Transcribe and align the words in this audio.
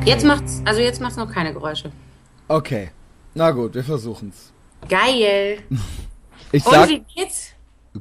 Okay. 0.00 0.08
Jetzt 0.08 0.24
macht's, 0.24 0.62
also 0.64 0.80
jetzt 0.80 0.98
macht's 1.02 1.16
noch 1.16 1.30
keine 1.30 1.52
Geräusche. 1.52 1.92
Okay. 2.48 2.90
Na 3.34 3.50
gut, 3.50 3.74
wir 3.74 3.84
versuchen's. 3.84 4.50
Geil. 4.88 5.62
Ich 6.52 6.66
Und 6.66 6.72
sag 6.72 6.88
wie 6.88 7.04
geht's? 7.14 7.50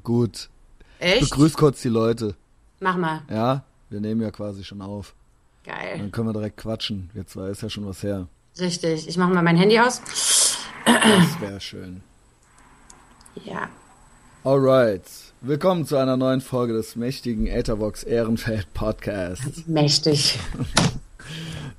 gut. 0.01 0.49
Echt? 0.97 1.19
Begrüß 1.29 1.53
kurz 1.53 1.83
die 1.83 1.89
Leute. 1.89 2.33
Mach 2.79 2.97
mal. 2.97 3.21
Ja, 3.29 3.63
wir 3.91 3.99
nehmen 3.99 4.21
ja 4.21 4.31
quasi 4.31 4.63
schon 4.63 4.81
auf. 4.81 5.13
Geil. 5.63 5.99
Dann 5.99 6.11
können 6.11 6.29
wir 6.29 6.33
direkt 6.33 6.57
quatschen. 6.57 7.11
Jetzt 7.13 7.35
war 7.35 7.49
ist 7.49 7.61
ja 7.61 7.69
schon 7.69 7.85
was 7.85 8.01
her. 8.01 8.27
Richtig. 8.59 9.07
Ich 9.07 9.17
mache 9.17 9.31
mal 9.31 9.43
mein 9.43 9.55
Handy 9.57 9.77
aus. 9.77 10.01
Das 10.83 11.41
wäre 11.41 11.59
schön. 11.61 12.01
Ja. 13.45 13.69
Alright. 14.43 15.03
Willkommen 15.41 15.85
zu 15.85 15.97
einer 15.97 16.17
neuen 16.17 16.41
Folge 16.41 16.73
des 16.73 16.95
mächtigen 16.95 17.45
Etherbox 17.45 18.01
Ehrenfeld 18.01 18.73
Podcasts. 18.73 19.67
Mächtig. 19.67 20.39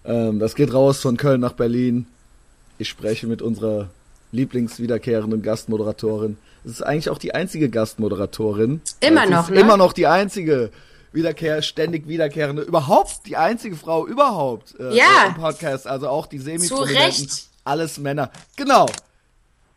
Ähm, 0.04 0.38
das 0.38 0.54
geht 0.54 0.72
raus 0.72 1.00
von 1.00 1.16
Köln 1.16 1.40
nach 1.40 1.52
Berlin. 1.52 2.06
Ich 2.78 2.88
spreche 2.88 3.26
mit 3.26 3.42
unserer 3.42 3.90
Lieblingswiederkehrenden 4.32 5.42
Gastmoderatorin. 5.42 6.36
Es 6.64 6.72
ist 6.72 6.82
eigentlich 6.82 7.10
auch 7.10 7.18
die 7.18 7.34
einzige 7.34 7.68
Gastmoderatorin. 7.68 8.80
Immer 9.00 9.26
noch, 9.26 9.50
ne? 9.50 9.60
Immer 9.60 9.76
noch 9.76 9.92
die 9.92 10.06
einzige 10.06 10.70
Wiederkehr, 11.12 11.60
ständig 11.62 12.06
wiederkehrende, 12.06 12.62
überhaupt 12.62 13.26
die 13.26 13.36
einzige 13.36 13.76
Frau 13.76 14.06
überhaupt 14.06 14.78
äh, 14.78 14.94
Ja. 14.96 15.26
im 15.26 15.34
Podcast. 15.34 15.86
Also 15.86 16.08
auch 16.08 16.26
die 16.26 16.38
semi 16.38 16.60
Zu 16.66 16.76
Recht. 16.76 17.46
Alles 17.64 17.98
Männer. 17.98 18.30
Genau. 18.56 18.86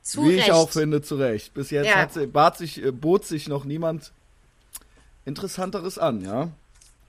Zu 0.04 0.24
Wie 0.26 0.36
Recht. 0.36 0.48
ich 0.48 0.52
auch 0.54 0.70
finde, 0.70 1.02
zu 1.02 1.16
Recht. 1.16 1.54
Bis 1.54 1.72
jetzt 1.72 1.88
Ja. 1.88 1.96
hat 1.96 2.14
sie, 2.14 2.28
bat 2.28 2.58
sich, 2.58 2.84
äh, 2.84 2.92
bot 2.92 3.26
sich 3.26 3.48
noch 3.48 3.64
niemand 3.66 4.12
Interessanteres 5.26 5.98
an, 5.98 6.22
ja. 6.24 6.50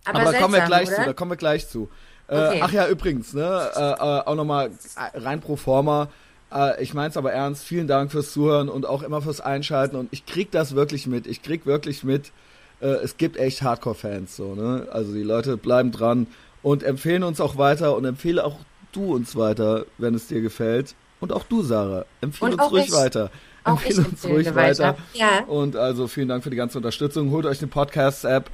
Aber, 0.05 0.21
Aber 0.21 0.33
da 0.33 0.39
kommen 0.39 0.55
wir 0.55 0.61
gleich 0.63 0.89
oder? 0.89 0.97
zu, 0.97 1.05
da 1.05 1.13
kommen 1.13 1.31
wir 1.33 1.37
gleich 1.37 1.69
zu. 1.69 1.89
Äh, 2.29 2.37
Okay. 2.37 2.61
Ach 2.63 2.73
ja, 2.73 2.89
übrigens, 2.89 3.35
ne, 3.35 3.71
äh, 3.75 3.81
äh, 3.81 3.95
auch 4.27 4.35
nochmal 4.35 4.71
rein 5.15 5.41
pro 5.41 5.57
forma. 5.57 6.09
Äh, 6.53 6.83
ich 6.83 6.95
mein's 6.95 7.17
aber 7.17 7.33
ernst, 7.33 7.65
vielen 7.65 7.87
Dank 7.87 8.13
fürs 8.13 8.33
Zuhören 8.33 8.69
und 8.69 8.87
auch 8.87 9.03
immer 9.03 9.21
fürs 9.23 9.41
Einschalten 9.41 9.97
und 9.97 10.09
ich 10.13 10.25
krieg 10.27 10.51
das 10.51 10.75
wirklich 10.75 11.07
mit. 11.07 11.27
Ich 11.27 11.43
krieg 11.43 11.67
wirklich 11.67 12.03
mit, 12.05 12.33
äh, 12.81 12.87
es 12.87 13.17
gibt 13.19 13.37
echt 13.37 13.63
Hardcore-Fans, 13.63 14.37
so, 14.37 14.55
ne. 14.55 14.87
Also 14.91 15.13
die 15.13 15.23
Leute 15.23 15.57
bleiben 15.57 15.93
dran 15.93 16.27
und 16.63 16.83
empfehlen 16.83 17.25
uns 17.25 17.41
auch 17.41 17.59
weiter 17.59 17.95
und 17.97 18.05
empfehle 18.07 18.45
auch 18.45 18.57
du 18.93 19.15
uns 19.15 19.37
weiter, 19.37 19.85
wenn 19.99 20.15
es 20.15 20.27
dir 20.29 20.41
gefällt. 20.41 20.95
Und 21.21 21.33
auch 21.33 21.45
du, 21.45 21.63
Sarah, 21.63 22.05
empfehle 22.21 22.53
Und 22.53 22.61
uns 22.61 22.73
ruhig 22.73 22.87
ich. 22.87 22.93
weiter. 22.93 23.31
Empfehle 23.65 24.07
uns 24.07 24.25
ruhig 24.25 24.55
weiter. 24.55 24.89
weiter. 24.89 24.99
Ja. 25.15 25.45
Und 25.47 25.75
also 25.77 26.07
vielen 26.07 26.29
Dank 26.29 26.43
für 26.45 26.51
die 26.51 26.57
ganze 26.57 26.79
Unterstützung. 26.79 27.31
Holt 27.31 27.47
euch 27.47 27.61
eine 27.61 27.69
Podcast-App 27.69 28.51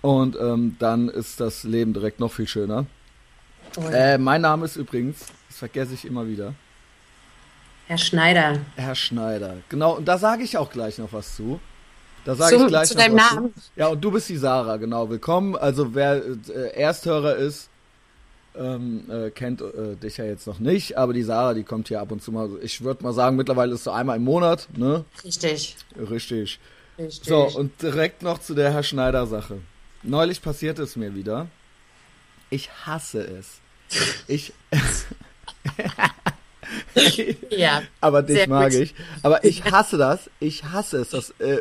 und 0.00 0.36
ähm, 0.40 0.76
dann 0.78 1.08
ist 1.08 1.40
das 1.40 1.62
Leben 1.64 1.92
direkt 1.92 2.18
noch 2.20 2.32
viel 2.32 2.48
schöner. 2.48 2.86
Oh. 3.76 3.88
Äh, 3.88 4.18
mein 4.18 4.40
Name 4.40 4.64
ist 4.64 4.76
übrigens, 4.76 5.26
das 5.48 5.58
vergesse 5.58 5.94
ich 5.94 6.04
immer 6.04 6.26
wieder, 6.26 6.54
Herr 7.86 7.98
Schneider. 7.98 8.60
Herr 8.76 8.94
Schneider. 8.94 9.56
Genau, 9.68 9.96
und 9.96 10.06
da 10.06 10.16
sage 10.16 10.44
ich 10.44 10.56
auch 10.56 10.70
gleich 10.70 10.98
noch 10.98 11.12
was 11.12 11.34
zu. 11.34 11.58
Da 12.24 12.36
sage 12.36 12.54
ich 12.54 12.66
gleich 12.68 12.88
zu 12.88 12.94
noch 12.94 13.02
deinem 13.02 13.16
was 13.16 13.34
Namen. 13.34 13.54
Zu. 13.54 13.60
Ja, 13.74 13.88
und 13.88 14.00
du 14.00 14.12
bist 14.12 14.28
die 14.28 14.36
Sarah, 14.36 14.76
genau. 14.76 15.10
Willkommen. 15.10 15.56
Also 15.56 15.92
wer 15.92 16.22
äh, 16.24 16.72
Ersthörer 16.74 17.34
ist, 17.34 17.68
ähm, 18.56 19.10
äh, 19.10 19.30
kennt 19.30 19.60
äh, 19.60 19.96
dich 19.96 20.18
ja 20.18 20.24
jetzt 20.24 20.46
noch 20.46 20.60
nicht, 20.60 20.98
aber 20.98 21.12
die 21.12 21.24
Sarah, 21.24 21.52
die 21.54 21.64
kommt 21.64 21.88
hier 21.88 22.00
ab 22.00 22.12
und 22.12 22.22
zu 22.22 22.30
mal. 22.30 22.50
Ich 22.62 22.84
würde 22.84 23.02
mal 23.02 23.12
sagen, 23.12 23.34
mittlerweile 23.36 23.74
ist 23.74 23.82
so 23.82 23.90
einmal 23.90 24.18
im 24.18 24.24
Monat, 24.24 24.68
ne? 24.76 25.04
Richtig. 25.24 25.76
Richtig. 25.98 26.60
Richtig. 26.96 27.28
So, 27.28 27.48
und 27.58 27.82
direkt 27.82 28.22
noch 28.22 28.38
zu 28.38 28.54
der 28.54 28.72
Herr 28.72 28.84
Schneider-Sache. 28.84 29.58
Neulich 30.04 30.42
passiert 30.42 30.78
es 30.78 30.94
mir 30.94 31.14
wieder. 31.14 31.48
Ich 32.50 32.68
hasse 32.84 33.20
es. 33.20 33.60
Ich. 34.26 34.52
ja. 37.50 37.82
aber 38.00 38.22
dich 38.22 38.46
mag 38.46 38.72
gut. 38.72 38.80
ich. 38.80 38.94
Aber 39.22 39.44
ich 39.44 39.64
hasse 39.64 39.98
das. 39.98 40.30
Ich 40.40 40.64
hasse 40.64 40.98
es. 40.98 41.10
Das 41.10 41.30
äh, 41.38 41.58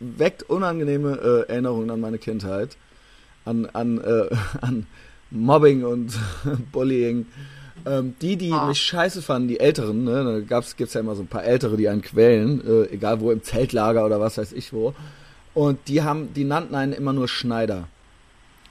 weckt 0.00 0.44
unangenehme 0.44 1.44
äh, 1.48 1.50
Erinnerungen 1.50 1.90
an 1.90 2.00
meine 2.00 2.18
Kindheit. 2.18 2.76
An, 3.44 3.66
an, 3.66 3.98
äh, 4.02 4.28
an 4.60 4.86
Mobbing 5.30 5.84
und 5.84 6.12
Bullying. 6.72 7.26
Ähm, 7.84 8.14
die, 8.20 8.36
die 8.36 8.52
Ah. 8.52 8.66
mich 8.66 8.80
scheiße 8.80 9.22
fanden, 9.22 9.48
die 9.48 9.58
Älteren, 9.58 10.04
ne, 10.04 10.22
da 10.22 10.40
gab's, 10.40 10.76
gibt's 10.76 10.94
ja 10.94 11.00
immer 11.00 11.16
so 11.16 11.22
ein 11.22 11.26
paar 11.26 11.42
Ältere, 11.42 11.76
die 11.76 11.88
einen 11.88 12.02
quälen, 12.02 12.62
äh, 12.64 12.94
egal 12.94 13.18
wo, 13.20 13.32
im 13.32 13.42
Zeltlager 13.42 14.06
oder 14.06 14.20
was 14.20 14.38
weiß 14.38 14.52
ich 14.52 14.72
wo. 14.72 14.94
Und 15.52 15.88
die 15.88 16.02
haben, 16.02 16.32
die 16.34 16.44
nannten 16.44 16.76
einen 16.76 16.92
immer 16.92 17.12
nur 17.12 17.26
Schneider. 17.26 17.88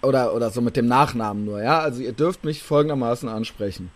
Oder, 0.01 0.33
oder 0.33 0.49
so 0.49 0.61
mit 0.61 0.75
dem 0.75 0.87
Nachnamen 0.87 1.45
nur, 1.45 1.61
ja. 1.61 1.79
Also 1.79 2.01
ihr 2.01 2.13
dürft 2.13 2.43
mich 2.43 2.63
folgendermaßen 2.63 3.29
ansprechen. 3.29 3.91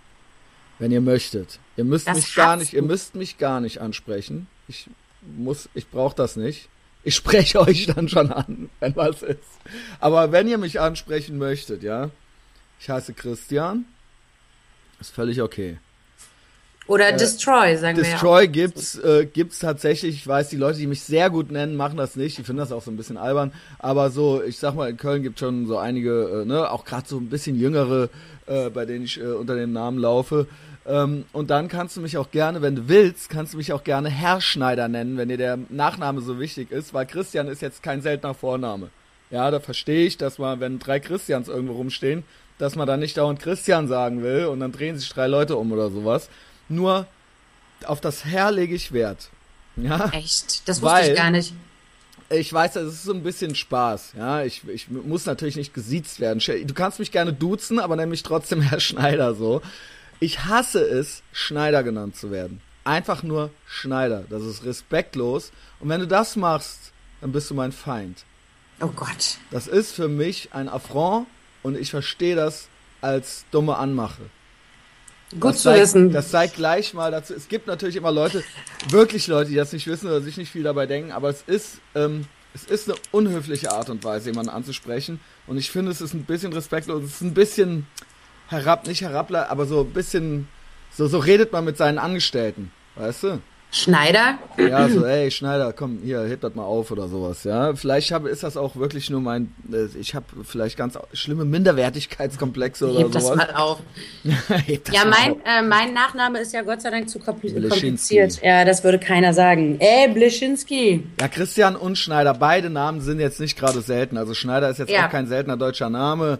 Wenn 0.77 0.91
ihr 0.91 1.01
möchtet. 1.01 1.59
Ihr 1.77 1.85
müsst 1.85 2.07
Das 2.07 2.17
mich 2.17 2.35
gar 2.35 2.57
nicht, 2.57 2.73
ihr 2.73 2.81
du. 2.81 2.87
müsst 2.87 3.15
mich 3.15 3.37
gar 3.37 3.61
nicht 3.61 3.79
ansprechen. 3.81 4.47
Ich 4.67 4.89
muss, 5.37 5.69
ich 5.73 5.89
brauche 5.89 6.15
das 6.15 6.35
nicht. 6.35 6.69
Ich 7.03 7.15
spreche 7.15 7.59
euch 7.67 7.85
dann 7.87 8.09
schon 8.09 8.31
an, 8.31 8.69
wenn 8.79 8.95
was 8.95 9.23
ist. 9.23 9.39
Aber 9.99 10.31
wenn 10.31 10.47
ihr 10.47 10.57
mich 10.57 10.79
ansprechen 10.79 11.37
möchtet, 11.37 11.81
ja. 11.81 12.09
Ich 12.79 12.89
heiße 12.89 13.13
Christian. 13.13 13.85
Ist 14.99 15.11
völlig 15.13 15.41
okay. 15.41 15.77
Oder 16.87 17.11
Destroy, 17.13 17.75
sagen 17.77 17.97
wir 17.97 18.03
ja. 18.03 18.11
Destroy 18.11 18.47
gibt's, 18.47 18.95
äh, 18.99 19.25
gibt's 19.25 19.59
tatsächlich. 19.59 20.15
Ich 20.15 20.27
weiß, 20.27 20.49
die 20.49 20.55
Leute, 20.55 20.77
die 20.77 20.87
mich 20.87 21.01
sehr 21.01 21.31
gut 21.31 21.51
nennen, 21.51 21.75
machen 21.75 21.97
das 21.97 22.15
nicht. 22.15 22.37
Die 22.37 22.43
finden 22.43 22.59
das 22.59 22.71
auch 22.71 22.83
so 22.83 22.91
ein 22.91 22.97
bisschen 22.97 23.17
albern. 23.17 23.53
Aber 23.79 24.11
so, 24.11 24.43
ich 24.43 24.59
sag 24.59 24.75
mal, 24.75 24.89
in 24.89 24.97
Köln 24.97 25.23
gibt 25.23 25.39
schon 25.39 25.65
so 25.65 25.77
einige, 25.77 26.41
äh, 26.41 26.45
ne, 26.45 26.69
auch 26.69 26.85
gerade 26.85 27.07
so 27.07 27.17
ein 27.17 27.29
bisschen 27.29 27.59
jüngere, 27.59 28.09
äh, 28.45 28.69
bei 28.69 28.85
denen 28.85 29.05
ich 29.05 29.19
äh, 29.19 29.23
unter 29.23 29.55
dem 29.55 29.73
Namen 29.73 29.97
laufe. 29.97 30.47
Ähm, 30.85 31.25
und 31.33 31.49
dann 31.49 31.67
kannst 31.67 31.97
du 31.97 32.01
mich 32.01 32.17
auch 32.17 32.29
gerne, 32.29 32.61
wenn 32.61 32.75
du 32.75 32.87
willst, 32.87 33.29
kannst 33.29 33.53
du 33.53 33.57
mich 33.57 33.73
auch 33.73 33.83
gerne 33.83 34.09
Herr 34.09 34.39
Schneider 34.39 34.87
nennen, 34.87 35.17
wenn 35.17 35.29
dir 35.29 35.37
der 35.37 35.57
Nachname 35.69 36.21
so 36.21 36.39
wichtig 36.39 36.71
ist, 36.71 36.93
weil 36.93 37.07
Christian 37.07 37.47
ist 37.47 37.63
jetzt 37.63 37.81
kein 37.81 38.01
seltener 38.01 38.35
Vorname. 38.35 38.89
Ja, 39.31 39.49
da 39.49 39.59
verstehe 39.59 40.05
ich, 40.05 40.17
dass 40.17 40.37
man, 40.37 40.59
wenn 40.59 40.77
drei 40.77 40.99
Christians 40.99 41.47
irgendwo 41.47 41.73
rumstehen, 41.73 42.23
dass 42.59 42.75
man 42.75 42.87
dann 42.87 42.99
nicht 42.99 43.17
dauernd 43.17 43.39
Christian 43.39 43.87
sagen 43.87 44.21
will 44.21 44.45
und 44.45 44.59
dann 44.59 44.71
drehen 44.71 44.97
sich 44.97 45.09
drei 45.09 45.25
Leute 45.25 45.55
um 45.57 45.71
oder 45.71 45.89
sowas. 45.89 46.29
Nur 46.69 47.07
auf 47.85 48.01
das 48.01 48.25
Herr 48.25 48.51
lege 48.51 48.75
ich 48.75 48.91
Wert. 48.91 49.29
Ja, 49.75 50.09
Echt? 50.13 50.67
Das 50.67 50.81
wusste 50.81 50.95
Weil- 50.95 51.11
ich 51.11 51.17
gar 51.17 51.31
nicht. 51.31 51.53
ich 52.29 52.51
weiß, 52.51 52.73
das 52.73 52.85
ist 52.93 53.03
so 53.03 53.13
ein 53.13 53.23
bisschen 53.23 53.55
Spaß. 53.55 54.13
Ja, 54.17 54.43
ich, 54.43 54.67
ich 54.67 54.89
muss 54.89 55.25
natürlich 55.25 55.55
nicht 55.57 55.73
gesiezt 55.73 56.19
werden. 56.19 56.39
Du 56.67 56.73
kannst 56.73 56.99
mich 56.99 57.11
gerne 57.11 57.33
duzen, 57.33 57.79
aber 57.79 57.95
nenn 57.95 58.09
mich 58.09 58.23
trotzdem 58.23 58.61
Herr 58.61 58.79
Schneider 58.79 59.35
so. 59.35 59.61
Ich 60.19 60.45
hasse 60.45 60.79
es, 60.81 61.21
Schneider 61.33 61.83
genannt 61.83 62.15
zu 62.15 62.31
werden. 62.31 62.61
Einfach 62.85 63.21
nur 63.23 63.49
Schneider. 63.67 64.23
Das 64.29 64.43
ist 64.43 64.63
respektlos. 64.63 65.51
Und 65.79 65.89
wenn 65.89 65.99
du 65.99 66.07
das 66.07 66.35
machst, 66.35 66.93
dann 67.19 67.31
bist 67.31 67.49
du 67.49 67.53
mein 67.53 67.71
Feind. 67.73 68.23
Oh 68.79 68.87
Gott. 68.87 69.37
Das 69.51 69.67
ist 69.67 69.91
für 69.93 70.07
mich 70.07 70.49
ein 70.53 70.69
Affront 70.69 71.27
und 71.63 71.77
ich 71.77 71.89
verstehe 71.91 72.35
das 72.35 72.67
als 73.01 73.45
dumme 73.51 73.77
Anmache. 73.77 74.21
Gut 75.39 75.53
das 75.53 75.61
zu 75.61 75.73
wissen. 75.73 76.11
Das 76.11 76.31
sei 76.31 76.47
gleich 76.47 76.93
mal 76.93 77.11
dazu. 77.11 77.33
Es 77.33 77.47
gibt 77.47 77.67
natürlich 77.67 77.95
immer 77.95 78.11
Leute, 78.11 78.43
wirklich 78.89 79.27
Leute, 79.27 79.49
die 79.49 79.55
das 79.55 79.73
nicht 79.73 79.87
wissen 79.87 80.07
oder 80.07 80.21
sich 80.21 80.37
nicht 80.37 80.51
viel 80.51 80.63
dabei 80.63 80.85
denken, 80.85 81.11
aber 81.11 81.29
es 81.29 81.43
ist, 81.47 81.79
ähm, 81.93 82.25
es 82.53 82.63
ist 82.63 82.89
eine 82.89 82.97
unhöfliche 83.11 83.71
Art 83.71 83.89
und 83.89 84.03
Weise, 84.03 84.29
jemanden 84.29 84.51
anzusprechen. 84.51 85.19
Und 85.47 85.57
ich 85.57 85.71
finde, 85.71 85.91
es 85.91 86.01
ist 86.01 86.13
ein 86.13 86.23
bisschen 86.23 86.53
respektlos, 86.53 87.03
es 87.03 87.15
ist 87.15 87.21
ein 87.21 87.33
bisschen 87.33 87.85
herab, 88.47 88.87
nicht 88.87 89.01
herabler, 89.01 89.49
aber 89.49 89.65
so 89.65 89.81
ein 89.81 89.91
bisschen, 89.91 90.47
so, 90.91 91.07
so 91.07 91.19
redet 91.19 91.51
man 91.51 91.65
mit 91.65 91.77
seinen 91.77 91.97
Angestellten, 91.97 92.71
weißt 92.95 93.23
du? 93.23 93.41
Schneider? 93.77 94.37
Ja, 94.57 94.87
so, 94.87 95.03
ey, 95.05 95.29
Schneider, 95.29 95.73
komm, 95.73 95.99
hier, 96.01 96.21
heb 96.21 96.39
das 96.39 96.55
mal 96.55 96.63
auf 96.63 96.91
oder 96.91 97.09
sowas, 97.09 97.43
ja. 97.43 97.75
Vielleicht 97.75 98.09
hab, 98.13 98.25
ist 98.25 98.41
das 98.41 98.55
auch 98.55 98.77
wirklich 98.77 99.09
nur 99.09 99.19
mein, 99.19 99.53
äh, 99.69 99.87
ich 99.99 100.15
habe 100.15 100.25
vielleicht 100.45 100.77
ganz 100.77 100.97
schlimme 101.11 101.43
Minderwertigkeitskomplexe 101.43 102.89
oder 102.89 102.99
Heb 102.99 103.11
das 103.11 103.23
sowas. 103.23 103.35
mal 103.37 103.53
auf. 103.55 103.79
Heb 104.65 104.85
das 104.85 104.95
Ja, 104.95 105.01
mal 105.03 105.09
mein, 105.09 105.31
auf. 105.33 105.37
äh, 105.45 105.61
mein 105.61 105.93
Nachname 105.93 106.39
ist 106.39 106.53
ja 106.53 106.61
Gott 106.61 106.81
sei 106.81 106.89
Dank 106.89 107.09
zu 107.09 107.19
kompliziert. 107.19 108.41
Ja, 108.41 108.63
das 108.63 108.83
würde 108.83 108.97
keiner 108.99 109.33
sagen. 109.33 109.77
Ey, 109.79 110.07
Bleschinski. 110.13 111.03
Ja, 111.19 111.27
Christian 111.27 111.75
und 111.75 111.97
Schneider, 111.97 112.33
beide 112.33 112.69
Namen 112.69 113.01
sind 113.01 113.19
jetzt 113.19 113.41
nicht 113.41 113.57
gerade 113.59 113.81
selten. 113.81 114.17
Also 114.17 114.33
Schneider 114.33 114.69
ist 114.69 114.79
jetzt 114.79 114.89
Ja. 114.91 115.07
auch 115.07 115.11
kein 115.11 115.27
seltener 115.27 115.57
deutscher 115.57 115.89
Name. 115.89 116.39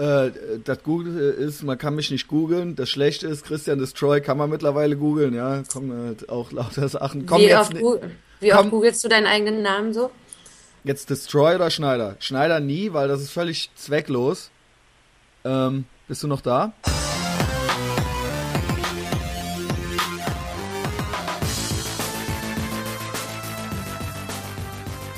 Äh, 0.00 0.30
das 0.64 0.82
Gute 0.82 1.10
ist, 1.10 1.62
man 1.62 1.76
kann 1.76 1.94
mich 1.94 2.10
nicht 2.10 2.26
googeln. 2.26 2.74
Das 2.74 2.88
Schlechte 2.88 3.26
ist, 3.26 3.44
Christian 3.44 3.78
Destroy 3.78 4.22
kann 4.22 4.38
man 4.38 4.48
mittlerweile 4.48 4.96
googeln. 4.96 5.34
Ja, 5.34 5.62
kommen 5.70 5.92
halt 5.92 6.30
auch 6.30 6.52
lauter 6.52 6.88
Sachen. 6.88 7.26
Komm 7.26 7.42
Wie, 7.42 7.48
jetzt, 7.48 7.74
oft, 7.74 8.00
wie 8.40 8.54
oft 8.54 8.70
googelst 8.70 9.04
du 9.04 9.08
deinen 9.08 9.26
eigenen 9.26 9.60
Namen 9.60 9.92
so? 9.92 10.10
jetzt 10.84 11.10
Destroy 11.10 11.56
oder 11.56 11.70
Schneider? 11.70 12.16
Schneider 12.18 12.60
nie, 12.60 12.94
weil 12.94 13.08
das 13.08 13.20
ist 13.20 13.30
völlig 13.30 13.70
zwecklos. 13.74 14.50
Ähm, 15.44 15.84
bist 16.08 16.22
du 16.22 16.28
noch 16.28 16.40
da? 16.40 16.72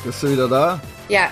Bist 0.04 0.20
du 0.24 0.32
wieder 0.32 0.48
da? 0.48 0.80
Ja. 1.08 1.30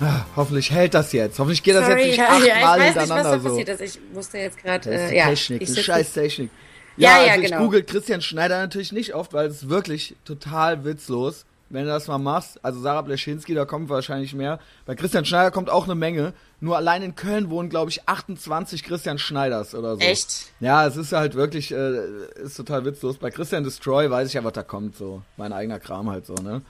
Ah, 0.00 0.26
hoffentlich 0.36 0.70
hält 0.70 0.94
das 0.94 1.12
jetzt. 1.12 1.38
Hoffentlich 1.38 1.62
geht 1.62 1.74
das 1.74 1.86
Sorry, 1.86 2.00
jetzt 2.00 2.06
nicht 2.08 2.18
ja, 2.18 2.24
achtmal 2.28 2.46
ja, 2.48 2.56
ich 2.58 2.64
weiß 2.64 2.78
nicht, 2.78 2.96
was 2.96 3.02
hintereinander 3.02 3.30
da 3.32 3.40
so. 3.40 3.48
passiert 3.48 3.68
ist. 3.68 3.80
Ich 3.96 4.00
musste 4.12 4.38
jetzt 4.38 4.58
gerade, 4.62 4.90
äh, 4.90 5.08
die 5.10 5.16
ja. 5.16 5.26
Technik, 5.26 5.62
ich 5.62 5.68
sitze- 5.68 5.82
scheiß 5.84 6.12
Technik. 6.12 6.50
Ja, 6.98 7.10
Ja, 7.18 7.24
ja, 7.26 7.32
also 7.32 7.44
ich 7.44 7.50
genau. 7.50 7.62
google 7.64 7.82
Christian 7.82 8.20
Schneider 8.20 8.58
natürlich 8.58 8.92
nicht 8.92 9.14
oft, 9.14 9.32
weil 9.32 9.46
es 9.48 9.62
ist 9.62 9.68
wirklich 9.68 10.16
total 10.24 10.84
witzlos, 10.84 11.44
wenn 11.70 11.84
du 11.84 11.88
das 11.90 12.08
mal 12.08 12.18
machst. 12.18 12.62
Also 12.62 12.80
Sarah 12.80 13.02
Bleschinski, 13.02 13.54
da 13.54 13.64
kommt 13.64 13.88
wahrscheinlich 13.88 14.34
mehr. 14.34 14.58
Bei 14.84 14.94
Christian 14.94 15.24
Schneider 15.24 15.50
kommt 15.50 15.68
auch 15.70 15.84
eine 15.84 15.94
Menge. 15.94 16.32
Nur 16.60 16.76
allein 16.76 17.02
in 17.02 17.14
Köln 17.16 17.50
wohnen, 17.50 17.68
glaube 17.70 17.90
ich, 17.90 18.06
28 18.08 18.82
Christian 18.84 19.18
Schneiders 19.18 19.74
oder 19.74 19.94
so. 19.96 20.00
Echt? 20.00 20.52
Ja, 20.60 20.86
es 20.86 20.96
ist 20.96 21.12
halt 21.12 21.34
wirklich, 21.34 21.72
äh, 21.72 22.00
ist 22.42 22.56
total 22.56 22.84
witzlos. 22.84 23.16
Bei 23.18 23.30
Christian 23.30 23.64
Destroy 23.64 24.10
weiß 24.10 24.28
ich 24.28 24.34
ja, 24.34 24.44
was 24.44 24.52
da 24.52 24.62
kommt, 24.62 24.96
so. 24.96 25.22
Mein 25.36 25.52
eigener 25.52 25.80
Kram 25.80 26.08
halt 26.10 26.24
so, 26.26 26.34
ne? 26.34 26.62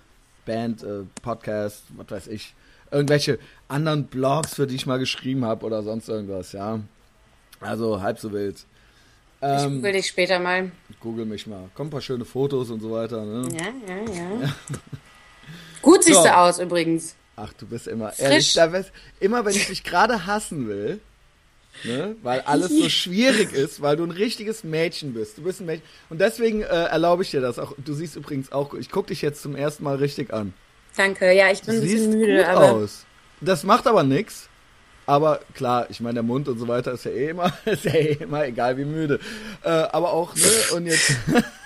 Band, 0.44 0.82
äh, 0.82 1.02
Podcast, 1.22 1.82
was 1.96 2.10
weiß 2.10 2.26
ich. 2.28 2.54
Irgendwelche 2.96 3.38
anderen 3.68 4.04
Blogs, 4.06 4.54
für 4.54 4.66
die 4.66 4.74
ich 4.74 4.86
mal 4.86 4.98
geschrieben 4.98 5.44
habe 5.44 5.66
oder 5.66 5.82
sonst 5.82 6.08
irgendwas, 6.08 6.52
ja. 6.52 6.80
Also 7.60 8.00
halb 8.00 8.18
so 8.18 8.32
wild. 8.32 8.56
Ich 8.56 8.64
Ähm, 9.42 9.82
will 9.82 9.92
dich 9.92 10.06
später 10.06 10.38
mal. 10.38 10.70
Google 11.00 11.26
mich 11.26 11.46
mal. 11.46 11.68
Kommen 11.74 11.88
ein 11.88 11.90
paar 11.90 12.00
schöne 12.00 12.24
Fotos 12.24 12.70
und 12.70 12.80
so 12.80 12.90
weiter, 12.90 13.24
ne? 13.24 13.48
Ja, 13.52 13.94
ja, 13.94 14.14
ja. 14.42 14.54
Gut 15.82 16.02
siehst 16.04 16.16
So. 16.16 16.24
du 16.24 16.36
aus 16.36 16.58
übrigens. 16.58 17.16
Ach, 17.36 17.52
du 17.52 17.66
bist 17.66 17.86
immer 17.86 18.10
Frisch. 18.12 18.20
ehrlich. 18.20 18.52
Da 18.54 18.66
bist, 18.68 18.92
immer 19.20 19.44
wenn 19.44 19.54
ich 19.54 19.66
dich 19.66 19.84
gerade 19.84 20.24
hassen 20.26 20.68
will, 20.68 21.00
ne, 21.84 22.16
weil 22.22 22.40
alles 22.40 22.70
so 22.70 22.88
schwierig 22.88 23.52
ist, 23.52 23.82
weil 23.82 23.96
du 23.96 24.04
ein 24.04 24.10
richtiges 24.10 24.64
Mädchen 24.64 25.12
bist. 25.12 25.36
Du 25.36 25.42
bist 25.42 25.60
ein 25.60 25.66
Mädchen. 25.66 25.84
Und 26.08 26.20
deswegen 26.22 26.62
äh, 26.62 26.64
erlaube 26.64 27.22
ich 27.24 27.30
dir 27.30 27.42
das 27.42 27.58
auch. 27.58 27.74
Du 27.76 27.92
siehst 27.92 28.16
übrigens 28.16 28.52
auch, 28.52 28.72
ich 28.72 28.90
guck 28.90 29.08
dich 29.08 29.20
jetzt 29.20 29.42
zum 29.42 29.54
ersten 29.54 29.84
Mal 29.84 29.96
richtig 29.96 30.32
an. 30.32 30.54
Danke. 30.96 31.32
Ja, 31.32 31.50
ich 31.50 31.60
Du 31.60 31.66
bin 31.66 31.76
ein 31.76 31.80
siehst 31.82 31.94
bisschen 32.06 32.18
müde, 32.18 32.36
gut 32.38 32.46
aber 32.46 32.72
aus. 32.72 33.04
Das 33.40 33.62
macht 33.64 33.86
aber 33.86 34.02
nix. 34.02 34.48
Aber 35.08 35.38
klar, 35.54 35.86
ich 35.88 36.00
meine, 36.00 36.14
der 36.14 36.22
Mund 36.24 36.48
und 36.48 36.58
so 36.58 36.66
weiter 36.66 36.90
ist 36.94 37.04
ja 37.04 37.12
eh 37.12 37.28
immer, 37.28 37.52
ist 37.64 37.84
ja 37.84 37.92
eh 37.94 38.16
immer 38.18 38.44
egal 38.44 38.76
wie 38.76 38.84
müde. 38.84 39.20
Äh, 39.62 39.68
aber 39.68 40.12
auch, 40.12 40.34
ne, 40.34 40.42
und 40.74 40.86
jetzt 40.86 41.12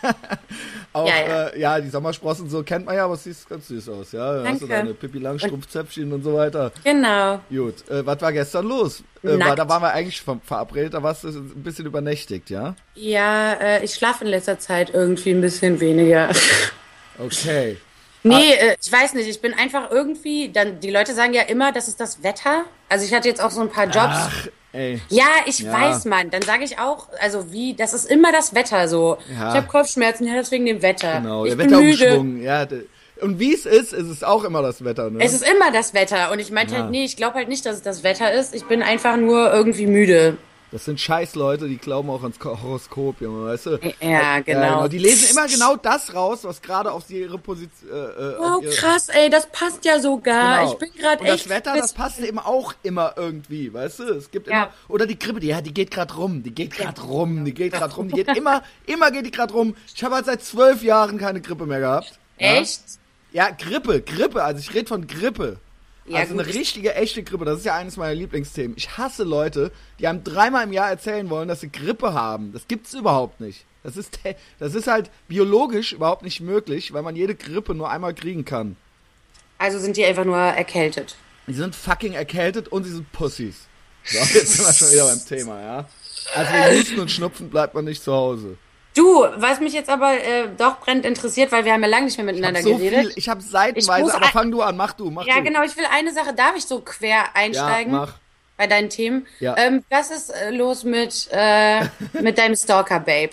auch, 0.92 1.08
Ja, 1.08 1.14
ja. 1.26 1.46
Äh, 1.48 1.58
ja, 1.60 1.80
die 1.80 1.88
Sommersprossen 1.88 2.50
so 2.50 2.62
kennt 2.62 2.84
man 2.84 2.96
ja, 2.96 3.06
aber 3.06 3.14
es 3.14 3.24
sieht 3.24 3.48
ganz 3.48 3.68
süß 3.68 3.88
aus, 3.88 4.12
ja. 4.12 4.42
Da 4.42 4.48
Hast 4.48 4.60
du 4.60 4.66
Danke. 4.66 4.82
deine 4.82 4.92
Pippi 4.94 5.20
Langstrumpfzäpfchen 5.20 6.12
und 6.12 6.22
so 6.22 6.34
weiter. 6.34 6.70
genau. 6.84 7.40
Gut, 7.48 7.88
äh, 7.88 8.04
was 8.04 8.20
war 8.20 8.30
gestern 8.32 8.66
los? 8.68 9.02
Äh, 9.22 9.38
war, 9.38 9.56
da 9.56 9.66
waren 9.66 9.82
wir 9.84 9.92
eigentlich 9.94 10.20
ver 10.20 10.38
verabredet, 10.44 10.92
da 10.92 11.02
warst 11.02 11.24
du 11.24 11.28
ein 11.28 11.62
bisschen 11.62 11.86
übernächtigt, 11.86 12.50
ja? 12.50 12.74
Ja, 12.94 13.54
äh, 13.54 13.82
ich 13.84 13.94
schlafe 13.94 14.24
in 14.24 14.30
letzter 14.30 14.58
Zeit 14.58 14.90
irgendwie 14.92 15.30
ein 15.30 15.40
bisschen 15.40 15.80
weniger. 15.80 16.28
Okay. 17.18 17.78
Nee, 18.22 18.52
äh, 18.52 18.76
ich 18.82 18.92
weiß 18.92 19.14
nicht, 19.14 19.28
ich 19.28 19.40
bin 19.40 19.54
einfach 19.54 19.90
irgendwie, 19.90 20.50
dann, 20.50 20.80
die 20.80 20.90
Leute 20.90 21.14
sagen 21.14 21.32
ja 21.32 21.42
immer, 21.42 21.72
das 21.72 21.88
ist 21.88 22.00
das 22.00 22.22
Wetter. 22.22 22.64
Also 22.88 23.04
ich 23.04 23.14
hatte 23.14 23.28
jetzt 23.28 23.42
auch 23.42 23.50
so 23.50 23.60
ein 23.62 23.70
paar 23.70 23.84
Jobs. 23.86 23.96
Ach, 24.14 24.46
ey. 24.72 25.00
Ja, 25.08 25.24
ich 25.46 25.60
Ja. 25.60 25.72
weiß, 25.72 26.04
Mann. 26.04 26.30
Dann 26.30 26.42
sage 26.42 26.64
ich 26.64 26.78
auch, 26.78 27.08
also 27.20 27.50
wie, 27.52 27.74
das 27.74 27.94
ist 27.94 28.10
immer 28.10 28.30
das 28.32 28.54
Wetter 28.54 28.88
so. 28.88 29.16
Ja. 29.32 29.48
Ich 29.50 29.54
habe 29.56 29.66
Kopfschmerzen, 29.68 30.26
ja, 30.26 30.34
deswegen 30.34 30.66
dem 30.66 30.82
Wetter. 30.82 31.20
Genau, 31.20 31.44
ich 31.46 31.56
der. 31.56 31.64
Wetterumschwung, 31.64 32.42
ja. 32.42 32.66
Und 33.22 33.38
wie 33.38 33.52
es 33.54 33.66
ist, 33.66 33.92
ist 33.92 34.08
es 34.08 34.22
auch 34.24 34.44
immer 34.44 34.62
das 34.62 34.82
Wetter, 34.84 35.10
ne? 35.10 35.22
Es 35.22 35.32
ist 35.34 35.46
immer 35.46 35.70
das 35.72 35.92
Wetter. 35.94 36.30
Und 36.32 36.38
ich 36.38 36.50
meinte 36.50 36.74
Ja. 36.74 36.80
halt, 36.82 36.90
nee, 36.90 37.04
ich 37.04 37.16
glaube 37.16 37.34
halt 37.34 37.48
nicht, 37.48 37.64
dass 37.66 37.76
es 37.76 37.82
das 37.82 38.02
Wetter 38.02 38.32
ist. 38.32 38.54
Ich 38.54 38.64
bin 38.64 38.82
einfach 38.82 39.16
nur 39.16 39.52
irgendwie 39.52 39.86
müde. 39.86 40.36
Das 40.72 40.84
sind 40.84 41.00
scheiß 41.00 41.34
Leute, 41.34 41.66
die 41.66 41.78
glauben 41.78 42.08
auch 42.10 42.22
ans 42.22 42.38
Ko- 42.38 42.56
Horoskop, 42.62 43.20
Junge, 43.20 43.46
weißt 43.46 43.66
du? 43.66 43.80
Ja, 44.00 44.38
genau. 44.38 44.86
Die 44.86 44.98
lesen 44.98 45.30
immer 45.30 45.48
genau 45.48 45.74
das 45.74 46.14
raus, 46.14 46.40
was 46.44 46.62
gerade 46.62 46.92
auf 46.92 47.10
ihre 47.10 47.38
Position. 47.38 47.90
Äh, 47.90 47.94
äh, 47.96 48.38
Wow, 48.38 48.62
ihre, 48.62 48.72
krass, 48.74 49.08
ey, 49.08 49.28
das 49.30 49.48
passt 49.50 49.84
ja 49.84 49.98
sogar. 49.98 50.58
Genau. 50.60 50.72
Ich 50.72 50.78
bin 50.78 50.90
gerade 50.96 51.24
echt. 51.24 51.32
das 51.32 51.48
Wetter, 51.48 51.74
das 51.76 51.92
passt 51.92 52.20
eben 52.20 52.38
auch 52.38 52.72
immer 52.84 53.14
irgendwie, 53.16 53.74
weißt 53.74 53.98
du? 53.98 54.04
Es 54.14 54.30
gibt 54.30 54.46
Ja. 54.46 54.62
immer 54.64 54.72
oder 54.88 55.06
die 55.06 55.18
Grippe, 55.18 55.40
die, 55.40 55.48
ja, 55.48 55.60
die 55.60 55.74
geht 55.74 55.90
gerade 55.90 56.14
rum, 56.14 56.44
die 56.44 56.54
geht 56.54 56.70
gerade 56.72 57.00
rum, 57.02 57.44
die 57.44 57.52
geht 57.52 57.72
gerade 57.72 57.94
rum, 57.96 58.08
die 58.08 58.22
geht 58.22 58.28
immer, 58.36 58.62
immer 58.86 59.10
geht 59.10 59.26
die 59.26 59.32
gerade 59.32 59.52
rum. 59.52 59.74
Ich 59.92 60.04
habe 60.04 60.14
halt 60.14 60.26
seit 60.26 60.42
zwölf 60.44 60.84
Jahren 60.84 61.18
keine 61.18 61.40
Grippe 61.40 61.66
mehr 61.66 61.80
gehabt. 61.80 62.12
Ja? 62.38 62.46
Echt? 62.60 62.80
Ja, 63.32 63.50
Grippe, 63.50 64.02
Grippe, 64.02 64.42
also 64.44 64.60
ich 64.60 64.72
rede 64.72 64.86
von 64.86 65.06
Grippe. 65.08 65.56
Ja, 66.06 66.18
also 66.20 66.32
gut, 66.34 66.42
eine 66.42 66.50
ich- 66.50 66.56
richtige, 66.58 66.94
echte 66.94 67.22
Grippe, 67.22 67.44
das 67.44 67.58
ist 67.60 67.64
ja 67.66 67.76
eines 67.76 67.96
meiner 67.96 68.14
Lieblingsthemen. 68.14 68.76
Ich 68.76 68.96
hasse 68.98 69.22
Leute, 69.24 69.70
die 69.98 70.06
einem 70.08 70.24
dreimal 70.24 70.64
im 70.64 70.72
Jahr 70.72 70.88
erzählen 70.90 71.28
wollen, 71.30 71.48
dass 71.48 71.60
sie 71.60 71.70
Grippe 71.70 72.14
haben. 72.14 72.52
Das 72.52 72.66
gibt's 72.68 72.94
überhaupt 72.94 73.40
nicht. 73.40 73.64
Das 73.82 73.96
ist, 73.96 74.18
das 74.58 74.74
ist 74.74 74.86
halt 74.86 75.10
biologisch 75.28 75.92
überhaupt 75.92 76.22
nicht 76.22 76.40
möglich, 76.40 76.92
weil 76.92 77.02
man 77.02 77.16
jede 77.16 77.34
Grippe 77.34 77.74
nur 77.74 77.90
einmal 77.90 78.14
kriegen 78.14 78.44
kann. 78.44 78.76
Also 79.58 79.78
sind 79.78 79.96
die 79.96 80.04
einfach 80.04 80.24
nur 80.24 80.36
erkältet. 80.38 81.16
Die 81.46 81.54
sind 81.54 81.74
fucking 81.76 82.12
erkältet 82.14 82.68
und 82.68 82.84
sie 82.84 82.92
sind 82.92 83.10
Pussys. 83.12 83.66
So, 84.04 84.18
jetzt 84.18 84.54
sind 84.54 84.66
wir 84.66 84.72
schon 84.72 84.90
wieder 84.92 85.06
beim 85.06 85.24
Thema, 85.26 85.60
ja. 85.60 85.88
Also 86.34 86.52
mit 86.52 86.78
Husten 86.80 87.00
und 87.00 87.10
Schnupfen 87.10 87.50
bleibt 87.50 87.74
man 87.74 87.84
nicht 87.84 88.02
zu 88.02 88.12
Hause. 88.12 88.56
Du, 88.94 89.24
was 89.36 89.60
mich 89.60 89.72
jetzt 89.72 89.88
aber 89.88 90.12
äh, 90.14 90.48
doch 90.56 90.80
brennend 90.80 91.06
interessiert, 91.06 91.52
weil 91.52 91.64
wir 91.64 91.72
haben 91.72 91.82
ja 91.82 91.88
lange 91.88 92.06
nicht 92.06 92.18
mehr 92.18 92.26
Ich 92.26 92.32
miteinander 92.34 92.58
hab 92.60 92.64
so 92.66 92.76
geredet. 92.76 93.00
viel, 93.00 93.12
ich 93.16 93.28
habe 93.28 93.40
Ich 93.40 93.46
seitenweise, 93.50 94.02
muss 94.02 94.12
aber 94.14 94.26
ein- 94.26 94.32
fang 94.32 94.50
du 94.50 94.62
an, 94.62 94.76
mach 94.76 94.92
du, 94.94 95.10
mach 95.10 95.24
Ja, 95.26 95.36
du. 95.36 95.44
genau, 95.44 95.62
ich 95.62 95.76
will 95.76 95.84
eine 95.92 96.12
Sache, 96.12 96.34
darf 96.34 96.56
ich 96.56 96.64
so 96.64 96.80
quer 96.80 97.08
Ja, 97.08 97.24
einsteigen 97.34 97.92
mach. 97.92 98.14
bei 98.56 98.66
deinen 98.66 98.90
Themen? 98.90 99.26
Ja. 99.38 99.56
Ähm, 99.56 99.84
was 99.90 100.10
ist 100.10 100.30
äh, 100.30 100.50
los 100.50 100.82
mit, 100.82 101.28
äh, 101.30 101.84
mit 102.20 102.36
deinem 102.38 102.56
Stalker-Babe? 102.56 103.30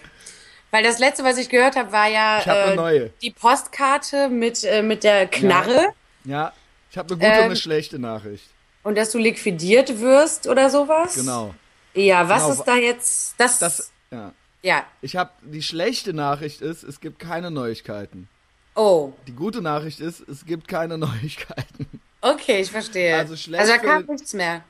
Weil 0.70 0.84
das 0.84 1.00
letzte, 1.00 1.24
was 1.24 1.38
ich 1.38 1.50
gehört 1.50 1.76
habe, 1.76 1.92
war 1.92 2.08
ja 2.08 2.40
Ich 2.40 2.48
hab 2.48 2.58
eine 2.58 2.72
äh, 2.74 2.76
neue. 2.76 3.10
die 3.22 3.32
Postkarte 3.32 4.30
mit, 4.30 4.64
äh, 4.64 4.84
mit 4.84 5.04
der 5.04 5.26
Knarre 5.28 5.88
Ja, 6.26 6.54
ich 6.92 6.98
habe 7.00 7.08
eine 7.14 7.18
gute 7.18 7.28
und 7.32 7.34
eine 7.38 7.46
Ähm, 7.54 7.56
schlechte 7.56 7.98
Nachricht. 7.98 8.46
und 8.84 8.96
dass 8.96 9.10
du 9.12 9.18
liquidiert 9.18 10.00
wirst 10.00 10.46
oder 10.48 10.70
sowas. 10.70 11.16
Genau. 11.16 11.56
Ja, 11.96 12.30
was 12.30 12.44
Genau. 12.44 12.54
ist 12.54 12.64
da 12.66 12.76
jetzt? 12.76 13.34
Das, 13.40 13.58
Das, 13.60 13.92
ja. 14.12 14.32
Ja. 14.68 14.86
Ich 15.02 15.16
habe 15.16 15.32
die 15.44 15.62
schlechte 15.62 16.14
Nachricht 16.14 16.62
ist, 16.62 16.84
es 16.84 17.00
gibt 17.00 17.20
keine 17.20 17.52
Neuigkeiten. 17.52 18.28
Oh, 18.76 19.14
Die 19.28 19.32
gute 19.34 19.62
Nachricht 19.62 20.00
ist, 20.00 20.20
es 20.28 20.46
gibt 20.46 20.68
keine 20.68 20.98
Neuigkeiten. 21.08 21.88
okay, 22.22 22.62
ich 22.62 22.72
verstehe. 22.72 23.16
Also 23.18 23.36
schlecht 23.36 23.62
Also 23.62 23.74
da 23.74 23.80
für 23.80 23.86
kam 23.88 24.06
den- 24.06 24.16
nichts 24.16 24.34
mehr. 24.34 24.64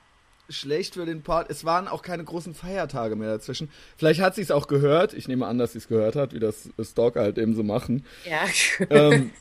Schlecht 0.49 0.93
für 0.93 1.05
den 1.05 1.23
Part. 1.23 1.49
Es 1.49 1.65
waren 1.65 1.89
auch 1.89 2.01
keine 2.01 2.23
großen 2.23 2.55
Feiertage 2.55 3.17
mehr 3.17 3.33
dazwischen. 3.33 3.69
Vielleicht 3.97 4.21
hat 4.21 4.33
sie 4.35 4.41
es 4.41 4.49
auch 4.51 4.67
gehört. 4.67 5.13
Ich 5.13 5.27
nehme 5.27 5.45
an, 5.45 5.57
dass 5.57 5.73
sie 5.73 5.79
es 5.79 5.89
gehört 5.89 6.15
hat, 6.15 6.31
wie 6.33 6.39
das 6.39 6.69
Stalker 6.81 7.19
halt 7.19 7.37
eben 7.37 7.53
so 7.53 7.63
machen. 7.63 8.05
Ja. 8.23 8.45
ähm, 8.89 9.31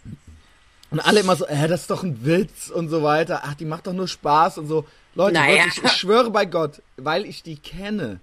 und 0.90 0.98
alle 0.98 1.20
immer 1.20 1.36
so, 1.36 1.46
äh, 1.46 1.68
das 1.68 1.82
ist 1.82 1.90
doch 1.90 2.02
ein 2.02 2.24
Witz 2.24 2.70
und 2.70 2.88
so 2.88 3.04
weiter. 3.04 3.42
Ach, 3.44 3.54
die 3.54 3.64
macht 3.66 3.86
doch 3.86 3.92
nur 3.92 4.08
Spaß 4.08 4.58
und 4.58 4.66
so. 4.66 4.84
Leute, 5.14 5.34
Naja. 5.34 5.64
wirklich, 5.66 5.84
ich 5.84 5.92
schwöre 5.92 6.30
bei 6.30 6.44
Gott, 6.44 6.82
weil 6.96 7.24
ich 7.24 7.44
die 7.44 7.56
kenne. 7.56 8.18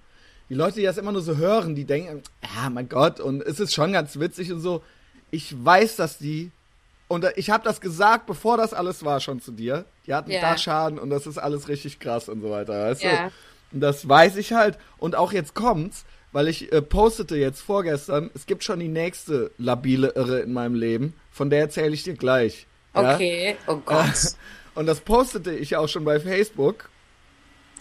Die 0.49 0.55
Leute, 0.55 0.75
die 0.79 0.83
das 0.85 0.97
immer 0.97 1.11
nur 1.11 1.21
so 1.21 1.37
hören, 1.37 1.75
die 1.75 1.85
denken, 1.85 2.21
ja, 2.43 2.69
mein 2.69 2.89
Gott, 2.89 3.19
und 3.19 3.41
es 3.41 3.59
ist 3.59 3.73
schon 3.73 3.93
ganz 3.93 4.19
witzig 4.19 4.51
und 4.51 4.59
so. 4.59 4.83
Ich 5.31 5.53
weiß, 5.63 5.95
dass 5.95 6.17
die, 6.17 6.51
und 7.07 7.25
ich 7.35 7.49
habe 7.49 7.63
das 7.63 7.81
gesagt, 7.81 8.25
bevor 8.27 8.57
das 8.57 8.73
alles 8.73 9.03
war, 9.03 9.19
schon 9.19 9.41
zu 9.41 9.51
dir. 9.51 9.85
Die 10.05 10.13
hatten 10.13 10.31
Ja. 10.31 10.41
Dachschaden 10.41 10.99
und 10.99 11.09
das 11.09 11.25
ist 11.27 11.37
alles 11.37 11.67
richtig 11.67 11.99
krass 11.99 12.29
und 12.29 12.41
so 12.41 12.49
weiter, 12.51 12.73
weißt 12.89 13.03
Ja. 13.03 13.27
du? 13.27 13.31
Und 13.75 13.79
das 13.81 14.07
weiß 14.07 14.35
ich 14.37 14.53
halt. 14.53 14.77
Und 14.97 15.15
auch 15.15 15.31
jetzt 15.33 15.55
kommt's, 15.55 16.05
weil 16.31 16.47
ich 16.47 16.71
äh, 16.71 16.81
postete 16.81 17.35
jetzt 17.35 17.61
vorgestern, 17.61 18.29
es 18.35 18.45
gibt 18.45 18.63
schon 18.63 18.79
die 18.79 18.87
nächste 18.87 19.51
labile 19.57 20.09
Irre 20.09 20.39
in 20.41 20.53
meinem 20.53 20.75
Leben. 20.75 21.13
Von 21.31 21.49
der 21.49 21.61
erzähle 21.61 21.93
ich 21.93 22.03
dir 22.03 22.13
gleich. 22.15 22.67
Ja? 22.95 23.15
Okay, 23.15 23.55
oh 23.67 23.77
Gott. 23.77 24.35
Und 24.75 24.87
das 24.87 24.99
postete 25.01 25.51
ich 25.55 25.75
auch 25.77 25.87
schon 25.87 26.03
bei 26.03 26.19
Facebook. 26.19 26.89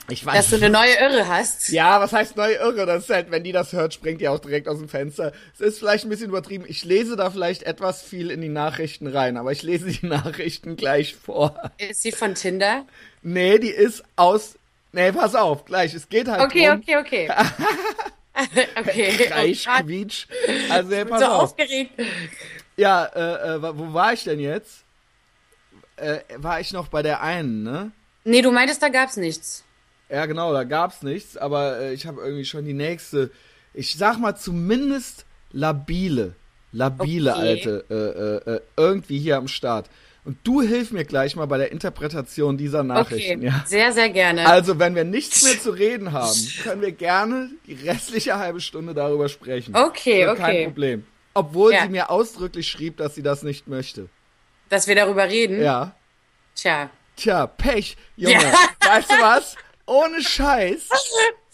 Ich 0.09 0.27
weiß 0.27 0.35
Dass 0.35 0.51
du 0.51 0.57
eine 0.57 0.69
neue 0.69 0.95
Irre 0.95 1.29
hast. 1.29 1.69
ja, 1.69 2.01
was 2.01 2.13
heißt 2.13 2.37
neue 2.37 2.55
Irre? 2.57 2.87
Das 2.87 3.05
ist 3.05 3.11
halt, 3.11 3.31
wenn 3.31 3.45
die 3.45 3.53
das 3.53 3.73
hört, 3.73 3.95
springt 3.95 4.21
die 4.21 4.29
auch 4.29 4.41
direkt 4.41 4.67
aus 4.69 4.79
dem 4.79 4.89
Fenster. 4.89 5.33
Es 5.55 5.61
ist 5.61 5.79
vielleicht 5.79 6.05
ein 6.05 6.09
bisschen 6.11 6.29
übertrieben. 6.29 6.65
Ich 6.67 6.85
lese 6.85 7.15
da 7.17 7.31
vielleicht 7.31 7.63
etwas 7.63 8.03
viel 8.03 8.31
in 8.31 8.41
die 8.41 8.49
Nachrichten 8.49 9.07
rein, 9.07 9.37
aber 9.37 9.53
ich 9.53 9.63
lese 9.63 9.87
die 9.87 10.05
Nachrichten 10.07 10.77
gleich 10.77 11.15
vor. 11.15 11.71
Ist 11.79 12.03
sie 12.03 12.11
von 12.13 12.35
Tinder? 12.35 12.85
Nee, 13.23 13.59
die 13.59 13.71
ist 13.71 14.03
aus. 14.17 14.57
Nee, 14.91 15.13
pass 15.13 15.35
auf, 15.37 15.65
gleich. 15.65 15.95
Es 15.95 16.09
geht 16.09 16.29
halt 16.29 16.43
Okay, 16.43 16.67
drum. 16.67 16.81
okay, 16.81 16.97
okay. 16.99 17.31
okay. 18.81 19.13
Kreisch, 19.27 19.67
Oh 19.69 19.83
quietsch. 19.85 20.27
Also, 20.69 20.91
ich 20.91 20.99
bin 20.99 21.09
pass 21.09 21.21
so 21.21 21.27
auf. 21.27 21.43
aufgeregt. 21.45 21.93
Ja, 22.77 23.05
äh, 23.05 23.55
äh, 23.57 23.63
wo 23.79 23.95
war 23.95 24.13
ich 24.13 24.25
denn 24.25 24.41
jetzt? 24.41 24.85
Äh, 25.97 26.19
war 26.37 26.59
ich 26.61 26.73
noch 26.73 26.89
bei 26.89 27.03
der 27.03 27.23
einen, 27.23 27.63
ne? 27.63 27.93
Nee, 28.25 28.43
du 28.43 28.51
meintest, 28.51 28.83
da 28.83 28.89
gab's 28.89 29.17
nichts. 29.17 29.65
Ja, 30.13 30.27
genau, 30.27 30.53
da 30.53 30.65
gab's 30.65 31.03
nichts, 31.03 31.37
aber 31.39 31.79
äh, 31.81 31.95
ich 31.95 32.07
habe 32.07 32.21
irgendwie 32.21 32.45
schon 32.45 32.65
die 32.67 32.75
nächste. 32.75 33.31
Ich 33.73 33.97
sag 33.97 34.19
mal 34.19 34.37
zumindest 34.37 35.25
labile, 35.53 36.35
labile 36.73 37.33
Okay. 37.33 37.41
alte, 37.41 37.85
äh, 38.47 38.51
äh, 38.51 38.57
äh, 38.57 38.61
irgendwie 38.77 39.19
hier 39.19 39.39
am 39.39 39.49
Start. 39.49 39.89
Und 40.25 40.37
du 40.45 40.61
hilf 40.63 40.93
mir 40.93 41.05
gleich 41.05 41.35
mal 41.35 41.47
bei 41.47 41.59
der 41.59 41.73
Interpretation 41.73 42.57
dieser 42.57 42.85
Nachrichten, 42.85 43.39
Okay, 43.39 43.47
ja? 43.47 43.65
sehr, 43.67 43.91
sehr 43.93 44.11
gerne. 44.11 44.47
Also, 44.47 44.79
wenn 44.79 44.95
wir 44.95 45.03
nichts 45.05 45.43
mehr 45.43 45.59
zu 45.61 45.71
reden 45.71 46.13
haben, 46.13 46.37
können 46.63 46.81
wir 46.83 46.93
gerne 46.93 47.51
die 47.67 47.73
restliche 47.75 48.39
halbe 48.39 48.61
Stunde 48.61 48.95
darüber 48.95 49.29
sprechen. 49.29 49.75
Okay, 49.75 50.21
Ja, 50.21 50.35
Kein 50.37 50.45
okay. 50.51 50.65
Problem. 50.67 51.07
Obwohl 51.35 51.73
Ja. 51.73 51.83
sie 51.85 51.89
mir 51.89 52.11
ausdrücklich 52.11 52.69
schrieb, 52.69 52.99
dass 52.99 53.15
sie 53.15 53.23
das 53.23 53.43
nicht 53.43 53.67
möchte. 53.67 54.09
Dass 54.69 54.87
wir 54.87 54.95
darüber 54.95 55.25
reden? 55.29 55.61
Ja. 55.61 55.93
Tja. 56.55 56.91
Tja, 57.17 57.47
Pech, 57.47 57.97
Junge. 58.17 58.35
Ja. 58.35 58.53
Weißt 58.87 59.11
du 59.11 59.15
was? 59.15 59.57
Ohne 59.87 60.23
Scheiß. 60.23 60.89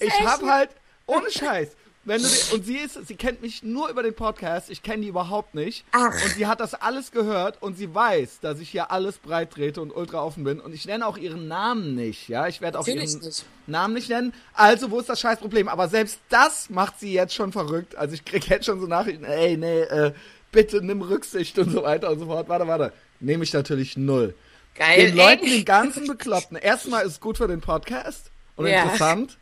Ich 0.00 0.12
hab 0.20 0.42
halt, 0.42 0.70
ohne 1.06 1.30
Scheiß. 1.30 1.70
Wenn 2.04 2.22
du, 2.22 2.28
die- 2.28 2.54
und 2.54 2.64
sie 2.64 2.76
ist, 2.78 3.06
sie 3.06 3.16
kennt 3.16 3.42
mich 3.42 3.62
nur 3.62 3.90
über 3.90 4.02
den 4.02 4.14
Podcast, 4.14 4.70
ich 4.70 4.82
kenne 4.82 5.02
die 5.02 5.08
überhaupt 5.08 5.54
nicht. 5.54 5.84
Ach. 5.92 6.10
Und 6.24 6.34
sie 6.36 6.46
hat 6.46 6.58
das 6.58 6.72
alles 6.72 7.10
gehört 7.10 7.60
und 7.60 7.76
sie 7.76 7.94
weiß, 7.94 8.40
dass 8.40 8.60
ich 8.60 8.70
hier 8.70 8.90
alles 8.90 9.18
breit 9.18 9.50
trete 9.50 9.82
und 9.82 9.90
ultra 9.94 10.22
offen 10.22 10.42
bin. 10.42 10.58
Und 10.58 10.72
ich 10.72 10.86
nenne 10.86 11.06
auch 11.06 11.18
ihren 11.18 11.48
Namen 11.48 11.94
nicht, 11.94 12.28
ja. 12.28 12.46
Ich 12.46 12.62
werde 12.62 12.78
auch 12.78 12.86
Natürlich 12.86 13.12
ihren 13.12 13.24
nicht. 13.24 13.44
Namen 13.66 13.92
nicht 13.92 14.08
nennen. 14.08 14.32
Also, 14.54 14.90
wo 14.90 15.00
ist 15.00 15.10
das 15.10 15.20
Scheißproblem? 15.20 15.68
Aber 15.68 15.88
selbst 15.88 16.18
das 16.30 16.70
macht 16.70 16.98
sie 16.98 17.12
jetzt 17.12 17.34
schon 17.34 17.52
verrückt. 17.52 17.94
Also 17.96 18.14
ich 18.14 18.24
krieg 18.24 18.48
jetzt 18.48 18.64
schon 18.64 18.80
so 18.80 18.86
Nachrichten, 18.86 19.24
ey, 19.24 19.58
nee, 19.58 19.80
äh, 19.82 20.12
bitte 20.50 20.80
nimm 20.80 21.02
Rücksicht 21.02 21.58
und 21.58 21.70
so 21.70 21.82
weiter 21.82 22.10
und 22.10 22.20
so 22.20 22.26
fort. 22.26 22.48
Warte, 22.48 22.66
warte. 22.66 22.92
Nehme 23.20 23.44
ich 23.44 23.52
natürlich 23.52 23.98
null. 23.98 24.34
Geil. 24.78 25.06
Den 25.08 25.16
Leuten, 25.16 25.44
ey. 25.44 25.50
den 25.50 25.64
ganzen 25.64 26.06
Bekloppten. 26.08 26.56
Erstmal 26.56 27.04
ist 27.04 27.12
es 27.12 27.20
gut 27.20 27.36
für 27.38 27.48
den 27.48 27.60
Podcast 27.60 28.30
und 28.56 28.66
Ja. 28.66 28.82
interessant. 28.84 29.36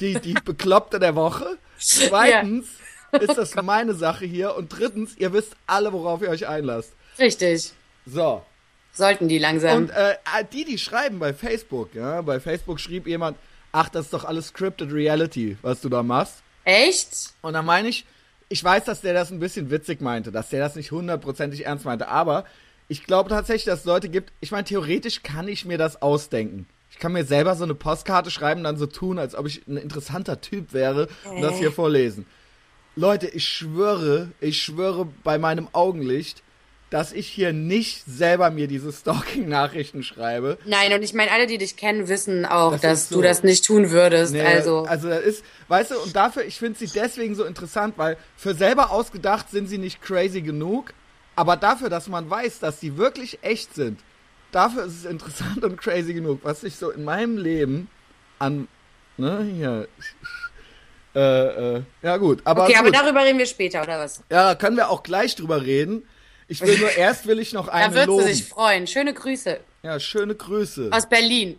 Die, 0.00 0.18
die 0.18 0.34
Bekloppte 0.34 0.98
der 0.98 1.14
Woche. 1.14 1.58
Zweitens 1.78 2.66
ist 3.12 3.36
das 3.36 3.54
meine 3.56 3.94
Sache 3.94 4.24
hier. 4.24 4.56
Und 4.56 4.68
drittens, 4.76 5.16
ihr 5.16 5.32
wisst 5.32 5.54
alle, 5.66 5.92
worauf 5.92 6.22
ihr 6.22 6.30
euch 6.30 6.48
einlasst. 6.48 6.92
Richtig. 7.18 7.72
So. 8.06 8.42
Sollten 8.92 9.28
die 9.28 9.38
langsam. 9.38 9.76
Und 9.84 9.90
äh, 9.90 10.16
die, 10.52 10.64
die 10.64 10.78
schreiben 10.78 11.18
bei 11.18 11.34
Facebook, 11.34 11.94
ja, 11.94 12.22
bei 12.22 12.40
Facebook 12.40 12.80
schrieb 12.80 13.06
jemand, 13.06 13.36
ach, 13.72 13.88
das 13.88 14.06
ist 14.06 14.14
doch 14.14 14.24
alles 14.24 14.48
scripted 14.48 14.92
reality, 14.92 15.56
was 15.62 15.80
du 15.80 15.88
da 15.88 16.02
machst. 16.02 16.42
Echt? 16.64 17.32
Und 17.42 17.54
dann 17.54 17.66
meine 17.66 17.88
ich, 17.88 18.04
ich 18.48 18.62
weiß, 18.62 18.84
dass 18.84 19.00
der 19.00 19.12
das 19.14 19.30
ein 19.30 19.40
bisschen 19.40 19.70
witzig 19.70 20.00
meinte, 20.00 20.30
dass 20.30 20.50
der 20.50 20.60
das 20.60 20.76
nicht 20.76 20.92
hundertprozentig 20.92 21.66
ernst 21.66 21.84
meinte, 21.84 22.08
aber 22.08 22.44
ich 22.88 23.04
glaube 23.04 23.30
tatsächlich, 23.30 23.64
dass 23.64 23.80
es 23.80 23.84
Leute 23.84 24.08
gibt, 24.08 24.32
ich 24.40 24.50
meine, 24.50 24.64
theoretisch 24.64 25.22
kann 25.22 25.48
ich 25.48 25.64
mir 25.64 25.78
das 25.78 26.02
ausdenken. 26.02 26.66
Ich 26.90 26.98
kann 26.98 27.12
mir 27.12 27.24
selber 27.24 27.56
so 27.56 27.64
eine 27.64 27.74
Postkarte 27.74 28.30
schreiben, 28.30 28.62
dann 28.62 28.76
so 28.76 28.86
tun, 28.86 29.18
als 29.18 29.34
ob 29.34 29.46
ich 29.46 29.66
ein 29.66 29.76
interessanter 29.76 30.40
Typ 30.40 30.72
wäre 30.72 31.08
und 31.28 31.42
das 31.42 31.58
hier 31.58 31.72
vorlesen. 31.72 32.26
Leute, 32.96 33.26
ich 33.26 33.48
schwöre, 33.48 34.28
ich 34.40 34.62
schwöre 34.62 35.08
bei 35.24 35.36
meinem 35.38 35.66
Augenlicht, 35.72 36.44
dass 36.90 37.12
ich 37.12 37.26
hier 37.26 37.52
nicht 37.52 38.04
selber 38.06 38.50
mir 38.50 38.68
diese 38.68 38.92
Stalking-Nachrichten 38.92 40.04
schreibe. 40.04 40.58
Nein, 40.64 40.92
und 40.92 41.02
ich 41.02 41.12
meine, 41.12 41.32
alle, 41.32 41.48
die 41.48 41.58
dich 41.58 41.76
kennen, 41.76 42.06
wissen 42.06 42.46
auch, 42.46 42.72
Das 42.72 42.80
dass 42.82 43.08
so. 43.08 43.16
du 43.16 43.22
das 43.22 43.42
nicht 43.42 43.64
tun 43.64 43.90
würdest. 43.90 44.32
Nee, 44.32 44.42
also, 44.42 44.82
also 44.82 45.08
das 45.08 45.24
ist, 45.24 45.44
weißt 45.66 45.90
du, 45.90 45.98
und 45.98 46.14
dafür, 46.14 46.44
ich 46.44 46.56
finde 46.56 46.78
sie 46.78 46.86
deswegen 46.86 47.34
so 47.34 47.44
interessant, 47.44 47.94
weil 47.96 48.16
für 48.36 48.54
selber 48.54 48.92
ausgedacht 48.92 49.50
sind 49.50 49.66
sie 49.66 49.78
nicht 49.78 50.00
crazy 50.02 50.42
genug, 50.42 50.94
aber 51.36 51.56
dafür, 51.56 51.88
dass 51.90 52.08
man 52.08 52.28
weiß, 52.28 52.60
dass 52.60 52.80
sie 52.80 52.96
wirklich 52.96 53.38
echt 53.42 53.74
sind, 53.74 54.00
dafür 54.52 54.84
ist 54.84 54.98
es 54.98 55.04
interessant 55.04 55.64
und 55.64 55.76
crazy 55.76 56.14
genug, 56.14 56.40
was 56.42 56.62
ich 56.64 56.76
so 56.76 56.90
in 56.90 57.04
meinem 57.04 57.36
Leben 57.38 57.88
an, 58.38 58.68
ne, 59.16 59.42
hier, 59.42 59.88
äh, 61.14 61.76
äh, 61.76 61.82
ja 62.02 62.16
gut, 62.16 62.40
aber 62.44 62.64
okay, 62.64 62.76
aber 62.76 62.90
gut. 62.90 62.96
darüber 62.96 63.24
reden 63.24 63.38
wir 63.38 63.46
später, 63.46 63.82
oder 63.82 63.98
was? 64.00 64.22
ja, 64.30 64.54
können 64.54 64.76
wir 64.76 64.90
auch 64.90 65.02
gleich 65.02 65.34
drüber 65.36 65.62
reden. 65.62 66.06
Ich 66.46 66.60
will 66.60 66.78
nur, 66.78 66.90
erst 66.96 67.26
will 67.26 67.38
ich 67.38 67.52
noch 67.52 67.66
Da 67.66 67.72
eine 67.72 67.94
wird 67.94 68.06
loben. 68.06 68.26
sie 68.26 68.34
sich 68.34 68.44
freuen. 68.48 68.86
Schöne 68.86 69.14
Grüße 69.14 69.60
Ja, 69.82 69.98
schöne 69.98 70.34
Grüße. 70.34 70.90
aus 70.92 71.08
Berlin. 71.08 71.56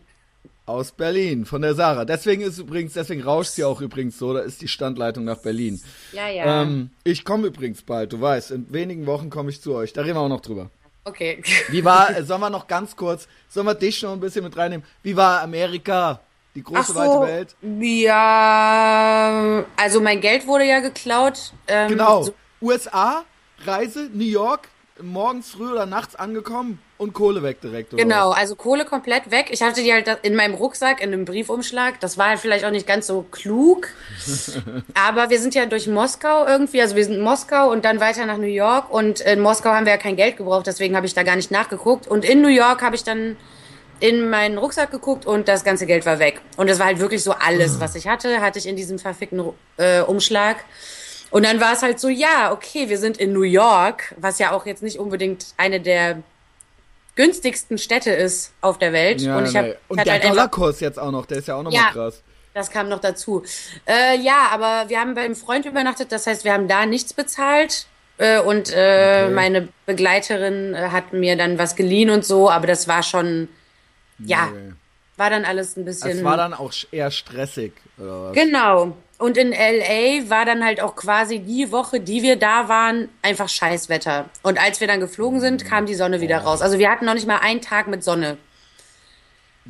Aus 0.68 0.92
Berlin, 0.92 1.46
von 1.46 1.62
der 1.62 1.76
Sarah. 1.76 2.06
Deswegen 2.06 2.42
ist 2.42 2.58
übrigens, 2.58 2.94
deswegen 2.94 3.22
rauscht 3.22 3.52
sie 3.52 3.64
auch 3.64 3.82
übrigens 3.82 4.18
so, 4.18 4.34
da 4.34 4.40
ist 4.40 4.62
die 4.62 4.68
Standleitung 4.68 5.24
nach 5.24 5.38
Berlin. 5.38 5.80
Ja, 6.12 6.28
ja. 6.28 6.64
Ähm, 6.64 6.90
ich 7.04 7.24
komme 7.24 7.48
übrigens 7.48 7.84
bald, 7.84 8.14
du 8.14 8.20
weißt, 8.22 8.50
in 8.50 8.74
wenigen 8.74 9.06
Wochen 9.06 9.30
komme 9.30 9.52
ich 9.52 9.62
zu 9.62 9.76
euch. 9.76 9.94
Da 9.94 10.02
reden 10.02 10.16
wir 10.16 10.22
auch 10.22 10.28
noch 10.30 10.42
drüber. 10.42 10.72
Okay. 11.04 11.44
Wie 11.70 11.86
war, 11.86 12.10
sollen 12.24 12.42
wir 12.42 12.50
noch 12.50 12.66
ganz 12.68 12.96
kurz, 12.96 13.28
sollen 13.48 13.68
wir 13.68 13.76
dich 13.76 14.02
noch 14.02 14.14
ein 14.14 14.20
bisschen 14.20 14.44
mit 14.44 14.58
reinnehmen? 14.58 14.84
Wie 15.04 15.16
war 15.16 15.42
Amerika? 15.42 16.20
Die 16.56 16.64
große, 16.64 16.94
Ach 16.94 16.96
weite 16.96 17.12
so, 17.14 17.22
Welt? 17.22 17.56
ja, 18.36 19.66
also 19.78 20.02
mein 20.02 20.22
Geld 20.22 20.48
wurde 20.48 20.66
ja 20.66 20.80
geklaut. 20.80 21.54
Ähm, 21.68 21.90
Genau. 21.90 22.24
so- 22.24 22.34
USA, 22.62 23.24
Reise, 23.66 24.10
New 24.14 24.24
York, 24.26 24.70
morgens 25.02 25.52
früh 25.52 25.70
oder 25.72 25.86
nachts 25.86 26.16
angekommen 26.16 26.80
und 26.98 27.14
Kohle 27.14 27.44
weg 27.44 27.60
direkt. 27.62 27.94
Oder 27.94 28.04
Genau, 28.04 28.30
was? 28.30 28.38
also 28.38 28.56
Kohle 28.56 28.86
komplett 28.86 29.30
weg. 29.32 29.48
Ich 29.50 29.62
hatte 29.62 29.82
die 29.82 29.92
halt 29.92 30.08
in 30.22 30.36
meinem 30.36 30.54
Rucksack, 30.56 31.02
in 31.02 31.12
einem 31.12 31.26
Briefumschlag. 31.26 32.00
Das 32.00 32.18
war 32.18 32.30
halt 32.30 32.40
vielleicht 32.40 32.64
auch 32.64 32.72
nicht 32.72 32.88
ganz 32.88 33.08
so 33.08 33.26
klug. 33.32 33.90
Aber 34.94 35.30
wir 35.30 35.40
sind 35.40 35.56
ja 35.56 35.66
durch 35.66 35.88
Moskau 35.88 36.46
irgendwie, 36.46 36.82
also 36.82 36.96
wir 36.96 37.04
sind 37.04 37.16
in 37.16 37.22
Moskau 37.22 37.70
und 37.70 37.84
dann 37.84 38.00
weiter 38.00 38.26
nach 38.26 38.38
New 38.38 38.44
York. 38.46 38.92
Und 38.92 39.20
in 39.20 39.42
Moskau 39.42 39.72
haben 39.72 39.86
wir 39.86 39.94
ja 39.94 39.98
kein 39.98 40.16
Geld 40.16 40.38
gebraucht, 40.38 40.68
deswegen 40.68 40.96
habe 40.96 41.06
ich 41.06 41.14
da 41.14 41.24
gar 41.24 41.36
nicht 41.36 41.52
nachgeguckt. 41.52 42.08
Und 42.08 42.24
in 42.24 42.42
New 42.42 42.48
York 42.48 42.82
habe 42.82 42.96
ich 42.96 43.04
dann 43.04 43.36
in 44.00 44.30
meinen 44.30 44.58
Rucksack 44.58 44.92
geguckt 44.92 45.26
und 45.26 45.48
das 45.48 45.64
ganze 45.64 45.86
Geld 45.86 46.06
war 46.06 46.20
weg. 46.20 46.42
Und 46.58 46.70
das 46.70 46.80
war 46.80 46.86
halt 46.88 47.00
wirklich 47.00 47.24
so 47.24 47.32
alles, 47.32 47.80
was 47.80 47.96
ich 47.96 48.08
hatte, 48.08 48.42
hatte 48.42 48.60
ich 48.60 48.68
in 48.68 48.76
diesem 48.76 49.00
verfickten 49.00 49.42
äh, 49.78 50.02
Umschlag. 50.02 50.58
Und 51.32 51.46
dann 51.46 51.60
war 51.60 51.74
es 51.74 51.82
halt 51.82 52.00
so, 52.00 52.08
ja, 52.08 52.52
okay, 52.54 52.88
wir 52.90 52.98
sind 52.98 53.18
in 53.18 53.34
New 53.34 53.42
York, 53.44 54.16
was 54.18 54.40
ja 54.40 54.52
auch 54.52 54.66
jetzt 54.66 54.84
nicht 54.84 55.00
unbedingt 55.00 55.48
eine 55.58 55.80
der 55.82 56.24
günstigsten 57.16 57.78
Städte 57.78 58.12
ist 58.12 58.54
auf 58.62 58.78
der 58.78 58.92
Welt. 58.94 59.22
Ja, 59.22 59.38
und 59.38 59.46
ich 59.48 59.56
hab, 59.56 59.66
ich 59.66 59.76
und 59.88 60.06
der 60.06 60.14
halt 60.14 60.24
Dollarkurs 60.26 60.80
jetzt 60.82 61.00
auch 61.00 61.12
noch, 61.12 61.26
der 61.26 61.38
ist 61.38 61.48
ja 61.48 61.56
auch 61.56 61.64
nochmal 61.64 61.82
Ja. 61.82 61.92
krass. 61.92 62.22
das 62.54 62.70
kam 62.72 62.88
noch 62.90 63.00
dazu. 63.00 63.44
Äh, 63.86 64.18
ja, 64.20 64.48
aber 64.52 64.90
wir 64.90 65.00
haben 65.00 65.14
beim 65.16 65.36
Freund 65.36 65.66
übernachtet, 65.66 66.12
das 66.12 66.26
heißt, 66.28 66.44
wir 66.46 66.54
haben 66.54 66.68
da 66.68 66.86
nichts 66.86 67.14
bezahlt. 67.14 67.88
Äh, 68.18 68.40
und 68.40 68.72
äh, 68.72 69.24
Okay. 69.26 69.34
meine 69.34 69.68
Begleiterin 69.86 70.74
äh, 70.74 70.90
hat 70.90 71.12
mir 71.12 71.36
dann 71.36 71.58
was 71.58 71.76
geliehen 71.76 72.10
und 72.10 72.24
so, 72.24 72.50
aber 72.50 72.66
das 72.68 72.88
war 72.88 73.04
schon, 73.04 73.50
ja, 74.20 74.48
Nee. 74.54 74.72
war 75.18 75.30
dann 75.30 75.44
alles 75.44 75.76
ein 75.76 75.84
bisschen. 75.84 76.12
Es 76.20 76.24
war 76.24 76.38
dann 76.38 76.54
auch 76.54 76.72
eher 76.92 77.12
stressig. 77.12 77.74
Genau. 78.34 78.96
Und 79.18 79.38
in 79.38 79.52
LA 79.52 80.30
war 80.30 80.44
dann 80.46 80.64
halt 80.66 80.82
auch 80.82 80.96
quasi 80.96 81.40
die 81.40 81.72
Woche, 81.72 82.02
die 82.02 82.22
wir 82.22 82.36
da 82.36 82.68
waren, 82.68 83.08
einfach 83.22 83.48
Scheißwetter. 83.48 84.26
Und 84.44 84.60
als 84.60 84.82
wir 84.82 84.88
dann 84.88 85.00
geflogen 85.00 85.40
sind, 85.40 85.64
kam 85.64 85.86
die 85.86 85.96
Sonne 85.96 86.20
wieder 86.20 86.40
raus. 86.40 86.62
Also 86.62 86.80
wir 86.80 86.90
hatten 86.92 87.06
noch 87.06 87.14
nicht 87.14 87.28
mal 87.28 87.38
einen 87.38 87.62
Tag 87.62 87.88
mit 87.88 88.04
Sonne. 88.04 88.38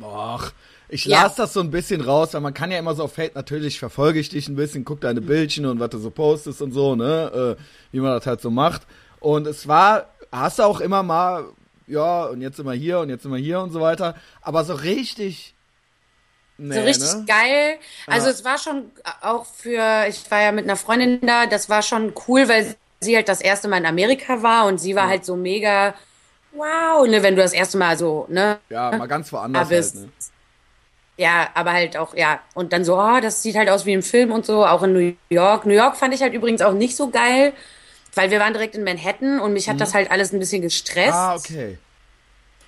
Och, 0.00 0.50
ich 0.88 1.04
Ja. 1.04 1.22
las 1.22 1.36
das 1.36 1.52
so 1.52 1.60
ein 1.60 1.70
bisschen 1.70 2.00
raus, 2.00 2.34
weil 2.34 2.40
man 2.40 2.54
kann 2.54 2.70
ja 2.70 2.78
immer 2.78 2.94
so 2.94 3.04
auf 3.04 3.14
Feld, 3.14 3.34
natürlich 3.34 3.78
verfolge 3.78 4.18
ich 4.18 4.28
dich 4.28 4.48
ein 4.48 4.56
bisschen, 4.56 4.84
guck 4.84 5.00
deine 5.00 5.20
Bildchen 5.20 5.64
und 5.66 5.80
was 5.80 5.90
du 5.90 5.98
so 5.98 6.10
postest 6.10 6.60
und 6.60 6.72
so, 6.72 6.94
ne, 6.96 7.56
äh, 7.58 7.62
wie 7.92 8.00
man 8.00 8.12
das 8.12 8.26
halt 8.26 8.40
so 8.40 8.50
macht. 8.50 8.82
Und 9.20 9.46
es 9.46 9.66
war, 9.66 10.06
hast 10.30 10.58
du 10.58 10.64
auch 10.64 10.80
immer 10.80 11.02
mal, 11.02 11.44
ja, 11.86 12.24
und 12.26 12.40
jetzt 12.42 12.56
sind 12.56 12.66
wir 12.66 12.74
hier 12.74 12.98
und 13.00 13.08
jetzt 13.08 13.22
sind 13.22 13.32
wir 13.32 13.38
hier 13.38 13.60
und 13.60 13.72
so 13.72 13.80
weiter, 13.80 14.16
aber 14.42 14.64
so 14.64 14.74
richtig, 14.74 15.54
nee, 16.58 16.74
So 16.74 16.80
richtig 16.82 17.12
ne? 17.14 17.24
geil. 17.26 17.78
Also 18.06 18.26
Ja. 18.26 18.32
es 18.32 18.44
war 18.44 18.58
schon 18.58 18.90
auch 19.22 19.46
für, 19.46 20.06
ich 20.08 20.30
war 20.30 20.42
ja 20.42 20.52
mit 20.52 20.64
einer 20.64 20.76
Freundin 20.76 21.20
da, 21.26 21.46
das 21.46 21.68
war 21.68 21.82
schon 21.82 22.12
cool, 22.28 22.48
weil 22.48 22.76
sie 23.00 23.16
halt 23.16 23.28
das 23.28 23.40
erste 23.40 23.68
Mal 23.68 23.78
in 23.78 23.86
Amerika 23.86 24.42
war 24.42 24.66
und 24.66 24.78
sie 24.78 24.94
war 24.96 25.08
halt 25.08 25.24
so 25.24 25.36
mega, 25.36 25.94
wow, 26.52 27.06
ne, 27.06 27.22
wenn 27.22 27.36
du 27.36 27.42
das 27.42 27.52
erste 27.52 27.78
Mal 27.78 27.98
so, 27.98 28.26
ne, 28.28 28.58
Ja, 28.70 28.90
mal 28.92 29.06
ganz 29.06 29.32
woanders 29.32 29.68
bist. 29.68 29.96
halt, 29.96 30.06
ne? 30.06 30.12
Ja, 31.18 31.48
aber 31.54 31.72
halt 31.72 31.96
auch, 31.96 32.14
ja. 32.14 32.40
Und 32.54 32.72
dann 32.74 32.84
so, 32.84 32.98
oh, 32.98 33.20
das 33.20 33.42
sieht 33.42 33.56
halt 33.56 33.70
aus 33.70 33.86
wie 33.86 33.94
im 33.94 34.02
Film 34.02 34.32
und 34.32 34.44
so, 34.44 34.66
auch 34.66 34.82
in 34.82 34.92
New 34.92 35.14
York. 35.30 35.64
New 35.64 35.72
York 35.74 35.96
fand 35.96 36.12
ich 36.14 36.20
halt 36.20 36.34
übrigens 36.34 36.60
auch 36.60 36.74
nicht 36.74 36.94
so 36.94 37.08
geil, 37.10 37.54
weil 38.14 38.30
wir 38.30 38.38
waren 38.38 38.52
direkt 38.52 38.74
in 38.74 38.84
Manhattan 38.84 39.40
und 39.40 39.54
mich 39.54 39.68
hat 39.68 39.80
das 39.80 39.94
halt 39.94 40.10
alles 40.10 40.32
ein 40.32 40.38
bisschen 40.38 40.60
gestresst. 40.62 41.08
Mhm. 41.08 41.14
Ah, 41.14 41.34
okay. 41.36 41.78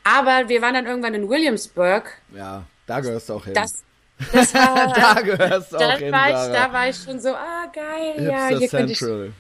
Aber 0.04 0.48
wir 0.48 0.62
waren 0.62 0.74
dann 0.74 0.86
irgendwann 0.86 1.12
in 1.14 1.28
Williamsburg. 1.28 2.10
Ja, 2.34 2.62
da 2.88 3.00
gehörst 3.00 3.28
du 3.28 3.34
auch 3.34 3.44
hin. 3.44 3.54
Das, 3.54 3.84
das 4.32 4.52
war, 4.54 4.92
da 5.14 5.20
gehörst 5.20 5.72
du 5.72 5.76
auch 5.76 5.98
hin, 5.98 6.10
war 6.12 6.28
ich, 6.28 6.52
da 6.52 6.72
war 6.72 6.88
ich 6.88 6.96
schon 6.96 7.20
so, 7.20 7.28
ah, 7.30 7.66
geil, 7.72 8.26
ja, 8.26 8.48
hier 8.48 8.68
könnte 8.68 8.92
ich. 8.92 8.98
Central. 8.98 9.32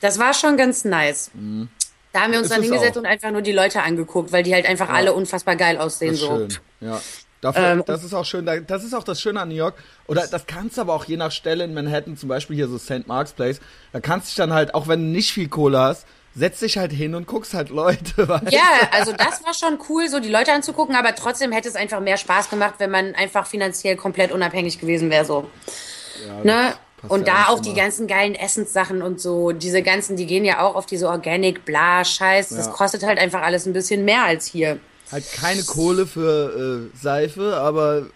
Das 0.00 0.18
war 0.18 0.32
schon 0.34 0.56
ganz 0.56 0.84
nice. 0.84 1.30
Da 2.12 2.20
haben 2.20 2.32
wir 2.32 2.38
uns 2.38 2.46
Ist 2.46 2.52
dann 2.54 2.60
es 2.62 2.66
hingesetzt 2.70 2.96
auch. 2.96 3.00
und 3.02 3.06
einfach 3.06 3.30
nur 3.30 3.42
die 3.42 3.52
Leute 3.52 3.82
angeguckt, 3.82 4.32
weil 4.32 4.42
die 4.42 4.54
halt 4.54 4.66
einfach 4.66 4.88
alle 4.88 5.12
unfassbar 5.12 5.56
geil 5.56 5.78
aussehen, 5.78 6.12
Das 6.12 6.20
so. 6.20 6.26
schön, 6.28 6.48
ja. 6.80 7.00
Dafür, 7.40 7.62
Ähm, 7.62 7.82
das 7.84 8.02
ist 8.04 8.14
auch 8.14 8.24
schön, 8.24 8.46
da- 8.46 8.60
das 8.60 8.84
ist 8.84 8.94
auch 8.94 9.04
das 9.04 9.20
Schöne 9.20 9.38
an 9.40 9.48
New 9.50 9.54
York. 9.54 9.74
Oder 10.06 10.26
das 10.26 10.46
kannst 10.46 10.78
du 10.78 10.80
aber 10.80 10.94
auch 10.94 11.04
je 11.04 11.18
nach 11.18 11.30
Stelle 11.30 11.64
in 11.64 11.74
Manhattan, 11.74 12.16
zum 12.16 12.30
Beispiel 12.30 12.56
hier 12.56 12.68
so 12.68 12.78
St. 12.78 13.06
Mark's 13.06 13.32
Place, 13.32 13.60
da 13.92 14.00
kannst 14.00 14.28
du 14.28 14.30
dich 14.30 14.36
dann 14.36 14.52
halt, 14.54 14.74
auch 14.74 14.88
wenn 14.88 15.00
du 15.00 15.06
nicht 15.12 15.30
viel 15.32 15.48
Kohle 15.48 15.78
hast, 15.78 16.06
setz 16.34 16.60
dich 16.60 16.76
halt 16.78 16.92
hin 16.92 17.14
und 17.14 17.26
guckst 17.26 17.54
halt 17.54 17.70
Leute, 17.70 18.28
weißt 18.28 18.52
Ja, 18.52 18.88
also 18.92 19.12
das 19.12 19.44
war 19.44 19.54
schon 19.54 19.78
cool, 19.88 20.08
so 20.08 20.20
die 20.20 20.28
Leute 20.28 20.52
anzugucken, 20.52 20.96
aber 20.96 21.14
trotzdem 21.14 21.52
hätte 21.52 21.68
es 21.68 21.76
einfach 21.76 22.00
mehr 22.00 22.16
Spaß 22.16 22.50
gemacht, 22.50 22.74
wenn 22.78 22.90
man 22.90 23.14
einfach 23.14 23.46
finanziell 23.46 23.96
komplett 23.96 24.32
unabhängig 24.32 24.78
gewesen 24.80 25.10
wäre, 25.10 25.24
so. 25.24 25.48
Ja, 26.26 26.44
Ne? 26.44 26.74
Und 27.06 27.26
ja 27.26 27.34
da 27.34 27.48
auch 27.52 27.60
die 27.60 27.68
immer. 27.70 27.78
ganzen 27.80 28.06
geilen 28.06 28.34
Essenssachen 28.34 29.02
und 29.02 29.20
so, 29.20 29.52
diese 29.52 29.82
ganzen, 29.82 30.16
die 30.16 30.26
gehen 30.26 30.44
ja 30.44 30.60
auch 30.66 30.74
auf 30.74 30.86
diese 30.86 31.08
Organic, 31.08 31.64
bla, 31.66 32.02
Scheiß. 32.02 32.48
Das 32.48 32.66
Ja. 32.66 32.72
kostet 32.72 33.02
halt 33.02 33.18
einfach 33.18 33.42
alles 33.42 33.66
ein 33.66 33.74
bisschen 33.74 34.06
mehr 34.06 34.24
als 34.24 34.46
hier. 34.46 34.78
Halt 35.12 35.30
keine 35.32 35.62
Kohle 35.64 36.06
für 36.06 36.90
äh, 36.94 36.96
Seife, 36.98 37.56
aber 37.58 38.06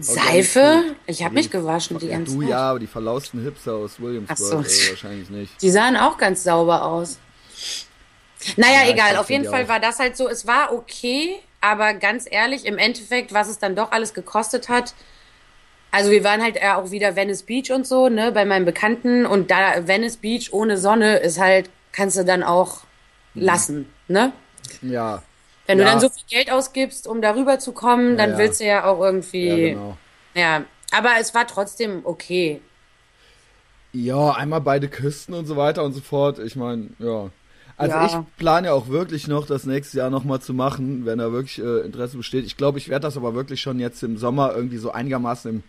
Seife? 0.00 0.82
Ich 1.06 1.22
habe 1.24 1.34
mich 1.34 1.50
gewaschen 1.50 1.98
die 1.98 2.06
ja, 2.06 2.16
ganze 2.16 2.34
du 2.34 2.40
Zeit. 2.40 2.50
ja, 2.50 2.58
aber 2.58 2.78
die 2.78 2.86
verlausten 2.86 3.42
Hipster 3.42 3.74
aus 3.74 4.00
Williamsburg 4.00 4.38
so. 4.38 4.56
äh, 4.58 4.90
wahrscheinlich 4.90 5.30
nicht. 5.30 5.62
Die 5.62 5.70
sahen 5.70 5.96
auch 5.96 6.18
ganz 6.18 6.42
sauber 6.42 6.84
aus. 6.84 7.18
Naja, 8.56 8.84
Ja, 8.84 8.90
egal. 8.90 9.16
Auf 9.16 9.30
jeden 9.30 9.44
Fall 9.44 9.64
auch. 9.64 9.68
war 9.68 9.80
das 9.80 9.98
halt 9.98 10.16
so. 10.16 10.28
Es 10.28 10.46
war 10.46 10.72
okay, 10.72 11.36
aber 11.60 11.94
ganz 11.94 12.26
ehrlich, 12.30 12.66
im 12.66 12.76
Endeffekt, 12.78 13.32
was 13.32 13.48
es 13.48 13.58
dann 13.58 13.74
doch 13.76 13.92
alles 13.92 14.12
gekostet 14.14 14.68
hat, 14.68 14.94
also 15.90 16.10
wir 16.10 16.24
waren 16.24 16.42
halt 16.42 16.60
auch 16.62 16.90
wieder 16.90 17.14
Venice 17.14 17.44
Beach 17.44 17.70
und 17.70 17.86
so, 17.86 18.08
ne, 18.08 18.32
bei 18.32 18.44
meinem 18.44 18.64
Bekannten 18.64 19.24
und 19.26 19.50
da 19.50 19.86
Venice 19.86 20.16
Beach 20.16 20.52
ohne 20.52 20.76
Sonne 20.76 21.18
ist 21.18 21.38
halt, 21.38 21.70
kannst 21.92 22.18
du 22.18 22.24
dann 22.24 22.42
auch 22.42 22.80
lassen, 23.34 23.88
ne? 24.08 24.32
Ja. 24.82 25.22
Wenn 25.66 25.78
du 25.78 25.84
Ja. 25.84 25.90
dann 25.92 26.00
so 26.00 26.08
viel 26.10 26.24
Geld 26.28 26.50
ausgibst, 26.50 27.06
um 27.06 27.22
darüber 27.22 27.58
zu 27.58 27.72
kommen, 27.72 28.16
dann 28.16 28.32
ja. 28.32 28.38
willst 28.38 28.60
du 28.60 28.64
ja 28.66 28.84
auch 28.84 29.00
irgendwie, 29.00 29.48
Ja, 29.48 29.96
ja, 30.34 30.58
genau. 30.58 30.68
aber 30.92 31.10
es 31.20 31.34
war 31.34 31.46
trotzdem 31.46 32.00
okay. 32.04 32.60
Ja, 33.92 34.32
einmal 34.32 34.60
beide 34.60 34.88
Küsten 34.88 35.34
und 35.34 35.46
so 35.46 35.56
weiter 35.56 35.84
und 35.84 35.92
so 35.92 36.00
fort. 36.00 36.38
Ich 36.38 36.56
meine, 36.56 36.88
ja. 36.98 37.30
Also 37.76 37.96
Ja. 37.96 38.06
ich 38.06 38.36
plane 38.36 38.68
ja 38.68 38.72
auch 38.72 38.88
wirklich 38.88 39.26
noch, 39.28 39.46
das 39.46 39.64
nächste 39.66 39.98
Jahr 39.98 40.10
nochmal 40.10 40.40
zu 40.40 40.52
machen, 40.54 41.06
wenn 41.06 41.18
da 41.18 41.32
wirklich 41.32 41.58
äh, 41.58 41.80
Interesse 41.80 42.16
besteht. 42.16 42.44
Ich 42.44 42.56
glaube, 42.56 42.78
ich 42.78 42.88
werde 42.88 43.02
das 43.02 43.16
aber 43.16 43.34
wirklich 43.34 43.60
schon 43.60 43.78
jetzt 43.80 44.02
im 44.02 44.16
Sommer 44.16 44.54
irgendwie 44.54 44.78
so 44.78 44.92
einigermaßen 44.92 45.50
im, 45.50 45.62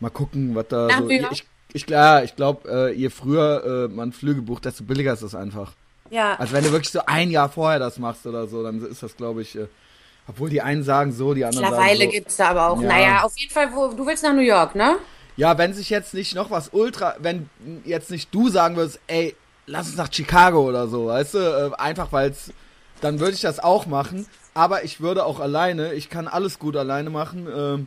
mal 0.00 0.10
gucken, 0.10 0.54
was 0.54 0.68
da 0.68 0.86
Nach 0.88 0.98
so. 1.00 1.10
Ich, 1.10 1.44
ich, 1.72 1.86
klar, 1.86 2.24
ich 2.24 2.36
glaube, 2.36 2.68
äh, 2.70 2.92
je 2.94 3.10
früher 3.10 3.88
äh, 3.90 3.94
man 3.94 4.12
Flüge 4.12 4.42
bucht, 4.42 4.64
desto 4.64 4.84
billiger 4.84 5.12
ist 5.12 5.22
das 5.22 5.34
einfach. 5.34 5.72
Ja. 6.10 6.34
Also 6.38 6.52
wenn 6.52 6.64
du 6.64 6.72
wirklich 6.72 6.90
so 6.90 7.00
ein 7.06 7.30
Jahr 7.30 7.48
vorher 7.48 7.78
das 7.78 7.98
machst 7.98 8.26
oder 8.26 8.46
so, 8.46 8.62
dann 8.62 8.84
ist 8.84 9.02
das, 9.02 9.16
glaube 9.16 9.42
ich, 9.42 9.56
äh, 9.56 9.66
obwohl 10.28 10.50
die 10.50 10.60
einen 10.60 10.82
sagen 10.82 11.12
so, 11.12 11.34
die 11.34 11.44
anderen 11.44 11.64
Mittlerweile 11.66 11.98
sagen 11.98 12.10
so. 12.10 12.16
gibt's 12.16 12.36
da 12.36 12.48
aber 12.50 12.68
auch, 12.70 12.80
Ja. 12.82 12.88
naja, 12.88 13.22
auf 13.22 13.36
jeden 13.36 13.52
Fall, 13.52 13.68
wo, 13.74 13.88
du 13.88 14.06
willst 14.06 14.22
nach 14.22 14.32
New 14.34 14.40
York, 14.40 14.74
ne? 14.74 14.96
Ja, 15.36 15.56
wenn 15.56 15.72
sich 15.72 15.88
jetzt 15.90 16.12
nicht 16.12 16.34
noch 16.34 16.50
was 16.50 16.70
ultra, 16.72 17.14
wenn 17.20 17.48
jetzt 17.84 18.10
nicht 18.10 18.34
du 18.34 18.48
sagen 18.48 18.76
würdest, 18.76 19.00
ey, 19.06 19.34
lass 19.66 19.86
uns 19.88 19.96
nach 19.96 20.12
Chicago 20.12 20.62
oder 20.68 20.88
so, 20.88 21.06
weißt 21.06 21.34
du, 21.34 21.38
äh, 21.38 21.70
einfach 21.80 22.12
weil's, 22.12 22.52
dann 23.00 23.20
würde 23.20 23.34
ich 23.34 23.40
das 23.40 23.58
auch 23.60 23.86
machen, 23.86 24.26
aber 24.52 24.84
ich 24.84 25.00
würde 25.00 25.24
auch 25.24 25.40
alleine, 25.40 25.94
ich 25.94 26.10
kann 26.10 26.28
alles 26.28 26.58
gut 26.58 26.76
alleine 26.76 27.08
machen, 27.10 27.46
ähm, 27.54 27.86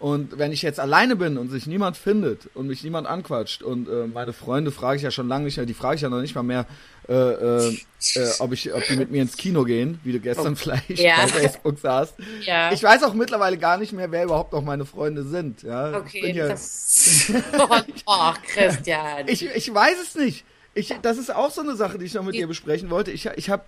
und 0.00 0.38
wenn 0.38 0.50
ich 0.50 0.62
jetzt 0.62 0.80
alleine 0.80 1.14
bin 1.14 1.36
und 1.36 1.50
sich 1.50 1.66
niemand 1.66 1.94
findet 1.94 2.48
und 2.54 2.66
mich 2.66 2.82
niemand 2.82 3.06
anquatscht 3.06 3.62
und 3.62 3.86
äh, 3.86 4.06
meine 4.06 4.32
Freunde 4.32 4.72
frage 4.72 4.96
ich 4.96 5.02
ja 5.02 5.10
schon 5.10 5.28
lange 5.28 5.44
nicht 5.44 5.58
mehr, 5.58 5.66
die 5.66 5.74
frage 5.74 5.96
ich 5.96 6.00
ja 6.00 6.08
noch 6.08 6.22
nicht 6.22 6.34
mal 6.34 6.42
mehr, 6.42 6.66
äh, 7.06 7.12
äh, 7.12 7.68
äh, 8.14 8.30
ob 8.38 8.52
ich, 8.52 8.72
ob 8.72 8.82
die 8.86 8.96
mit 8.96 9.10
mir 9.10 9.20
ins 9.20 9.36
Kino 9.36 9.64
gehen, 9.64 10.00
wie 10.02 10.12
du 10.12 10.20
gestern 10.20 10.56
vielleicht 10.56 10.88
Ja. 10.98 11.16
bei 11.20 11.28
Facebook 11.28 11.78
sahst. 11.78 12.14
Ja. 12.40 12.72
Ich 12.72 12.82
weiß 12.82 13.02
auch 13.02 13.12
mittlerweile 13.12 13.58
gar 13.58 13.76
nicht 13.76 13.92
mehr, 13.92 14.10
wer 14.10 14.24
überhaupt 14.24 14.54
noch 14.54 14.62
meine 14.62 14.86
Freunde 14.86 15.22
sind. 15.22 15.62
Ja, 15.64 15.90
ich 15.90 15.96
Okay, 15.96 16.32
ja, 16.32 16.48
das. 16.48 17.30
Oh, 17.58 17.66
oh, 18.06 18.32
Christian. 18.46 19.28
ich, 19.28 19.44
ich 19.44 19.74
weiß 19.74 19.96
es 20.02 20.14
nicht. 20.14 20.44
Ich, 20.72 20.94
das 21.02 21.18
ist 21.18 21.34
auch 21.34 21.50
so 21.50 21.60
eine 21.60 21.76
Sache, 21.76 21.98
die 21.98 22.06
ich 22.06 22.14
noch 22.14 22.24
mit 22.24 22.36
dir 22.36 22.46
besprechen 22.46 22.88
wollte. 22.88 23.10
Ich, 23.10 23.26
ich 23.26 23.50
habe, 23.50 23.64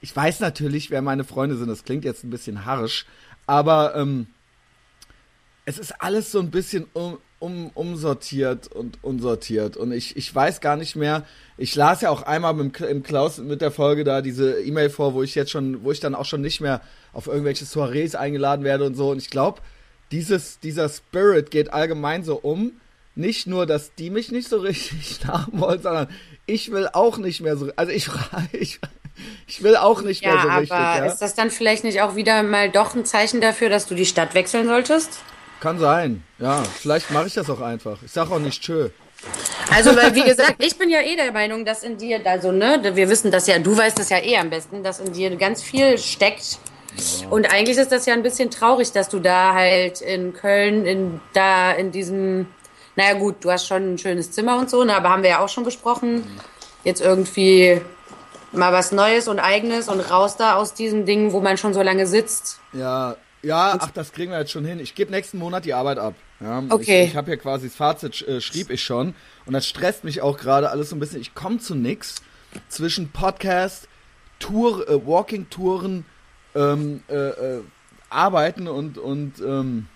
ich 0.00 0.16
weiß 0.16 0.40
natürlich, 0.40 0.90
wer 0.90 1.02
meine 1.02 1.24
Freunde 1.24 1.56
sind. 1.56 1.68
Das 1.68 1.84
klingt 1.84 2.06
jetzt 2.06 2.24
ein 2.24 2.30
bisschen 2.30 2.64
harsch, 2.64 3.04
aber 3.46 3.94
ähm, 3.96 4.28
es 5.64 5.78
ist 5.78 5.92
alles 6.00 6.30
so 6.30 6.40
ein 6.40 6.50
bisschen 6.50 6.86
um, 6.92 7.18
um, 7.38 7.70
umsortiert 7.74 8.68
und 8.68 9.02
unsortiert. 9.02 9.76
Und 9.76 9.92
ich, 9.92 10.16
ich 10.16 10.34
weiß 10.34 10.60
gar 10.60 10.76
nicht 10.76 10.94
mehr. 10.94 11.24
Ich 11.56 11.74
las 11.74 12.02
ja 12.02 12.10
auch 12.10 12.22
einmal 12.22 12.54
mit, 12.54 12.80
im 12.80 13.02
Klaus 13.02 13.38
mit 13.38 13.60
der 13.60 13.70
Folge 13.70 14.04
da 14.04 14.20
diese 14.20 14.60
E-Mail 14.60 14.90
vor, 14.90 15.14
wo 15.14 15.22
ich 15.22 15.34
jetzt 15.34 15.50
schon, 15.50 15.82
wo 15.82 15.90
ich 15.90 16.00
dann 16.00 16.14
auch 16.14 16.26
schon 16.26 16.42
nicht 16.42 16.60
mehr 16.60 16.82
auf 17.12 17.26
irgendwelche 17.26 17.64
Soirees 17.64 18.14
eingeladen 18.14 18.64
werde 18.64 18.84
und 18.84 18.94
so. 18.94 19.10
Und 19.10 19.18
ich 19.18 19.30
glaube, 19.30 19.62
dieses, 20.12 20.60
dieser 20.60 20.88
Spirit 20.88 21.50
geht 21.50 21.72
allgemein 21.72 22.24
so 22.24 22.36
um. 22.36 22.72
Nicht 23.16 23.46
nur, 23.46 23.64
dass 23.64 23.94
die 23.94 24.10
mich 24.10 24.32
nicht 24.32 24.48
so 24.48 24.58
richtig 24.60 25.24
haben 25.26 25.60
wollen, 25.60 25.80
sondern 25.80 26.08
ich 26.46 26.72
will 26.72 26.88
auch 26.92 27.16
nicht 27.16 27.40
mehr 27.40 27.56
so. 27.56 27.70
Also 27.76 27.92
ich, 27.92 28.08
ich, 28.52 28.80
ich 29.46 29.62
will 29.62 29.76
auch 29.76 30.02
nicht 30.02 30.22
ja, 30.22 30.32
mehr 30.32 30.42
so 30.42 30.48
aber 30.48 30.60
richtig. 30.60 30.78
Ja? 30.78 31.06
ist 31.06 31.18
das 31.18 31.34
dann 31.34 31.50
vielleicht 31.50 31.84
nicht 31.84 32.02
auch 32.02 32.16
wieder 32.16 32.42
mal 32.42 32.70
doch 32.70 32.94
ein 32.94 33.06
Zeichen 33.06 33.40
dafür, 33.40 33.70
dass 33.70 33.86
du 33.86 33.94
die 33.94 34.04
Stadt 34.04 34.34
wechseln 34.34 34.66
solltest? 34.66 35.20
Kann 35.64 35.78
sein. 35.78 36.22
Ja, 36.38 36.62
vielleicht 36.62 37.10
mache 37.10 37.26
ich 37.26 37.32
das 37.32 37.48
auch 37.48 37.62
einfach. 37.62 37.96
Ich 38.04 38.12
sag 38.12 38.30
auch 38.30 38.38
nicht 38.38 38.62
tschö. 38.62 38.90
Also, 39.72 39.96
weil, 39.96 40.14
wie 40.14 40.22
gesagt, 40.22 40.56
ich 40.58 40.76
bin 40.76 40.90
ja 40.90 41.00
eh 41.00 41.16
der 41.16 41.32
Meinung, 41.32 41.64
dass 41.64 41.84
in 41.84 41.96
dir, 41.96 42.20
also, 42.22 42.52
ne, 42.52 42.78
wir 42.92 43.08
wissen 43.08 43.30
das 43.30 43.46
ja, 43.46 43.58
du 43.58 43.74
weißt 43.74 43.98
das 43.98 44.10
ja 44.10 44.18
eh 44.18 44.36
am 44.36 44.50
besten, 44.50 44.82
dass 44.82 45.00
in 45.00 45.14
dir 45.14 45.34
ganz 45.36 45.62
viel 45.62 45.96
steckt. 45.96 46.58
Und 47.30 47.50
eigentlich 47.50 47.78
ist 47.78 47.90
das 47.90 48.04
ja 48.04 48.12
ein 48.12 48.22
bisschen 48.22 48.50
traurig, 48.50 48.92
dass 48.92 49.08
du 49.08 49.20
da 49.20 49.54
halt 49.54 50.02
in 50.02 50.34
Köln, 50.34 50.84
in, 50.84 51.20
da 51.32 51.72
in 51.72 51.92
diesem, 51.92 52.46
naja 52.94 53.14
gut, 53.14 53.36
du 53.40 53.50
hast 53.50 53.66
schon 53.66 53.94
ein 53.94 53.96
schönes 53.96 54.32
Zimmer 54.32 54.58
und 54.58 54.68
so, 54.68 54.84
ne, 54.84 54.94
aber 54.94 55.08
haben 55.08 55.22
wir 55.22 55.30
ja 55.30 55.38
auch 55.38 55.48
schon 55.48 55.64
besprochen, 55.64 56.26
jetzt 56.84 57.00
irgendwie 57.00 57.80
mal 58.52 58.74
was 58.74 58.92
Neues 58.92 59.28
und 59.28 59.38
Eigenes 59.38 59.88
und 59.88 60.00
raus 60.00 60.36
da 60.36 60.56
aus 60.56 60.74
diesem 60.74 61.06
Ding, 61.06 61.32
wo 61.32 61.40
man 61.40 61.56
schon 61.56 61.72
so 61.72 61.80
lange 61.80 62.06
sitzt. 62.06 62.60
Ja, 62.74 63.16
ja, 63.44 63.78
ach, 63.78 63.90
das 63.90 64.12
kriegen 64.12 64.32
wir 64.32 64.38
jetzt 64.38 64.50
schon 64.50 64.64
hin. 64.64 64.80
Ich 64.80 64.94
gebe 64.94 65.10
nächsten 65.10 65.38
Monat 65.38 65.64
die 65.64 65.74
Arbeit 65.74 65.98
ab. 65.98 66.14
Ja, 66.40 66.62
Okay. 66.68 67.04
Ich, 67.04 67.10
ich 67.10 67.16
habe 67.16 67.30
hier 67.30 67.36
quasi 67.36 67.68
das 67.68 67.76
Fazit, 67.76 68.22
äh, 68.26 68.40
schrieb 68.40 68.70
ich 68.70 68.82
schon. 68.82 69.14
Und 69.46 69.52
das 69.52 69.66
stresst 69.66 70.04
mich 70.04 70.22
auch 70.22 70.38
gerade 70.38 70.70
alles 70.70 70.90
so 70.90 70.96
ein 70.96 71.00
bisschen. 71.00 71.20
Ich 71.20 71.34
komme 71.34 71.58
zu 71.58 71.74
nix 71.74 72.16
zwischen 72.68 73.10
Podcast, 73.10 73.88
Tour, 74.38 74.88
äh, 74.88 75.06
Walking-Touren, 75.06 76.04
ähm, 76.54 77.02
äh, 77.08 77.14
äh, 77.14 77.60
Arbeiten 78.10 78.68
und, 78.68 78.98
und 78.98 79.40
ähm, 79.40 79.88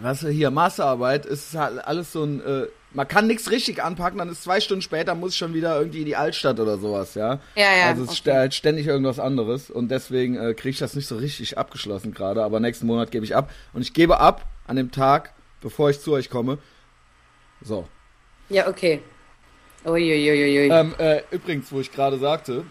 was 0.00 0.20
hier, 0.20 0.50
Masterarbeit, 0.50 1.26
ist 1.26 1.54
halt 1.54 1.84
alles 1.84 2.12
so 2.12 2.24
ein, 2.24 2.40
äh, 2.40 2.66
man 2.94 3.08
kann 3.08 3.26
nichts 3.26 3.50
richtig 3.50 3.82
anpacken, 3.82 4.18
dann 4.18 4.28
ist 4.28 4.42
zwei 4.42 4.60
Stunden 4.60 4.82
später, 4.82 5.14
muss 5.14 5.32
ich 5.32 5.38
schon 5.38 5.54
wieder 5.54 5.78
irgendwie 5.78 6.00
in 6.00 6.06
die 6.06 6.16
Altstadt 6.16 6.60
oder 6.60 6.78
sowas, 6.78 7.14
ja. 7.14 7.40
Ja, 7.54 7.76
ja, 7.76 7.86
Also 7.86 8.04
es 8.04 8.12
ist 8.12 8.20
okay. 8.20 8.36
halt 8.36 8.54
ständig 8.54 8.86
irgendwas 8.86 9.18
anderes 9.18 9.70
und 9.70 9.88
deswegen 9.90 10.36
äh, 10.36 10.54
kriege 10.54 10.70
ich 10.70 10.78
das 10.78 10.94
nicht 10.94 11.06
so 11.06 11.16
richtig 11.16 11.56
abgeschlossen 11.58 12.12
gerade, 12.12 12.42
aber 12.42 12.60
nächsten 12.60 12.86
Monat 12.86 13.10
gebe 13.10 13.24
ich 13.24 13.34
ab 13.34 13.50
und 13.72 13.82
ich 13.82 13.92
gebe 13.92 14.20
ab 14.20 14.46
an 14.66 14.76
dem 14.76 14.90
Tag, 14.90 15.32
bevor 15.60 15.90
ich 15.90 16.00
zu 16.00 16.12
euch 16.12 16.28
komme. 16.30 16.58
So. 17.62 17.88
Ja, 18.48 18.68
okay. 18.68 19.00
Uiuiuiui. 19.84 20.68
Ähm, 20.70 20.94
äh, 20.98 21.22
übrigens, 21.30 21.72
wo 21.72 21.80
ich 21.80 21.90
gerade 21.90 22.18
sagte, 22.18 22.64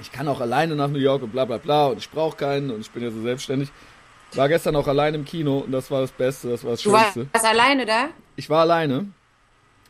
ich 0.00 0.12
kann 0.12 0.28
auch 0.28 0.40
alleine 0.40 0.74
nach 0.74 0.88
New 0.88 0.98
York 0.98 1.22
und 1.22 1.32
bla 1.32 1.44
bla 1.44 1.56
bla 1.58 1.86
und 1.86 1.98
ich 1.98 2.10
brauche 2.10 2.36
keinen 2.36 2.70
und 2.70 2.80
ich 2.80 2.90
bin 2.90 3.02
ja 3.02 3.10
so 3.10 3.22
selbstständig. 3.22 3.70
War 4.34 4.48
gestern 4.48 4.76
auch 4.76 4.88
alleine 4.88 5.16
im 5.16 5.24
Kino 5.24 5.58
und 5.58 5.72
das 5.72 5.90
war 5.90 6.00
das 6.02 6.10
Beste, 6.10 6.48
das 6.50 6.64
war 6.64 6.72
das 6.72 6.82
du 6.82 6.92
warst 6.92 7.14
Schönste. 7.14 7.44
alleine 7.48 7.86
da? 7.86 8.08
Ich 8.34 8.50
war 8.50 8.62
alleine, 8.62 9.06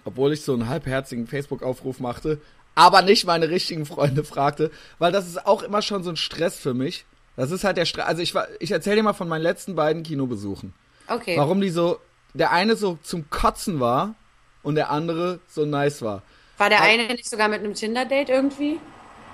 obwohl 0.06 0.32
ich 0.32 0.40
so 0.42 0.54
einen 0.54 0.68
halbherzigen 0.68 1.26
Facebook-Aufruf 1.26 2.00
machte, 2.00 2.40
aber 2.74 3.02
nicht 3.02 3.26
meine 3.26 3.48
richtigen 3.50 3.84
Freunde 3.86 4.24
fragte, 4.24 4.70
weil 4.98 5.12
das 5.12 5.26
ist 5.26 5.46
auch 5.46 5.62
immer 5.62 5.82
schon 5.82 6.02
so 6.02 6.10
ein 6.10 6.16
Stress 6.16 6.56
für 6.58 6.72
mich. 6.74 7.04
Das 7.36 7.50
ist 7.50 7.64
halt 7.64 7.76
der 7.76 7.84
Stress. 7.84 8.06
Also 8.06 8.22
ich 8.22 8.34
war, 8.34 8.46
ich 8.60 8.70
erzähle 8.70 8.96
dir 8.96 9.02
mal 9.02 9.12
von 9.12 9.28
meinen 9.28 9.42
letzten 9.42 9.74
beiden 9.74 10.02
Kinobesuchen. 10.02 10.72
Okay. 11.08 11.36
Warum 11.36 11.60
die 11.60 11.68
so, 11.70 11.98
der 12.34 12.52
eine 12.52 12.76
so 12.76 12.98
zum 13.02 13.28
Kotzen 13.28 13.78
war 13.80 14.14
und 14.62 14.74
der 14.76 14.90
andere 14.90 15.40
so 15.48 15.64
nice 15.66 16.00
war. 16.02 16.22
War 16.58 16.70
der 16.70 16.80
eine 16.82 17.08
nicht 17.08 17.28
sogar 17.28 17.48
mit 17.48 17.60
einem 17.60 17.74
Tinder-Date 17.74 18.30
irgendwie? 18.30 18.78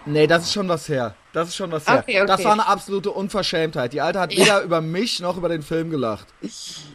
Nee, 0.05 0.27
das 0.27 0.45
ist 0.45 0.53
schon 0.53 0.69
was 0.69 0.89
her. 0.89 1.15
Das 1.33 1.49
ist 1.49 1.55
schon 1.57 1.71
was 1.71 1.87
her. 1.87 2.01
Okay, 2.01 2.19
okay. 2.19 2.27
Das 2.27 2.45
war 2.45 2.53
eine 2.53 2.67
absolute 2.67 3.13
Unverschämtheit. 3.13 3.93
Die 3.93 4.01
Alte 4.01 4.19
hat 4.19 4.33
Ja. 4.33 4.45
weder 4.45 4.63
über 4.63 4.81
mich 4.81 5.21
noch 5.21 5.37
über 5.37 5.49
den 5.49 5.63
Film 5.63 5.91
gelacht. 5.91 6.27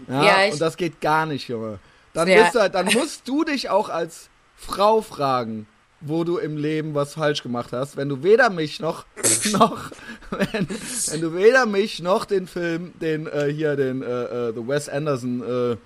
Ja, 0.09 0.23
Ja, 0.23 0.45
ich- 0.45 0.53
und 0.53 0.61
das 0.61 0.75
geht 0.75 0.99
gar 0.99 1.25
nicht, 1.25 1.47
Junge. 1.47 1.79
Dann, 2.17 2.27
Ja. 2.27 2.49
du, 2.51 2.60
halt- 2.60 2.75
dann 2.75 2.88
musst 2.93 3.27
du 3.27 3.43
dich 3.43 3.69
auch 3.69 3.89
als 3.89 4.30
Frau 4.56 5.01
fragen, 5.01 5.67
wo 6.01 6.23
du 6.23 6.38
im 6.38 6.58
Leben 6.58 6.93
was 6.93 7.13
falsch 7.15 7.41
gemacht 7.43 7.69
hast, 7.73 7.97
wenn 7.97 8.10
du 8.10 8.21
weder 8.23 8.49
mich 8.49 8.80
noch, 8.80 9.06
noch, 9.51 9.91
wenn, 10.30 10.67
wenn 11.08 11.21
du 11.21 11.34
weder 11.34 11.65
mich 11.65 11.99
noch 12.01 12.25
den 12.25 12.47
Film, 12.47 12.93
den, 12.99 13.27
äh, 13.27 13.51
hier, 13.51 13.75
den, 13.75 14.01
äh, 14.01 14.49
äh, 14.49 14.53
The 14.53 14.67
Wes 14.67 14.89
Anderson, 14.89 15.41
äh, 15.73 15.77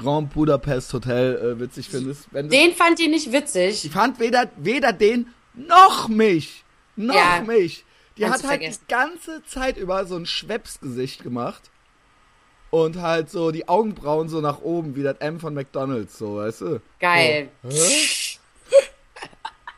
Grand 0.00 0.32
Budapest 0.34 0.92
Hotel, 0.92 1.36
äh, 1.36 1.60
witzig 1.60 1.88
findest. 1.88 2.26
Wenn 2.32 2.48
du, 2.48 2.56
Den 2.56 2.72
fand 2.74 2.98
ihr 2.98 3.08
nicht 3.08 3.30
witzig. 3.32 3.84
ich 3.84 3.92
fand 3.92 4.18
weder, 4.18 4.50
weder 4.56 4.92
den 4.92 5.28
noch 5.54 6.08
mich. 6.08 6.64
Noch 6.96 7.14
Ja. 7.14 7.42
mich. 7.46 7.84
Die 8.16 8.22
Kannst 8.22 8.38
hat 8.38 8.44
du 8.44 8.48
halt 8.48 8.60
vergessen. 8.60 8.80
die 8.88 8.92
ganze 8.92 9.44
Zeit 9.44 9.76
über 9.76 10.04
so 10.06 10.16
ein 10.16 10.26
Schwepsgesicht 10.26 11.22
gemacht. 11.22 11.70
Und 12.74 13.00
halt 13.00 13.30
so 13.30 13.52
die 13.52 13.68
Augenbrauen 13.68 14.28
so 14.28 14.40
nach 14.40 14.60
oben, 14.60 14.96
wie 14.96 15.04
das 15.04 15.18
M 15.18 15.38
von 15.38 15.54
McDonalds, 15.54 16.18
so, 16.18 16.38
weißt 16.38 16.60
du? 16.62 16.80
Geil. 16.98 17.48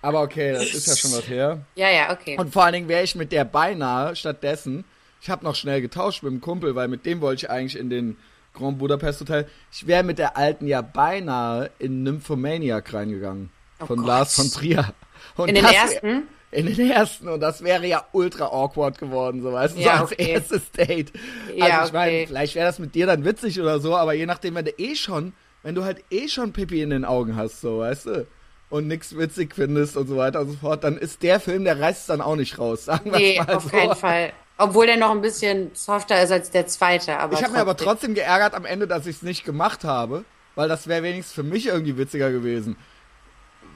Aber 0.00 0.22
okay, 0.22 0.54
das 0.54 0.72
ist 0.72 0.86
ja 0.86 0.96
schon 0.96 1.12
was 1.12 1.28
her. 1.28 1.60
Ja, 1.74 1.90
ja, 1.90 2.10
okay. 2.10 2.38
Und 2.38 2.54
vor 2.54 2.64
allen 2.64 2.72
Dingen 2.72 2.88
wäre 2.88 3.02
ich 3.02 3.14
mit 3.14 3.32
der 3.32 3.44
beinahe 3.44 4.16
stattdessen, 4.16 4.86
ich 5.20 5.28
habe 5.28 5.44
noch 5.44 5.54
schnell 5.54 5.82
getauscht 5.82 6.22
mit 6.22 6.32
dem 6.32 6.40
Kumpel, 6.40 6.74
weil 6.74 6.88
mit 6.88 7.04
dem 7.04 7.20
wollte 7.20 7.44
ich 7.44 7.50
eigentlich 7.50 7.78
in 7.78 7.90
den 7.90 8.16
Grand 8.54 8.78
Budapest 8.78 9.20
Hotel. 9.20 9.46
Ich 9.70 9.86
wäre 9.86 10.02
mit 10.02 10.18
der 10.18 10.38
alten 10.38 10.66
ja 10.66 10.80
beinahe 10.80 11.70
in 11.78 12.02
Nymphomaniac 12.02 12.94
reingegangen. 12.94 13.50
Oh 13.78 13.84
von 13.84 13.98
Gott. 13.98 14.06
Lars 14.06 14.36
von 14.36 14.50
Trier. 14.50 14.94
Und 15.36 15.50
In 15.50 15.56
den 15.56 15.66
ersten? 15.66 16.28
In 16.56 16.74
den 16.74 16.90
ersten. 16.90 17.28
Und 17.28 17.40
das 17.40 17.62
wäre 17.62 17.86
ja 17.86 18.04
ultra 18.12 18.46
awkward 18.46 18.98
geworden, 18.98 19.42
so 19.42 19.52
weißt 19.52 19.76
du, 19.76 19.80
Ja, 19.80 19.96
so 19.98 20.02
als 20.04 20.12
okay. 20.12 20.30
erstes 20.30 20.70
Date. 20.72 21.12
Ja, 21.54 21.66
also 21.66 21.86
ich 21.88 21.92
meine, 21.92 22.12
okay. 22.12 22.26
vielleicht 22.26 22.54
wäre 22.54 22.66
das 22.66 22.78
mit 22.78 22.94
dir 22.94 23.06
dann 23.06 23.24
witzig 23.24 23.60
oder 23.60 23.78
so, 23.80 23.96
aber 23.96 24.14
je 24.14 24.26
nachdem, 24.26 24.54
wenn 24.54 24.64
du 24.64 24.72
eh 24.78 24.94
schon, 24.94 25.32
wenn 25.62 25.74
du 25.74 25.84
halt 25.84 26.02
eh 26.10 26.28
schon 26.28 26.52
Pipi 26.52 26.80
in 26.82 26.90
den 26.90 27.04
Augen 27.04 27.36
hast, 27.36 27.60
so, 27.60 27.78
weißt 27.80 28.06
du, 28.06 28.26
und 28.70 28.88
nix 28.88 29.16
witzig 29.16 29.54
findest 29.54 29.96
und 29.96 30.08
so 30.08 30.16
weiter 30.16 30.40
und 30.40 30.50
so 30.50 30.56
fort, 30.56 30.82
dann 30.84 30.96
ist 30.96 31.22
der 31.22 31.40
Film, 31.40 31.64
der 31.64 31.78
reißt 31.80 32.00
es 32.00 32.06
dann 32.06 32.20
auch 32.20 32.36
nicht 32.36 32.58
raus, 32.58 32.84
sagen 32.86 33.12
wir 33.12 33.18
Nee, 33.18 33.40
mal 33.46 33.54
auf 33.56 33.64
so. 33.64 33.68
keinen 33.70 33.94
Fall. 33.94 34.32
Obwohl 34.58 34.86
der 34.86 34.96
noch 34.96 35.10
ein 35.10 35.20
bisschen 35.20 35.70
softer 35.74 36.22
ist 36.22 36.32
als 36.32 36.50
der 36.50 36.66
zweite. 36.66 37.18
Aber 37.18 37.34
ich 37.34 37.42
habe 37.42 37.52
mir 37.52 37.60
aber 37.60 37.76
trotzdem 37.76 38.14
geärgert 38.14 38.54
am 38.54 38.64
Ende, 38.64 38.86
dass 38.86 39.06
ich 39.06 39.16
es 39.16 39.22
nicht 39.22 39.44
gemacht 39.44 39.84
habe, 39.84 40.24
weil 40.54 40.68
das 40.68 40.88
wäre 40.88 41.02
wenigstens 41.02 41.34
für 41.34 41.42
mich 41.42 41.66
irgendwie 41.66 41.98
witziger 41.98 42.30
gewesen. 42.32 42.76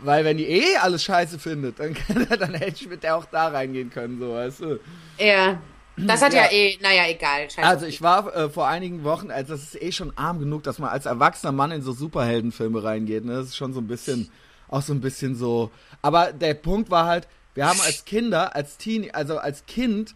Weil 0.03 0.25
wenn 0.25 0.37
die 0.37 0.47
eh 0.47 0.77
alles 0.77 1.05
scheiße 1.05 1.39
findet, 1.39 1.79
dann, 1.79 1.97
dann 2.39 2.55
hätte 2.55 2.83
ich 2.83 2.89
mit 2.89 3.03
der 3.03 3.17
auch 3.17 3.27
da 3.27 3.49
reingehen 3.49 3.91
können, 3.91 4.19
so, 4.19 4.35
weißt 4.35 4.61
du. 4.61 4.81
Ja. 5.19 5.61
Das 5.97 6.23
hat 6.23 6.33
ja, 6.33 6.45
ja 6.45 6.53
eh, 6.53 6.79
naja, 6.81 7.03
egal. 7.09 7.51
Scheiße. 7.51 7.63
Also 7.63 7.87
ich 7.87 8.01
war 8.01 8.35
äh, 8.35 8.49
vor 8.49 8.67
einigen 8.67 9.05
Wochen, 9.05 9.31
also 9.31 9.53
das 9.53 9.63
ist 9.63 9.83
eh 9.83 9.93
schon 9.93 10.17
arm 10.17 10.39
genug, 10.39 10.63
dass 10.63 10.79
man 10.79 10.89
als 10.89 11.05
erwachsener 11.07 11.53
Mann 11.53 11.73
in 11.73 11.83
so 11.83 11.93
Superheldenfilme 11.93 12.83
reingeht. 12.83 13.25
Ne? 13.25 13.35
Das 13.35 13.47
ist 13.47 13.57
schon 13.57 13.75
so 13.75 13.81
ein 13.81 13.87
bisschen, 13.87 14.31
auch 14.69 14.83
so 14.83 14.95
ein 14.95 15.01
bisschen 15.01 15.35
so. 15.35 15.71
Aber 16.01 16.33
der 16.33 16.55
Punkt 16.55 16.91
war 16.91 17.07
halt, 17.07 17.29
wir 17.55 17.67
haben 17.67 17.81
als 17.81 18.05
Kinder, 18.05 18.55
als 18.55 18.79
Teenie, 18.79 19.11
also 19.11 19.39
als 19.39 19.67
Kind 19.67 20.15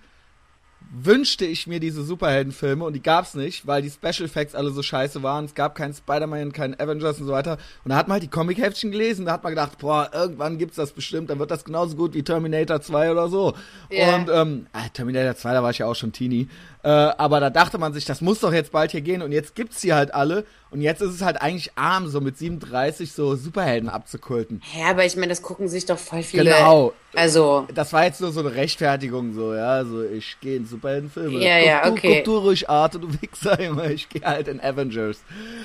wünschte 0.93 1.45
ich 1.45 1.67
mir 1.67 1.81
diese 1.81 2.03
Superheldenfilme 2.05 2.85
und 2.85 2.93
die 2.93 3.03
gab's 3.03 3.35
nicht, 3.35 3.67
weil 3.67 3.83
die 3.83 3.91
Special 3.91 4.27
Effects 4.27 4.55
alle 4.55 4.71
so 4.71 4.83
scheiße 4.83 5.23
waren. 5.23 5.45
Es 5.45 5.55
gab 5.55 5.75
keinen 5.75 5.95
Spider-Man, 5.95 6.53
keinen 6.53 6.79
Avengers 6.79 7.21
und 7.21 7.27
so 7.27 7.33
weiter. 7.33 7.59
Und 7.85 7.91
da 7.91 7.97
hat 7.97 8.09
man 8.09 8.15
halt 8.15 8.23
die 8.23 8.29
Comic-Heftchen 8.29 8.93
gelesen, 8.93 9.27
da 9.27 9.33
hat 9.33 9.43
man 9.43 9.53
gedacht, 9.53 9.79
boah, 9.79 10.11
irgendwann 10.13 10.59
gibt's 10.59 10.77
das 10.77 10.93
bestimmt, 10.93 11.31
dann 11.31 11.39
wird 11.39 11.51
das 11.51 11.65
genauso 11.65 11.97
gut 11.97 12.15
wie 12.15 12.23
Terminator 12.23 12.81
2 12.81 13.11
oder 13.11 13.29
so. 13.29 13.55
Yeah. 13.91 14.17
Und 14.17 14.31
ähm, 14.33 14.67
ah, 14.73 14.89
Terminator 14.93 15.35
2, 15.35 15.53
da 15.53 15.63
war 15.63 15.71
ich 15.71 15.79
ja 15.79 15.87
auch 15.87 15.97
schon 15.97 16.13
Teenie. 16.13 16.49
Äh, 16.83 16.89
aber 16.89 17.41
da 17.41 17.51
dachte 17.51 17.79
man 17.79 17.93
sich, 17.93 18.05
das 18.05 18.21
muss 18.21 18.41
doch 18.41 18.53
jetzt 18.53 18.71
bald 18.71 18.93
hier 18.93 19.01
gehen 19.01 19.23
und 19.23 19.33
jetzt 19.33 19.55
gibt's 19.55 19.81
sie 19.81 19.95
halt 19.95 20.13
alle 20.15 20.45
und 20.75 20.81
jetzt 20.81 21.01
ist 21.01 21.15
es 21.15 21.23
halt 21.23 21.41
eigentlich 21.41 21.71
arm, 21.77 22.09
so 22.09 22.21
mit 22.21 22.37
37 22.37 23.13
so 23.13 23.37
Superhelden 23.37 23.89
abzukulten. 23.89 24.61
Ja, 24.77 24.91
aber 24.91 25.05
ich 25.07 25.15
meine, 25.15 25.29
das 25.29 25.41
gucken 25.41 25.69
sich 25.69 25.87
doch 25.87 25.99
voll 25.99 26.23
viele. 26.23 26.45
Genau. 26.45 26.93
Also. 27.15 27.69
Das 27.73 27.93
war 27.93 28.05
jetzt 28.05 28.21
nur 28.21 28.33
so 28.33 28.41
eine 28.41 28.55
Rechtfertigung, 28.55 29.33
so, 29.35 29.55
ja, 29.55 29.85
so 29.85 30.03
ich 30.03 30.37
gehe 30.41 30.57
in 30.57 30.67
Superheldenfilme. 30.67 31.39
Ja, 31.39 31.59
ja, 31.59 31.83
guck, 31.85 31.93
okay. 31.93 32.09
Guck, 32.09 32.17
guck 32.17 32.25
du 32.25 32.39
ruhig, 32.39 32.69
Arte, 32.69 32.99
du 32.99 33.09
Wichser, 33.23 33.59
immer, 33.61 33.89
ich 33.89 34.09
gehe 34.09 34.23
halt 34.23 34.49
in 34.49 34.61
Avengers. 34.61 35.23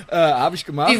Äh, 0.07 0.15
habe 0.15 0.55
ich 0.55 0.63
gemacht. 0.63 0.93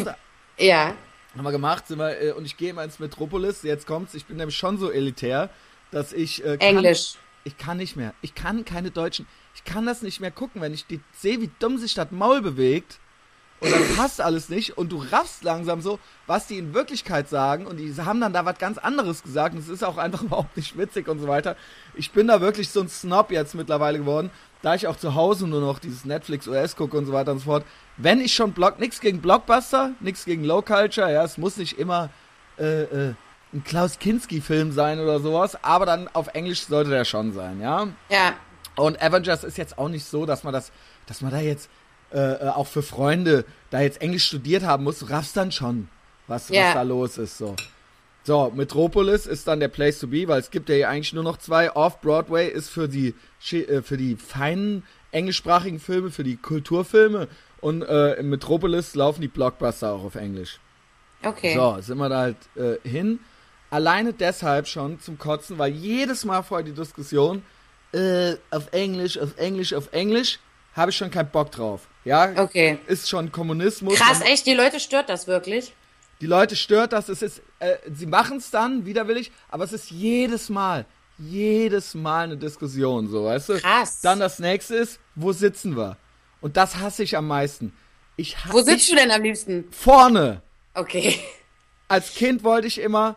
Wie, 0.56 0.66
ja. 0.66 0.94
Haben 1.36 1.44
wir 1.44 1.52
gemacht, 1.52 1.86
sind 1.86 1.98
wir, 1.98 2.20
äh, 2.20 2.32
und 2.32 2.44
ich 2.44 2.56
gehe 2.56 2.70
immer 2.70 2.82
ins 2.82 2.98
Metropolis, 2.98 3.62
jetzt 3.62 3.86
kommt's, 3.86 4.14
ich 4.14 4.26
bin 4.26 4.38
nämlich 4.38 4.56
schon 4.56 4.76
so 4.76 4.90
elitär, 4.90 5.50
dass 5.92 6.12
ich. 6.12 6.44
Äh, 6.44 6.58
kann, 6.58 6.76
Englisch. 6.76 7.14
Ich 7.44 7.56
kann 7.56 7.78
nicht 7.78 7.96
mehr. 7.96 8.12
Ich 8.20 8.34
kann 8.34 8.64
keine 8.64 8.90
deutschen 8.90 9.26
ich 9.54 9.64
kann 9.64 9.86
das 9.86 10.02
nicht 10.02 10.20
mehr 10.20 10.30
gucken, 10.30 10.60
wenn 10.60 10.72
ich 10.72 10.86
sehe, 11.12 11.40
wie 11.40 11.50
dumm 11.58 11.78
sich 11.78 11.94
das 11.94 12.10
Maul 12.10 12.40
bewegt 12.40 12.98
und 13.60 13.70
dann 13.72 13.82
passt 13.96 14.20
alles 14.20 14.48
nicht 14.48 14.78
und 14.78 14.90
du 14.90 15.04
raffst 15.10 15.44
langsam 15.44 15.82
so, 15.82 15.98
was 16.26 16.46
die 16.46 16.58
in 16.58 16.72
Wirklichkeit 16.72 17.28
sagen 17.28 17.66
und 17.66 17.76
die 17.76 17.94
haben 17.96 18.20
dann 18.20 18.32
da 18.32 18.44
was 18.44 18.58
ganz 18.58 18.78
anderes 18.78 19.22
gesagt 19.22 19.54
und 19.54 19.60
es 19.60 19.68
ist 19.68 19.84
auch 19.84 19.98
einfach 19.98 20.22
überhaupt 20.24 20.56
nicht 20.56 20.78
witzig 20.78 21.08
und 21.08 21.18
so 21.18 21.28
weiter. 21.28 21.56
Ich 21.94 22.10
bin 22.10 22.26
da 22.26 22.40
wirklich 22.40 22.70
so 22.70 22.80
ein 22.80 22.88
Snob 22.88 23.30
jetzt 23.30 23.54
mittlerweile 23.54 23.98
geworden, 23.98 24.30
da 24.62 24.74
ich 24.74 24.86
auch 24.86 24.96
zu 24.96 25.14
Hause 25.14 25.46
nur 25.46 25.60
noch 25.60 25.78
dieses 25.78 26.04
Netflix 26.04 26.48
OS 26.48 26.76
gucke 26.76 26.96
und 26.96 27.06
so 27.06 27.12
weiter 27.12 27.32
und 27.32 27.38
so 27.38 27.44
fort. 27.44 27.64
Wenn 27.96 28.20
ich 28.20 28.34
schon 28.34 28.52
Block, 28.52 28.78
nichts 28.78 29.00
gegen 29.00 29.20
Blockbuster, 29.20 29.92
nichts 30.00 30.24
gegen 30.24 30.44
Low 30.44 30.62
Culture, 30.62 31.12
ja, 31.12 31.24
es 31.24 31.38
muss 31.38 31.56
nicht 31.56 31.78
immer 31.78 32.10
äh, 32.58 32.82
äh, 32.82 33.14
ein 33.52 33.64
Klaus 33.64 33.98
Kinski 33.98 34.40
Film 34.40 34.72
sein 34.72 35.00
oder 35.00 35.20
sowas, 35.20 35.62
aber 35.62 35.84
dann 35.84 36.08
auf 36.08 36.28
Englisch 36.28 36.66
sollte 36.66 36.90
der 36.90 37.04
schon 37.04 37.32
sein, 37.32 37.60
ja? 37.60 37.88
Ja. 38.08 38.34
Und 38.76 39.02
Avengers 39.02 39.44
ist 39.44 39.58
jetzt 39.58 39.76
auch 39.76 39.88
nicht 39.88 40.04
so, 40.04 40.24
dass 40.24 40.44
man 40.44 40.52
das, 40.52 40.72
dass 41.06 41.20
man 41.20 41.32
da 41.32 41.38
jetzt 41.38 41.68
äh, 42.12 42.18
äh, 42.18 42.48
auch 42.48 42.66
für 42.66 42.82
Freunde 42.82 43.44
da 43.70 43.80
jetzt 43.80 44.00
Englisch 44.00 44.26
studiert 44.26 44.62
haben 44.64 44.84
muss. 44.84 44.98
Du 44.98 45.06
raffst 45.06 45.36
dann 45.36 45.52
schon, 45.52 45.88
was, 46.26 46.50
yeah. 46.50 46.66
was 46.66 46.74
da 46.74 46.82
los 46.82 47.18
ist. 47.18 47.38
So. 47.38 47.56
So, 48.24 48.52
Metropolis 48.54 49.26
ist 49.26 49.48
dann 49.48 49.60
der 49.60 49.68
Place 49.68 49.98
to 49.98 50.06
be, 50.06 50.28
weil 50.28 50.40
es 50.40 50.50
gibt 50.50 50.68
ja 50.68 50.74
hier 50.74 50.88
eigentlich 50.88 51.12
nur 51.12 51.24
noch 51.24 51.38
zwei. 51.38 51.72
Off-Broadway 51.74 52.48
ist 52.48 52.68
für 52.68 52.88
die, 52.88 53.14
äh, 53.50 53.82
für 53.82 53.96
die 53.96 54.16
feinen 54.16 54.82
englischsprachigen 55.10 55.80
Filme, 55.80 56.10
für 56.10 56.24
die 56.24 56.36
Kulturfilme. 56.36 57.28
Und 57.60 57.82
äh, 57.82 58.14
im 58.14 58.30
Metropolis 58.30 58.94
laufen 58.94 59.20
die 59.20 59.28
Blockbuster 59.28 59.92
auch 59.92 60.04
auf 60.04 60.14
Englisch. 60.14 60.60
Okay. 61.22 61.54
So, 61.54 61.76
sind 61.80 61.98
wir 61.98 62.08
da 62.08 62.20
halt 62.20 62.36
äh, 62.56 62.88
hin. 62.88 63.20
Alleine 63.70 64.12
deshalb 64.12 64.66
schon 64.66 65.00
zum 65.00 65.18
Kotzen, 65.18 65.58
weil 65.58 65.72
jedes 65.72 66.24
Mal 66.24 66.42
vor 66.42 66.62
die 66.62 66.72
Diskussion, 66.72 67.42
äh, 67.92 68.34
auf 68.50 68.72
Englisch, 68.72 69.18
auf 69.18 69.36
Englisch, 69.36 69.74
auf 69.74 69.92
Englisch, 69.92 70.38
habe 70.74 70.90
ich 70.90 70.96
schon 70.96 71.10
keinen 71.10 71.30
Bock 71.30 71.50
drauf. 71.50 71.88
Ja, 72.04 72.32
okay. 72.36 72.78
Ist 72.86 73.08
schon 73.08 73.30
Kommunismus. 73.32 73.94
Krass, 73.94 74.20
echt, 74.22 74.46
die 74.46 74.54
Leute 74.54 74.80
stört 74.80 75.08
das 75.08 75.26
wirklich? 75.26 75.74
Die 76.20 76.26
Leute 76.26 76.56
stört 76.56 76.92
das. 76.92 77.08
Es 77.08 77.22
ist, 77.22 77.42
äh, 77.58 77.76
sie 77.92 78.06
machen 78.06 78.38
es 78.38 78.50
dann 78.50 78.86
widerwillig, 78.86 79.32
aber 79.48 79.64
es 79.64 79.72
ist 79.72 79.90
jedes 79.90 80.48
Mal, 80.48 80.86
jedes 81.18 81.94
Mal 81.94 82.24
eine 82.24 82.36
Diskussion, 82.36 83.08
so, 83.08 83.24
weißt 83.24 83.48
du? 83.50 83.58
Krass. 83.58 84.00
Dann 84.00 84.20
das 84.20 84.38
nächste 84.38 84.76
ist, 84.76 85.00
wo 85.14 85.32
sitzen 85.32 85.76
wir? 85.76 85.96
Und 86.40 86.56
das 86.56 86.76
hasse 86.76 87.02
ich 87.02 87.16
am 87.16 87.26
meisten. 87.26 87.74
Ich 88.16 88.36
Wo 88.50 88.60
sitzt 88.60 88.82
ich, 88.82 88.90
du 88.90 88.96
denn 88.96 89.10
am 89.10 89.22
liebsten? 89.22 89.64
Vorne. 89.70 90.42
Okay. 90.74 91.18
Als 91.88 92.14
Kind 92.14 92.44
wollte 92.44 92.66
ich 92.66 92.80
immer 92.80 93.16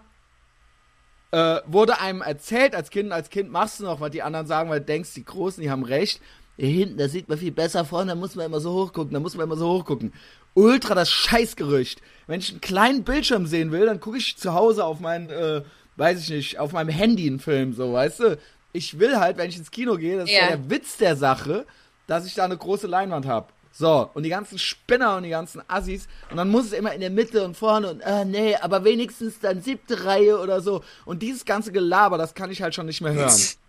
äh, 1.33 1.61
wurde 1.65 1.99
einem 1.99 2.21
erzählt 2.21 2.75
als 2.75 2.91
Kind, 2.91 3.11
als 3.11 3.31
Kind 3.31 3.51
machst 3.51 3.79
du 3.79 3.85
noch, 3.85 3.99
was 3.99 4.11
die 4.11 4.21
anderen 4.21 4.45
sagen, 4.45 4.69
weil 4.69 4.81
du 4.81 4.85
denkst, 4.85 5.15
die 5.15 5.25
Großen, 5.25 5.63
die 5.63 5.71
haben 5.71 5.83
recht. 5.83 6.21
Hier 6.57 6.69
hinten, 6.69 6.97
da 6.97 7.07
sieht 7.07 7.29
man 7.29 7.37
viel 7.37 7.51
besser 7.51 7.83
vorne, 7.83 8.11
da 8.11 8.15
muss 8.15 8.35
man 8.35 8.45
immer 8.45 8.59
so 8.59 8.73
hochgucken, 8.73 9.13
da 9.13 9.19
muss 9.19 9.35
man 9.35 9.45
immer 9.45 9.57
so 9.57 9.67
hochgucken. 9.69 10.13
Ultra 10.53 10.93
das 10.93 11.09
Scheißgerücht. 11.09 12.01
Wenn 12.27 12.39
ich 12.39 12.51
einen 12.51 12.61
kleinen 12.61 13.03
Bildschirm 13.03 13.47
sehen 13.47 13.71
will, 13.71 13.85
dann 13.85 13.99
gucke 13.99 14.17
ich 14.17 14.37
zu 14.37 14.53
Hause 14.53 14.85
auf 14.85 14.99
mein, 14.99 15.29
äh, 15.29 15.63
weiß 15.97 16.21
ich 16.21 16.29
nicht, 16.29 16.59
auf 16.59 16.71
meinem 16.71 16.89
Handy 16.89 17.27
einen 17.27 17.39
Film, 17.39 17.73
so, 17.73 17.93
weißt 17.93 18.19
du? 18.19 18.37
Ich 18.71 18.99
will 18.99 19.17
halt, 19.17 19.37
wenn 19.37 19.49
ich 19.49 19.57
ins 19.57 19.71
Kino 19.71 19.97
gehe, 19.97 20.17
das 20.17 20.29
ist 20.29 20.35
ja 20.35 20.47
der 20.47 20.69
Witz 20.69 20.97
der 20.97 21.15
Sache, 21.15 21.65
dass 22.07 22.25
ich 22.25 22.35
da 22.35 22.45
eine 22.45 22.57
große 22.57 22.87
Leinwand 22.87 23.25
habe. 23.25 23.47
So, 23.71 24.07
und 24.13 24.21
die 24.21 24.29
ganzen 24.29 24.59
Spinner 24.59 25.17
und 25.17 25.23
die 25.23 25.29
ganzen 25.29 25.61
Assis. 25.67 26.07
Und 26.29 26.37
dann 26.37 26.49
muss 26.49 26.65
es 26.65 26.73
immer 26.73 26.93
in 26.93 27.01
der 27.01 27.09
Mitte 27.09 27.43
und 27.43 27.57
vorne 27.57 27.89
und, 27.89 28.01
äh, 28.01 28.23
nee, 28.23 28.55
aber 28.55 28.83
wenigstens 28.83 29.39
dann 29.39 29.61
siebte 29.61 30.05
Reihe 30.05 30.39
oder 30.39 30.61
so. 30.61 30.83
Und 31.05 31.23
dieses 31.23 31.43
ganze 31.45 31.71
Gelaber, 31.71 32.19
das 32.19 32.35
kann 32.35 32.51
ich 32.51 32.61
halt 32.61 32.75
schon 32.75 32.85
nicht 32.85 33.01
mehr 33.01 33.13
hören. 33.13 33.31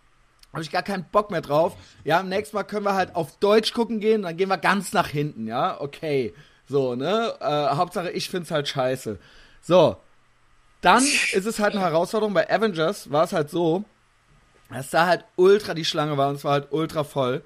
Habe 0.55 0.63
ich 0.63 0.71
gar 0.71 0.83
keinen 0.83 1.05
Bock 1.11 1.31
mehr 1.33 1.41
drauf. 1.41 1.77
Ja, 2.05 2.23
nächstes 2.23 2.53
Mal 2.53 2.63
können 2.63 2.87
wir 2.87 2.95
halt 2.95 3.17
auf 3.17 3.37
Deutsch 3.39 3.75
gucken 3.75 3.99
gehen, 3.99 4.23
dann 4.23 4.37
gehen 4.37 4.49
wir 4.49 4.57
ganz 4.57 4.93
nach 4.93 5.09
hinten, 5.09 5.49
ja? 5.49 5.81
Okay. 5.81 6.33
So, 6.69 6.95
ne? 6.95 7.35
Äh, 7.41 7.77
Hauptsache, 7.77 8.11
ich 8.11 8.31
find's 8.31 8.51
halt 8.51 8.69
scheiße. 8.69 9.19
So. 9.61 9.97
Dann 10.81 11.03
ist 11.33 11.47
es 11.47 11.59
halt 11.59 11.75
eine 11.75 11.83
Herausforderung. 11.83 12.35
Bei 12.35 12.49
Avengers 12.49 13.11
war 13.11 13.25
es 13.25 13.33
halt 13.33 13.51
so, 13.51 13.85
dass 14.71 14.91
da 14.91 15.07
halt 15.07 15.25
ultra 15.37 15.75
die 15.75 15.85
Schlange 15.85 16.17
war 16.17 16.29
und 16.29 16.37
es 16.37 16.45
war 16.45 16.53
halt 16.53 16.69
ultra 16.71 17.05
voll. 17.05 17.43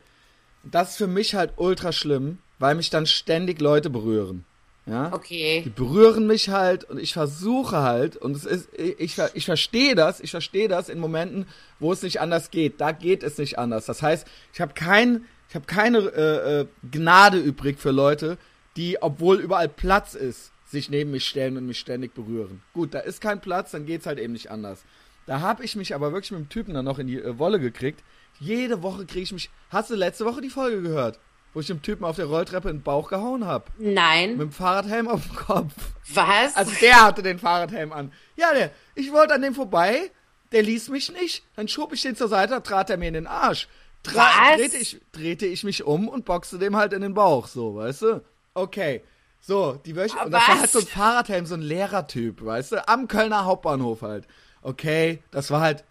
Das 0.65 0.91
ist 0.91 0.97
für 0.97 1.07
mich 1.07 1.35
halt 1.35 1.53
ultra 1.57 1.93
schlimm, 1.93 2.39
weil 2.59 2.75
mich 2.75 2.91
dann 2.91 3.07
ständig 3.07 3.61
Leute 3.61 3.91
berühren. 3.91 4.45
Ja? 4.89 5.13
Okay. 5.13 5.63
Die 5.65 5.71
berühren 5.71 6.27
mich 6.27 6.49
halt 6.49 6.85
und 6.85 6.99
ich 6.99 7.13
versuche 7.13 7.79
halt, 7.79 8.17
und 8.17 8.37
es 8.37 8.45
ist, 8.45 8.69
ich, 8.77 9.17
ich 9.35 9.45
verstehe 9.45 9.95
das, 9.95 10.21
ich 10.21 10.31
verstehe 10.31 10.69
das 10.69 10.89
in 10.89 10.99
Momenten, 10.99 11.47
wo 11.79 11.93
es 11.93 12.03
nicht 12.03 12.21
anders 12.21 12.51
geht. 12.51 12.81
Da 12.81 12.93
geht 12.93 13.23
es 13.23 13.39
nicht 13.39 13.59
anders. 13.59 13.87
Das 13.87 14.03
heißt, 14.03 14.27
ich 14.53 14.61
habe 14.61 14.75
kein, 14.75 15.25
ich 15.49 15.55
habe 15.55 15.67
keine 15.67 15.99
äh, 15.99 16.61
äh, 16.61 16.67
Gnade 16.91 17.39
übrig 17.39 17.79
für 17.79 17.91
Leute, 17.91 18.39
die, 18.77 19.03
obwohl 19.03 19.41
überall 19.41 19.69
Platz 19.69 20.15
ist, 20.15 20.53
sich 20.67 20.91
neben 20.91 21.11
mich 21.11 21.27
stellen 21.27 21.57
und 21.57 21.67
mich 21.67 21.79
ständig 21.79 22.15
berühren. 22.15 22.63
Gut, 22.75 22.95
da 22.95 23.01
ist 23.01 23.21
kein 23.21 23.41
Platz, 23.41 23.71
dann 23.73 23.87
geht's 23.87 24.07
halt 24.07 24.19
eben 24.19 24.33
nicht 24.33 24.51
anders. 24.51 24.85
Da 25.27 25.41
habe 25.41 25.65
ich 25.65 25.77
mich 25.77 25.95
aber 25.95 26.13
wirklich 26.13 26.31
mit 26.31 26.41
dem 26.41 26.49
Typen 26.49 26.75
dann 26.75 26.85
noch 26.85 26.99
in 26.99 27.07
die 27.07 27.19
äh, 27.19 27.39
Wolle 27.39 27.61
gekriegt. 27.61 28.03
Jede 28.41 28.83
Woche 28.83 29.05
kriege 29.05 29.25
ich 29.25 29.33
mich. 29.33 29.51
Hast 29.71 29.91
du 29.91 29.95
letzte 29.95 30.25
Woche 30.25 30.41
die 30.41 30.49
Folge 30.49 30.81
gehört? 30.81 31.19
Wo 31.55 31.61
ich 31.61 31.67
dem 31.67 31.83
Typen 31.83 32.05
auf 32.05 32.17
der 32.17 32.27
Rolltreppe 32.27 32.71
in 32.71 32.79
den 32.79 32.83
Bauch 32.83 33.09
gehauen 33.09 33.47
hab. 33.47 33.71
Nein. 33.79 34.33
Mit 34.33 34.41
dem 34.41 34.53
Fahrradhelm 34.53 35.09
auf 35.09 35.27
dem 35.27 35.37
Kopf. 35.37 35.73
Was? 36.15 36.57
Also 36.57 36.73
der 36.81 37.03
hatte 37.03 37.23
den 37.23 37.39
Fahrradhelm 37.39 37.93
an. 37.93 38.13
Ja, 38.37 38.53
der. 38.53 38.71
Ich 38.95 39.13
wollte 39.13 39.35
an 39.35 39.43
dem 39.43 39.55
vorbei, 39.55 40.11
der 40.53 40.63
ließ 40.63 40.89
mich 40.89 41.13
nicht. 41.13 41.45
Dann 41.57 41.69
schob 41.69 41.93
ich 41.93 42.03
den 42.03 42.17
zur 42.17 42.29
Seite, 42.29 42.63
trat 42.63 42.91
er 42.91 42.97
mir 42.97 43.09
in 43.09 43.15
den 43.15 43.27
Arsch. 43.27 43.69
Tra 44.03 44.27
Was? 44.27 44.57
Drehte 44.57 44.77
ich, 44.77 45.01
drehte 45.13 45.47
ich 45.47 45.65
mich 45.65 45.85
um 45.85 46.09
und 46.09 46.25
boxte 46.25 46.59
dem 46.59 46.77
halt 46.77 46.93
in 46.93 47.03
den 47.03 47.15
Bauch, 47.15 47.47
so, 47.47 47.75
weißt 47.77 48.03
du? 48.03 48.25
Okay. 48.55 49.03
So, 49.41 49.81
die 49.85 49.97
Wöch 49.97 50.13
Und 50.23 50.33
das 50.33 50.49
war 50.49 50.61
halt 50.61 50.71
so 50.71 50.81
ein 50.81 50.87
Fahrradhelm, 50.87 51.47
so 51.47 51.55
ein 51.55 51.63
Lehrertyp, 51.63 52.45
weißt 52.45 52.73
du? 52.73 52.89
Am 52.89 53.09
Kölner 53.09 53.45
Hauptbahnhof 53.45 54.03
halt. 54.03 54.27
Okay, 54.63 55.23
das 55.31 55.51
war 55.51 55.61
halt 55.61 55.85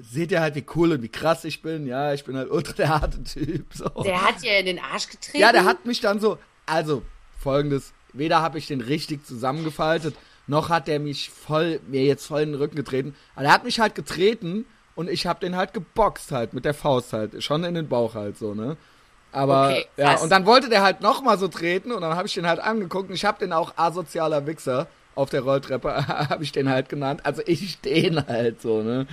seht 0.00 0.32
ihr 0.32 0.40
halt, 0.40 0.54
wie 0.54 0.64
cool 0.74 0.92
und 0.92 1.02
wie 1.02 1.08
krass 1.08 1.44
ich 1.44 1.62
bin. 1.62 1.86
Ja, 1.86 2.12
ich 2.12 2.24
bin 2.24 2.36
halt 2.36 2.50
ultra 2.50 2.72
der 2.72 2.88
harte 2.88 3.22
Typ. 3.22 3.66
So. 3.72 3.88
Der 4.02 4.22
hat 4.22 4.42
dir 4.42 4.58
in 4.58 4.66
den 4.66 4.78
Arsch 4.78 5.08
getreten? 5.08 5.38
Ja, 5.38 5.52
der 5.52 5.64
hat 5.64 5.86
mich 5.86 6.00
dann 6.00 6.20
so, 6.20 6.38
also 6.66 7.02
folgendes, 7.38 7.92
weder 8.12 8.42
habe 8.42 8.58
ich 8.58 8.66
den 8.66 8.80
richtig 8.80 9.26
zusammengefaltet, 9.26 10.14
noch 10.46 10.68
hat 10.68 10.88
der 10.88 11.00
mich 11.00 11.30
voll, 11.30 11.80
mir 11.86 12.04
jetzt 12.04 12.26
voll 12.26 12.42
in 12.42 12.52
den 12.52 12.60
Rücken 12.60 12.76
getreten. 12.76 13.14
Aber 13.34 13.46
er 13.46 13.52
hat 13.52 13.64
mich 13.64 13.80
halt 13.80 13.94
getreten 13.94 14.66
und 14.94 15.08
ich 15.08 15.26
habe 15.26 15.40
den 15.40 15.56
halt 15.56 15.72
geboxt 15.72 16.32
halt, 16.32 16.52
mit 16.54 16.64
der 16.64 16.74
Faust 16.74 17.12
halt, 17.12 17.42
schon 17.42 17.64
in 17.64 17.74
den 17.74 17.88
Bauch 17.88 18.14
halt 18.14 18.38
so, 18.38 18.54
ne. 18.54 18.76
Aber, 19.32 19.70
okay, 19.70 19.86
ja, 19.96 20.16
und 20.18 20.30
dann 20.30 20.46
wollte 20.46 20.68
der 20.68 20.82
halt 20.82 21.00
nochmal 21.00 21.38
so 21.38 21.48
treten 21.48 21.90
und 21.90 22.02
dann 22.02 22.14
habe 22.14 22.28
ich 22.28 22.34
den 22.34 22.46
halt 22.46 22.60
angeguckt 22.60 23.08
und 23.08 23.16
ich 23.16 23.24
habe 23.24 23.38
den 23.40 23.52
auch 23.52 23.76
asozialer 23.76 24.46
Wichser 24.46 24.86
auf 25.16 25.30
der 25.30 25.40
Rolltreppe, 25.40 26.06
habe 26.06 26.44
ich 26.44 26.52
den 26.52 26.68
halt 26.68 26.88
genannt. 26.88 27.22
Also 27.24 27.42
ich 27.46 27.80
den 27.80 28.26
halt 28.26 28.62
so, 28.62 28.82
ne? 28.82 29.06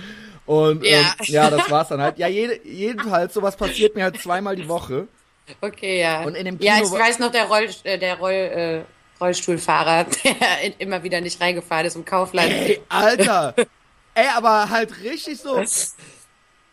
Und 0.52 0.84
ja, 0.84 0.98
ähm, 0.98 1.06
ja 1.20 1.48
das 1.48 1.70
war's 1.70 1.88
dann 1.88 2.02
halt. 2.02 2.18
Ja, 2.18 2.28
jede, 2.28 2.60
jedenfalls, 2.66 3.32
sowas 3.32 3.56
passiert 3.56 3.94
mir 3.94 4.04
halt 4.04 4.20
zweimal 4.20 4.54
die 4.54 4.68
Woche. 4.68 5.08
Okay, 5.62 5.98
ja. 5.98 6.24
Und 6.24 6.34
in 6.34 6.44
dem 6.44 6.58
Kino 6.58 6.70
ja, 6.70 6.82
ich 6.82 6.90
weiß 6.90 7.20
noch, 7.20 7.32
der, 7.32 7.46
Roll, 7.46 7.70
äh, 7.84 7.98
der 7.98 8.18
Roll, 8.18 8.32
äh, 8.32 8.82
Rollstuhlfahrer, 9.18 10.04
der 10.24 10.78
immer 10.78 11.02
wieder 11.02 11.22
nicht 11.22 11.40
reingefahren 11.40 11.86
ist 11.86 11.96
im 11.96 12.04
Kaufland. 12.04 12.50
Ey, 12.50 12.82
Alter! 12.90 13.54
Ey, 14.14 14.26
aber 14.36 14.68
halt 14.68 15.02
richtig 15.02 15.40
so. 15.40 15.62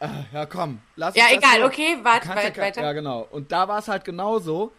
Ah, 0.02 0.24
ja, 0.32 0.46
komm, 0.46 0.80
lass 0.96 1.14
Ja, 1.14 1.26
egal, 1.30 1.62
okay, 1.66 1.98
warte, 2.04 2.30
wart, 2.30 2.56
ja, 2.56 2.64
weiter. 2.64 2.82
Ja, 2.82 2.94
genau. 2.94 3.28
Und 3.32 3.52
da 3.52 3.68
war 3.68 3.80
es 3.80 3.90
halt 3.90 4.06
genauso. 4.06 4.72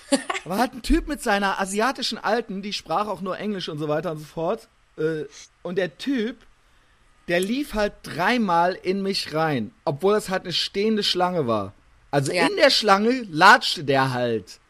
war 0.44 0.58
halt 0.58 0.72
ein 0.74 0.82
Typ 0.82 1.08
mit 1.08 1.20
seiner 1.20 1.60
asiatischen 1.60 2.16
Alten, 2.16 2.62
die 2.62 2.72
sprach 2.72 3.08
auch 3.08 3.22
nur 3.22 3.36
Englisch 3.36 3.68
und 3.68 3.78
so 3.78 3.88
weiter 3.88 4.12
und 4.12 4.18
so 4.18 4.24
fort. 4.24 4.68
Äh, 4.96 5.24
und 5.62 5.78
der 5.78 5.98
Typ, 5.98 6.46
der 7.32 7.40
lief 7.40 7.72
halt 7.72 7.94
dreimal 8.02 8.74
in 8.74 9.00
mich 9.00 9.32
rein, 9.32 9.72
obwohl 9.86 10.16
es 10.16 10.28
halt 10.28 10.42
eine 10.42 10.52
stehende 10.52 11.02
Schlange 11.02 11.46
war. 11.46 11.72
Also 12.10 12.30
ja. 12.30 12.46
in 12.46 12.56
der 12.56 12.68
Schlange 12.68 13.26
latschte 13.30 13.84
der 13.84 14.12
halt. 14.12 14.60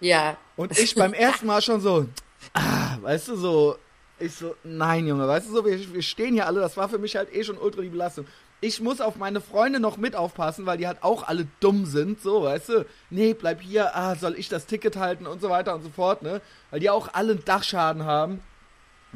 Ja. 0.00 0.38
Und 0.56 0.78
ich 0.78 0.94
beim 0.94 1.12
ersten 1.12 1.46
Mal 1.46 1.60
schon 1.60 1.82
so, 1.82 2.06
ah, 2.54 2.96
weißt 3.02 3.28
du, 3.28 3.36
so, 3.36 3.76
ich 4.18 4.34
so, 4.34 4.56
nein, 4.64 5.06
Junge, 5.06 5.28
weißt 5.28 5.46
du 5.46 5.56
so, 5.56 5.66
wir, 5.66 5.92
wir 5.92 6.00
stehen 6.00 6.32
hier 6.32 6.46
alle, 6.46 6.60
das 6.60 6.78
war 6.78 6.88
für 6.88 6.96
mich 6.96 7.16
halt 7.16 7.34
eh 7.34 7.44
schon 7.44 7.58
ultra 7.58 7.82
die 7.82 7.90
Belastung. 7.90 8.26
Ich 8.62 8.80
muss 8.80 9.02
auf 9.02 9.16
meine 9.16 9.42
Freunde 9.42 9.78
noch 9.78 9.98
mit 9.98 10.16
aufpassen, 10.16 10.64
weil 10.64 10.78
die 10.78 10.86
halt 10.86 11.02
auch 11.02 11.28
alle 11.28 11.46
dumm 11.60 11.84
sind, 11.84 12.22
so, 12.22 12.44
weißt 12.44 12.68
du? 12.70 12.86
Nee, 13.10 13.34
bleib 13.34 13.60
hier, 13.60 13.94
ah, 13.94 14.16
soll 14.16 14.38
ich 14.38 14.48
das 14.48 14.64
Ticket 14.64 14.96
halten 14.96 15.26
und 15.26 15.42
so 15.42 15.50
weiter 15.50 15.74
und 15.74 15.82
so 15.82 15.90
fort, 15.90 16.22
ne? 16.22 16.40
Weil 16.70 16.80
die 16.80 16.88
auch 16.88 17.10
alle 17.12 17.32
einen 17.32 17.44
Dachschaden 17.44 18.06
haben. 18.06 18.40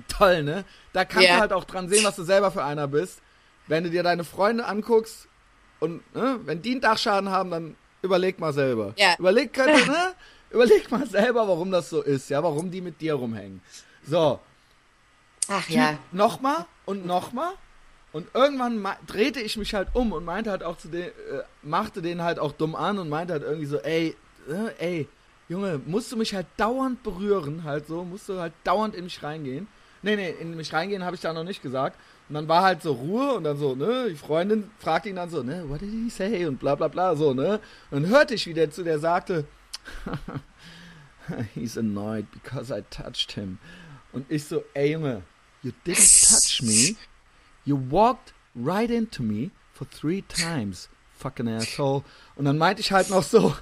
Toll, 0.09 0.43
ne? 0.43 0.65
Da 0.93 1.05
kannst 1.05 1.27
yeah. 1.27 1.37
du 1.37 1.41
halt 1.41 1.53
auch 1.53 1.65
dran 1.65 1.89
sehen, 1.89 2.05
was 2.05 2.17
du 2.17 2.23
selber 2.23 2.51
für 2.51 2.65
einer 2.65 2.89
bist. 2.89 3.21
Wenn 3.67 3.85
du 3.85 3.91
dir 3.91 4.03
deine 4.03 4.25
Freunde 4.25 4.65
anguckst 4.65 5.29
und, 5.79 6.03
ne, 6.15 6.41
wenn 6.45 6.63
die 6.63 6.73
einen 6.73 6.81
Dachschaden 6.81 7.31
haben, 7.31 7.51
dann 7.51 7.77
überleg 8.03 8.39
mal 8.39 8.53
selber. 8.53 8.95
Ja. 8.97 9.15
Überleg, 9.19 9.53
könnte, 9.55 9.91
ne? 9.91 10.15
Überleg 10.51 10.91
mal 10.91 11.07
selber, 11.07 11.47
warum 11.47 11.71
das 11.71 11.91
so 11.91 12.03
ist, 12.03 12.29
ja, 12.31 12.43
warum 12.43 12.71
die 12.71 12.81
mit 12.81 13.01
dir 13.01 13.15
rumhängen. 13.15 13.63
So. 14.05 14.41
Ach 15.49 15.69
ja. 15.69 15.99
Nochmal 16.13 16.67
und 16.87 17.07
nochmal. 17.07 17.53
Und 18.13 18.27
irgendwann 18.35 18.85
drehte 19.07 19.41
ich 19.41 19.57
mich 19.57 19.75
halt 19.75 19.89
um 19.93 20.13
und 20.13 20.25
meinte 20.25 20.51
halt 20.51 20.65
auch 20.65 20.77
zu 20.77 20.89
den, 20.89 21.05
äh, 21.05 21.11
machte 21.63 22.03
den 22.03 22.23
halt 22.23 22.41
auch 22.41 22.53
dumm 22.53 22.75
an 22.75 22.99
und 22.99 23.09
meinte 23.09 23.33
halt 23.33 23.45
irgendwie 23.45 23.67
so, 23.67 23.79
ey, 23.79 24.17
äh, 24.49 24.73
ey, 24.79 25.09
Junge, 25.49 25.81
musst 25.85 26.11
du 26.11 26.17
mich 26.17 26.35
halt 26.35 26.47
dauernd 26.57 27.03
berühren, 27.03 27.65
halt 27.65 27.87
so, 27.87 28.05
musst 28.05 28.29
du 28.29 28.39
halt 28.39 28.53
dauernd 28.65 28.95
in 28.95 29.05
mich 29.05 29.23
reingehen. 29.23 29.69
Nee, 30.03 30.17
nee, 30.17 30.31
in 30.31 30.57
mich 30.57 30.73
reingehen 30.73 31.05
habe 31.05 31.15
ich 31.15 31.23
da 31.23 31.33
noch 31.33 31.45
nicht 31.45 31.63
gesagt. 31.63 31.99
Und 32.29 32.35
dann 32.35 32.49
war 32.49 32.63
halt 32.63 32.83
so 32.83 32.93
Ruhe 32.93 33.35
und 33.35 33.45
dann 33.45 33.59
so, 33.59 33.75
ne, 33.75 34.07
die 34.09 34.17
Freundin 34.17 34.71
fragte 34.79 35.09
ihn 35.09 35.17
dann 35.17 35.31
so, 35.31 35.43
ne, 35.43 35.69
what 35.69 35.81
did 35.81 35.91
he 35.91 36.09
say? 36.09 36.47
Und 36.47 36.59
bla 36.59 36.75
bla 36.75 36.89
bla, 36.89 37.15
so, 37.17 37.35
ne. 37.35 37.61
Und 37.91 38.03
dann 38.03 38.11
hörte 38.11 38.35
ich, 38.35 38.47
wie 38.47 38.55
der 38.55 38.71
zu 38.71 38.83
der 38.83 38.99
sagte, 38.99 39.45
He's 41.55 41.77
annoyed 41.77 42.31
because 42.33 42.71
I 42.71 42.83
touched 42.91 43.33
him. 43.33 43.59
Und 44.13 44.31
ich 44.31 44.45
so, 44.45 44.65
ey 44.75 44.93
Junge, 44.93 45.23
you 45.63 45.73
didn't 45.87 46.29
touch 46.29 46.63
me. 46.63 46.97
You 47.65 47.77
walked 47.77 48.33
right 48.55 48.91
into 48.91 49.23
me 49.23 49.51
for 49.73 49.85
three 49.89 50.23
times. 50.23 50.89
Fucking 51.19 51.49
asshole. 51.49 52.03
Und 52.37 52.47
dann 52.47 52.59
meinte 52.59 52.81
ich 52.81 52.93
halt 52.93 53.11
noch 53.11 53.23
so, 53.23 53.55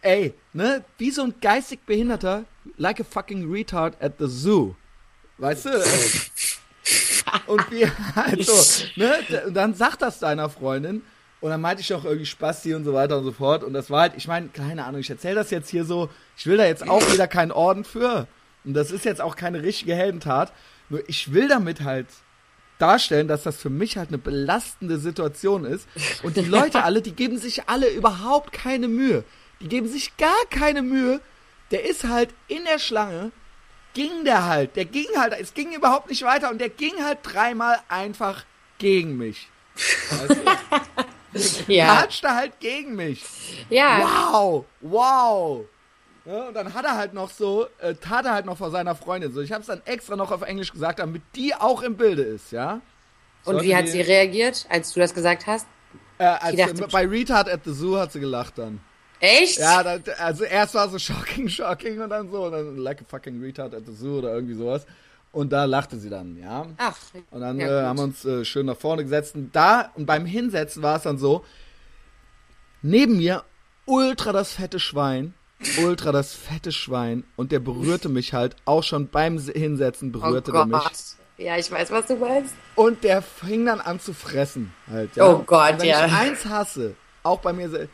ey, 0.00 0.34
ne, 0.52 0.84
wie 0.98 1.10
so 1.10 1.22
ein 1.22 1.34
geistig 1.40 1.80
Behinderter, 1.86 2.44
like 2.76 3.00
a 3.00 3.04
fucking 3.04 3.50
retard 3.50 4.00
at 4.00 4.14
the 4.18 4.26
zoo. 4.26 4.74
Weißt 5.38 5.66
du? 5.66 5.70
Und 7.46 7.70
wir 7.70 7.90
halt 8.14 8.44
so, 8.44 8.84
ne, 8.96 9.14
und 9.46 9.54
dann 9.54 9.74
sagt 9.74 10.02
das 10.02 10.18
deiner 10.18 10.50
Freundin 10.50 11.02
und 11.40 11.50
dann 11.50 11.60
meinte 11.60 11.82
ich 11.82 11.92
auch 11.92 12.04
irgendwie 12.04 12.26
Spasti 12.26 12.74
und 12.74 12.84
so 12.84 12.94
weiter 12.94 13.18
und 13.18 13.24
so 13.24 13.32
fort. 13.32 13.64
Und 13.64 13.74
das 13.74 13.90
war 13.90 14.02
halt, 14.02 14.14
ich 14.16 14.28
meine, 14.28 14.48
keine 14.48 14.84
Ahnung, 14.84 15.00
ich 15.00 15.10
erzähle 15.10 15.34
das 15.34 15.50
jetzt 15.50 15.68
hier 15.68 15.84
so. 15.84 16.08
Ich 16.38 16.46
will 16.46 16.56
da 16.56 16.64
jetzt 16.64 16.88
auch 16.88 17.02
wieder 17.12 17.26
keinen 17.26 17.52
Orden 17.52 17.84
für. 17.84 18.26
Und 18.64 18.72
das 18.72 18.90
ist 18.90 19.04
jetzt 19.04 19.20
auch 19.20 19.36
keine 19.36 19.62
richtige 19.62 19.94
Heldentat. 19.94 20.52
Nur 20.88 21.06
ich 21.06 21.34
will 21.34 21.48
damit 21.48 21.82
halt 21.82 22.06
darstellen, 22.78 23.28
dass 23.28 23.42
das 23.42 23.56
für 23.56 23.68
mich 23.68 23.98
halt 23.98 24.08
eine 24.08 24.16
belastende 24.18 24.98
Situation 24.98 25.66
ist. 25.66 25.86
Und 26.22 26.38
die 26.38 26.42
Leute 26.42 26.82
alle, 26.84 27.02
die 27.02 27.12
geben 27.12 27.36
sich 27.36 27.68
alle 27.68 27.88
überhaupt 27.88 28.52
keine 28.52 28.88
Mühe. 28.88 29.24
Die 29.60 29.68
geben 29.68 29.86
sich 29.86 30.16
gar 30.16 30.32
keine 30.48 30.80
Mühe. 30.80 31.20
Der 31.70 31.88
ist 31.88 32.04
halt 32.04 32.30
in 32.48 32.64
der 32.64 32.78
Schlange, 32.78 33.32
ging 33.94 34.24
der 34.24 34.46
halt, 34.46 34.76
der 34.76 34.84
ging 34.84 35.06
halt, 35.16 35.34
es 35.40 35.54
ging 35.54 35.72
überhaupt 35.72 36.10
nicht 36.10 36.22
weiter 36.22 36.50
und 36.50 36.60
der 36.60 36.68
ging 36.68 37.02
halt 37.02 37.18
dreimal 37.22 37.78
einfach 37.88 38.44
gegen 38.78 39.16
mich. 39.16 39.48
Du? 40.28 40.34
ja. 41.72 42.00
Latschte 42.00 42.34
halt 42.34 42.60
gegen 42.60 42.94
mich. 42.96 43.24
Ja. 43.70 44.32
Wow, 44.32 44.64
wow. 44.80 45.64
Ja, 46.26 46.48
und 46.48 46.54
dann 46.54 46.72
hat 46.72 46.84
er 46.84 46.96
halt 46.96 47.12
noch 47.12 47.30
so, 47.30 47.66
äh, 47.80 47.94
tat 47.94 48.24
er 48.24 48.32
halt 48.32 48.46
noch 48.46 48.56
vor 48.56 48.70
seiner 48.70 48.94
Freundin 48.94 49.32
so. 49.32 49.40
Ich 49.40 49.52
habe 49.52 49.60
es 49.60 49.66
dann 49.66 49.82
extra 49.84 50.16
noch 50.16 50.30
auf 50.30 50.42
Englisch 50.42 50.72
gesagt, 50.72 50.98
damit 50.98 51.22
die 51.34 51.54
auch 51.54 51.82
im 51.82 51.96
Bilde 51.96 52.22
ist, 52.22 52.50
ja. 52.50 52.80
Und 53.44 53.62
wie 53.62 53.76
hat 53.76 53.88
sie 53.88 54.00
reagiert, 54.00 54.66
als 54.70 54.92
du 54.92 55.00
das 55.00 55.12
gesagt 55.12 55.46
hast? 55.46 55.66
Äh, 56.16 56.24
als, 56.24 56.56
dachte, 56.56 56.88
bei 56.90 57.06
Retard 57.06 57.50
at 57.50 57.60
the 57.64 57.72
Zoo 57.72 57.98
hat 57.98 58.12
sie 58.12 58.20
gelacht 58.20 58.56
dann. 58.56 58.80
Echt? 59.24 59.58
Ja, 59.58 59.82
dann, 59.82 60.02
also 60.18 60.44
erst 60.44 60.74
war 60.74 60.88
so 60.88 60.98
shocking, 60.98 61.48
shocking 61.48 62.00
und 62.00 62.10
dann 62.10 62.30
so, 62.30 62.44
und 62.44 62.52
dann 62.52 62.76
like 62.76 63.00
a 63.00 63.04
fucking 63.08 63.40
retard 63.40 63.74
at 63.74 63.84
the 63.86 63.92
zoo 63.92 64.18
oder 64.18 64.34
irgendwie 64.34 64.54
sowas. 64.54 64.86
Und 65.32 65.52
da 65.52 65.64
lachte 65.64 65.98
sie 65.98 66.10
dann, 66.10 66.36
ja. 66.36 66.66
Ach. 66.76 66.96
Und 67.30 67.40
dann 67.40 67.58
ja, 67.58 67.82
äh, 67.82 67.84
haben 67.86 67.98
wir 67.98 68.04
uns 68.04 68.24
äh, 68.24 68.44
schön 68.44 68.66
nach 68.66 68.76
vorne 68.76 69.02
gesetzt. 69.02 69.34
Und 69.34 69.54
da, 69.56 69.90
und 69.94 70.06
beim 70.06 70.26
Hinsetzen 70.26 70.82
war 70.82 70.96
es 70.96 71.02
dann 71.02 71.18
so, 71.18 71.44
neben 72.82 73.16
mir 73.16 73.42
ultra 73.86 74.32
das 74.32 74.52
fette 74.52 74.78
Schwein, 74.78 75.34
ultra 75.82 76.12
das 76.12 76.34
fette 76.34 76.70
Schwein. 76.70 77.24
Und 77.34 77.50
der 77.50 77.58
berührte 77.60 78.08
mich 78.08 78.32
halt, 78.32 78.54
auch 78.64 78.82
schon 78.82 79.08
beim 79.08 79.38
Hinsetzen 79.38 80.12
berührte 80.12 80.50
oh 80.50 80.54
der 80.54 80.66
mich. 80.66 80.82
Ja, 81.36 81.56
ich 81.56 81.68
weiß, 81.72 81.90
was 81.90 82.06
du 82.06 82.16
meinst. 82.16 82.54
Und 82.76 83.02
der 83.02 83.20
fing 83.20 83.66
dann 83.66 83.80
an 83.80 83.98
zu 83.98 84.12
fressen 84.12 84.72
halt, 84.88 85.16
ja. 85.16 85.26
Oh 85.26 85.42
Gott, 85.44 85.72
und 85.72 85.80
wenn 85.80 85.88
ja. 85.88 86.02
Wenn 86.02 86.10
ich 86.10 86.14
eins 86.14 86.44
hasse, 86.44 86.94
auch 87.24 87.40
bei 87.40 87.52
mir, 87.52 87.88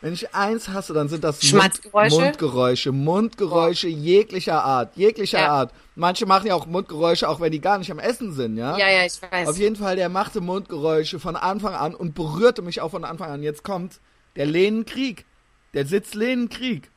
wenn 0.00 0.12
ich 0.12 0.34
eins 0.34 0.68
hasse, 0.68 0.92
dann 0.92 1.08
sind 1.08 1.24
das 1.24 1.42
Mund, 1.52 1.80
Mundgeräusche. 1.92 2.92
Mundgeräusche 2.92 3.88
jeglicher 3.88 4.62
Art. 4.62 4.96
Jeglicher 4.96 5.38
ja. 5.38 5.48
Art. 5.48 5.72
Manche 5.94 6.26
machen 6.26 6.46
ja 6.46 6.54
auch 6.54 6.66
Mundgeräusche, 6.66 7.28
auch 7.28 7.40
wenn 7.40 7.50
die 7.50 7.60
gar 7.60 7.78
nicht 7.78 7.90
am 7.90 7.98
Essen 7.98 8.32
sind, 8.32 8.56
ja? 8.56 8.76
Ja, 8.76 8.90
ja, 8.90 9.06
ich 9.06 9.20
weiß. 9.20 9.48
Auf 9.48 9.58
jeden 9.58 9.76
Fall, 9.76 9.96
der 9.96 10.10
machte 10.10 10.42
Mundgeräusche 10.42 11.18
von 11.18 11.34
Anfang 11.34 11.74
an 11.74 11.94
und 11.94 12.14
berührte 12.14 12.60
mich 12.60 12.82
auch 12.82 12.90
von 12.90 13.04
Anfang 13.04 13.30
an. 13.30 13.42
Jetzt 13.42 13.64
kommt 13.64 14.00
der 14.36 14.46
Lehnenkrieg. 14.46 15.24
Der 15.72 15.86
Sitz 15.86 16.14
Lehnenkrieg. 16.14 16.90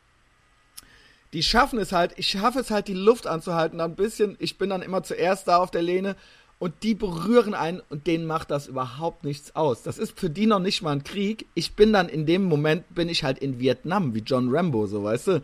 Die 1.31 1.43
schaffen 1.43 1.79
es 1.79 1.91
halt, 1.91 2.13
ich 2.17 2.27
schaffe 2.27 2.59
es 2.59 2.71
halt, 2.71 2.87
die 2.87 2.93
Luft 2.93 3.27
anzuhalten, 3.27 3.77
dann 3.77 3.91
ein 3.91 3.95
bisschen, 3.95 4.35
ich 4.39 4.57
bin 4.57 4.69
dann 4.71 4.81
immer 4.81 5.03
zuerst 5.03 5.47
da 5.47 5.57
auf 5.57 5.69
der 5.69 5.83
Lehne 5.83 6.15
und 6.59 6.83
die 6.83 6.93
berühren 6.93 7.53
einen 7.53 7.81
und 7.89 8.05
denen 8.05 8.25
macht 8.27 8.51
das 8.51 8.67
überhaupt 8.67 9.23
nichts 9.23 9.55
aus. 9.55 9.81
Das 9.81 9.97
ist 9.97 10.19
für 10.19 10.29
die 10.29 10.45
noch 10.45 10.59
nicht 10.59 10.81
mal 10.81 10.91
ein 10.91 11.05
Krieg. 11.05 11.47
Ich 11.53 11.75
bin 11.75 11.93
dann 11.93 12.09
in 12.09 12.25
dem 12.25 12.43
Moment, 12.43 12.93
bin 12.93 13.07
ich 13.07 13.23
halt 13.23 13.39
in 13.39 13.59
Vietnam, 13.59 14.13
wie 14.13 14.19
John 14.19 14.53
Rambo, 14.53 14.85
so 14.85 15.03
weißt 15.03 15.27
du. 15.27 15.43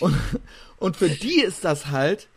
Und, 0.00 0.16
und 0.78 0.96
für 0.96 1.10
die 1.10 1.40
ist 1.40 1.64
das 1.64 1.88
halt, 1.88 2.28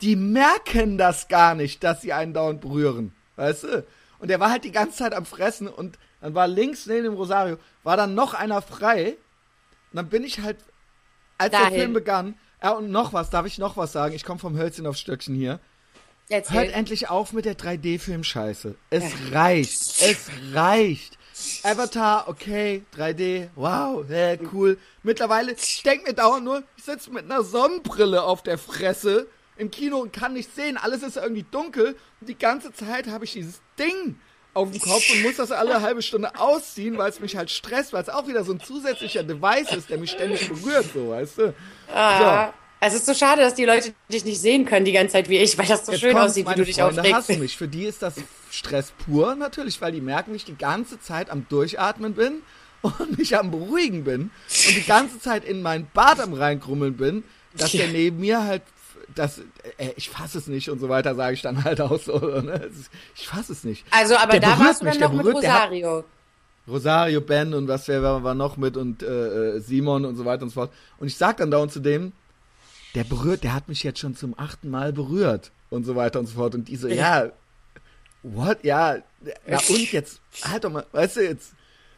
die 0.00 0.14
merken 0.16 0.96
das 0.96 1.26
gar 1.26 1.54
nicht, 1.56 1.82
dass 1.82 2.02
sie 2.02 2.12
einen 2.12 2.32
dauernd 2.32 2.60
berühren, 2.60 3.12
weißt 3.36 3.64
du. 3.64 3.84
Und 4.20 4.28
der 4.28 4.38
war 4.38 4.50
halt 4.50 4.62
die 4.62 4.72
ganze 4.72 4.98
Zeit 4.98 5.14
am 5.14 5.26
Fressen 5.26 5.66
und 5.66 5.98
dann 6.20 6.34
war 6.34 6.46
links 6.46 6.86
neben 6.86 7.02
dem 7.02 7.14
Rosario, 7.14 7.58
war 7.82 7.96
dann 7.96 8.14
noch 8.14 8.34
einer 8.34 8.62
frei. 8.62 9.16
Und 9.90 9.96
dann 9.96 10.08
bin 10.08 10.22
ich 10.22 10.40
halt, 10.40 10.58
als 11.36 11.50
Dahin. 11.50 11.70
der 11.70 11.78
Film 11.80 11.92
begann, 11.92 12.34
ja 12.62 12.70
und 12.70 12.92
noch 12.92 13.12
was, 13.12 13.30
darf 13.30 13.44
ich 13.44 13.58
noch 13.58 13.76
was 13.76 13.90
sagen? 13.90 14.14
Ich 14.14 14.24
komme 14.24 14.38
vom 14.38 14.56
Hölzchen 14.56 14.86
aufs 14.86 15.00
Stöckchen 15.00 15.34
hier. 15.34 15.58
Erzähl. 16.28 16.56
Hört 16.56 16.74
endlich 16.74 17.10
auf 17.10 17.32
mit 17.32 17.44
der 17.44 17.56
3D-Film-Scheiße. 17.56 18.74
Es 18.90 19.04
reicht. 19.32 20.02
Es 20.02 20.30
reicht. 20.52 21.18
Avatar, 21.62 22.28
okay, 22.28 22.82
3D, 22.96 23.48
wow, 23.56 24.04
ja, 24.08 24.36
cool. 24.52 24.78
Mittlerweile, 25.02 25.52
ich 25.52 25.82
denke 25.82 26.08
mir 26.08 26.14
dauernd 26.14 26.44
nur, 26.44 26.62
ich 26.76 26.84
sitze 26.84 27.10
mit 27.10 27.24
einer 27.24 27.42
Sonnenbrille 27.42 28.22
auf 28.22 28.42
der 28.42 28.58
Fresse 28.58 29.26
im 29.56 29.70
Kino 29.70 29.98
und 29.98 30.12
kann 30.12 30.34
nichts 30.34 30.54
sehen. 30.54 30.76
Alles 30.76 31.02
ist 31.02 31.16
irgendwie 31.16 31.44
dunkel. 31.50 31.96
Und 32.20 32.28
die 32.28 32.38
ganze 32.38 32.72
Zeit 32.72 33.08
habe 33.08 33.24
ich 33.24 33.32
dieses 33.32 33.60
Ding 33.78 34.18
auf 34.54 34.70
dem 34.70 34.80
Kopf 34.80 35.10
und 35.12 35.22
muss 35.22 35.36
das 35.36 35.50
alle 35.50 35.80
halbe 35.80 36.02
Stunde 36.02 36.38
ausziehen, 36.38 36.98
weil 36.98 37.08
es 37.10 37.20
mich 37.20 37.36
halt 37.36 37.50
stresst, 37.50 37.92
weil 37.92 38.02
es 38.02 38.08
auch 38.08 38.28
wieder 38.28 38.44
so 38.44 38.52
ein 38.52 38.60
zusätzlicher 38.60 39.22
Device 39.22 39.72
ist, 39.72 39.90
der 39.90 39.98
mich 39.98 40.10
ständig 40.10 40.48
berührt, 40.48 40.86
so, 40.92 41.10
weißt 41.10 41.38
du? 41.38 41.54
Ah. 41.92 42.46
So. 42.46 42.52
Es 42.84 42.94
ist 42.94 43.06
so 43.06 43.14
schade, 43.14 43.42
dass 43.42 43.54
die 43.54 43.64
Leute 43.64 43.94
dich 44.12 44.24
nicht 44.24 44.40
sehen 44.40 44.64
können 44.64 44.84
die 44.84 44.90
ganze 44.92 45.12
Zeit 45.12 45.28
wie 45.28 45.38
ich, 45.38 45.56
weil 45.56 45.66
das 45.66 45.86
so 45.86 45.92
Jetzt 45.92 46.00
schön 46.00 46.16
aussieht, 46.18 46.48
wie 46.50 46.54
du 46.54 46.64
dich 46.64 46.76
Freunde 46.76 47.00
aufregst. 47.00 47.16
hassen 47.16 47.38
mich. 47.38 47.56
Für 47.56 47.68
die 47.68 47.84
ist 47.84 48.02
das 48.02 48.14
Stress 48.50 48.92
pur 49.04 49.36
natürlich, 49.36 49.80
weil 49.80 49.92
die 49.92 50.00
merken, 50.00 50.34
ich 50.34 50.44
die 50.44 50.56
ganze 50.56 51.00
Zeit 51.00 51.30
am 51.30 51.46
Durchatmen 51.48 52.14
bin 52.14 52.42
und 52.82 53.18
mich 53.18 53.36
am 53.38 53.52
Beruhigen 53.52 54.02
bin 54.02 54.22
und 54.48 54.76
die 54.76 54.82
ganze 54.84 55.20
Zeit 55.20 55.44
in 55.44 55.62
mein 55.62 55.86
Bad 55.94 56.18
am 56.18 56.32
reinkrummeln 56.34 56.96
bin, 56.96 57.22
dass 57.56 57.70
der 57.70 57.86
neben 57.88 58.18
mir 58.18 58.42
halt 58.44 58.62
das, 59.14 59.38
äh, 59.78 59.90
ich 59.96 60.10
fasse 60.10 60.38
es 60.38 60.48
nicht 60.48 60.68
und 60.68 60.80
so 60.80 60.88
weiter, 60.88 61.14
sage 61.14 61.34
ich 61.34 61.42
dann 61.42 61.62
halt 61.62 61.80
auch 61.80 62.00
so. 62.00 62.18
Ne? 62.18 62.68
Ich 63.14 63.28
fasse 63.28 63.52
es 63.52 63.62
nicht. 63.62 63.84
Also, 63.92 64.16
aber 64.16 64.32
Der 64.32 64.40
da 64.40 64.58
warst 64.58 64.80
du 64.80 64.86
mich, 64.86 64.94
dann 64.94 65.00
der 65.00 65.08
noch 65.10 65.14
mit 65.14 65.26
berührt, 65.26 65.46
hat- 65.48 65.70
Rosario. 65.70 66.04
Rosario, 66.66 67.20
Ben 67.20 67.54
und 67.54 67.68
was 67.68 67.88
wer 67.88 68.02
war, 68.02 68.34
noch 68.34 68.56
mit 68.56 68.76
und 68.76 69.02
äh, 69.02 69.56
äh, 69.56 69.60
Simon 69.60 70.04
und 70.04 70.16
so 70.16 70.24
weiter 70.24 70.42
und 70.44 70.48
so 70.50 70.54
fort. 70.54 70.72
Und 70.98 71.08
ich 71.08 71.16
sag 71.16 71.36
dann 71.38 71.50
dauernd 71.50 71.72
zu 71.72 71.80
dem, 71.80 72.12
der 72.94 73.04
berührt, 73.04 73.44
der 73.44 73.54
hat 73.54 73.68
mich 73.68 73.82
jetzt 73.82 74.00
schon 74.00 74.14
zum 74.14 74.38
achten 74.38 74.70
Mal 74.70 74.92
berührt 74.92 75.50
und 75.70 75.84
so 75.84 75.96
weiter 75.96 76.18
und 76.20 76.26
so 76.26 76.34
fort. 76.34 76.54
Und 76.54 76.68
die 76.68 76.76
so, 76.76 76.88
ja, 76.88 77.30
what? 78.22 78.62
Ja, 78.64 78.96
ja 79.46 79.58
und 79.68 79.92
jetzt, 79.92 80.20
halt 80.42 80.64
doch 80.64 80.70
mal, 80.70 80.86
weißt 80.92 81.16
du 81.16 81.24
jetzt, 81.24 81.52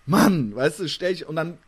Mann, 0.06 0.54
weißt 0.54 0.80
du, 0.80 0.88
stell 0.88 1.12
ich, 1.12 1.26
und 1.26 1.36
dann, 1.36 1.58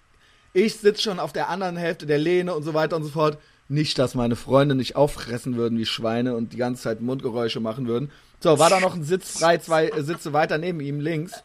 ich 0.52 0.76
sitz 0.76 1.02
schon 1.02 1.18
auf 1.18 1.32
der 1.32 1.48
anderen 1.48 1.76
Hälfte 1.76 2.06
der 2.06 2.18
Lehne 2.18 2.54
und 2.54 2.62
so 2.62 2.74
weiter 2.74 2.96
und 2.96 3.04
so 3.04 3.10
fort. 3.10 3.38
Nicht, 3.68 3.98
dass 3.98 4.14
meine 4.14 4.36
Freunde 4.36 4.76
nicht 4.76 4.94
auffressen 4.94 5.56
würden 5.56 5.76
wie 5.76 5.86
Schweine 5.86 6.36
und 6.36 6.52
die 6.52 6.56
ganze 6.56 6.82
Zeit 6.82 7.00
Mundgeräusche 7.00 7.58
machen 7.58 7.88
würden. 7.88 8.12
So, 8.38 8.58
war 8.60 8.70
da 8.70 8.78
noch 8.78 8.94
ein 8.94 9.02
Sitz 9.02 9.38
frei, 9.38 9.58
zwei 9.58 9.88
äh, 9.88 10.02
Sitze 10.04 10.32
weiter 10.32 10.56
neben 10.58 10.78
ihm 10.80 11.00
links 11.00 11.42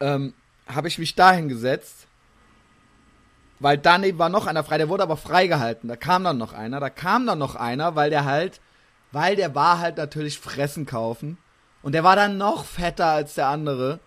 ähm, 0.00 0.34
habe 0.66 0.88
ich 0.88 0.98
mich 0.98 1.14
dahin 1.14 1.48
gesetzt, 1.48 2.05
weil 3.58 3.78
daneben 3.78 4.18
war 4.18 4.28
noch 4.28 4.46
einer 4.46 4.64
frei, 4.64 4.78
der 4.78 4.88
wurde 4.88 5.02
aber 5.02 5.16
freigehalten. 5.16 5.88
Da 5.88 5.96
kam 5.96 6.24
dann 6.24 6.38
noch 6.38 6.52
einer, 6.52 6.80
da 6.80 6.90
kam 6.90 7.26
dann 7.26 7.38
noch 7.38 7.54
einer, 7.54 7.94
weil 7.94 8.10
der 8.10 8.24
halt, 8.24 8.60
weil 9.12 9.36
der 9.36 9.54
war 9.54 9.78
halt 9.78 9.96
natürlich 9.96 10.38
Fressen 10.38 10.86
kaufen 10.86 11.38
und 11.82 11.92
der 11.92 12.04
war 12.04 12.16
dann 12.16 12.38
noch 12.38 12.64
fetter 12.64 13.06
als 13.06 13.34
der 13.34 13.48
andere 13.48 14.00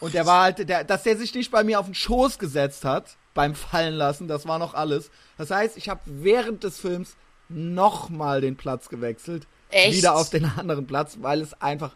und 0.00 0.14
der 0.14 0.26
war 0.26 0.42
halt, 0.42 0.68
der, 0.68 0.84
dass 0.84 1.04
der 1.04 1.16
sich 1.16 1.34
nicht 1.34 1.50
bei 1.50 1.64
mir 1.64 1.80
auf 1.80 1.86
den 1.86 1.94
Schoß 1.94 2.38
gesetzt 2.38 2.84
hat 2.84 3.16
beim 3.34 3.54
Fallen 3.54 3.94
lassen, 3.94 4.28
das 4.28 4.46
war 4.48 4.58
noch 4.58 4.74
alles. 4.74 5.10
Das 5.38 5.50
heißt, 5.50 5.76
ich 5.76 5.88
habe 5.88 6.00
während 6.06 6.64
des 6.64 6.80
Films 6.80 7.16
nochmal 7.48 8.40
den 8.40 8.56
Platz 8.56 8.88
gewechselt, 8.88 9.46
Echt? 9.70 9.96
wieder 9.96 10.16
auf 10.16 10.30
den 10.30 10.44
anderen 10.44 10.86
Platz, 10.86 11.18
weil 11.20 11.40
es 11.40 11.60
einfach 11.60 11.94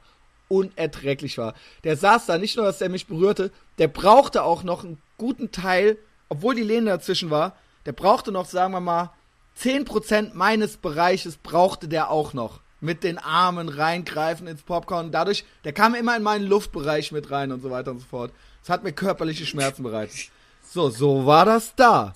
unerträglich 0.48 1.38
war. 1.38 1.54
Der 1.84 1.96
saß 1.96 2.26
da, 2.26 2.38
nicht 2.38 2.56
nur, 2.56 2.66
dass 2.66 2.78
der 2.78 2.88
mich 2.88 3.06
berührte, 3.06 3.52
der 3.78 3.88
brauchte 3.88 4.42
auch 4.42 4.62
noch 4.64 4.84
einen 4.84 5.00
guten 5.16 5.52
Teil, 5.52 5.96
obwohl 6.30 6.54
die 6.54 6.62
Lehne 6.62 6.86
dazwischen 6.90 7.28
war, 7.28 7.54
der 7.84 7.92
brauchte 7.92 8.32
noch, 8.32 8.46
sagen 8.46 8.72
wir 8.72 8.80
mal, 8.80 9.10
10% 9.58 10.30
meines 10.32 10.78
Bereiches 10.78 11.36
brauchte 11.36 11.88
der 11.88 12.10
auch 12.10 12.32
noch. 12.32 12.60
Mit 12.80 13.04
den 13.04 13.18
Armen 13.18 13.68
reingreifen 13.68 14.46
ins 14.46 14.62
Popcorn. 14.62 15.12
Dadurch, 15.12 15.44
der 15.64 15.74
kam 15.74 15.94
immer 15.94 16.16
in 16.16 16.22
meinen 16.22 16.46
Luftbereich 16.46 17.12
mit 17.12 17.30
rein 17.30 17.52
und 17.52 17.60
so 17.60 17.70
weiter 17.70 17.90
und 17.90 17.98
so 17.98 18.06
fort. 18.06 18.32
Das 18.62 18.70
hat 18.70 18.84
mir 18.84 18.92
körperliche 18.92 19.44
Schmerzen 19.44 19.82
bereitet. 19.82 20.30
So, 20.62 20.88
so 20.88 21.26
war 21.26 21.44
das 21.44 21.74
da. 21.74 22.14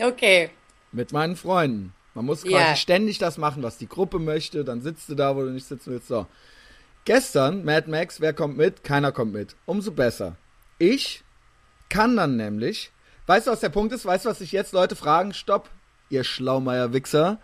Okay. 0.00 0.50
Mit 0.90 1.12
meinen 1.12 1.36
Freunden. 1.36 1.92
Man 2.14 2.24
muss 2.24 2.42
quasi 2.42 2.54
Ja. 2.54 2.74
ständig 2.74 3.18
das 3.18 3.38
machen, 3.38 3.62
was 3.62 3.78
die 3.78 3.86
Gruppe 3.88 4.18
möchte. 4.18 4.64
Dann 4.64 4.80
sitzt 4.80 5.08
du 5.08 5.14
da, 5.14 5.36
wo 5.36 5.42
du 5.42 5.50
nicht 5.50 5.66
sitzen 5.66 5.92
willst. 5.92 6.08
So. 6.08 6.26
Gestern, 7.04 7.64
Mad 7.64 7.88
Max, 7.88 8.20
wer 8.20 8.32
kommt 8.32 8.56
mit? 8.56 8.82
Keiner 8.82 9.12
kommt 9.12 9.32
mit. 9.32 9.54
Umso 9.64 9.92
besser. 9.92 10.36
Ich 10.78 11.22
kann 11.88 12.16
dann 12.16 12.36
nämlich, 12.36 12.90
weißt 13.30 13.46
du, 13.46 13.52
was 13.52 13.60
der 13.60 13.68
Punkt 13.68 13.92
ist? 13.92 14.04
Weißt 14.04 14.24
du, 14.24 14.28
was 14.30 14.40
sich 14.40 14.50
jetzt 14.50 14.72
Leute 14.72 14.96
fragen? 14.96 15.32
Stopp, 15.32 15.70
ihr 16.08 16.24
Schlaumeier-Wichser. 16.24 17.38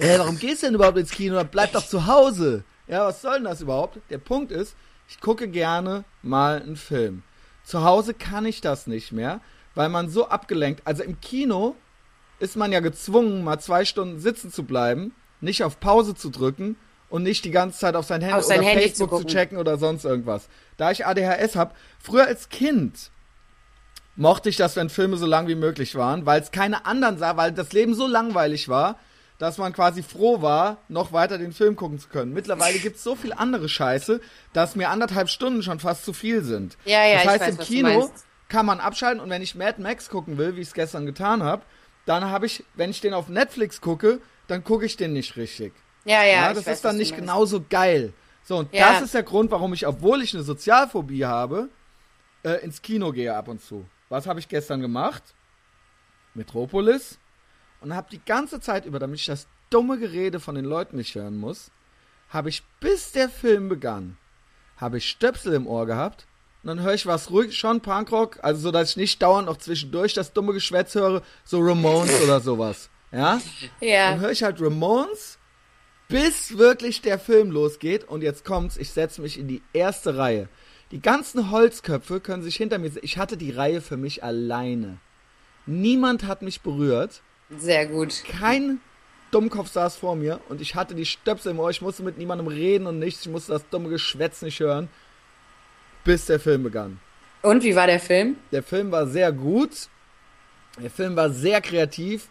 Ey, 0.00 0.18
warum 0.18 0.36
gehst 0.36 0.62
du 0.62 0.66
denn 0.66 0.74
überhaupt 0.74 0.98
ins 0.98 1.12
Kino? 1.12 1.40
Bleib 1.48 1.72
doch 1.72 1.86
zu 1.86 2.06
Hause. 2.08 2.64
Ja, 2.88 3.06
was 3.06 3.22
soll 3.22 3.34
denn 3.34 3.44
das 3.44 3.60
überhaupt? 3.60 4.00
Der 4.10 4.18
Punkt 4.18 4.50
ist, 4.50 4.74
ich 5.08 5.20
gucke 5.20 5.46
gerne 5.46 6.02
mal 6.22 6.60
einen 6.60 6.74
Film. 6.74 7.22
Zu 7.62 7.84
Hause 7.84 8.14
kann 8.14 8.46
ich 8.46 8.60
das 8.60 8.88
nicht 8.88 9.12
mehr, 9.12 9.40
weil 9.76 9.88
man 9.88 10.08
so 10.08 10.28
abgelenkt, 10.28 10.82
also 10.84 11.04
im 11.04 11.20
Kino 11.20 11.76
ist 12.40 12.56
man 12.56 12.72
ja 12.72 12.80
gezwungen, 12.80 13.44
mal 13.44 13.60
zwei 13.60 13.84
Stunden 13.84 14.18
sitzen 14.18 14.50
zu 14.50 14.64
bleiben, 14.64 15.14
nicht 15.40 15.62
auf 15.62 15.78
Pause 15.78 16.16
zu 16.16 16.30
drücken 16.30 16.76
und 17.10 17.22
nicht 17.22 17.44
die 17.44 17.52
ganze 17.52 17.78
Zeit 17.78 17.94
auf 17.94 18.06
sein 18.06 18.22
Handy 18.22 18.36
Auf 18.36 18.44
sein 18.44 18.58
oder 18.58 18.68
Handy 18.70 18.82
zu 18.82 18.88
Facebook 18.88 19.10
zu, 19.10 19.16
gucken. 19.18 19.28
checken 19.28 19.58
oder 19.58 19.78
sonst 19.78 20.04
irgendwas. 20.04 20.48
Da 20.76 20.90
ich 20.90 21.06
ADHS 21.06 21.54
habe, 21.54 21.74
früher 22.00 22.26
als 22.26 22.48
Kind 22.48 23.12
mochte 24.18 24.48
ich 24.48 24.56
das, 24.56 24.74
wenn 24.76 24.90
Filme 24.90 25.16
so 25.16 25.26
lang 25.26 25.46
wie 25.46 25.54
möglich 25.54 25.94
waren, 25.94 26.26
weil 26.26 26.42
es 26.42 26.50
keine 26.50 26.84
anderen 26.86 27.18
sah, 27.18 27.36
weil 27.36 27.52
das 27.52 27.72
Leben 27.72 27.94
so 27.94 28.06
langweilig 28.06 28.68
war, 28.68 28.98
dass 29.38 29.58
man 29.58 29.72
quasi 29.72 30.02
froh 30.02 30.42
war, 30.42 30.78
noch 30.88 31.12
weiter 31.12 31.38
den 31.38 31.52
Film 31.52 31.76
gucken 31.76 32.00
zu 32.00 32.08
können. 32.08 32.32
Mittlerweile 32.32 32.80
gibt 32.80 32.96
es 32.96 33.04
so 33.04 33.14
viel 33.14 33.32
andere 33.32 33.68
Scheiße, 33.68 34.20
dass 34.52 34.74
mir 34.74 34.88
anderthalb 34.90 35.28
Stunden 35.28 35.62
schon 35.62 35.78
fast 35.78 36.04
zu 36.04 36.12
viel 36.12 36.42
sind. 36.42 36.76
Ja, 36.84 37.06
ja, 37.06 37.14
das 37.14 37.26
heißt, 37.26 37.40
weiß, 37.42 37.48
im 37.50 37.58
Kino 37.58 38.12
kann 38.48 38.66
man 38.66 38.80
abschalten 38.80 39.20
und 39.20 39.30
wenn 39.30 39.40
ich 39.40 39.54
Mad 39.54 39.80
Max 39.80 40.08
gucken 40.08 40.36
will, 40.36 40.56
wie 40.56 40.62
ich 40.62 40.68
es 40.68 40.74
gestern 40.74 41.06
getan 41.06 41.44
habe, 41.44 41.62
dann 42.04 42.24
habe 42.24 42.46
ich, 42.46 42.64
wenn 42.74 42.90
ich 42.90 43.00
den 43.00 43.14
auf 43.14 43.28
Netflix 43.28 43.80
gucke, 43.80 44.20
dann 44.48 44.64
gucke 44.64 44.84
ich 44.84 44.96
den 44.96 45.12
nicht 45.12 45.36
richtig. 45.36 45.74
Ja, 46.04 46.24
ja. 46.24 46.32
Ja, 46.32 46.54
das 46.54 46.66
weiß, 46.66 46.76
ist 46.76 46.84
dann 46.84 46.96
nicht 46.96 47.14
genauso 47.14 47.64
geil. 47.68 48.12
So, 48.42 48.56
und 48.56 48.72
Ja. 48.74 48.92
das 48.92 49.02
ist 49.02 49.14
der 49.14 49.22
Grund, 49.22 49.52
warum 49.52 49.74
ich, 49.74 49.86
obwohl 49.86 50.22
ich 50.22 50.34
eine 50.34 50.42
Sozialphobie 50.42 51.24
habe, 51.24 51.68
äh, 52.42 52.64
ins 52.64 52.82
Kino 52.82 53.12
gehe 53.12 53.36
ab 53.36 53.46
und 53.46 53.62
zu. 53.62 53.84
Was 54.08 54.26
habe 54.26 54.40
ich 54.40 54.48
gestern 54.48 54.80
gemacht? 54.80 55.22
Metropolis. 56.34 57.18
Und 57.80 57.94
habe 57.94 58.08
die 58.10 58.20
ganze 58.24 58.60
Zeit 58.60 58.86
über, 58.86 58.98
damit 58.98 59.20
ich 59.20 59.26
das 59.26 59.46
dumme 59.70 59.98
Gerede 59.98 60.40
von 60.40 60.54
den 60.54 60.64
Leuten 60.64 60.96
nicht 60.96 61.14
hören 61.14 61.36
muss, 61.36 61.70
habe 62.30 62.48
ich, 62.48 62.62
bis 62.80 63.12
der 63.12 63.28
Film 63.28 63.68
begann, 63.68 64.16
habe 64.76 64.98
ich 64.98 65.08
Stöpsel 65.08 65.54
im 65.54 65.66
Ohr 65.66 65.86
gehabt. 65.86 66.26
Und 66.62 66.68
dann 66.68 66.82
höre 66.82 66.94
ich 66.94 67.06
was 67.06 67.30
ruhig, 67.30 67.56
schon 67.56 67.80
Punkrock, 67.80 68.38
also 68.42 68.60
so, 68.60 68.70
dass 68.72 68.90
ich 68.90 68.96
nicht 68.96 69.22
dauernd 69.22 69.46
noch 69.46 69.58
zwischendurch 69.58 70.12
das 70.14 70.32
dumme 70.32 70.52
Geschwätz 70.52 70.94
höre, 70.96 71.22
so 71.44 71.60
Ramones 71.60 72.20
oder 72.20 72.40
sowas. 72.40 72.90
Ja? 73.12 73.40
Dann 73.80 73.88
Ja. 73.88 74.16
höre 74.16 74.32
ich 74.32 74.42
halt 74.42 74.60
Ramones, 74.60 75.38
bis 76.08 76.58
wirklich 76.58 77.00
der 77.00 77.18
Film 77.18 77.50
losgeht. 77.52 78.04
Und 78.04 78.22
jetzt 78.22 78.44
kommt's, 78.44 78.76
ich 78.76 78.90
setze 78.90 79.20
mich 79.22 79.38
in 79.38 79.46
die 79.46 79.62
erste 79.72 80.16
Reihe. 80.16 80.48
Die 80.90 81.02
ganzen 81.02 81.50
Holzköpfe 81.50 82.20
können 82.20 82.42
sich 82.42 82.56
hinter 82.56 82.78
mir. 82.78 82.90
Ich 83.02 83.18
hatte 83.18 83.36
die 83.36 83.50
Reihe 83.50 83.80
für 83.80 83.96
mich 83.96 84.24
alleine. 84.24 84.98
Niemand 85.66 86.24
hat 86.24 86.40
mich 86.40 86.62
berührt. 86.62 87.20
Sehr 87.50 87.86
gut. 87.86 88.24
Kein 88.24 88.80
Dummkopf 89.30 89.68
saß 89.68 89.96
vor 89.96 90.16
mir 90.16 90.40
und 90.48 90.62
ich 90.62 90.74
hatte 90.74 90.94
die 90.94 91.04
Stöpsel 91.04 91.52
im 91.52 91.60
Ohr. 91.60 91.68
Ich 91.68 91.82
musste 91.82 92.02
mit 92.02 92.16
niemandem 92.16 92.46
reden 92.46 92.86
und 92.86 92.98
nichts. 92.98 93.26
Ich 93.26 93.32
musste 93.32 93.52
das 93.52 93.68
dumme 93.68 93.90
Geschwätz 93.90 94.40
nicht 94.40 94.60
hören, 94.60 94.88
bis 96.04 96.24
der 96.24 96.40
Film 96.40 96.62
begann. 96.62 97.00
Und 97.42 97.62
wie 97.62 97.76
war 97.76 97.86
der 97.86 98.00
Film? 98.00 98.36
Der 98.50 98.62
Film 98.62 98.90
war 98.90 99.06
sehr 99.06 99.30
gut. 99.30 99.88
Der 100.80 100.90
Film 100.90 101.16
war 101.16 101.30
sehr 101.30 101.60
kreativ. 101.60 102.28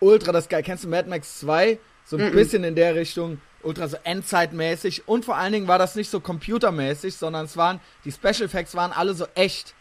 Ultra 0.00 0.32
das 0.32 0.48
geil. 0.48 0.62
Kennst 0.62 0.84
du 0.84 0.88
Mad 0.88 1.08
Max 1.08 1.38
2? 1.40 1.78
So 2.04 2.16
ein 2.16 2.32
bisschen 2.32 2.64
in 2.64 2.74
der 2.74 2.94
Richtung. 2.96 3.40
Ultra 3.62 3.88
so 3.88 3.96
Endzeitmäßig. 4.04 5.06
Und 5.08 5.24
vor 5.24 5.36
allen 5.36 5.52
Dingen 5.52 5.68
war 5.68 5.78
das 5.78 5.94
nicht 5.94 6.10
so 6.10 6.20
computermäßig, 6.20 7.16
sondern 7.16 7.44
es 7.44 7.56
waren, 7.56 7.80
die 8.04 8.12
Special 8.12 8.42
Effects 8.42 8.74
waren 8.74 8.92
alle 8.92 9.14
so 9.14 9.26
echt. 9.34 9.74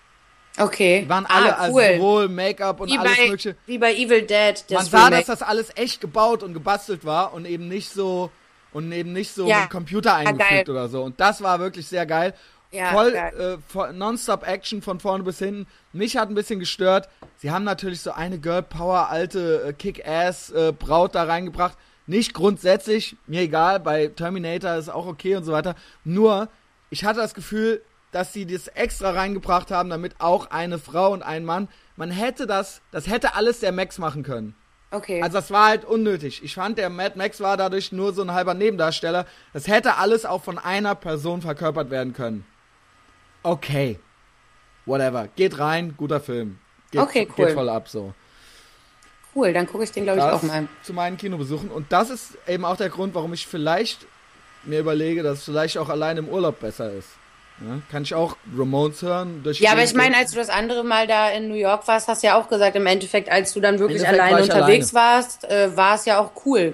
Okay. 0.58 1.02
Die 1.04 1.10
waren 1.10 1.26
alle, 1.26 1.56
ah, 1.58 1.62
also 1.62 1.78
cool. 1.78 1.94
sowohl 1.96 2.28
Make-up 2.30 2.82
und 2.82 2.90
wie, 2.92 2.98
alles 2.98 3.16
bei, 3.18 3.26
mögliche. 3.28 3.56
wie 3.66 3.78
bei 3.78 3.94
Evil 3.94 4.24
Dead. 4.24 4.56
Man 4.72 4.86
sah, 4.86 5.06
Remake. 5.06 5.16
dass 5.18 5.40
das 5.40 5.42
alles 5.48 5.70
echt 5.76 6.02
gebaut 6.02 6.44
und 6.44 6.54
gebastelt 6.54 7.06
war 7.06 7.34
und 7.34 7.46
eben 7.46 7.68
nicht 7.68 7.90
so 7.92 8.30
und 8.74 8.92
eben 8.92 9.14
nicht 9.14 9.32
so 9.34 9.48
Ja. 9.48 9.62
mit 9.62 9.70
Computer 9.70 10.12
geil. 10.12 10.28
eingefügt 10.28 10.70
oder 10.70 10.90
so. 10.90 11.02
Und 11.04 11.20
das 11.20 11.42
war 11.42 11.60
wirklich 11.60 11.88
sehr 11.88 12.06
geil. 12.06 12.34
Ja, 12.72 12.92
Voll 12.92 13.16
äh, 13.16 13.58
voll- 13.68 13.94
Nonstop 13.94 14.46
Action 14.48 14.82
von 14.84 15.00
vorne 15.00 15.24
bis 15.24 15.40
hinten. 15.40 15.66
Mich 15.92 16.18
hat 16.18 16.30
ein 16.30 16.36
bisschen 16.36 16.60
gestört. 16.60 17.10
Sie 17.38 17.50
haben 17.50 17.64
natürlich 17.64 18.02
so 18.02 18.12
eine 18.12 18.38
Girl 18.38 18.62
Power 18.62 19.10
alte 19.10 19.64
äh, 19.70 19.74
Kick-Ass 19.74 20.52
äh, 20.52 20.72
Braut 20.78 21.16
da 21.16 21.24
reingebracht. 21.24 21.76
Nicht 22.10 22.34
grundsätzlich, 22.34 23.18
mir 23.28 23.42
egal, 23.42 23.80
bei 23.80 24.08
Terminator 24.08 24.74
ist 24.74 24.90
auch 24.90 25.06
okay 25.06 25.36
und 25.36 25.44
so 25.44 25.52
weiter. 25.52 25.76
Nur, 26.04 26.50
ich 26.90 27.06
hatte 27.06 27.20
das 27.20 27.36
Gefühl, 27.36 27.84
dass 28.12 28.34
sie 28.34 28.48
das 28.48 28.68
extra 28.68 29.12
reingebracht 29.12 29.70
haben, 29.70 29.92
damit 29.92 30.16
auch 30.18 30.50
eine 30.50 30.80
Frau 30.80 31.14
und 31.14 31.22
ein 31.22 31.46
Mann, 31.46 31.68
man 31.98 32.10
hätte 32.10 32.48
das, 32.48 32.82
das 32.90 33.06
hätte 33.06 33.36
alles 33.36 33.60
der 33.60 33.72
Max 33.72 34.00
machen 34.00 34.24
können. 34.24 34.56
Okay. 34.90 35.22
Also 35.22 35.38
das 35.38 35.52
war 35.52 35.68
halt 35.68 35.86
unnötig. 35.86 36.42
Ich 36.44 36.56
fand, 36.56 36.80
der 36.80 36.90
Mad 36.90 37.16
Max 37.16 37.42
war 37.42 37.58
dadurch 37.58 37.92
nur 37.92 38.12
so 38.12 38.24
ein 38.24 38.34
halber 38.34 38.56
Nebendarsteller. 38.56 39.28
Das 39.54 39.68
hätte 39.68 39.98
alles 39.98 40.26
auch 40.26 40.42
von 40.42 40.58
einer 40.58 40.96
Person 40.96 41.44
verkörpert 41.44 41.92
werden 41.92 42.14
können. 42.14 42.44
Okay. 43.44 44.00
Whatever. 44.88 45.28
Geht 45.36 45.60
rein, 45.60 45.94
guter 45.96 46.20
Film. 46.20 46.58
Geht, 46.90 47.02
Okay, 47.02 47.28
cool. 47.38 47.46
Geht 47.46 47.54
voll 47.54 47.70
ab 47.70 47.88
so. 47.88 48.16
Cool, 49.36 49.54
dann 49.54 49.68
gucke 49.68 49.84
ich 49.84 49.92
den, 49.92 50.04
glaube 50.04 50.20
ich, 50.20 50.26
auch 50.26 50.42
mal. 50.44 50.68
zu 50.84 50.94
meinen 50.94 51.18
Kinobesuchen. 51.18 51.70
Und 51.70 51.92
das 51.92 52.10
ist 52.10 52.38
eben 52.48 52.66
auch 52.66 52.78
der 52.78 52.90
Grund, 52.90 53.16
warum 53.16 53.34
ich 53.34 53.48
vielleicht 53.48 54.06
mir 54.64 54.80
überlege, 54.80 55.24
dass 55.24 55.40
es 55.40 55.44
vielleicht 55.46 55.78
auch 55.78 55.90
allein 55.90 56.18
im 56.18 56.28
Urlaub 56.28 56.60
besser 56.60 56.92
ist. 56.92 57.10
Ja, 57.62 57.82
kann 57.92 58.04
ich 58.04 58.14
auch 58.14 58.38
Ramones 58.58 59.02
hören? 59.02 59.44
Ja, 59.56 59.74
aber 59.74 59.84
ich 59.84 59.94
meine, 59.94 60.16
als 60.16 60.32
du 60.32 60.38
das 60.38 60.50
andere 60.50 60.86
Mal 60.86 61.08
da 61.08 61.30
in 61.30 61.50
New 61.50 61.56
York 61.56 61.88
warst, 61.90 62.08
hast 62.08 62.24
du 62.24 62.28
ja 62.28 62.40
auch 62.40 62.48
gesagt, 62.48 62.76
im 62.78 62.86
Endeffekt, 62.86 63.30
als 63.30 63.54
du 63.54 63.60
dann 63.60 63.80
wirklich 63.80 64.02
war 64.02 64.10
alleine 64.10 64.42
ich 64.42 64.50
unterwegs 64.50 64.94
warst, 64.94 65.44
äh, 65.44 65.76
war 65.76 65.96
es 65.96 66.06
ja 66.06 66.20
auch 66.20 66.32
cool. 66.46 66.74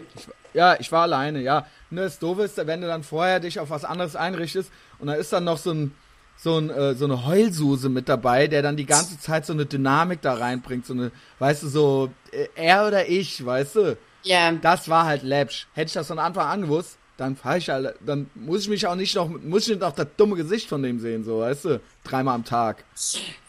Ja, 0.53 0.79
ich 0.79 0.91
war 0.91 1.03
alleine, 1.03 1.41
ja. 1.41 1.65
Nur 1.89 2.03
das 2.03 2.19
Doofe 2.19 2.43
ist, 2.43 2.57
wenn 2.57 2.81
du 2.81 2.87
dann 2.87 3.03
vorher 3.03 3.39
dich 3.39 3.59
auf 3.59 3.71
was 3.71 3.83
anderes 3.83 4.15
einrichtest 4.15 4.71
und 4.99 5.07
da 5.07 5.13
ist 5.15 5.33
dann 5.33 5.43
noch 5.43 5.57
so 5.57 5.71
ein 5.71 5.95
so, 6.37 6.57
ein, 6.57 6.69
äh, 6.69 6.93
so 6.95 7.05
eine 7.05 7.25
Heulsuse 7.25 7.89
mit 7.89 8.07
dabei, 8.09 8.47
der 8.47 8.61
dann 8.61 8.77
die 8.77 8.85
ganze 8.85 9.19
Zeit 9.19 9.45
so 9.45 9.53
eine 9.53 9.65
Dynamik 9.65 10.21
da 10.21 10.33
reinbringt, 10.33 10.85
so 10.85 10.93
eine, 10.93 11.11
weißt 11.39 11.63
du, 11.63 11.67
so 11.67 12.09
äh, 12.31 12.47
er 12.55 12.87
oder 12.87 13.07
ich, 13.09 13.43
weißt 13.45 13.75
du? 13.75 13.97
Ja. 14.23 14.51
Das 14.53 14.89
war 14.89 15.05
halt 15.05 15.23
läppsch. 15.23 15.67
Hätte 15.73 15.87
ich 15.87 15.93
das 15.93 16.07
von 16.07 16.19
Anfang 16.19 16.47
an 16.47 16.61
gewusst, 16.63 16.97
dann 17.17 17.35
fahr 17.35 17.57
ich 17.57 17.69
halt, 17.69 17.95
dann 18.05 18.29
muss 18.35 18.61
ich 18.61 18.69
mich 18.69 18.85
auch 18.87 18.95
nicht 18.95 19.15
noch, 19.15 19.29
muss 19.29 19.63
ich 19.63 19.69
nicht 19.69 19.81
noch 19.81 19.93
das 19.93 20.07
dumme 20.17 20.35
Gesicht 20.35 20.67
von 20.67 20.83
dem 20.83 20.99
sehen, 20.99 21.23
so, 21.23 21.39
weißt 21.39 21.65
du? 21.65 21.81
Dreimal 22.03 22.35
am 22.35 22.43
Tag. 22.43 22.83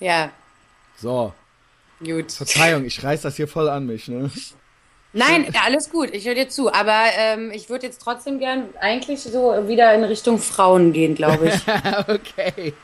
Ja, 0.00 0.30
So. 0.96 1.32
gut. 1.98 2.30
Verzeihung, 2.32 2.84
ich 2.84 3.02
reiß 3.02 3.22
das 3.22 3.36
hier 3.36 3.48
voll 3.48 3.68
an 3.68 3.86
mich, 3.86 4.06
ne? 4.08 4.30
Nein, 5.12 5.46
ja, 5.52 5.62
alles 5.64 5.90
gut, 5.90 6.10
ich 6.12 6.26
höre 6.26 6.34
dir 6.34 6.48
zu. 6.48 6.72
Aber 6.72 7.04
ähm, 7.16 7.50
ich 7.50 7.70
würde 7.70 7.86
jetzt 7.86 8.00
trotzdem 8.02 8.38
gern 8.38 8.68
eigentlich 8.80 9.22
so 9.22 9.68
wieder 9.68 9.94
in 9.94 10.04
Richtung 10.04 10.38
Frauen 10.38 10.92
gehen, 10.92 11.14
glaube 11.14 11.48
ich. 11.48 11.54
okay. 12.08 12.74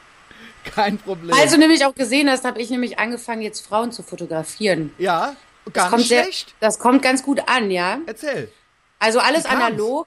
Kein 0.65 0.99
Problem. 0.99 1.35
Als 1.35 1.53
du 1.53 1.59
nämlich 1.59 1.85
auch 1.85 1.95
gesehen 1.95 2.31
hast, 2.31 2.45
habe 2.45 2.61
ich 2.61 2.71
nämlich 2.71 2.99
angefangen, 2.99 3.43
jetzt 3.43 3.67
Frauen 3.67 3.93
zu 3.93 4.03
fotografieren. 4.03 4.93
ja, 4.99 5.35
gar 5.73 5.97
nicht 5.97 6.09
sehr, 6.09 6.25
schlecht. 6.25 6.55
das 6.61 6.79
kommt 6.79 7.03
ganz 7.03 7.23
gut 7.23 7.49
an, 7.49 7.71
ja. 7.71 7.99
Erzähl. 8.07 8.51
Also 8.99 9.19
alles 9.19 9.45
analog. 9.47 10.07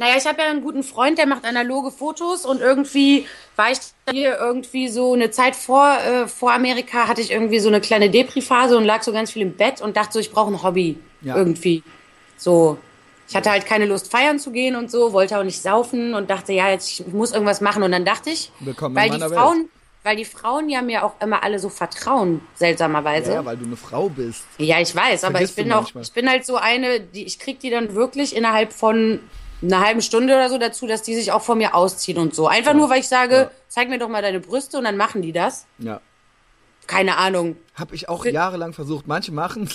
Naja, 0.00 0.14
ich 0.16 0.26
habe 0.26 0.40
ja 0.40 0.48
einen 0.48 0.62
guten 0.62 0.84
Freund, 0.84 1.18
der 1.18 1.26
macht 1.26 1.44
analoge 1.44 1.90
Fotos 1.90 2.46
und 2.46 2.60
irgendwie 2.60 3.26
war 3.56 3.72
ich 3.72 3.78
hier 4.08 4.38
irgendwie 4.38 4.88
so 4.88 5.12
eine 5.12 5.32
Zeit 5.32 5.56
vor, 5.56 5.92
äh, 5.98 6.28
vor 6.28 6.52
Amerika, 6.52 7.08
hatte 7.08 7.20
ich 7.20 7.32
irgendwie 7.32 7.58
so 7.58 7.68
eine 7.68 7.80
kleine 7.80 8.08
Depri-Phase 8.08 8.76
und 8.78 8.84
lag 8.84 9.02
so 9.02 9.12
ganz 9.12 9.32
viel 9.32 9.42
im 9.42 9.56
Bett 9.56 9.80
und 9.80 9.96
dachte 9.96 10.12
so, 10.12 10.18
ich 10.20 10.30
brauche 10.30 10.52
ein 10.52 10.62
Hobby 10.62 10.98
Ja. 11.22 11.36
irgendwie. 11.36 11.82
So, 12.36 12.78
ich 13.28 13.34
hatte 13.34 13.50
halt 13.50 13.66
keine 13.66 13.86
Lust 13.86 14.08
feiern 14.08 14.38
zu 14.38 14.52
gehen 14.52 14.76
und 14.76 14.88
so, 14.88 15.12
wollte 15.12 15.36
auch 15.36 15.42
nicht 15.42 15.60
saufen 15.60 16.14
und 16.14 16.30
dachte, 16.30 16.52
ja, 16.52 16.70
jetzt 16.70 16.88
ich 17.00 17.06
muss 17.08 17.32
irgendwas 17.32 17.60
machen 17.60 17.82
und 17.82 17.90
dann 17.90 18.04
dachte 18.04 18.30
ich, 18.30 18.52
Willkommen 18.60 18.94
weil 18.94 19.10
die 19.10 19.18
Frauen, 19.18 19.68
weil 20.04 20.14
die 20.14 20.24
Frauen 20.24 20.68
ja 20.68 20.80
mir 20.80 21.04
auch 21.04 21.14
immer 21.20 21.42
alle 21.42 21.58
so 21.58 21.70
vertrauen, 21.70 22.40
seltsamerweise. 22.54 23.32
Ja, 23.32 23.44
weil 23.44 23.56
du 23.56 23.64
eine 23.64 23.76
Frau 23.76 24.08
bist. 24.08 24.44
Ja, 24.58 24.80
ich 24.80 24.94
weiß, 24.94 25.24
aber 25.24 25.42
ich 25.42 25.56
bin 25.56 25.72
auch, 25.72 25.82
manchmal. 25.82 26.04
ich 26.04 26.12
bin 26.12 26.30
halt 26.30 26.46
so 26.46 26.54
eine, 26.54 27.00
die 27.00 27.24
ich 27.24 27.40
krieg 27.40 27.58
die 27.58 27.70
dann 27.70 27.96
wirklich 27.96 28.36
innerhalb 28.36 28.72
von 28.72 29.18
einer 29.62 29.80
halben 29.84 30.02
Stunde 30.02 30.34
oder 30.34 30.48
so 30.48 30.58
dazu, 30.58 30.86
dass 30.86 31.02
die 31.02 31.14
sich 31.14 31.32
auch 31.32 31.42
von 31.42 31.58
mir 31.58 31.74
ausziehen 31.74 32.18
und 32.18 32.34
so. 32.34 32.46
Einfach 32.48 32.74
nur, 32.74 32.88
weil 32.90 33.00
ich 33.00 33.08
sage, 33.08 33.34
Ja. 33.36 33.50
zeig 33.68 33.88
mir 33.88 33.98
doch 33.98 34.08
mal 34.08 34.22
deine 34.22 34.40
Brüste 34.40 34.78
und 34.78 34.84
dann 34.84 34.96
machen 34.96 35.22
die 35.22 35.32
das. 35.32 35.66
Ja. 35.78 36.00
Keine 36.86 37.18
Ahnung. 37.18 37.56
Hab 37.74 37.92
ich 37.92 38.08
auch 38.08 38.24
jahrelang 38.24 38.72
versucht. 38.72 39.06
Manche 39.06 39.30
machen 39.30 39.68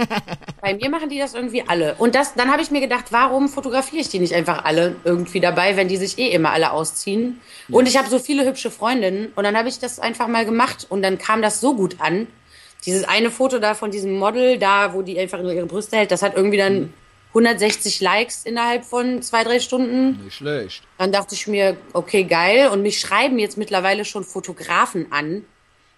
Bei 0.60 0.74
mir 0.74 0.90
machen 0.90 1.08
die 1.08 1.18
das 1.18 1.34
irgendwie 1.34 1.64
alle. 1.66 1.96
Und 1.98 2.14
das, 2.14 2.34
dann 2.34 2.52
habe 2.52 2.62
ich 2.62 2.70
mir 2.70 2.80
gedacht, 2.80 3.06
warum 3.10 3.48
fotografiere 3.48 4.00
ich 4.00 4.08
die 4.10 4.20
nicht 4.20 4.32
einfach 4.32 4.64
alle 4.64 4.94
irgendwie 5.02 5.40
dabei, 5.40 5.76
wenn 5.76 5.88
die 5.88 5.96
sich 5.96 6.18
eh 6.18 6.28
immer 6.28 6.50
alle 6.50 6.70
ausziehen? 6.70 7.40
Und 7.68 7.88
ich 7.88 7.96
habe 7.96 8.08
so 8.08 8.20
viele 8.20 8.46
hübsche 8.46 8.70
Freundinnen 8.70 9.32
und 9.34 9.42
dann 9.42 9.56
habe 9.56 9.68
ich 9.68 9.80
das 9.80 9.98
einfach 9.98 10.28
mal 10.28 10.44
gemacht 10.44 10.86
und 10.88 11.02
dann 11.02 11.18
kam 11.18 11.42
das 11.42 11.60
so 11.60 11.74
gut 11.74 11.96
an. 11.98 12.28
Dieses 12.86 13.08
eine 13.08 13.30
Foto 13.32 13.58
da 13.58 13.74
von 13.74 13.90
diesem 13.90 14.16
Model, 14.18 14.58
da, 14.58 14.94
wo 14.94 15.02
die 15.02 15.18
einfach 15.18 15.40
nur 15.42 15.52
ihre 15.52 15.66
Brüste 15.66 15.96
hält, 15.96 16.10
das 16.12 16.22
hat 16.22 16.36
irgendwie 16.36 16.58
dann 16.58 16.92
160 17.34 18.00
Likes 18.00 18.44
innerhalb 18.44 18.84
von 18.84 19.22
zwei, 19.22 19.42
drei 19.42 19.58
Stunden. 19.58 20.22
Nicht 20.24 20.36
schlecht. 20.36 20.82
Dann 20.98 21.12
dachte 21.12 21.34
ich 21.34 21.46
mir, 21.46 21.76
okay, 21.94 22.24
geil. 22.24 22.68
Und 22.68 22.82
mich 22.82 23.00
schreiben 23.00 23.38
jetzt 23.38 23.56
mittlerweile 23.56 24.04
schon 24.04 24.22
Fotografen 24.22 25.10
an, 25.10 25.44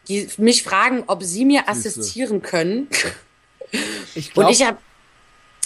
die 0.08 0.28
mich 0.38 0.62
fragen, 0.62 1.04
ob 1.06 1.22
sie 1.22 1.44
mir 1.44 1.68
assistieren 1.68 2.42
können. 2.42 2.88
Ich 4.14 4.28
Und 4.28 4.34
glaube, 4.34 4.52
ich 4.52 4.64
habe 4.64 4.78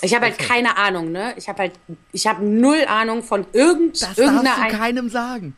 ich 0.00 0.14
hab 0.14 0.22
halt 0.22 0.38
keine 0.38 0.76
Ahnung, 0.76 1.12
ne? 1.12 1.34
Ich 1.36 1.48
habe 1.48 1.58
halt, 1.58 1.72
ich 2.12 2.26
habe 2.26 2.44
null 2.44 2.84
Ahnung 2.86 3.22
von 3.22 3.46
irgend, 3.52 3.94
das 3.94 4.00
darfst 4.00 4.18
irgendeiner. 4.18 4.70
du 4.70 4.76
keinem 4.78 5.08
sagen. 5.10 5.56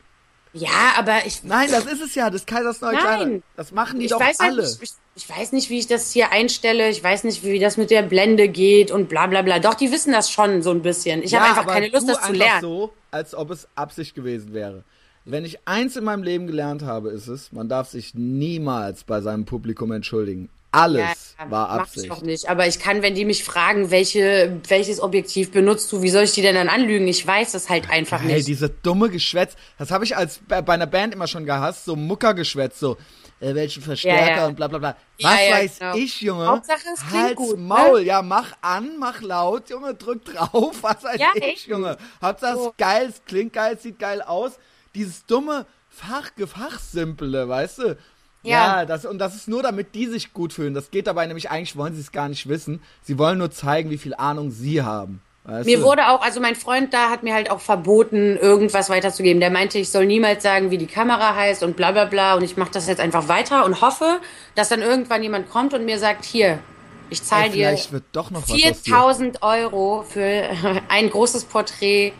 Ja, 0.52 0.94
aber 0.96 1.26
ich, 1.26 1.44
Nein, 1.44 1.70
das 1.70 1.86
ist 1.86 2.02
es 2.02 2.14
ja. 2.14 2.28
Das 2.30 2.44
Kaisers 2.44 2.80
neue 2.80 2.94
Nein. 2.94 3.42
Das 3.56 3.72
machen 3.72 4.00
die 4.00 4.06
ich 4.06 4.10
doch 4.10 4.20
weiß 4.20 4.40
halt 4.40 4.52
alle. 4.52 4.62
nicht, 4.62 4.82
ich, 4.82 4.90
ich 5.14 5.28
weiß 5.28 5.52
nicht, 5.52 5.70
wie 5.70 5.78
ich 5.78 5.86
das 5.86 6.10
hier 6.12 6.32
einstelle. 6.32 6.88
Ich 6.88 7.02
weiß 7.02 7.24
nicht, 7.24 7.44
wie 7.44 7.58
das 7.58 7.76
mit 7.76 7.90
der 7.90 8.02
Blende 8.02 8.48
geht 8.48 8.90
und 8.90 9.08
bla 9.08 9.26
bla 9.26 9.42
bla. 9.42 9.60
Doch, 9.60 9.74
die 9.74 9.92
wissen 9.92 10.12
das 10.12 10.30
schon 10.30 10.62
so 10.62 10.70
ein 10.70 10.82
bisschen. 10.82 11.22
Ich 11.22 11.34
habe 11.34 11.46
einfach 11.46 11.66
keine 11.66 11.88
Lust, 11.88 12.08
das 12.08 12.20
zu 12.22 12.32
lernen. 12.32 12.60
so, 12.60 12.92
als 13.10 13.34
ob 13.34 13.50
es 13.50 13.68
Absicht 13.76 14.14
gewesen 14.14 14.52
wäre. 14.52 14.84
Wenn 15.24 15.44
ich 15.44 15.68
eins 15.68 15.96
in 15.96 16.04
meinem 16.04 16.22
Leben 16.22 16.46
gelernt 16.46 16.82
habe, 16.82 17.10
ist 17.10 17.28
es, 17.28 17.52
man 17.52 17.68
darf 17.68 17.88
sich 17.88 18.14
niemals 18.14 19.04
bei 19.04 19.20
seinem 19.20 19.44
Publikum 19.44 19.92
entschuldigen. 19.92 20.48
Alles 20.72 21.34
Ja, 21.38 21.50
war 21.50 21.68
mach 21.68 21.74
ich 21.74 21.80
Absicht. 21.80 22.10
auch 22.12 22.22
nicht. 22.22 22.48
Aber 22.48 22.66
ich 22.66 22.78
kann, 22.78 23.02
wenn 23.02 23.14
die 23.14 23.24
mich 23.24 23.42
fragen, 23.44 23.90
welche, 23.90 24.60
welches 24.68 25.00
Objektiv 25.00 25.50
benutzt 25.50 25.90
du, 25.90 26.02
wie 26.02 26.10
soll 26.10 26.24
ich 26.24 26.32
die 26.32 26.42
denn 26.42 26.54
dann 26.54 26.68
anlügen? 26.68 27.08
Ich 27.08 27.26
weiß 27.26 27.54
es 27.54 27.68
halt 27.68 27.90
einfach 27.90 28.20
Hey, 28.22 28.34
nicht. 28.36 28.46
diese 28.48 28.68
dumme 28.68 29.08
Geschwätz, 29.10 29.54
das 29.78 29.90
habe 29.90 30.04
ich 30.04 30.16
als 30.16 30.40
bei 30.46 30.64
einer 30.66 30.86
Band 30.86 31.12
immer 31.14 31.26
schon 31.26 31.44
gehasst, 31.46 31.84
so 31.86 31.96
Muckergeschwätz, 31.96 32.78
so 32.78 32.96
äh, 33.40 33.54
welchen 33.54 33.82
Verstärker 33.82 34.30
Ja, 34.30 34.36
ja. 34.36 34.46
und 34.46 34.54
bla 34.56 34.68
bla 34.68 34.78
bla. 34.78 34.96
Was 35.20 35.32
weiß 35.32 35.78
genau. 35.80 35.94
ich, 35.96 36.20
Junge? 36.20 36.46
Hauptsache, 36.46 36.78
es 36.94 37.00
klingt 37.00 37.24
Halt's 37.24 37.36
gut, 37.36 37.58
ne? 37.58 37.64
Maul, 37.64 38.02
ja, 38.02 38.22
mach 38.22 38.52
an, 38.60 38.90
mach 38.98 39.20
laut, 39.22 39.70
Junge, 39.70 39.94
drück 39.94 40.24
drauf, 40.24 40.76
was 40.82 41.02
weiß 41.02 41.20
ich, 41.34 41.42
echt. 41.42 41.66
Junge. 41.66 41.96
Hauptsache 42.22 42.52
es 42.56 42.62
So. 42.62 42.68
ist 42.70 42.78
geil, 42.78 43.06
es 43.08 43.24
klingt 43.24 43.52
geil, 43.54 43.74
es 43.76 43.82
sieht 43.82 43.98
geil 43.98 44.22
aus. 44.22 44.52
Dieses 44.94 45.24
dumme 45.26 45.66
Fachgefachsimple, 45.88 47.48
weißt 47.48 47.78
du? 47.78 47.96
Ja. 48.42 48.84
das, 48.86 49.04
und 49.04 49.18
das 49.18 49.34
ist 49.34 49.48
nur, 49.48 49.62
damit 49.62 49.94
die 49.94 50.06
sich 50.06 50.32
gut 50.32 50.52
fühlen. 50.52 50.74
Das 50.74 50.90
geht 50.90 51.06
dabei 51.06 51.26
nämlich, 51.26 51.50
eigentlich 51.50 51.76
wollen 51.76 51.94
sie 51.94 52.00
es 52.00 52.12
gar 52.12 52.28
nicht 52.28 52.48
wissen. 52.48 52.80
Sie 53.02 53.18
wollen 53.18 53.38
nur 53.38 53.50
zeigen, 53.50 53.90
wie 53.90 53.98
viel 53.98 54.14
Ahnung 54.14 54.50
sie 54.50 54.82
haben. 54.82 55.20
Weißt 55.44 55.66
Mir 55.66 55.78
du? 55.78 55.84
wurde 55.84 56.08
auch, 56.08 56.20
also 56.22 56.40
mein 56.40 56.54
Freund 56.54 56.92
da 56.92 57.10
hat 57.10 57.22
mir 57.22 57.34
halt 57.34 57.50
auch 57.50 57.60
verboten, 57.60 58.36
irgendwas 58.36 58.90
weiterzugeben. 58.90 59.40
Der 59.40 59.50
meinte, 59.50 59.78
ich 59.78 59.90
soll 59.90 60.06
niemals 60.06 60.42
sagen, 60.42 60.70
wie 60.70 60.78
die 60.78 60.86
Kamera 60.86 61.34
heißt 61.34 61.62
und 61.62 61.76
bla 61.76 61.92
bla 61.92 62.04
bla. 62.04 62.34
Und 62.34 62.42
ich 62.42 62.56
mache 62.56 62.70
das 62.72 62.86
jetzt 62.86 63.00
einfach 63.00 63.28
weiter 63.28 63.64
und 63.64 63.80
hoffe, 63.80 64.20
dass 64.54 64.68
dann 64.68 64.82
irgendwann 64.82 65.22
jemand 65.22 65.50
kommt 65.50 65.72
und 65.72 65.84
mir 65.84 65.98
sagt, 65.98 66.24
hier, 66.24 66.58
ich 67.08 67.22
zahle 67.22 67.50
dir. 67.50 67.76
4000 67.76 69.42
Euro 69.42 70.04
für 70.08 70.44
ein 70.88 71.10
großes 71.10 71.44
Porträt 71.44 72.12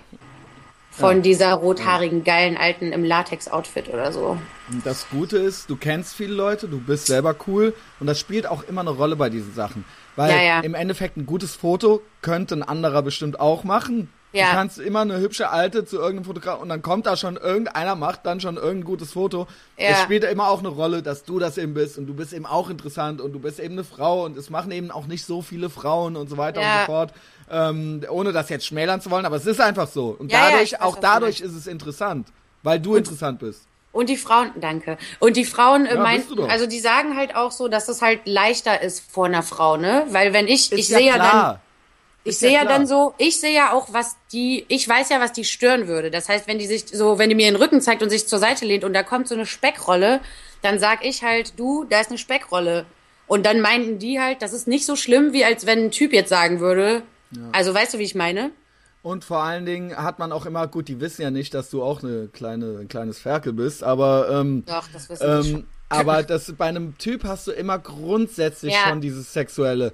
von 0.91 1.17
Ja. 1.17 1.23
dieser 1.23 1.53
rothaarigen, 1.55 2.25
geilen 2.25 2.57
Alten 2.57 2.93
im 2.93 3.05
Latex-Outfit 3.05 3.89
oder 3.89 4.13
so. 4.13 4.37
Und 4.71 4.85
Das 4.87 5.09
Gute 5.11 5.39
ist, 5.39 5.71
du 5.71 5.77
kennst 5.77 6.15
viele 6.15 6.35
Leute, 6.35 6.69
du 6.69 6.81
bist 6.81 7.07
selber 7.07 7.35
cool 7.47 7.75
und 8.01 8.07
das 8.07 8.19
spielt 8.19 8.47
auch 8.47 8.63
immer 8.65 8.81
eine 8.83 8.91
Rolle 8.91 9.17
bei 9.17 9.31
diesen 9.31 9.55
Sachen. 9.55 9.85
Weil 10.17 10.31
Ja, 10.31 10.43
ja. 10.43 10.61
im 10.61 10.75
Endeffekt 10.75 11.17
ein 11.17 11.27
gutes 11.27 11.55
Foto 11.55 12.03
könnte 12.23 12.55
ein 12.57 12.63
anderer 12.63 13.03
bestimmt 13.03 13.39
auch 13.41 13.65
machen. 13.65 14.11
Ja. 14.33 14.47
Du 14.47 14.53
kannst 14.53 14.79
immer 14.79 15.01
eine 15.01 15.19
hübsche 15.19 15.51
Alte 15.51 15.85
zu 15.85 15.97
irgendeinem 15.97 16.25
Fotograf 16.27 16.61
und 16.61 16.69
dann 16.69 16.83
kommt 16.83 17.07
da 17.07 17.17
schon 17.17 17.37
irgendeiner, 17.37 17.97
macht 17.97 18.25
dann 18.27 18.41
schon 18.41 18.57
irgendein 18.57 18.85
gutes 18.85 19.13
Foto. 19.13 19.49
Es 19.77 19.99
spielt 20.03 20.23
immer 20.23 20.49
auch 20.49 20.61
eine 20.61 20.69
Rolle, 20.69 21.03
dass 21.03 21.25
du 21.25 21.41
das 21.41 21.59
eben 21.59 21.75
bist 21.75 21.99
und 21.99 22.07
du 22.07 22.15
bist 22.15 22.33
eben 22.33 22.47
auch 22.47 22.71
interessant 22.71 23.21
und 23.21 23.33
du 23.33 23.41
bist 23.41 23.59
eben 23.59 23.75
eine 23.75 23.83
Frau 23.83 24.25
und 24.25 24.37
es 24.37 24.49
machen 24.49 24.71
eben 24.71 24.93
auch 24.93 25.09
nicht 25.09 25.25
so 25.25 25.43
viele 25.43 25.69
Frauen 25.69 26.15
und 26.17 26.31
so 26.31 26.37
weiter 26.37 26.61
und 26.61 26.67
so 26.81 26.87
fort. 26.87 27.13
Ähm, 27.53 28.05
ohne 28.09 28.33
das 28.33 28.49
jetzt 28.49 28.67
schmälern 28.67 29.01
zu 29.01 29.11
wollen, 29.11 29.27
aber 29.27 29.37
es 29.37 29.47
ist 29.47 29.61
einfach 29.61 29.89
so. 29.89 30.17
Und 30.19 30.31
Ja, 30.31 30.39
ja, 30.39 30.51
dadurch, 30.51 30.63
ich 30.63 30.73
weiß, 30.75 30.81
auch 30.83 30.97
dadurch 31.01 31.41
ist 31.41 31.53
es 31.55 31.67
interessant, 31.67 32.29
weil 32.63 32.79
du 32.79 32.95
interessant 32.95 33.41
bist. 33.41 33.63
Und 33.93 34.09
die 34.09 34.17
Frauen, 34.17 34.53
danke. 34.61 34.99
Und 35.19 35.37
die 35.37 35.45
Frauen 35.45 35.85
äh, 35.85 35.95
Ja, 35.95 36.01
meinten, 36.01 36.45
also 36.49 36.67
die 36.67 36.79
sagen 36.79 37.17
halt 37.17 37.35
auch 37.35 37.51
so, 37.51 37.67
dass 37.67 37.89
es 37.89 38.03
halt 38.03 38.21
leichter 38.25 38.81
ist 38.83 39.03
vor 39.11 39.27
einer 39.27 39.43
Frau, 39.43 39.77
ne? 39.77 40.07
Weil 40.11 40.33
wenn 40.33 40.47
ich, 40.47 40.71
Ist 40.71 40.79
ich 40.79 40.89
sehe 40.89 41.07
ja 41.07 41.19
dann, 41.19 41.59
ich 42.23 42.35
ja 42.35 42.39
sehe 42.39 42.53
ja 42.53 42.61
klar. 42.61 42.73
dann 42.73 42.87
so, 42.87 43.15
ich 43.19 43.41
sehe 43.41 43.53
ja 43.53 43.73
auch, 43.73 43.93
was 43.93 44.17
die, 44.33 44.65
ich 44.69 44.89
weiß 44.89 45.09
ja, 45.09 45.19
was 45.19 45.33
die 45.33 45.45
stören 45.45 45.89
würde. 45.89 46.13
Das 46.13 46.29
heißt, 46.29 46.47
wenn 46.47 46.61
die 46.61 46.69
sich 46.69 46.85
so, 46.87 47.19
wenn 47.19 47.31
die 47.31 47.35
mir 47.35 47.47
den 47.51 47.57
Rücken 47.57 47.81
zeigt 47.81 48.03
und 48.05 48.11
sich 48.11 48.29
zur 48.29 48.39
Seite 48.39 48.65
lehnt 48.65 48.85
und 48.85 48.93
da 48.93 49.03
kommt 49.03 49.27
so 49.27 49.35
eine 49.35 49.47
Speckrolle, 49.47 50.21
dann 50.63 50.79
sag 50.79 51.05
ich 51.05 51.25
halt, 51.25 51.59
du, 51.59 51.85
da 51.85 52.01
ist 52.01 52.11
eine 52.11 52.19
Speckrolle. 52.19 52.87
Und 53.27 53.45
dann 53.45 53.61
meinten 53.61 53.99
die 53.99 54.21
halt, 54.21 54.41
das 54.43 54.53
ist 54.53 54.69
nicht 54.69 54.87
so 54.87 54.95
schlimm, 54.95 55.33
wie 55.33 55.45
als 55.45 55.67
wenn 55.67 55.87
ein 55.87 55.91
Typ 55.91 56.13
jetzt 56.13 56.29
sagen 56.29 56.61
würde. 56.61 57.03
Also 57.53 57.75
weißt 57.75 57.95
du, 57.95 57.99
wie 57.99 58.05
ich 58.05 58.15
meine? 58.15 58.51
Und 59.03 59.25
vor 59.25 59.43
allen 59.43 59.65
Dingen 59.65 59.97
hat 59.97 60.19
man 60.19 60.31
auch 60.33 60.45
immer, 60.45 60.67
gut, 60.69 60.89
die 60.89 61.01
wissen 61.01 61.23
ja 61.23 61.31
nicht, 61.31 61.55
dass 61.55 61.71
du 61.71 61.83
auch 61.83 62.03
eine 62.03 62.29
kleine, 62.29 62.79
ein 62.81 62.89
kleines 62.89 63.19
Ferkel 63.19 63.53
bist, 63.55 63.83
aber 63.83 64.29
ähm, 64.31 64.65
Doch, 64.67 64.87
das 64.93 65.09
wissen 65.09 65.43
die 65.43 65.49
schon. 65.51 65.61
ähm, 65.61 65.67
aber 65.89 66.23
das 66.23 66.53
bei 66.53 66.67
einem 66.67 66.99
Typ 66.99 67.25
hast 67.25 67.47
du 67.47 67.53
immer 67.53 67.79
grundsätzlich 67.79 68.75
Ja. 68.75 68.89
schon 68.91 69.01
dieses 69.01 69.33
Sexuelle. 69.33 69.93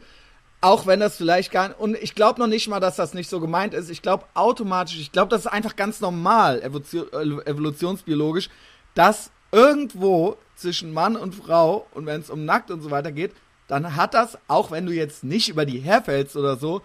Auch 0.61 0.87
wenn 0.87 0.99
das 0.99 1.17
vielleicht 1.17 1.53
gar 1.53 1.69
nicht, 1.69 1.79
und 1.79 1.97
ich 2.03 2.15
glaube 2.17 2.41
noch 2.41 2.49
nicht 2.49 2.67
mal, 2.67 2.81
dass 2.81 2.97
das 2.97 3.15
nicht 3.15 3.29
so 3.31 3.39
gemeint 3.39 3.75
ist. 3.75 3.91
Ich 3.91 4.03
glaube 4.03 4.25
automatisch, 4.35 4.99
ich 4.99 5.13
glaube, 5.13 5.29
das 5.31 5.43
ist 5.43 5.47
einfach 5.53 5.77
ganz 5.77 6.01
normal, 6.01 6.61
evolutio- 6.65 7.43
evolutionsbiologisch, 7.47 8.49
dass 8.95 9.31
irgendwo 9.53 10.37
zwischen 10.57 10.93
Mann 10.93 11.15
und 11.17 11.35
Frau 11.35 11.87
und 11.93 12.07
wenn 12.07 12.21
es 12.21 12.31
um 12.31 12.45
nackt 12.45 12.71
und 12.73 12.81
so 12.81 12.91
weiter 12.91 13.13
geht, 13.13 13.33
dann 13.69 13.95
hat 13.95 14.15
das, 14.15 14.39
auch 14.49 14.71
wenn 14.71 14.87
du 14.87 14.93
jetzt 14.93 15.23
nicht 15.23 15.49
über 15.49 15.65
die 15.67 15.79
herfällst 15.79 16.37
oder 16.37 16.57
so, 16.57 16.83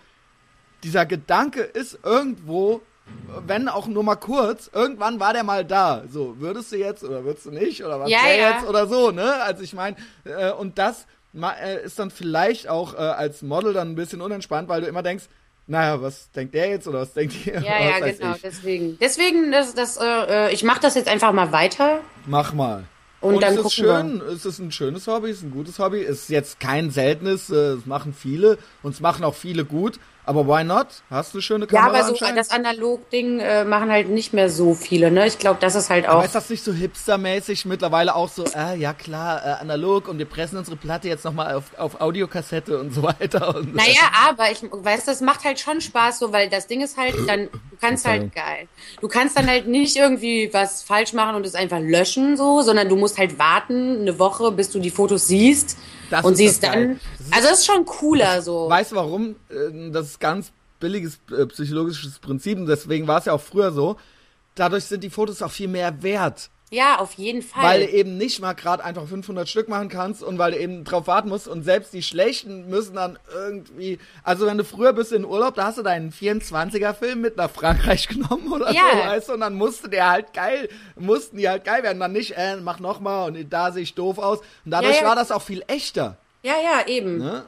dieser 0.83 1.05
Gedanke 1.05 1.61
ist 1.61 1.99
irgendwo, 2.03 2.81
wenn 3.45 3.67
auch 3.67 3.87
nur 3.87 4.03
mal 4.03 4.15
kurz, 4.15 4.69
irgendwann 4.73 5.19
war 5.19 5.33
der 5.33 5.43
mal 5.43 5.65
da. 5.65 6.03
So, 6.09 6.35
würdest 6.39 6.71
du 6.71 6.77
jetzt 6.77 7.03
oder 7.03 7.23
würdest 7.23 7.45
du 7.45 7.51
nicht 7.51 7.83
oder 7.83 7.99
was 7.99 8.09
Ja, 8.09 8.19
ja. 8.27 8.51
jetzt 8.51 8.67
oder 8.67 8.87
so, 8.87 9.11
ne? 9.11 9.41
Also 9.43 9.63
ich 9.63 9.73
meine, 9.73 9.95
äh, 10.23 10.51
und 10.51 10.77
das 10.77 11.05
äh, 11.35 11.83
ist 11.83 11.99
dann 11.99 12.11
vielleicht 12.11 12.67
auch 12.67 12.93
äh, 12.93 12.97
als 12.97 13.41
Model 13.41 13.73
dann 13.73 13.89
ein 13.91 13.95
bisschen 13.95 14.21
unentspannt, 14.21 14.69
weil 14.69 14.81
du 14.81 14.87
immer 14.87 15.03
denkst, 15.03 15.25
naja, 15.67 16.01
was 16.01 16.31
denkt 16.31 16.53
der 16.53 16.69
jetzt 16.69 16.87
oder 16.87 17.01
was 17.01 17.13
denkt 17.13 17.45
ihr? 17.45 17.61
Ja, 17.61 17.99
ja, 17.99 17.99
genau, 17.99 18.35
Ich. 18.35 18.41
deswegen. 18.41 18.97
Deswegen, 18.99 19.51
das, 19.51 19.73
das, 19.73 19.97
äh, 19.97 20.03
äh, 20.49 20.53
ich 20.53 20.63
mache 20.63 20.81
das 20.81 20.95
jetzt 20.95 21.07
einfach 21.07 21.31
mal 21.31 21.51
weiter. 21.51 21.99
Mach 22.25 22.53
mal. 22.53 22.83
Und, 23.21 23.35
Und 23.35 23.43
dann 23.43 23.53
es 23.53 23.57
ist 23.59 23.63
gucken 23.77 23.85
wir. 23.85 23.99
schön, 23.99 24.21
es 24.35 24.45
ist 24.45 24.59
ein 24.59 24.71
schönes 24.71 25.05
Hobby, 25.07 25.29
es 25.29 25.37
ist 25.37 25.43
ein 25.43 25.51
gutes 25.51 25.77
Hobby, 25.77 26.01
es 26.03 26.23
ist 26.23 26.29
jetzt 26.29 26.59
kein 26.59 26.89
seltenes, 26.89 27.51
äh, 27.51 27.73
es 27.73 27.85
machen 27.85 28.13
viele 28.17 28.57
und 28.81 28.95
es 28.95 28.99
machen 28.99 29.23
auch 29.23 29.35
viele 29.35 29.63
gut, 29.63 29.99
aber 30.25 30.47
why 30.47 30.63
not? 30.63 30.87
Hast 31.09 31.33
du 31.33 31.41
schöne 31.41 31.65
Ja, 31.71 31.81
Kamera 31.81 31.99
aber 32.05 32.15
so 32.15 32.25
das 32.35 32.51
Analog-Ding 32.51 33.39
äh, 33.39 33.65
machen 33.65 33.91
halt 33.91 34.09
nicht 34.09 34.33
mehr 34.33 34.49
so 34.49 34.73
viele, 34.73 35.11
ne? 35.11 35.27
Ich 35.27 35.39
glaube, 35.39 35.59
das 35.59 35.75
ist 35.75 35.89
halt 35.89 36.07
auch. 36.07 36.15
aber 36.15 36.25
ist 36.25 36.35
das 36.35 36.49
nicht 36.49 36.63
so 36.63 36.71
hipstermäßig 36.73 37.65
mittlerweile 37.65 38.15
auch 38.15 38.29
so, 38.29 38.45
äh, 38.55 38.77
ja 38.77 38.93
klar, 38.93 39.41
äh, 39.45 39.49
analog 39.61 40.07
und 40.07 40.17
wir 40.19 40.25
pressen 40.25 40.57
unsere 40.57 40.77
Platte 40.77 41.07
jetzt 41.07 41.25
nochmal 41.25 41.55
auf, 41.55 41.77
auf 41.77 42.01
Audiokassette 42.01 42.79
und 42.79 42.93
so 42.93 43.03
weiter. 43.03 43.55
Und, 43.55 43.75
Naja, 43.75 44.01
aber 44.27 44.51
ich 44.51 44.61
weiß, 44.71 45.05
das 45.05 45.21
macht 45.21 45.43
halt 45.43 45.59
schon 45.59 45.81
Spaß, 45.81 46.19
so, 46.19 46.31
weil 46.31 46.49
das 46.49 46.67
Ding 46.67 46.81
ist 46.81 46.97
halt, 46.97 47.15
dann, 47.27 47.49
du 47.51 47.77
kannst 47.79 48.07
halt 48.07 48.33
geil. 48.35 48.67
Du 49.01 49.07
kannst 49.07 49.37
dann 49.37 49.47
halt 49.47 49.67
nicht 49.67 49.97
irgendwie 49.97 50.49
was 50.53 50.83
falsch 50.83 51.13
machen 51.13 51.35
und 51.35 51.45
es 51.45 51.55
einfach 51.55 51.79
löschen, 51.79 52.37
so, 52.37 52.61
sondern 52.61 52.89
du 52.89 52.95
musst 52.95 53.17
halt 53.17 53.39
warten, 53.39 54.01
eine 54.01 54.19
Woche, 54.19 54.51
bis 54.51 54.69
du 54.69 54.79
die 54.79 54.91
Fotos 54.91 55.27
siehst 55.27 55.77
Das 56.09 56.23
und 56.23 56.35
siehst 56.35 56.63
das 56.63 56.71
geil. 56.73 56.99
Also 57.31 57.47
das 57.49 57.59
ist 57.59 57.65
schon 57.65 57.85
cooler, 57.85 58.41
so. 58.41 58.69
Weißt 58.69 58.91
du 58.91 58.95
warum? 58.95 59.35
Äh, 59.49 59.91
Das 59.91 60.07
ist 60.07 60.19
ganz 60.19 60.51
billiges 60.79 61.19
äh, 61.37 61.45
psychologisches 61.45 62.19
Prinzip 62.19 62.57
und 62.57 62.65
deswegen 62.67 63.07
war 63.07 63.19
es 63.19 63.25
ja 63.25 63.33
auch 63.33 63.41
früher 63.41 63.71
so. 63.71 63.97
Dadurch 64.55 64.85
sind 64.85 65.03
die 65.03 65.09
Fotos 65.09 65.41
auch 65.41 65.51
viel 65.51 65.67
mehr 65.67 66.01
wert. 66.03 66.49
Ja, 66.73 66.99
auf 66.99 67.13
jeden 67.15 67.41
Fall. 67.41 67.63
Weil 67.63 67.81
du 67.85 67.89
eben 67.91 68.17
nicht 68.17 68.39
mal 68.39 68.53
gerade 68.53 68.81
einfach 68.83 69.05
500 69.05 69.47
Stück 69.49 69.67
machen 69.67 69.89
kannst 69.89 70.23
und 70.23 70.37
weil 70.37 70.53
du 70.53 70.57
eben 70.57 70.85
drauf 70.85 71.05
warten 71.05 71.27
musst 71.27 71.49
und 71.49 71.63
selbst 71.63 71.93
die 71.93 72.01
schlechten 72.01 72.69
müssen 72.69 72.95
dann 72.95 73.19
irgendwie, 73.33 73.99
also 74.23 74.45
wenn 74.45 74.57
du 74.57 74.63
früher 74.63 74.93
bist 74.93 75.11
in 75.11 75.25
Urlaub, 75.25 75.55
da 75.55 75.65
hast 75.65 75.79
du 75.79 75.81
deinen 75.83 76.13
24er 76.13 76.93
Film 76.93 77.19
mit 77.19 77.35
nach 77.35 77.49
Frankreich 77.51 78.07
genommen 78.07 78.51
oder 78.53 78.71
Ja. 78.71 78.83
so, 78.93 78.97
weißt 78.99 79.29
du, 79.29 79.33
und 79.33 79.41
dann 79.41 79.55
musste 79.55 79.89
der 79.89 80.09
halt 80.09 80.33
geil, 80.33 80.69
mussten 80.95 81.35
die 81.37 81.49
halt 81.49 81.65
geil 81.65 81.83
werden, 81.83 81.99
dann 81.99 82.13
nicht, 82.13 82.37
äh, 82.37 82.55
mach 82.57 82.79
nochmal 82.79 83.27
und 83.29 83.49
da 83.51 83.73
sehe 83.73 83.83
ich 83.83 83.93
doof 83.93 84.17
aus 84.17 84.39
und 84.63 84.71
dadurch 84.71 84.95
Ja, 84.95 85.01
ja. 85.01 85.07
war 85.09 85.15
das 85.17 85.31
auch 85.31 85.41
viel 85.41 85.63
echter, 85.67 86.15
ja, 86.43 86.55
ja, 86.63 86.87
eben. 86.87 87.17
ne? 87.17 87.43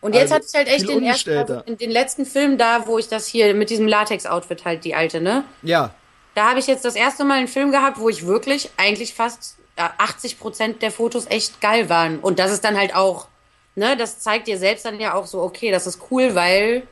Und 0.00 0.14
jetzt 0.14 0.32
Also, 0.32 0.34
hatte 0.36 0.46
ich 0.48 0.54
halt 0.54 0.68
echt 0.68 0.88
den, 0.88 1.02
ersten, 1.02 1.76
den 1.76 1.90
letzten 1.90 2.24
Film 2.24 2.56
da, 2.56 2.86
wo 2.86 2.96
ich 2.98 3.08
das 3.08 3.26
hier 3.26 3.52
mit 3.54 3.68
diesem 3.68 3.86
Latex-Outfit 3.86 4.64
halt, 4.64 4.84
die 4.84 4.94
alte, 4.94 5.20
ne? 5.20 5.44
Ja, 5.62 5.94
Da 6.34 6.48
habe 6.48 6.58
ich 6.58 6.66
jetzt 6.66 6.84
das 6.84 6.94
erste 6.94 7.24
Mal 7.24 7.38
einen 7.38 7.48
Film 7.48 7.70
gehabt, 7.70 7.98
wo 7.98 8.08
ich 8.08 8.26
wirklich 8.26 8.70
eigentlich 8.78 9.12
fast 9.14 9.56
äh, 9.76 9.82
80 9.98 10.38
Prozent 10.38 10.80
der 10.80 10.90
Fotos 10.90 11.26
echt 11.26 11.60
geil 11.60 11.88
waren. 11.90 12.18
Und 12.20 12.38
das 12.38 12.50
ist 12.50 12.64
dann 12.64 12.78
halt 12.78 12.94
auch, 12.94 13.28
ne, 13.74 13.94
das 13.96 14.20
zeigt 14.20 14.46
dir 14.46 14.56
selbst 14.56 14.86
dann 14.86 14.98
ja 15.00 15.12
auch 15.14 15.26
so, 15.26 15.42
okay, 15.42 15.70
das 15.70 15.86
ist 15.86 16.00
cool, 16.10 16.34
weil 16.34 16.84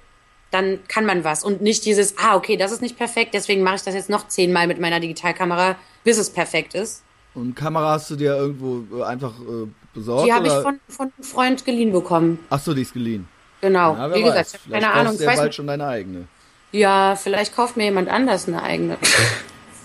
dann 0.51 0.81
kann 0.89 1.07
man 1.07 1.25
was. 1.25 1.45
Und 1.45 1.63
nicht 1.63 1.85
dieses, 1.87 2.19
ah, 2.19 2.37
okay, 2.37 2.57
das 2.59 2.73
ist 2.73 2.83
nicht 2.83 2.99
perfekt, 2.99 3.33
deswegen 3.33 3.63
mache 3.63 3.77
ich 3.77 3.83
das 3.83 3.95
jetzt 3.95 4.11
noch 4.11 4.29
zehnmal 4.29 4.67
mit 4.67 4.81
meiner 4.81 5.01
Digitalkamera, 5.01 5.77
bis 6.05 6.19
es 6.19 6.29
perfekt 6.31 6.75
ist. 6.75 7.03
und 7.35 7.55
Kamera 7.55 7.93
hast 7.93 8.11
du 8.11 8.17
dir 8.17 8.35
irgendwo 8.35 8.99
äh, 8.99 9.05
einfach 9.05 9.33
äh, 9.41 9.67
besorgt 9.99 10.27
Die 10.27 10.33
habe 10.33 10.47
ich 10.47 10.53
von, 10.53 10.81
von 10.89 11.13
einem 11.17 11.25
Freund 11.25 11.65
geliehen 11.65 11.93
bekommen. 11.93 12.39
Ach 12.51 12.61
so, 12.61 12.75
die 12.75 12.83
ist 12.83 12.93
geliehen. 12.95 13.29
Genau. 13.61 13.97
Wer 13.97 14.15
Wie 14.15 14.25
weiß. 14.25 14.25
gesagt, 14.25 14.49
ich 14.49 14.55
habe 14.61 14.71
keine 14.81 14.93
Ahnung. 14.93 15.13
du 15.13 15.19
Ich 15.19 15.21
ja 15.23 15.27
weiß 15.29 15.37
bald 15.37 15.47
nicht. 15.49 15.57
schon 15.57 15.67
deine 15.67 15.87
eigene. 15.87 16.29
Ja, 16.73 17.17
vielleicht 17.17 17.55
kauft 17.57 17.77
mir 17.77 17.85
jemand 17.85 18.09
anders 18.09 18.47
eine 18.47 18.63
eigene. 18.63 18.99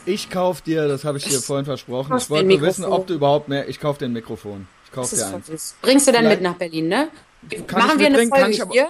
Ich 0.05 0.29
kauf 0.29 0.61
dir, 0.61 0.87
das 0.87 1.05
habe 1.05 1.17
ich 1.17 1.23
dir 1.23 1.39
vorhin 1.39 1.65
versprochen. 1.65 2.17
Ich 2.17 2.29
wollte 2.29 2.45
nur 2.47 2.61
wissen, 2.61 2.83
ob 2.85 3.07
du 3.07 3.13
überhaupt 3.13 3.47
mehr. 3.47 3.69
Ich 3.69 3.79
kauf 3.79 3.97
dir 3.97 4.05
ein 4.05 4.13
Mikrofon. 4.13 4.67
Ich 4.85 4.91
kauf 4.91 5.09
Das 5.09 5.19
dir 5.19 5.35
eins. 5.35 5.47
süß. 5.47 5.75
Bringst 5.81 6.07
du 6.07 6.11
dann 6.11 6.23
Vielleicht- 6.25 6.41
mit 6.41 6.49
nach 6.51 6.57
Berlin, 6.57 6.87
ne? 6.89 7.07
Machen 7.71 7.99
wir 7.99 8.07
eine 8.07 8.27
Folge 8.27 8.61
aber- 8.61 8.73
hier? 8.73 8.89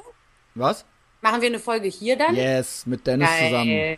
Was? 0.56 0.86
Machen 1.22 1.42
wir 1.42 1.50
eine 1.50 1.60
Folge 1.60 1.88
hier 1.88 2.18
dann? 2.18 2.36
Yes, 2.36 2.86
mit 2.86 3.06
Dennis 3.08 3.30
Geil. 3.30 3.50
zusammen. 3.50 3.98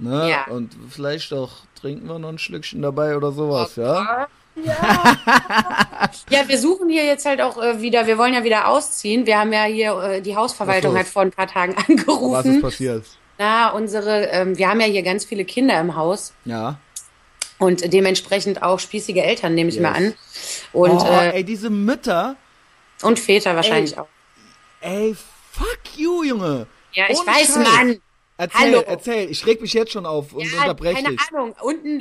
Ne? 0.00 0.30
Ja. 0.30 0.44
Und 0.52 0.76
vielleicht 0.90 1.32
auch 1.32 1.50
trinken 1.80 2.06
wir 2.08 2.18
noch 2.18 2.28
ein 2.28 2.38
Schlückchen 2.38 2.82
dabei 2.82 3.16
oder 3.16 3.32
sowas, 3.32 3.76
ja? 3.76 4.26
Ja, 6.30 6.46
wir 6.46 6.58
suchen 6.58 6.88
hier 6.88 7.04
jetzt 7.04 7.26
halt 7.26 7.40
auch 7.40 7.56
äh, 7.62 7.80
wieder, 7.80 8.06
wir 8.06 8.18
wollen 8.18 8.34
ja 8.34 8.44
wieder 8.44 8.68
ausziehen. 8.68 9.26
Wir 9.26 9.38
haben 9.38 9.52
ja 9.52 9.64
hier, 9.64 9.92
äh, 10.02 10.20
die 10.22 10.36
Hausverwaltung 10.36 10.96
hat 10.96 11.06
vor 11.06 11.22
ein 11.22 11.30
paar 11.30 11.46
Tagen 11.46 11.74
Was 11.76 11.88
ist 11.88 11.90
angerufen. 11.90 12.60
passiert? 12.62 13.04
Na, 13.38 13.70
unsere, 13.70 14.26
ähm, 14.26 14.58
wir 14.58 14.68
haben 14.68 14.80
ja 14.80 14.86
hier 14.86 15.02
ganz 15.02 15.24
viele 15.24 15.44
Kinder 15.44 15.78
im 15.80 15.94
Haus 15.96 16.32
Ja. 16.44 16.78
und 17.58 17.92
dementsprechend 17.92 18.62
auch 18.62 18.78
spießige 18.80 19.22
Eltern, 19.22 19.54
nehme 19.54 19.68
ich 19.70 19.76
Yes. 19.76 19.82
mal 19.82 19.92
an. 19.92 20.14
Und, 20.72 21.00
oh, 21.02 21.06
äh, 21.06 21.36
ey, 21.36 21.44
diese 21.44 21.70
Mütter, 21.70 22.36
und 23.02 23.18
Väter 23.18 23.54
wahrscheinlich 23.56 23.92
ey. 23.92 23.98
auch. 24.00 24.08
ey, 24.80 25.16
fuck 25.52 25.78
you, 25.96 26.24
Junge. 26.24 26.66
Ja, 26.92 27.04
ich 27.08 27.18
Ohne 27.18 27.26
weiß, 27.28 27.54
Scheiß. 27.54 27.56
Mann. 27.58 28.00
Erzähl, 28.40 28.60
Hallo. 28.60 28.84
erzähl. 28.86 29.28
Ich 29.30 29.44
reg 29.46 29.60
mich 29.60 29.72
jetzt 29.72 29.90
schon 29.90 30.06
auf 30.06 30.32
und 30.32 30.44
Ja, 30.44 30.60
unterbreche 30.60 31.02
keine 31.02 31.16
dich. 31.16 31.20
Ahnung. 31.32 31.56
Unten 31.60 32.00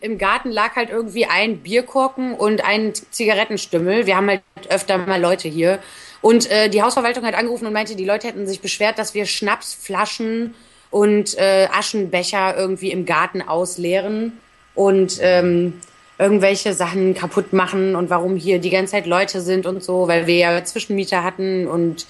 im 0.00 0.16
Garten 0.16 0.50
lag 0.50 0.76
halt 0.76 0.88
irgendwie 0.88 1.26
ein 1.26 1.58
Bierkorken 1.58 2.34
und 2.34 2.64
ein 2.64 2.94
Zigarettenstümmel. 2.94 4.06
Wir 4.06 4.16
haben 4.16 4.28
halt 4.28 4.42
öfter 4.70 4.96
mal 4.96 5.20
Leute 5.20 5.46
hier. 5.46 5.78
Und 6.22 6.50
äh, 6.50 6.70
die 6.70 6.82
Hausverwaltung 6.82 7.26
hat 7.26 7.34
angerufen 7.34 7.66
und 7.66 7.74
meinte, 7.74 7.96
die 7.96 8.06
Leute 8.06 8.26
hätten 8.28 8.46
sich 8.46 8.62
beschwert, 8.62 8.98
dass 8.98 9.12
wir 9.12 9.26
Schnapsflaschen 9.26 10.54
und 10.90 11.36
äh, 11.36 11.68
Aschenbecher 11.70 12.56
irgendwie 12.56 12.90
im 12.90 13.04
Garten 13.04 13.42
ausleeren 13.42 14.32
und 14.74 15.18
ähm, 15.20 15.80
irgendwelche 16.18 16.72
Sachen 16.72 17.12
kaputt 17.12 17.52
machen 17.52 17.94
und 17.94 18.08
warum 18.08 18.36
hier 18.36 18.58
die 18.58 18.70
ganze 18.70 18.92
Zeit 18.92 19.06
Leute 19.06 19.42
sind 19.42 19.66
und 19.66 19.84
so, 19.84 20.08
weil 20.08 20.26
wir 20.26 20.36
ja 20.36 20.64
Zwischenmieter 20.64 21.22
hatten 21.22 21.66
und 21.66 22.06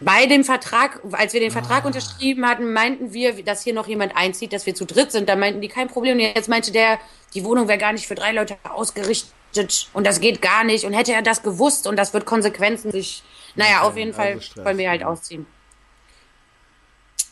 bei 0.00 0.26
dem 0.26 0.44
Vertrag, 0.44 1.00
als 1.12 1.32
wir 1.32 1.40
den 1.40 1.50
Vertrag 1.50 1.82
Ah. 1.84 1.86
unterschrieben 1.88 2.46
hatten, 2.46 2.72
meinten 2.72 3.12
wir, 3.12 3.42
dass 3.42 3.62
hier 3.64 3.74
noch 3.74 3.88
jemand 3.88 4.16
einzieht, 4.16 4.52
dass 4.52 4.64
wir 4.66 4.74
zu 4.74 4.86
dritt 4.86 5.10
sind. 5.12 5.28
Da 5.28 5.34
meinten 5.36 5.60
die 5.60 5.68
kein 5.68 5.88
Problem. 5.88 6.14
Und 6.14 6.20
jetzt 6.20 6.48
meinte 6.48 6.70
der, 6.70 6.98
die 7.34 7.44
Wohnung 7.44 7.66
wäre 7.68 7.78
gar 7.78 7.92
nicht 7.92 8.06
für 8.06 8.14
drei 8.14 8.32
Leute 8.32 8.56
ausgerichtet 8.62 9.88
und 9.92 10.06
das 10.06 10.20
geht 10.20 10.40
gar 10.40 10.62
nicht. 10.64 10.84
Und 10.84 10.92
hätte 10.92 11.12
er 11.12 11.22
das 11.22 11.42
gewusst 11.42 11.86
und 11.86 11.96
das 11.96 12.14
wird 12.14 12.26
Konsequenzen 12.26 12.92
sich. 12.92 13.22
Naja, 13.56 13.80
auf 13.82 13.96
jeden 13.96 14.10
also 14.10 14.20
Fall 14.22 14.40
Stress, 14.42 14.64
wollen 14.64 14.78
wir 14.78 14.88
halt 14.90 15.02
ausziehen. 15.02 15.46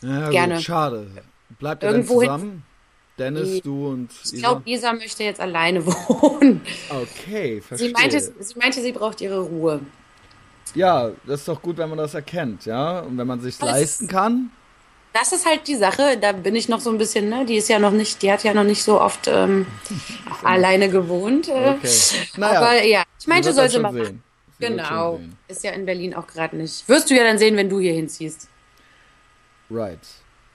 Ja, 0.01 0.29
Gerne. 0.29 0.55
Gut, 0.55 0.63
schade. 0.63 1.07
Bleibt 1.59 1.83
ihr 1.83 1.87
denn 1.89 1.95
Irgendwo 2.01 2.21
hin- 2.21 2.29
zusammen? 2.29 2.63
Dennis, 3.17 3.61
du 3.63 3.87
und 3.87 4.11
Ich 4.25 4.33
Isa? 4.33 4.37
glaube, 4.47 4.61
Isa 4.69 4.93
möchte 4.93 5.23
jetzt 5.23 5.39
alleine 5.39 5.83
wohnen. 5.85 6.61
Okay, 6.89 7.61
verstehe. 7.61 7.87
Sie 7.87 7.93
meinte, 7.93 8.19
sie 8.21 8.59
meinte, 8.59 8.81
sie 8.81 8.91
braucht 8.91 9.21
ihre 9.21 9.39
Ruhe. 9.39 9.79
Ja, 10.75 11.11
das 11.25 11.41
ist 11.41 11.47
doch 11.47 11.61
gut, 11.61 11.77
wenn 11.77 11.89
man 11.89 11.97
das 11.97 12.13
erkennt, 12.13 12.65
ja? 12.65 12.99
Und 12.99 13.17
wenn 13.17 13.27
man 13.27 13.39
sich 13.39 13.57
Das- 13.57 13.69
leisten 13.69 14.07
kann. 14.07 14.51
Das 15.13 15.31
ist 15.33 15.47
halt 15.47 15.67
die 15.67 15.75
Sache, 15.75 16.17
da 16.21 16.31
bin 16.31 16.55
ich 16.55 16.69
noch 16.69 16.79
so 16.79 16.91
ein 16.91 16.99
bisschen, 16.99 17.27
ne, 17.29 17.43
die 17.43 17.55
ist 17.55 17.69
ja 17.69 17.79
noch 17.79 17.91
nicht, 17.91 18.21
die 18.21 18.31
hat 18.31 18.43
ja 18.43 18.53
noch 18.53 18.63
nicht 18.65 18.83
so 18.83 19.01
oft 19.01 19.27
ähm, 19.27 19.65
alleine 20.43 20.89
gewohnt. 20.89 21.47
Äh, 21.47 21.71
Okay. 21.71 21.89
Naja, 22.35 22.59
aber 22.61 22.83
ja, 22.83 23.03
ich 23.19 23.25
meinte, 23.25 23.47
wird 23.47 23.55
soll 23.55 23.63
das 23.65 23.71
sie 23.71 23.75
schon 23.77 23.83
mal 23.83 23.93
sehen. 24.05 24.23
Genau. 24.59 25.19
Ist 25.47 25.63
ja 25.63 25.71
in 25.71 25.85
Berlin 25.87 26.13
auch 26.13 26.27
gerade 26.27 26.55
nicht. 26.55 26.87
Wirst 26.87 27.09
du 27.09 27.15
ja 27.15 27.23
dann 27.23 27.37
sehen, 27.39 27.55
wenn 27.55 27.69
du 27.69 27.79
hier 27.79 27.93
hinziehst. 27.93 28.47
Right. 29.71 29.99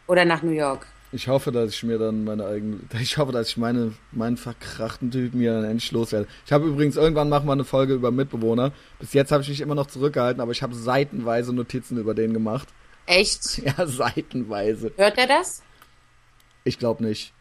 Oder 0.07 0.25
nach 0.25 0.43
New 0.43 0.51
York. 0.53 0.87
Ich 1.15 1.29
hoffe, 1.29 1.53
dass 1.53 1.75
ich 1.75 1.83
mir 1.83 1.99
dann 1.99 2.25
meine 2.25 2.47
eigene, 2.47 2.81
ich 3.01 3.19
hoffe, 3.19 3.33
dass 3.33 3.49
ich 3.49 3.57
meine, 3.59 3.93
meinen 4.13 4.39
verkrachten 4.39 5.11
Typen 5.11 5.41
hier 5.41 5.53
dann 5.53 5.65
endlich 5.65 5.93
loswerde. 5.93 6.27
Ich 6.47 6.53
habe 6.53 6.67
übrigens 6.67 6.97
irgendwann 6.97 7.29
machen 7.29 7.47
wir 7.47 7.53
eine 7.53 7.65
Folge 7.65 7.93
über 7.93 8.11
Mitbewohner. 8.11 8.73
Bis 8.99 9.13
jetzt 9.13 9.31
habe 9.31 9.43
ich 9.43 9.49
mich 9.51 9.61
immer 9.61 9.75
noch 9.75 9.87
zurückgehalten, 9.87 10.41
aber 10.41 10.53
ich 10.53 10.63
habe 10.63 10.75
seitenweise 10.75 11.53
Notizen 11.53 11.99
über 11.99 12.15
den 12.15 12.33
gemacht. 12.33 12.69
Echt? 13.07 13.59
Ja, 13.65 13.87
seitenweise. 13.87 14.93
Hört 14.97 15.19
er 15.19 15.27
das? 15.27 15.63
Ich 16.65 16.79
glaube 16.79 17.05
nicht. 17.05 17.33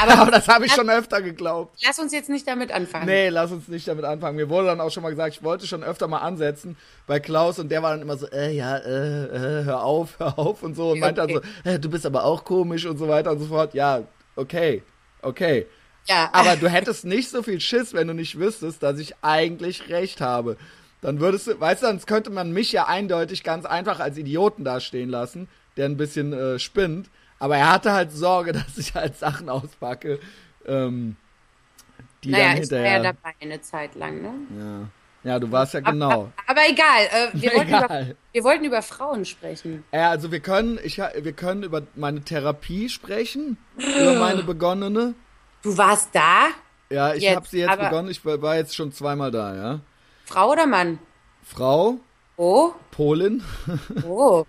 Aber 0.00 0.18
Aber 0.18 0.30
das 0.30 0.46
habe 0.48 0.66
ich 0.66 0.72
schon 0.72 0.90
öfter 0.90 1.22
geglaubt. 1.22 1.78
lass 1.84 1.98
uns 1.98 2.12
jetzt 2.12 2.28
nicht 2.28 2.46
damit 2.46 2.70
anfangen. 2.70 3.06
Nee, 3.06 3.28
lass 3.30 3.50
uns 3.50 3.68
nicht 3.68 3.88
damit 3.88 4.04
anfangen. 4.04 4.36
Mir 4.36 4.48
wurde 4.48 4.66
dann 4.68 4.80
auch 4.80 4.90
schon 4.90 5.02
mal 5.02 5.10
gesagt, 5.10 5.36
ich 5.36 5.42
wollte 5.42 5.66
schon 5.66 5.82
öfter 5.82 6.06
mal 6.06 6.18
ansetzen 6.18 6.76
bei 7.06 7.18
Klaus 7.18 7.58
und 7.58 7.70
der 7.70 7.82
war 7.82 7.92
dann 7.92 8.02
immer 8.02 8.16
so, 8.16 8.26
äh, 8.30 8.52
ja, 8.54 8.76
äh, 8.76 9.24
äh, 9.24 9.64
hör 9.64 9.82
auf, 9.84 10.14
hör 10.18 10.38
auf 10.38 10.62
und 10.62 10.74
so 10.74 10.90
und 10.90 11.00
meinte 11.00 11.22
okay. 11.22 11.34
dann 11.34 11.42
so, 11.64 11.70
äh, 11.70 11.78
du 11.78 11.88
bist 11.90 12.04
aber 12.04 12.24
auch 12.24 12.44
komisch 12.44 12.84
und 12.86 12.98
so 12.98 13.08
weiter 13.08 13.32
und 13.32 13.40
so 13.40 13.46
fort. 13.46 13.74
Ja, 13.74 14.02
okay, 14.36 14.82
okay. 15.22 15.66
Ja, 16.06 16.30
Aber 16.32 16.56
du 16.56 16.68
hättest 16.68 17.04
nicht 17.04 17.30
so 17.30 17.42
viel 17.42 17.60
Schiss, 17.60 17.92
wenn 17.92 18.08
du 18.08 18.14
nicht 18.14 18.38
wüsstest, 18.38 18.82
dass 18.82 18.98
ich 18.98 19.14
eigentlich 19.22 19.88
recht 19.90 20.20
habe. 20.20 20.56
Dann 21.02 21.20
würdest 21.20 21.46
du, 21.46 21.58
weißt 21.58 21.82
du, 21.82 21.86
sonst 21.86 22.06
könnte 22.06 22.30
man 22.30 22.52
mich 22.52 22.72
ja 22.72 22.86
eindeutig 22.86 23.42
ganz 23.44 23.64
einfach 23.64 24.00
als 24.00 24.18
Idioten 24.18 24.64
dastehen 24.64 25.08
lassen, 25.08 25.48
der 25.76 25.86
ein 25.86 25.96
bisschen 25.96 26.32
äh, 26.32 26.58
spinnt. 26.58 27.08
Aber 27.40 27.56
er 27.56 27.72
hatte 27.72 27.90
halt 27.92 28.12
Sorge, 28.12 28.52
dass 28.52 28.78
ich 28.78 28.94
halt 28.94 29.16
Sachen 29.18 29.48
auspacke, 29.48 30.20
ähm, 30.66 31.16
die 32.22 32.30
naja, 32.30 32.52
dann 32.54 32.62
ich 32.62 32.70
war 32.70 32.78
hinterher. 32.78 32.96
ja 32.98 33.02
dabei 33.02 33.34
eine 33.40 33.60
Zeit 33.62 33.94
lang, 33.96 34.20
ne? 34.22 34.32
Ja. 35.24 35.32
ja, 35.32 35.38
du 35.40 35.50
warst 35.50 35.74
ja 35.74 35.80
genau. 35.80 36.30
Aber 36.46 36.60
egal, 36.68 37.06
äh, 37.10 37.28
wir, 37.32 37.52
wollten 37.54 37.68
über, 37.68 37.84
Egal. 37.86 38.16
wir 38.32 38.44
wollten 38.44 38.64
über 38.66 38.82
Frauen 38.82 39.24
sprechen. 39.24 39.84
Ja, 39.92 40.10
also 40.10 40.30
wir 40.30 40.40
können, 40.40 40.78
ich, 40.84 40.98
wir 40.98 41.32
können 41.32 41.62
über 41.62 41.82
meine 41.96 42.20
Therapie 42.22 42.88
sprechen, 42.90 43.56
über 43.76 44.18
meine 44.18 44.42
begonnene. 44.44 45.14
Du 45.62 45.76
warst 45.76 46.10
da? 46.14 46.48
Ja, 46.90 47.14
ich 47.14 47.34
habe 47.34 47.46
sie 47.48 47.60
jetzt 47.60 47.70
aber- 47.70 47.84
begonnen. 47.84 48.10
Ich 48.10 48.24
war 48.24 48.40
war 48.42 48.56
jetzt 48.56 48.76
schon 48.76 48.92
zweimal 48.92 49.30
da, 49.30 49.54
ja. 49.56 49.80
Frau 50.26 50.52
oder 50.52 50.66
Mann? 50.66 50.98
Frau, 51.42 51.98
Oh, 52.36 52.72
Polin, 52.90 53.42
oh, 54.06 54.44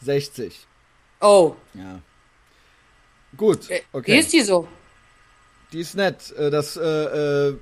60. 0.00 0.66
oh. 1.20 1.54
Ja. 1.74 2.00
Gut, 3.36 3.70
Äh, 3.70 3.80
okay. 3.92 4.14
Wie 4.14 4.18
ist 4.18 4.32
die 4.32 4.40
so? 4.42 4.66
die 5.72 5.80
ist 5.80 5.94
nett. 5.94 6.32
Äh, 6.36 6.50
das, 6.50 6.76
äh, 6.76 7.50
äh, 7.50 7.56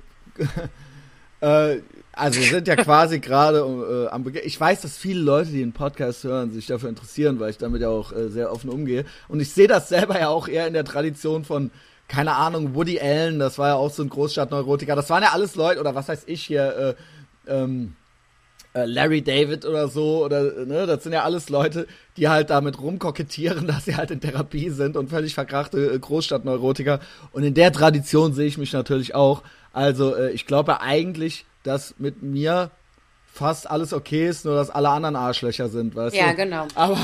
äh, 1.41 1.81
also 2.13 2.39
wir 2.39 2.47
sind 2.47 2.67
ja 2.67 2.75
quasi 2.75 3.19
gerade 3.19 3.59
äh, 3.59 4.07
am 4.11 4.23
Beginn. 4.23 4.41
Ich 4.45 4.59
weiß, 4.59 4.81
dass 4.81 4.97
viele 4.97 5.19
Leute, 5.21 5.51
die 5.51 5.59
den 5.59 5.73
Podcast 5.73 6.23
hören, 6.23 6.51
sich 6.51 6.65
dafür 6.67 6.89
interessieren, 6.89 7.39
weil 7.39 7.51
ich 7.51 7.57
damit 7.57 7.81
ja 7.81 7.89
auch 7.89 8.11
äh, 8.11 8.29
sehr 8.29 8.51
offen 8.51 8.69
umgehe. 8.69 9.05
Und 9.27 9.39
ich 9.39 9.51
sehe 9.51 9.67
das 9.67 9.89
selber 9.89 10.19
ja 10.19 10.29
auch 10.29 10.47
eher 10.47 10.67
in 10.67 10.73
der 10.73 10.85
Tradition 10.85 11.43
von, 11.45 11.69
keine 12.07 12.33
Ahnung, 12.33 12.73
Woody 12.73 12.99
Allen, 12.99 13.37
das 13.37 13.57
war 13.59 13.67
ja 13.67 13.75
auch 13.75 13.91
so 13.91 14.01
ein 14.01 14.09
Großstadtneurotiker. 14.09 14.95
Das 14.95 15.09
waren 15.09 15.21
ja 15.21 15.29
alles 15.33 15.55
Leute, 15.55 15.79
oder 15.79 15.93
was 15.93 16.09
heißt 16.09 16.23
ich 16.27 16.43
hier, 16.43 16.95
äh, 17.47 17.51
ähm, 17.51 17.95
äh, 18.05 18.06
Larry 18.85 19.21
David 19.21 19.65
oder 19.65 19.87
so, 19.87 20.23
oder, 20.25 20.65
ne, 20.65 20.85
das 20.85 21.03
sind 21.03 21.13
ja 21.13 21.23
alles 21.23 21.49
Leute, 21.49 21.87
die 22.17 22.27
halt 22.29 22.49
damit 22.49 22.79
rumkokettieren, 22.79 23.67
dass 23.67 23.85
sie 23.85 23.95
halt 23.95 24.11
in 24.11 24.21
Therapie 24.21 24.69
sind 24.69 24.97
und 24.97 25.09
völlig 25.09 25.33
verkrachte 25.33 25.93
äh, 25.93 25.99
Großstadtneurotiker. 25.99 26.99
Und 27.31 27.43
in 27.43 27.53
der 27.53 27.71
Tradition 27.71 28.33
sehe 28.33 28.47
ich 28.47 28.57
mich 28.57 28.73
natürlich 28.73 29.15
auch. 29.15 29.43
Also, 29.73 30.15
äh, 30.15 30.31
ich 30.31 30.45
glaube 30.45 30.81
eigentlich, 30.81 31.45
dass 31.63 31.95
mit 31.97 32.21
mir 32.23 32.71
fast 33.37 33.69
alles 33.69 33.93
okay 33.93 34.27
ist, 34.27 34.45
nur 34.45 34.55
dass 34.55 34.69
alle 34.69 34.89
anderen 34.89 35.15
Arschlöcher 35.15 35.69
sind, 35.69 35.95
weißt 35.95 36.15
Ja, 36.15 36.31
du? 36.31 36.35
genau. 36.35 36.67
Aber 36.75 36.97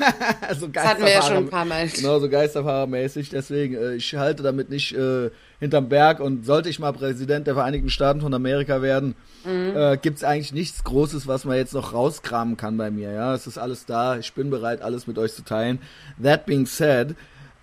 also 0.48 0.68
Das 0.68 0.84
hatten 0.86 1.02
wir 1.02 1.10
ja 1.10 1.22
schon 1.22 1.36
ein 1.36 1.44
Geisterfahrer- 1.46 1.50
paar 1.50 1.64
Mal. 1.64 1.88
Genau, 1.88 2.18
so 2.20 2.28
Geisterfahrermäßig. 2.28 3.28
Deswegen, 3.30 3.74
äh, 3.74 3.94
ich 3.94 4.14
halte 4.14 4.42
damit 4.42 4.70
nicht 4.70 4.92
äh, 4.94 5.30
hinterm 5.58 5.88
Berg. 5.88 6.20
Und 6.20 6.46
sollte 6.46 6.68
ich 6.68 6.78
mal 6.78 6.92
Präsident 6.92 7.46
der 7.46 7.54
Vereinigten 7.54 7.90
Staaten 7.90 8.20
von 8.20 8.32
Amerika 8.34 8.82
werden, 8.82 9.14
Mhm. 9.44 9.72
äh, 9.76 9.96
gibt's 10.00 10.22
eigentlich 10.22 10.52
nichts 10.52 10.84
Großes, 10.84 11.26
was 11.26 11.44
man 11.44 11.56
jetzt 11.56 11.72
noch 11.74 11.92
rauskramen 11.94 12.56
kann 12.56 12.76
bei 12.76 12.90
mir. 12.90 13.10
Ja, 13.12 13.34
es 13.34 13.46
ist 13.46 13.58
alles 13.58 13.86
da. 13.86 14.16
Ich 14.18 14.32
bin 14.34 14.50
bereit, 14.50 14.82
alles 14.82 15.06
mit 15.06 15.18
euch 15.18 15.32
zu 15.34 15.42
teilen. 15.44 15.80
That 16.22 16.44
being 16.46 16.66
said, 16.66 17.14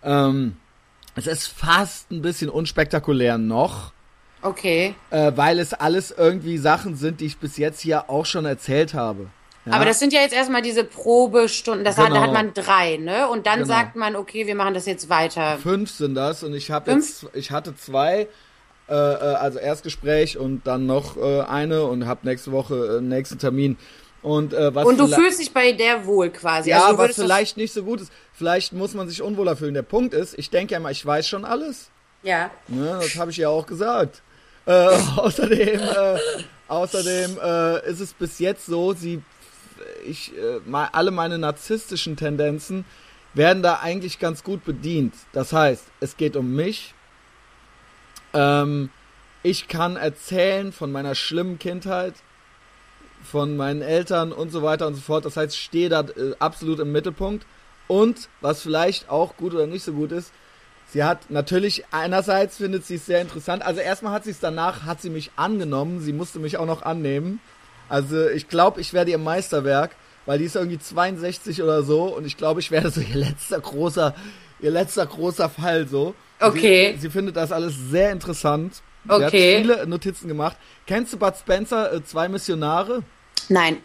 ähm, 0.03 0.55
es 1.15 1.27
ist 1.27 1.47
fast 1.47 2.11
ein 2.11 2.21
bisschen 2.21 2.49
unspektakulär 2.49 3.37
noch 3.37 3.91
Okay. 4.47 4.95
äh, 5.11 5.31
weil 5.35 5.59
es 5.59 5.73
alles 5.73 6.11
irgendwie 6.11 6.57
Sachen 6.57 6.95
sind, 6.95 7.19
die 7.21 7.25
ich 7.25 7.37
bis 7.37 7.57
jetzt 7.57 7.81
hier 7.81 8.09
auch 8.09 8.25
schon 8.25 8.45
erzählt 8.45 8.93
habe. 8.93 9.27
Ja? 9.65 9.73
Aber 9.73 9.85
das 9.85 9.99
sind 9.99 10.13
ja 10.13 10.21
jetzt 10.21 10.33
erstmal 10.33 10.61
diese 10.61 10.83
Probestunden. 10.83 11.83
Das 11.83 11.97
hat, 11.97 12.05
da 12.05 12.09
Genau. 12.09 12.21
hat 12.21 12.33
man 12.33 12.53
drei, 12.53 12.97
ne? 12.97 13.27
Und 13.27 13.45
dann 13.47 13.59
Genau. 13.63 13.67
sagt 13.73 13.95
man, 13.95 14.15
okay, 14.15 14.47
wir 14.47 14.55
machen 14.55 14.73
das 14.73 14.85
jetzt 14.85 15.09
weiter. 15.09 15.57
fünf 15.57 15.91
sind 15.91 16.15
das 16.15 16.43
und 16.43 16.53
ich 16.53 16.71
habe 16.71 16.91
jetzt, 16.91 17.25
ich 17.33 17.51
hatte 17.51 17.75
zwei, 17.75 18.27
äh, 18.89 18.93
äh, 18.93 18.95
also 18.95 19.59
Erstgespräch 19.59 20.37
und 20.37 20.65
dann 20.65 20.85
noch 20.85 21.17
äh, 21.17 21.41
eine 21.41 21.83
und 21.83 22.05
habe 22.07 22.25
nächste 22.25 22.51
Woche 22.53 22.75
äh, 22.75 22.97
einen 22.99 23.09
nächsten 23.09 23.37
Termin. 23.39 23.77
Und 24.21 24.53
äh, 24.53 24.73
was 24.73 24.85
Und 24.85 24.97
du 24.99 25.07
fühlst 25.07 25.39
dich 25.39 25.53
bei 25.53 25.73
der 25.73 26.05
wohl 26.05 26.29
quasi. 26.29 26.69
ja, 26.69 26.85
also 26.85 26.97
was 26.97 27.15
vielleicht 27.15 27.55
nicht 27.57 27.71
so 27.73 27.83
gut 27.83 28.01
ist. 28.01 28.11
Vielleicht 28.33 28.73
muss 28.73 28.93
man 28.93 29.07
sich 29.07 29.21
unwohler 29.21 29.55
fühlen. 29.55 29.73
Der 29.73 29.83
Punkt 29.83 30.13
ist, 30.13 30.37
ich 30.39 30.49
denke 30.49 30.71
ja 30.73 30.79
immer, 30.79 30.91
ich 30.91 31.05
weiß 31.05 31.27
schon 31.27 31.45
alles. 31.45 31.89
Ja. 32.23 32.49
Ne, 32.67 32.97
das 33.01 33.15
habe 33.17 33.31
ich 33.31 33.37
ja 33.37 33.49
auch 33.49 33.65
gesagt. 33.67 34.21
Äh, 34.67 34.71
außerdem, 35.15 35.79
äh, 35.79 36.19
außerdem 36.67 37.39
äh, 37.41 37.89
ist 37.89 38.01
es 38.01 38.13
bis 38.13 38.37
jetzt 38.37 38.67
so, 38.67 38.93
sie, 38.93 39.23
ich, 40.05 40.37
äh, 40.37 40.59
mal, 40.65 40.89
alle 40.91 41.11
meine 41.11 41.39
narzisstischen 41.39 42.17
Tendenzen 42.17 42.85
werden 43.33 43.63
da 43.63 43.79
eigentlich 43.79 44.19
ganz 44.19 44.43
gut 44.43 44.65
bedient. 44.65 45.13
Das 45.31 45.53
heißt, 45.53 45.85
es 46.01 46.17
geht 46.17 46.35
um 46.35 46.55
mich. 46.55 46.93
Ähm, 48.33 48.89
ich 49.43 49.67
kann 49.67 49.95
erzählen 49.95 50.71
von 50.73 50.91
meiner 50.91 51.15
schlimmen 51.15 51.59
Kindheit, 51.59 52.15
von 53.23 53.55
meinen 53.55 53.81
Eltern 53.81 54.31
und 54.33 54.51
so 54.51 54.63
weiter 54.63 54.87
und 54.87 54.95
so 54.95 55.01
fort. 55.01 55.25
Das 55.25 55.37
heißt, 55.37 55.53
ich 55.53 55.63
stehe 55.63 55.89
da 55.89 56.01
äh, 56.01 56.33
absolut 56.39 56.79
im 56.79 56.91
Mittelpunkt. 56.91 57.45
Und 57.87 58.27
was 58.41 58.61
vielleicht 58.61 59.09
auch 59.09 59.37
gut 59.37 59.53
oder 59.53 59.65
nicht 59.65 59.83
so 59.83 59.93
gut 59.93 60.11
ist, 60.11 60.33
Sie 60.89 61.03
hat 61.03 61.29
natürlich 61.29 61.83
einerseits 61.91 62.57
findet 62.57 62.85
sie 62.85 62.95
es 62.95 63.05
sehr 63.05 63.21
interessant. 63.21 63.61
Also 63.63 63.81
erstmal 63.81 64.13
hat 64.13 64.23
sie 64.23 64.31
es 64.31 64.39
danach 64.39 64.83
hat 64.85 65.01
sie 65.01 65.09
mich 65.09 65.31
angenommen. 65.35 65.99
Sie 65.99 66.13
musste 66.13 66.39
mich 66.39 66.57
auch 66.57 66.65
noch 66.65 66.81
annehmen. 66.81 67.39
Also 67.89 68.27
ich 68.29 68.47
glaube, 68.47 68.79
ich 68.81 68.93
werde 68.93 69.11
ihr 69.11 69.17
Meisterwerk, 69.17 69.95
weil 70.25 70.39
die 70.39 70.45
ist 70.45 70.55
irgendwie 70.55 70.79
62 70.79 71.61
oder 71.61 71.83
so 71.83 72.15
und 72.15 72.25
ich 72.25 72.37
glaube, 72.37 72.59
ich 72.61 72.71
werde 72.71 72.89
so 72.89 73.01
ihr 73.01 73.15
letzter 73.15 73.59
großer 73.59 74.15
ihr 74.59 74.71
letzter 74.71 75.05
großer 75.05 75.49
Fall 75.49 75.87
so. 75.87 76.15
Okay. 76.39 76.93
Sie, 76.95 77.01
sie 77.01 77.09
findet 77.09 77.35
das 77.35 77.51
alles 77.51 77.75
sehr 77.89 78.11
interessant. 78.11 78.75
Sie 78.75 78.81
Okay. 79.11 79.23
hat 79.23 79.31
viele 79.31 79.87
Notizen 79.87 80.27
gemacht. 80.27 80.57
Kennst 80.85 81.13
du 81.13 81.17
Bud 81.17 81.35
Spencer, 81.37 81.93
äh, 81.93 82.03
zwei 82.03 82.27
Missionare? 82.27 83.03
Nein. 83.49 83.77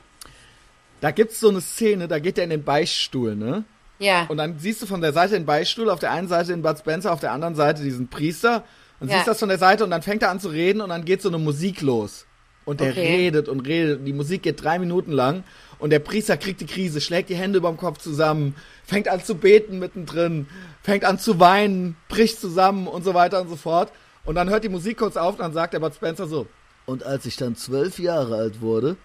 Da 1.00 1.10
gibt's 1.10 1.40
so 1.40 1.48
eine 1.48 1.60
Szene, 1.60 2.08
da 2.08 2.18
geht 2.18 2.38
er 2.38 2.44
in 2.44 2.50
den 2.50 2.64
Beichtstuhl, 2.64 3.34
ne? 3.36 3.64
Ja. 4.02 4.26
Und 4.28 4.36
dann 4.36 4.58
siehst 4.58 4.82
du 4.82 4.86
von 4.86 5.00
der 5.00 5.12
Seite 5.12 5.34
den 5.34 5.46
Beistuhl, 5.46 5.88
auf 5.90 6.00
der 6.00 6.10
einen 6.10 6.28
Seite 6.28 6.48
den 6.52 6.62
Bud 6.62 6.78
Spencer, 6.78 7.12
auf 7.12 7.20
der 7.20 7.32
anderen 7.32 7.54
Seite 7.54 7.82
diesen 7.82 8.08
Priester. 8.08 8.64
Und 9.00 9.08
Ja. 9.08 9.16
siehst 9.16 9.28
das 9.28 9.38
von 9.38 9.48
der 9.48 9.58
Seite 9.58 9.84
und 9.84 9.90
dann 9.90 10.02
fängt 10.02 10.22
er 10.22 10.30
an 10.30 10.40
zu 10.40 10.48
reden 10.48 10.80
und 10.80 10.88
dann 10.90 11.04
geht 11.04 11.22
so 11.22 11.28
eine 11.28 11.38
Musik 11.38 11.80
los. 11.80 12.26
Und 12.64 12.80
der 12.80 12.90
Okay. 12.90 13.00
redet 13.16 13.48
und 13.48 13.60
redet. 13.66 13.98
Und 14.00 14.04
die 14.04 14.12
Musik 14.12 14.42
geht 14.42 14.62
drei 14.62 14.78
Minuten 14.78 15.10
lang. 15.10 15.42
Und 15.80 15.90
der 15.90 15.98
Priester 15.98 16.36
kriegt 16.36 16.60
die 16.60 16.66
Krise, 16.66 17.00
schlägt 17.00 17.28
die 17.28 17.34
Hände 17.34 17.58
überm 17.58 17.76
Kopf 17.76 17.98
zusammen, 17.98 18.54
fängt 18.84 19.08
an 19.08 19.22
zu 19.24 19.34
beten 19.34 19.80
mittendrin, 19.80 20.46
fängt 20.82 21.04
an 21.04 21.18
zu 21.18 21.40
weinen, 21.40 21.96
bricht 22.08 22.40
zusammen 22.40 22.86
und 22.86 23.02
so 23.04 23.14
weiter 23.14 23.40
und 23.40 23.48
so 23.48 23.56
fort. 23.56 23.90
Und 24.24 24.36
dann 24.36 24.48
hört 24.48 24.62
die 24.62 24.68
Musik 24.68 24.98
kurz 24.98 25.16
auf 25.16 25.34
und 25.34 25.40
dann 25.40 25.52
sagt 25.52 25.74
der 25.74 25.80
Bud 25.80 25.92
Spencer 25.94 26.28
so. 26.28 26.46
Und 26.86 27.02
als 27.04 27.26
ich 27.26 27.36
dann 27.36 27.56
zwölf 27.56 27.98
Jahre 27.98 28.36
alt 28.36 28.60
wurde, 28.60 28.96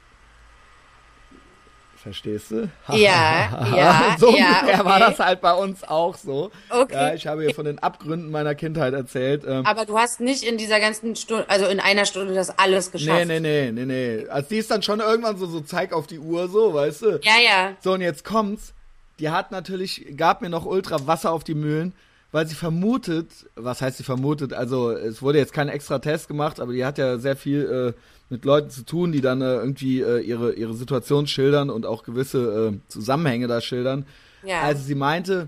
verstehst 2.08 2.52
du? 2.52 2.70
Ja, 2.90 3.68
ja, 3.76 4.16
so 4.18 4.36
ja, 4.36 4.60
ungefähr 4.62 4.86
war 4.86 4.98
okay. 4.98 5.06
das 5.10 5.20
halt 5.20 5.42
bei 5.42 5.54
uns 5.54 5.84
auch 5.84 6.16
so. 6.16 6.52
Okay. 6.70 6.94
Ja, 6.94 7.14
ich 7.14 7.28
habe 7.28 7.44
hier 7.44 7.54
von 7.54 7.66
den 7.66 7.80
Abgründen 7.80 8.32
meiner 8.32 8.56
Kindheit 8.56 8.94
erzählt. 8.94 9.44
Ähm, 9.46 9.66
Aber 9.66 9.86
du 9.86 9.98
hast 9.98 10.20
nicht 10.20 10.44
in 10.44 10.58
dieser 10.58 10.80
ganzen 10.80 11.16
Stunde, 11.16 11.50
also 11.50 11.66
in 11.66 11.80
einer 11.80 12.06
Stunde 12.06 12.34
das 12.34 12.58
alles 12.58 12.92
geschafft. 12.92 13.28
nee, 13.28 13.40
nee, 13.40 13.72
nee, 13.72 13.86
nee, 13.86 13.86
nee. 13.86 14.28
Also 14.30 14.50
die 14.50 14.58
ist 14.58 14.72
dann 14.72 14.82
schon 14.82 15.00
irgendwann 15.00 15.38
so, 15.38 15.46
so 15.48 15.60
zeig 15.60 15.94
auf 15.94 16.08
die 16.08 16.20
Uhr 16.20 16.48
so, 16.48 16.74
weißt 16.74 17.02
du? 17.02 17.20
Ja, 17.24 17.40
ja. 17.44 17.74
So, 17.82 17.94
und 17.94 18.02
jetzt 18.02 18.24
kommt's. 18.24 18.74
Die 19.20 19.30
hat 19.30 19.52
natürlich, 19.52 20.06
gab 20.16 20.42
mir 20.42 20.50
noch 20.50 20.66
ultra 20.66 21.08
Wasser 21.08 21.32
auf 21.32 21.44
die 21.44 21.56
Mühlen, 21.56 21.94
weil 22.32 22.46
sie 22.48 22.56
vermutet, 22.56 23.28
was 23.56 23.82
heißt 23.82 23.98
sie 23.98 24.04
vermutet? 24.04 24.54
Also, 24.54 24.92
es 24.92 25.22
wurde 25.22 25.38
jetzt 25.40 25.54
kein 25.54 25.70
extra 25.70 26.00
Test 26.00 26.28
gemacht, 26.28 26.60
aber 26.60 26.74
die 26.74 26.84
hat 26.86 26.98
ja 26.98 27.18
sehr 27.18 27.36
viel 27.36 27.94
äh, 27.96 28.00
mit 28.30 28.44
Leuten 28.46 28.70
zu 28.70 28.84
tun, 28.84 29.12
die 29.12 29.22
dann 29.22 29.42
äh, 29.42 29.56
irgendwie 29.56 30.02
äh, 30.02 30.20
ihre, 30.20 30.54
ihre 30.54 30.74
Situation 30.74 31.28
schildern 31.28 31.70
und 31.70 31.86
auch 31.86 32.04
gewisse 32.04 32.74
äh, 32.74 32.80
Zusammenhänge 32.90 33.48
da 33.48 33.62
schildern. 33.62 34.06
Ja. 34.44 34.62
Also, 34.62 34.84
sie 34.84 34.96
meinte, 34.96 35.48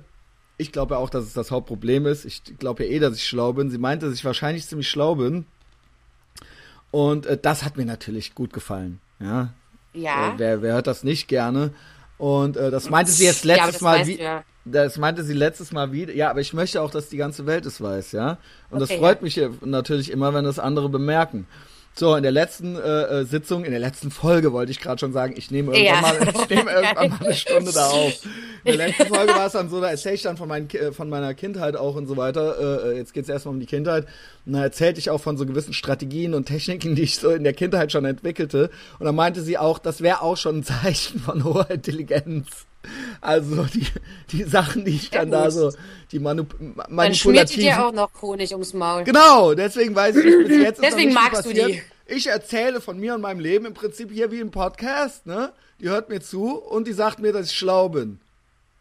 ich 0.57 0.71
glaube 0.71 0.95
ja 0.95 0.99
auch, 0.99 1.09
dass 1.09 1.25
es 1.25 1.33
das 1.33 1.51
Hauptproblem 1.51 2.05
ist. 2.05 2.25
Ich 2.25 2.43
glaube 2.59 2.85
ja 2.85 2.91
eh, 2.91 2.99
dass 2.99 3.15
ich 3.15 3.25
schlau 3.27 3.53
bin. 3.53 3.69
Sie 3.69 3.77
meinte, 3.77 4.05
dass 4.07 4.15
ich 4.15 4.25
wahrscheinlich 4.25 4.65
ziemlich 4.67 4.89
schlau 4.89 5.15
bin. 5.15 5.45
Und 6.91 7.25
äh, 7.25 7.37
das 7.37 7.63
hat 7.63 7.77
mir 7.77 7.85
natürlich 7.85 8.35
gut 8.35 8.53
gefallen. 8.53 8.99
Ja, 9.19 9.53
Ja. 9.93 10.29
äh, 10.29 10.33
wer, 10.37 10.61
wer 10.61 10.73
hört 10.73 10.87
das 10.87 11.03
nicht 11.03 11.27
gerne? 11.27 11.71
Und 12.19 12.57
äh, 12.57 12.69
das 12.69 12.89
meinte 12.89 13.11
sie 13.11 13.25
jetzt 13.25 13.45
Ja, 13.45 13.55
letztes 13.55 13.73
das 13.75 13.81
Mal 13.81 14.05
wie, 14.05 14.19
ja. 14.19 14.43
das 14.65 14.97
meinte 14.97 15.23
sie 15.23 15.33
letztes 15.33 15.71
Mal 15.71 15.91
wieder. 15.93 16.13
Ja, 16.13 16.29
aber 16.29 16.41
ich 16.41 16.53
möchte 16.53 16.81
auch, 16.81 16.91
dass 16.91 17.09
die 17.09 17.17
ganze 17.17 17.47
Welt 17.47 17.65
es 17.65 17.81
weiß, 17.81 18.11
ja. 18.11 18.37
Und 18.69 18.79
das 18.81 18.91
Okay, 18.91 18.99
freut 18.99 19.17
ja. 19.19 19.23
mich 19.23 19.35
ja 19.37 19.49
natürlich 19.61 20.11
immer, 20.11 20.33
wenn 20.33 20.43
das 20.45 20.59
andere 20.59 20.89
bemerken. 20.89 21.47
So, 21.95 22.15
in 22.15 22.23
der 22.23 22.31
letzten 22.31 22.77
äh, 22.77 22.79
äh, 22.79 23.25
Sitzung, 23.25 23.65
in 23.65 23.71
der 23.71 23.79
letzten 23.81 24.09
Folge 24.09 24.53
wollte 24.53 24.71
ich 24.71 24.79
gerade 24.79 24.99
schon 24.99 25.11
sagen, 25.11 25.33
ich 25.35 25.51
nehme 25.51 25.75
irgendwann, 25.75 25.95
Ja. 25.95 26.01
mal, 26.01 26.29
ich 26.43 26.49
nehme 26.55 26.71
irgendwann 26.71 27.09
mal 27.09 27.19
eine 27.25 27.33
Stunde 27.33 27.73
da 27.73 27.87
auf. 27.87 28.13
In 28.63 28.77
der 28.77 28.87
letzten 28.87 29.07
Folge 29.13 29.33
war 29.33 29.47
es 29.47 29.51
dann 29.51 29.69
so, 29.69 29.81
da 29.81 29.89
erzähle 29.89 30.15
ich 30.15 30.21
dann 30.21 30.37
von, 30.37 30.47
meinen, 30.47 30.69
Ki- 30.69 30.77
äh, 30.77 30.91
von 30.93 31.09
meiner 31.09 31.33
Kindheit 31.33 31.75
auch 31.75 31.95
und 31.95 32.07
so 32.07 32.15
weiter. 32.15 32.85
Äh, 32.85 32.91
äh, 32.91 32.97
jetzt 32.97 33.13
geht 33.13 33.23
es 33.23 33.29
erstmal 33.29 33.53
um 33.53 33.59
die 33.59 33.65
Kindheit. 33.65 34.05
Und 34.45 34.53
da 34.53 34.61
erzählte 34.63 34.99
ich 34.99 35.09
auch 35.09 35.19
von 35.19 35.35
so 35.35 35.45
gewissen 35.45 35.73
Strategien 35.73 36.33
und 36.33 36.45
Techniken, 36.45 36.95
die 36.95 37.01
ich 37.01 37.17
so 37.17 37.31
in 37.31 37.43
der 37.43 37.53
Kindheit 37.53 37.91
schon 37.91 38.05
entwickelte. 38.05 38.69
Und 38.99 39.05
da 39.05 39.11
meinte 39.11 39.41
sie 39.41 39.57
auch, 39.57 39.77
das 39.77 39.99
wäre 40.01 40.21
auch 40.21 40.37
schon 40.37 40.59
ein 40.59 40.63
Zeichen 40.63 41.19
von 41.19 41.43
hoher 41.43 41.69
Intelligenz. 41.69 42.47
Also 43.21 43.63
die, 43.65 43.85
die 44.31 44.43
Sachen, 44.43 44.85
die 44.85 44.95
ich 44.95 45.09
dann 45.09 45.31
Ja, 45.31 45.43
da 45.43 45.51
so, 45.51 45.73
die 46.11 46.19
Manip 46.19 46.55
schmiert 46.57 46.89
manipulativen 46.89 47.61
dir 47.61 47.85
auch 47.85 47.91
noch 47.91 48.09
Honig 48.21 48.51
ums 48.53 48.73
Maul. 48.73 49.03
Genau, 49.03 49.53
deswegen 49.53 49.93
weiß 49.95 50.15
ich 50.15 50.47
bis 50.47 50.57
jetzt. 50.57 50.83
Deswegen 50.83 51.13
magst 51.13 51.45
du 51.45 51.53
die. 51.53 51.81
Ich 52.05 52.27
erzähle 52.27 52.81
von 52.81 52.99
mir 52.99 53.13
und 53.13 53.21
meinem 53.21 53.39
Leben 53.39 53.65
im 53.65 53.73
Prinzip 53.73 54.11
hier 54.11 54.31
wie 54.31 54.39
im 54.39 54.49
Podcast, 54.49 55.27
ne? 55.27 55.51
Die 55.79 55.89
hört 55.89 56.09
mir 56.09 56.21
zu 56.21 56.55
und 56.55 56.87
die 56.87 56.93
sagt 56.93 57.19
mir, 57.19 57.31
dass 57.31 57.51
ich 57.51 57.57
schlau 57.57 57.89
bin. 57.89 58.19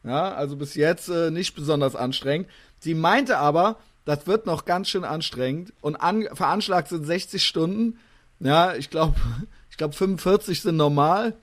Ja, 0.04 0.32
also 0.32 0.56
bis 0.56 0.74
jetzt 0.74 1.08
äh, 1.08 1.30
nicht 1.30 1.54
besonders 1.54 1.94
anstrengend. 1.94 2.48
Sie 2.78 2.94
meinte 2.94 3.36
aber, 3.36 3.76
das 4.04 4.26
wird 4.26 4.46
noch 4.46 4.64
ganz 4.64 4.88
schön 4.88 5.04
anstrengend 5.04 5.72
und 5.82 5.96
an, 5.96 6.26
veranschlagt 6.32 6.88
sind 6.88 7.04
60 7.04 7.44
Stunden. 7.44 7.98
Ja, 8.40 8.74
ich 8.74 8.88
glaube, 8.88 9.16
ich 9.70 9.76
glaube 9.76 9.94
45 9.94 10.62
sind 10.62 10.76
normal. 10.76 11.34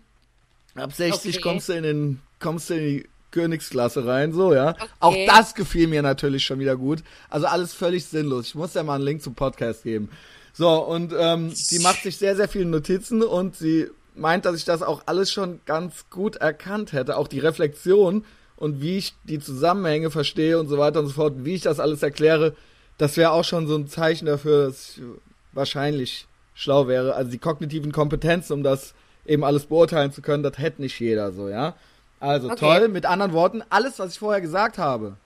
Ab 0.76 0.94
60 0.94 1.36
Okay. 1.36 1.42
kommst 1.42 1.70
du 1.70 1.74
in 1.74 1.84
den, 1.84 2.22
kommst 2.40 2.70
du 2.70 2.76
in 2.76 2.80
die 2.84 3.10
Königsklasse 3.32 4.06
rein, 4.06 4.32
so, 4.34 4.54
ja. 4.54 4.76
Auch 5.00 5.12
Okay. 5.12 5.26
das 5.28 5.56
gefiel 5.56 5.88
mir 5.88 6.02
natürlich 6.02 6.46
schon 6.46 6.60
wieder 6.60 6.76
gut. 6.78 7.04
Also 7.30 7.48
alles 7.48 7.74
völlig 7.74 8.06
sinnlos. 8.06 8.48
Ich 8.48 8.56
muss 8.56 8.74
ja 8.74 8.84
mal 8.84 8.96
einen 8.96 9.04
Link 9.04 9.22
zum 9.22 9.36
Podcast 9.36 9.84
geben. 9.84 10.10
So, 10.54 10.70
und 10.86 11.14
ähm, 11.18 11.50
sie 11.52 11.80
macht 11.80 12.04
sich 12.04 12.18
sehr, 12.18 12.36
sehr 12.38 12.48
viele 12.48 12.66
Notizen 12.66 13.22
und 13.24 13.56
sie 13.58 13.88
meint, 14.16 14.46
dass 14.46 14.56
ich 14.56 14.64
das 14.64 14.82
auch 14.82 15.04
alles 15.06 15.32
schon 15.32 15.60
ganz 15.66 16.06
gut 16.10 16.38
erkannt 16.38 16.94
hätte. 16.94 17.18
Auch 17.18 17.28
die 17.28 17.40
Reflexion 17.40 18.24
und 18.56 18.82
wie 18.82 18.98
ich 18.98 19.14
die 19.26 19.40
Zusammenhänge 19.40 20.12
verstehe 20.12 20.58
und 20.58 20.70
so 20.70 20.78
weiter 20.78 21.00
und 21.02 21.08
so 21.08 21.14
fort, 21.14 21.34
wie 21.44 21.56
ich 21.56 21.62
das 21.62 21.82
alles 21.82 22.02
erkläre, 22.04 22.56
das 22.98 23.18
wäre 23.18 23.32
auch 23.32 23.44
schon 23.44 23.68
so 23.68 23.76
ein 23.76 23.90
Zeichen 23.90 24.28
dafür, 24.28 24.68
dass 24.68 24.92
ich 24.98 25.04
wahrscheinlich 25.52 26.28
schlau 26.54 26.88
wäre. 26.88 27.16
Also 27.16 27.32
die 27.32 27.38
kognitiven 27.38 27.92
Kompetenzen, 27.92 28.54
um 28.54 28.64
das 28.64 28.94
eben 29.26 29.44
alles 29.44 29.66
beurteilen 29.66 30.12
zu 30.12 30.22
können, 30.22 30.44
das 30.44 30.58
hätte 30.58 30.82
nicht 30.82 31.00
jeder 31.00 31.32
so, 31.32 31.50
ja. 31.50 31.76
Also 32.20 32.48
Okay. 32.50 32.60
toll, 32.60 32.88
mit 32.88 33.06
anderen 33.06 33.34
Worten, 33.34 33.64
alles, 33.70 34.00
was 34.00 34.14
ich 34.14 34.20
vorher 34.20 34.42
gesagt 34.42 34.78
habe, 34.78 35.18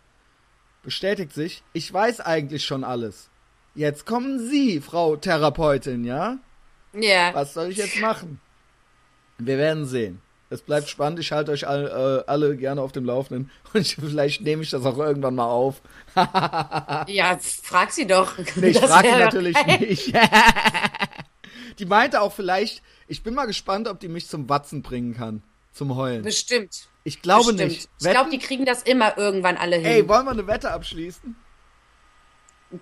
bestätigt 0.84 1.34
sich. 1.34 1.64
Ich 1.74 1.92
weiß 1.94 2.22
eigentlich 2.22 2.66
schon 2.66 2.84
alles. 2.84 3.30
Jetzt 3.76 4.06
kommen 4.06 4.40
Sie, 4.50 4.82
Frau 4.82 5.16
Therapeutin, 5.16 6.04
ja? 6.04 6.38
Ja. 6.94 7.34
Was 7.34 7.54
soll 7.54 7.68
ich 7.70 7.78
jetzt 7.78 8.00
machen? 8.02 8.42
Wir 9.38 9.58
werden 9.58 9.86
sehen. 9.86 10.22
Es 10.50 10.62
bleibt 10.64 10.90
spannend. 10.90 11.20
Ich 11.20 11.32
halte 11.32 11.52
euch 11.52 11.68
all, 11.68 12.24
äh, 12.26 12.30
alle 12.30 12.58
gerne 12.58 12.82
auf 12.82 12.92
dem 12.92 13.06
Laufenden. 13.06 13.52
Und 13.74 13.82
ich, 13.82 13.96
vielleicht 13.96 14.42
nehme 14.42 14.64
ich 14.64 14.72
das 14.72 14.84
auch 14.84 14.98
irgendwann 14.98 15.36
mal 15.36 15.46
auf. 15.46 15.82
Ja, 17.08 17.38
frag 17.64 17.92
sie 17.92 18.08
doch. 18.08 18.38
Nee, 18.56 18.70
ich 18.70 18.82
wär 18.82 18.88
sie 18.88 19.20
natürlich 19.20 19.56
geil. 19.56 19.80
nicht. 19.80 20.14
die 21.80 21.86
meinte 21.86 22.22
auch 22.22 22.34
vielleicht, 22.34 22.82
ich 23.10 23.24
bin 23.24 23.34
mal 23.34 23.46
gespannt, 23.46 23.88
ob 23.88 24.00
die 24.00 24.08
mich 24.08 24.28
zum 24.28 24.48
Watzen 24.48 24.82
bringen 24.82 25.16
kann. 25.16 25.42
Zum 25.74 25.96
Heulen. 25.96 26.24
Bestimmt. 26.24 26.88
Ich 27.04 27.22
glaube 27.22 27.54
Bestimmt. 27.54 27.72
nicht. 27.72 27.90
Ich 28.00 28.04
glaube, 28.04 28.20
Wetten? 28.20 28.32
die 28.32 28.38
kriegen 28.40 28.66
das 28.66 28.84
immer 28.84 29.18
irgendwann 29.18 29.58
alle 29.58 29.78
hin. 29.78 29.86
Ey, 29.86 30.08
wollen 30.08 30.26
wir 30.26 30.32
eine 30.32 30.48
Wette 30.48 30.72
abschließen? 30.72 31.36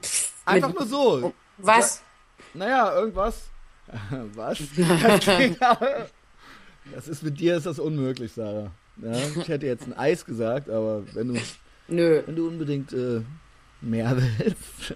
Pff, 0.02 0.34
Einfach 0.46 0.74
nur 0.74 0.86
so. 0.86 1.34
Was? 1.58 2.04
Naja, 2.54 2.94
irgendwas. 2.94 3.44
Was? 4.36 4.60
Das, 4.76 5.26
das 6.94 7.08
ist 7.08 7.24
mit 7.24 7.40
dir 7.40 7.56
ist 7.58 7.66
das 7.66 7.80
unmöglich, 7.80 8.34
Sarah. 8.34 8.72
Ja, 8.98 9.12
ich 9.14 9.48
hätte 9.48 9.66
jetzt 9.66 9.86
ein 9.88 9.94
Eis 9.98 10.26
gesagt, 10.26 10.70
aber 10.70 11.04
wenn 11.14 11.34
du, 11.34 11.42
Nö. 11.88 12.24
wenn 12.26 12.36
du 12.36 12.48
unbedingt 12.48 12.92
äh, 12.92 13.22
mehr 13.80 14.18
willst. 14.18 14.94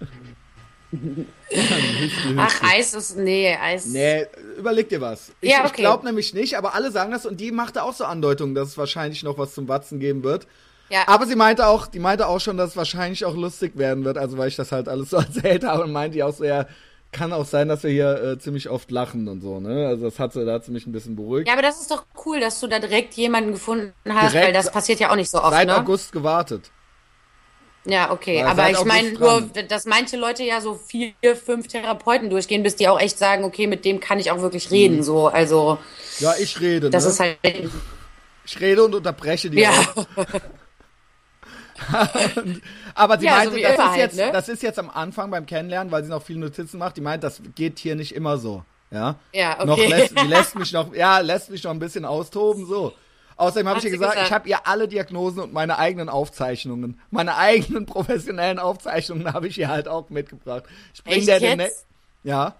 Ach. 2.36 2.62
Eis 2.62 2.94
ist. 2.94 3.16
Nee, 3.16 3.56
Eis. 3.60 3.86
Nee, 3.86 4.26
überleg 4.58 4.88
dir 4.88 5.00
was. 5.00 5.32
Ich, 5.40 5.50
Ja, 5.50 5.64
ich 5.64 5.70
okay. 5.70 5.82
glaube 5.82 6.04
nämlich 6.04 6.34
nicht, 6.34 6.56
aber 6.56 6.74
alle 6.74 6.90
sagen 6.90 7.12
das 7.12 7.26
und 7.26 7.40
die 7.40 7.50
machte 7.50 7.82
auch 7.82 7.94
so 7.94 8.04
Andeutungen, 8.04 8.54
dass 8.54 8.68
es 8.68 8.78
wahrscheinlich 8.78 9.22
noch 9.22 9.38
was 9.38 9.54
zum 9.54 9.68
Watzen 9.68 10.00
geben 10.00 10.22
wird. 10.22 10.46
Ja. 10.90 11.04
Aber 11.06 11.26
sie 11.26 11.36
meinte 11.36 11.66
auch, 11.66 11.86
die 11.86 11.98
meinte 11.98 12.26
auch 12.26 12.40
schon, 12.40 12.58
dass 12.58 12.70
es 12.70 12.76
wahrscheinlich 12.76 13.24
auch 13.24 13.34
lustig 13.34 13.76
werden 13.76 14.04
wird, 14.04 14.18
also 14.18 14.36
weil 14.36 14.48
ich 14.48 14.56
das 14.56 14.72
halt 14.72 14.88
alles 14.88 15.10
so 15.10 15.16
erzählt 15.18 15.64
habe 15.64 15.84
und 15.84 15.92
meinte 15.92 16.24
auch 16.24 16.34
so, 16.34 16.44
ja, 16.44 16.66
kann 17.12 17.32
auch 17.32 17.44
sein, 17.44 17.68
dass 17.68 17.82
wir 17.82 17.90
hier 17.90 18.22
äh, 18.22 18.38
ziemlich 18.38 18.68
oft 18.68 18.90
lachen 18.90 19.28
und 19.28 19.42
so, 19.42 19.60
ne? 19.60 19.86
Also 19.86 20.04
das 20.06 20.18
hat 20.18 20.32
sie, 20.32 20.44
da 20.44 20.54
hat 20.54 20.64
sie 20.64 20.72
mich 20.72 20.86
ein 20.86 20.92
bisschen 20.92 21.14
beruhigt. 21.14 21.46
Ja, 21.46 21.54
aber 21.54 21.62
das 21.62 21.80
ist 21.80 21.90
doch 21.90 22.04
cool, 22.24 22.40
dass 22.40 22.58
du 22.60 22.66
da 22.66 22.78
direkt 22.78 23.14
jemanden 23.14 23.52
gefunden 23.52 23.92
hast, 24.08 24.32
Direkt 24.32 24.46
weil 24.46 24.52
das 24.52 24.70
passiert 24.70 24.98
ja 25.00 25.10
auch 25.10 25.16
nicht 25.16 25.30
so 25.30 25.38
oft, 25.38 25.50
Seit 25.52 25.66
ne? 25.66 25.76
August 25.76 26.12
gewartet. 26.12 26.70
Ja, 27.84 28.12
okay. 28.12 28.42
Aber 28.42 28.54
seit 28.56 28.76
ich 28.78 28.84
meine 28.84 29.12
nur, 29.12 29.40
dass 29.68 29.86
manche 29.86 30.16
Leute 30.16 30.44
ja 30.44 30.60
so 30.60 30.74
vier, 30.74 31.12
fünf 31.44 31.66
Therapeuten 31.66 32.30
durchgehen, 32.30 32.62
bis 32.62 32.76
die 32.76 32.88
auch 32.88 33.00
echt 33.00 33.18
sagen, 33.18 33.42
okay, 33.44 33.66
mit 33.66 33.84
dem 33.84 33.98
kann 33.98 34.18
ich 34.20 34.30
auch 34.30 34.40
wirklich 34.40 34.70
reden, 34.70 34.98
Mhm. 34.98 35.02
so. 35.02 35.26
Also, 35.28 35.78
Ja, 36.20 36.34
ich 36.38 36.60
rede, 36.60 36.90
das 36.90 37.04
ne? 37.04 37.10
ist 37.10 37.20
halt. 37.20 37.38
ich 38.44 38.60
rede 38.60 38.84
und 38.84 38.94
unterbreche 38.94 39.50
die 39.50 39.58
Ja. 39.60 39.72
Aber 42.94 43.18
sie 43.18 43.26
Ja, 43.26 43.32
so 43.32 43.50
meinte, 43.50 43.56
wie 43.56 43.62
das, 43.62 43.72
ist 43.72 43.78
halt, 43.84 43.98
jetzt, 43.98 44.16
ne? 44.16 44.30
das 44.32 44.48
ist 44.48 44.62
jetzt 44.62 44.78
am 44.78 44.90
Anfang 44.90 45.30
beim 45.30 45.46
Kennenlernen, 45.46 45.90
weil 45.90 46.04
sie 46.04 46.10
noch 46.10 46.22
viele 46.22 46.40
Notizen 46.40 46.78
macht. 46.78 46.96
Die 46.96 47.00
meint, 47.00 47.24
das 47.24 47.40
geht 47.54 47.78
hier 47.78 47.96
nicht 47.96 48.14
immer 48.14 48.38
so. 48.38 48.62
Ja, 48.90 49.16
Ja, 49.32 49.54
okay. 49.58 49.66
Noch 49.66 49.78
lässt, 49.78 50.18
die 50.18 50.26
lässt 50.26 50.54
mich 50.58 50.72
noch, 50.72 50.94
ja, 50.94 51.18
lässt 51.20 51.50
mich 51.50 51.64
noch 51.64 51.70
ein 51.70 51.78
bisschen 51.78 52.04
austoben, 52.04 52.66
so. 52.66 52.92
Außerdem 53.36 53.68
habe 53.68 53.78
ich 53.78 53.84
ihr 53.86 53.90
gesagt, 53.90 54.12
gesagt. 54.12 54.28
ich 54.28 54.32
habe 54.32 54.48
ihr 54.48 54.66
alle 54.66 54.88
Diagnosen 54.88 55.40
und 55.40 55.52
meine 55.52 55.78
eigenen 55.78 56.08
Aufzeichnungen, 56.08 57.00
meine 57.10 57.36
eigenen 57.36 57.86
professionellen 57.86 58.58
Aufzeichnungen 58.58 59.32
habe 59.32 59.48
ich 59.48 59.58
ihr 59.58 59.68
halt 59.68 59.88
auch 59.88 60.10
mitgebracht. 60.10 60.64
Ich 60.94 61.02
bring 61.02 61.18
Echt 61.18 61.28
der 61.28 61.40
den 61.40 61.60
jetzt? 61.60 61.86
ne 62.24 62.30
ja, 62.30 62.54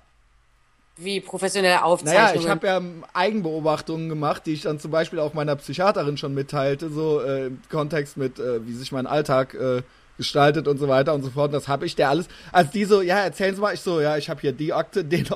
Wie 0.97 1.21
professionelle 1.21 1.75
naja, 1.75 1.85
Aufzeichnungen. 1.85 2.41
ich 2.41 2.49
habe 2.49 2.67
ja 2.67 2.77
ähm, 2.79 3.05
Eigenbeobachtungen 3.15 4.09
gemacht, 4.09 4.45
die 4.47 4.53
ich 4.53 4.63
dann 4.63 4.81
zum 4.81 4.91
Beispiel 4.91 5.21
auch 5.21 5.35
meiner 5.35 5.57
Psychiaterin 5.57 6.17
schon 6.17 6.35
mitteilte, 6.35 6.91
so 6.91 7.21
äh, 7.21 7.47
im 7.47 7.61
Kontext 7.71 8.17
mit, 8.17 8.39
äh, 8.39 8.67
wie 8.67 8.73
sich 8.73 8.93
mein 8.93 9.07
Alltag 9.07 9.55
äh, 9.55 9.83
gestaltet 10.17 10.69
und 10.69 10.79
so 10.79 10.89
weiter 10.89 11.15
und 11.15 11.23
so 11.23 11.31
fort. 11.31 11.49
Und 11.49 11.55
das 11.55 11.69
habe 11.69 11.87
ich 11.87 11.97
der 11.97 12.11
alles. 12.11 12.29
Als 12.51 12.71
die 12.71 12.85
so, 12.85 13.03
ja, 13.03 13.19
erzählen 13.19 13.55
Sie 13.55 13.61
mal, 13.61 13.75
ich 13.75 13.81
so, 13.81 14.01
ja, 14.01 14.17
ich 14.17 14.29
habe 14.29 14.41
hier 14.41 14.53
die 14.53 14.73
Akte, 14.73 15.05
den 15.05 15.27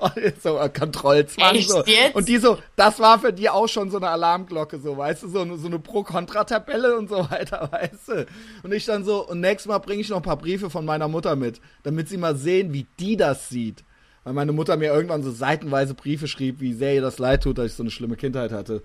so 0.43 0.59
äh, 0.59 0.69
Kontrollzwang. 0.69 1.61
So. 1.61 1.83
Und 2.15 2.29
die 2.29 2.39
so, 2.39 2.59
das 2.77 2.99
war 3.01 3.19
für 3.19 3.33
die 3.33 3.49
auch 3.51 3.69
schon 3.69 3.91
so 3.91 3.97
eine 3.97 4.09
Alarmglocke, 4.09 4.79
so, 4.79 4.97
weißt 4.97 5.25
du, 5.25 5.29
so 5.29 5.41
eine, 5.41 5.57
so 5.59 5.67
eine 5.67 5.79
Pro-Kontra-Tabelle 5.79 6.97
und 6.97 7.09
so 7.09 7.17
weiter, 7.31 7.69
weißt 7.71 8.09
du. 8.09 8.27
Und 8.63 8.73
ich 8.73 8.85
dann 8.85 9.05
so, 9.05 9.27
und 9.27 9.41
nächstes 9.41 9.69
Mal 9.69 9.79
bringe 9.79 10.01
ich 10.01 10.09
noch 10.09 10.19
ein 10.19 10.23
paar 10.23 10.39
Briefe 10.39 10.71
von 10.71 10.85
meiner 10.85 11.09
Mutter 11.09 11.37
mit, 11.37 11.61
damit 11.83 12.09
sie 12.09 12.17
mal 12.17 12.37
sehen, 12.37 12.73
wie 12.73 12.87
die 12.99 13.17
das 13.17 13.49
sieht. 13.49 13.85
Weil 14.25 14.33
meine 14.33 14.53
Mutter 14.53 14.77
mir 14.77 14.93
irgendwann 14.93 15.23
so 15.23 15.31
seitenweise 15.31 15.95
Briefe 15.95 16.27
schrieb, 16.27 16.61
wie 16.61 16.73
sehr 16.73 16.95
ihr 16.95 17.01
das 17.01 17.19
leid 17.19 17.45
tut, 17.45 17.59
dass 17.59 17.67
ich 17.67 17.75
so 17.75 17.85
eine 17.85 17.91
schlimme 17.91 18.17
Kindheit 18.17 18.51
hatte. 18.51 18.83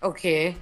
Okay. 0.00 0.56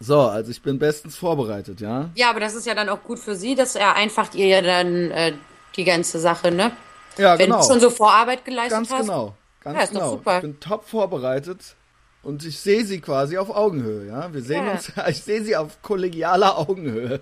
So, 0.00 0.20
also 0.20 0.50
ich 0.50 0.62
bin 0.62 0.78
bestens 0.78 1.16
vorbereitet, 1.16 1.80
ja? 1.80 2.10
Ja, 2.14 2.30
aber 2.30 2.40
das 2.40 2.54
ist 2.54 2.66
ja 2.66 2.74
dann 2.74 2.88
auch 2.88 3.02
gut 3.02 3.18
für 3.18 3.34
sie, 3.34 3.54
dass 3.56 3.74
er 3.74 3.96
einfach 3.96 4.32
ihr 4.34 4.46
ja 4.46 4.62
dann 4.62 5.10
äh, 5.10 5.32
die 5.76 5.84
ganze 5.84 6.20
Sache, 6.20 6.52
ne? 6.52 6.70
Ja, 7.16 7.36
Wenn 7.38 7.46
genau. 7.46 7.60
du 7.60 7.66
schon 7.66 7.80
so 7.80 7.90
Vorarbeit 7.90 8.44
geleistet 8.44 8.70
Ganz 8.78 8.90
hast. 8.92 9.00
genau. 9.00 9.34
Ganz 9.60 9.76
Ja, 9.76 9.82
ist 9.82 9.90
doch 9.94 9.98
genau. 10.00 10.10
super. 10.12 10.36
Ich 10.36 10.42
bin 10.42 10.60
top 10.60 10.88
vorbereitet 10.88 11.74
und 12.22 12.44
ich 12.44 12.60
sehe 12.60 12.84
sie 12.84 13.00
quasi 13.00 13.38
auf 13.38 13.50
Augenhöhe, 13.50 14.06
ja? 14.06 14.32
Wir 14.32 14.42
sehen 14.42 14.64
Ja. 14.66 14.72
uns, 14.72 14.92
ich 15.08 15.22
sehe 15.22 15.42
sie 15.42 15.56
auf 15.56 15.82
kollegialer 15.82 16.56
Augenhöhe. 16.58 17.20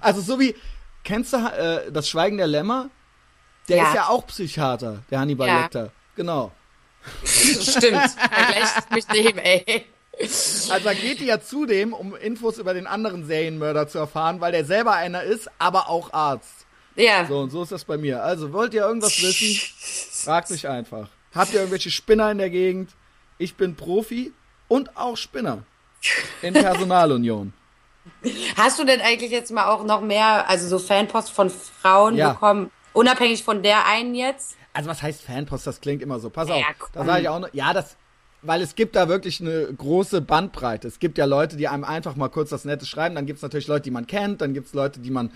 Also 0.00 0.20
so 0.20 0.40
wie, 0.40 0.56
kennst 1.04 1.32
du 1.32 1.36
äh, 1.36 1.92
das 1.92 2.08
Schweigen 2.08 2.38
der 2.38 2.48
Lämmer? 2.48 2.90
Der 3.68 3.76
Ja. 3.76 3.88
ist 3.88 3.94
ja 3.94 4.08
auch 4.08 4.26
Psychiater, 4.26 5.04
der 5.12 5.20
Hannibal 5.20 5.46
Ja. 5.46 5.60
Lecter. 5.60 5.92
Genau. 6.16 6.50
Stimmt. 7.24 8.10
Vergleicht 8.10 8.90
mich 8.92 9.06
dem, 9.06 9.38
ey. 9.38 9.86
Also 10.20 10.84
da 10.84 10.92
geht 10.94 11.20
die 11.20 11.26
ja 11.26 11.40
zu 11.40 11.64
dem, 11.66 11.92
um 11.92 12.14
Infos 12.14 12.58
über 12.58 12.74
den 12.74 12.86
anderen 12.86 13.24
Serienmörder 13.26 13.88
zu 13.88 13.98
erfahren, 13.98 14.40
weil 14.40 14.52
der 14.52 14.64
selber 14.64 14.92
einer 14.92 15.22
ist, 15.22 15.50
aber 15.58 15.88
auch 15.88 16.12
Arzt. 16.12 16.66
Ja. 16.96 17.24
So, 17.26 17.38
und 17.40 17.50
so 17.50 17.62
ist 17.62 17.72
das 17.72 17.84
bei 17.84 17.96
mir. 17.96 18.22
Also, 18.22 18.52
wollt 18.52 18.74
ihr 18.74 18.82
irgendwas 18.82 19.12
wissen? 19.22 19.56
Fragt 20.24 20.50
mich 20.50 20.68
einfach. 20.68 21.08
Habt 21.34 21.52
ihr 21.52 21.60
irgendwelche 21.60 21.90
Spinner 21.90 22.30
in 22.30 22.38
der 22.38 22.50
Gegend? 22.50 22.90
Ich 23.38 23.54
bin 23.54 23.76
Profi 23.76 24.32
und 24.68 24.96
auch 24.96 25.16
Spinner. 25.16 25.62
In 26.42 26.52
Personalunion. 26.54 27.52
Hast 28.56 28.78
du 28.78 28.84
denn 28.84 29.00
eigentlich 29.00 29.30
jetzt 29.30 29.52
mal 29.52 29.66
auch 29.68 29.84
noch 29.84 30.00
mehr, 30.00 30.48
also 30.48 30.68
so 30.68 30.78
Fanpost 30.84 31.30
von 31.30 31.48
Frauen 31.50 32.16
Ja. 32.16 32.32
bekommen? 32.32 32.70
Unabhängig 32.92 33.44
von 33.44 33.62
der 33.62 33.86
einen 33.86 34.14
jetzt? 34.14 34.56
Also, 34.72 34.90
was 34.90 35.00
heißt 35.02 35.22
Fanpost? 35.22 35.66
Das 35.66 35.80
klingt 35.80 36.02
immer 36.02 36.18
so. 36.18 36.28
Pass 36.28 36.48
Ja, 36.48 36.56
auf. 36.56 36.62
komm. 36.78 36.90
Da 36.94 37.04
sage 37.04 37.22
ich 37.22 37.28
auch 37.28 37.38
noch. 37.38 37.54
Ja, 37.54 37.72
das. 37.72 37.96
Weil 38.42 38.62
es 38.62 38.74
gibt 38.74 38.96
da 38.96 39.08
wirklich 39.08 39.40
eine 39.40 39.66
große 39.76 40.22
Bandbreite. 40.22 40.88
Es 40.88 40.98
gibt 40.98 41.18
ja 41.18 41.26
Leute, 41.26 41.56
die 41.56 41.68
einem 41.68 41.84
einfach 41.84 42.16
mal 42.16 42.28
kurz 42.28 42.50
das 42.50 42.64
Nette 42.64 42.86
schreiben. 42.86 43.14
Dann 43.14 43.26
gibt 43.26 43.36
es 43.36 43.42
natürlich 43.42 43.68
Leute, 43.68 43.82
die 43.84 43.90
man 43.90 44.06
kennt. 44.06 44.40
Dann 44.40 44.54
gibt 44.54 44.68
es 44.68 44.72
Leute, 44.72 45.00
die 45.00 45.10
man 45.10 45.30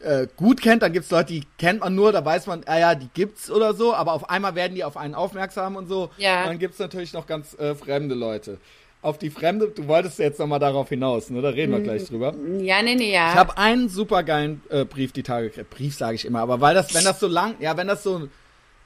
äh, 0.00 0.26
gut 0.36 0.60
kennt. 0.60 0.82
Dann 0.82 0.92
gibt 0.92 1.06
es 1.06 1.10
Leute, 1.10 1.32
die 1.32 1.44
kennt 1.56 1.80
man 1.80 1.94
nur. 1.94 2.12
Da 2.12 2.22
weiß 2.22 2.46
man, 2.48 2.62
ah 2.66 2.78
ja, 2.78 2.94
die 2.94 3.08
gibt's 3.14 3.50
oder 3.50 3.72
so. 3.72 3.94
Aber 3.94 4.12
auf 4.12 4.28
einmal 4.28 4.56
werden 4.56 4.74
die 4.74 4.84
auf 4.84 4.98
einen 4.98 5.14
aufmerksam 5.14 5.76
und 5.76 5.88
so. 5.88 6.10
Ja. 6.18 6.44
Dann 6.44 6.58
gibt 6.58 6.74
es 6.74 6.80
natürlich 6.80 7.14
noch 7.14 7.26
ganz 7.26 7.58
äh, 7.58 7.74
fremde 7.74 8.14
Leute. 8.14 8.58
Auf 9.00 9.16
die 9.16 9.30
Fremde, 9.30 9.68
du 9.68 9.86
wolltest 9.86 10.18
jetzt 10.18 10.40
nochmal 10.40 10.58
darauf 10.58 10.88
hinaus, 10.88 11.30
ne? 11.30 11.40
Da 11.40 11.50
reden 11.50 11.72
wir 11.72 11.80
gleich 11.80 12.06
drüber. 12.06 12.34
Ja, 12.58 12.82
nee, 12.82 12.96
nee, 12.96 13.12
ja. 13.12 13.30
Ich 13.30 13.36
habe 13.36 13.56
einen 13.56 13.88
supergeilen 13.88 14.60
äh, 14.70 14.84
Brief 14.84 15.12
die 15.12 15.22
Tage. 15.22 15.52
Brief 15.70 15.96
sage 15.96 16.16
ich 16.16 16.24
immer, 16.24 16.40
aber 16.40 16.60
weil 16.60 16.74
das, 16.74 16.92
wenn 16.94 17.04
das 17.04 17.20
so 17.20 17.28
lang, 17.28 17.54
ja, 17.60 17.76
wenn 17.76 17.86
das 17.86 18.02
so 18.02 18.28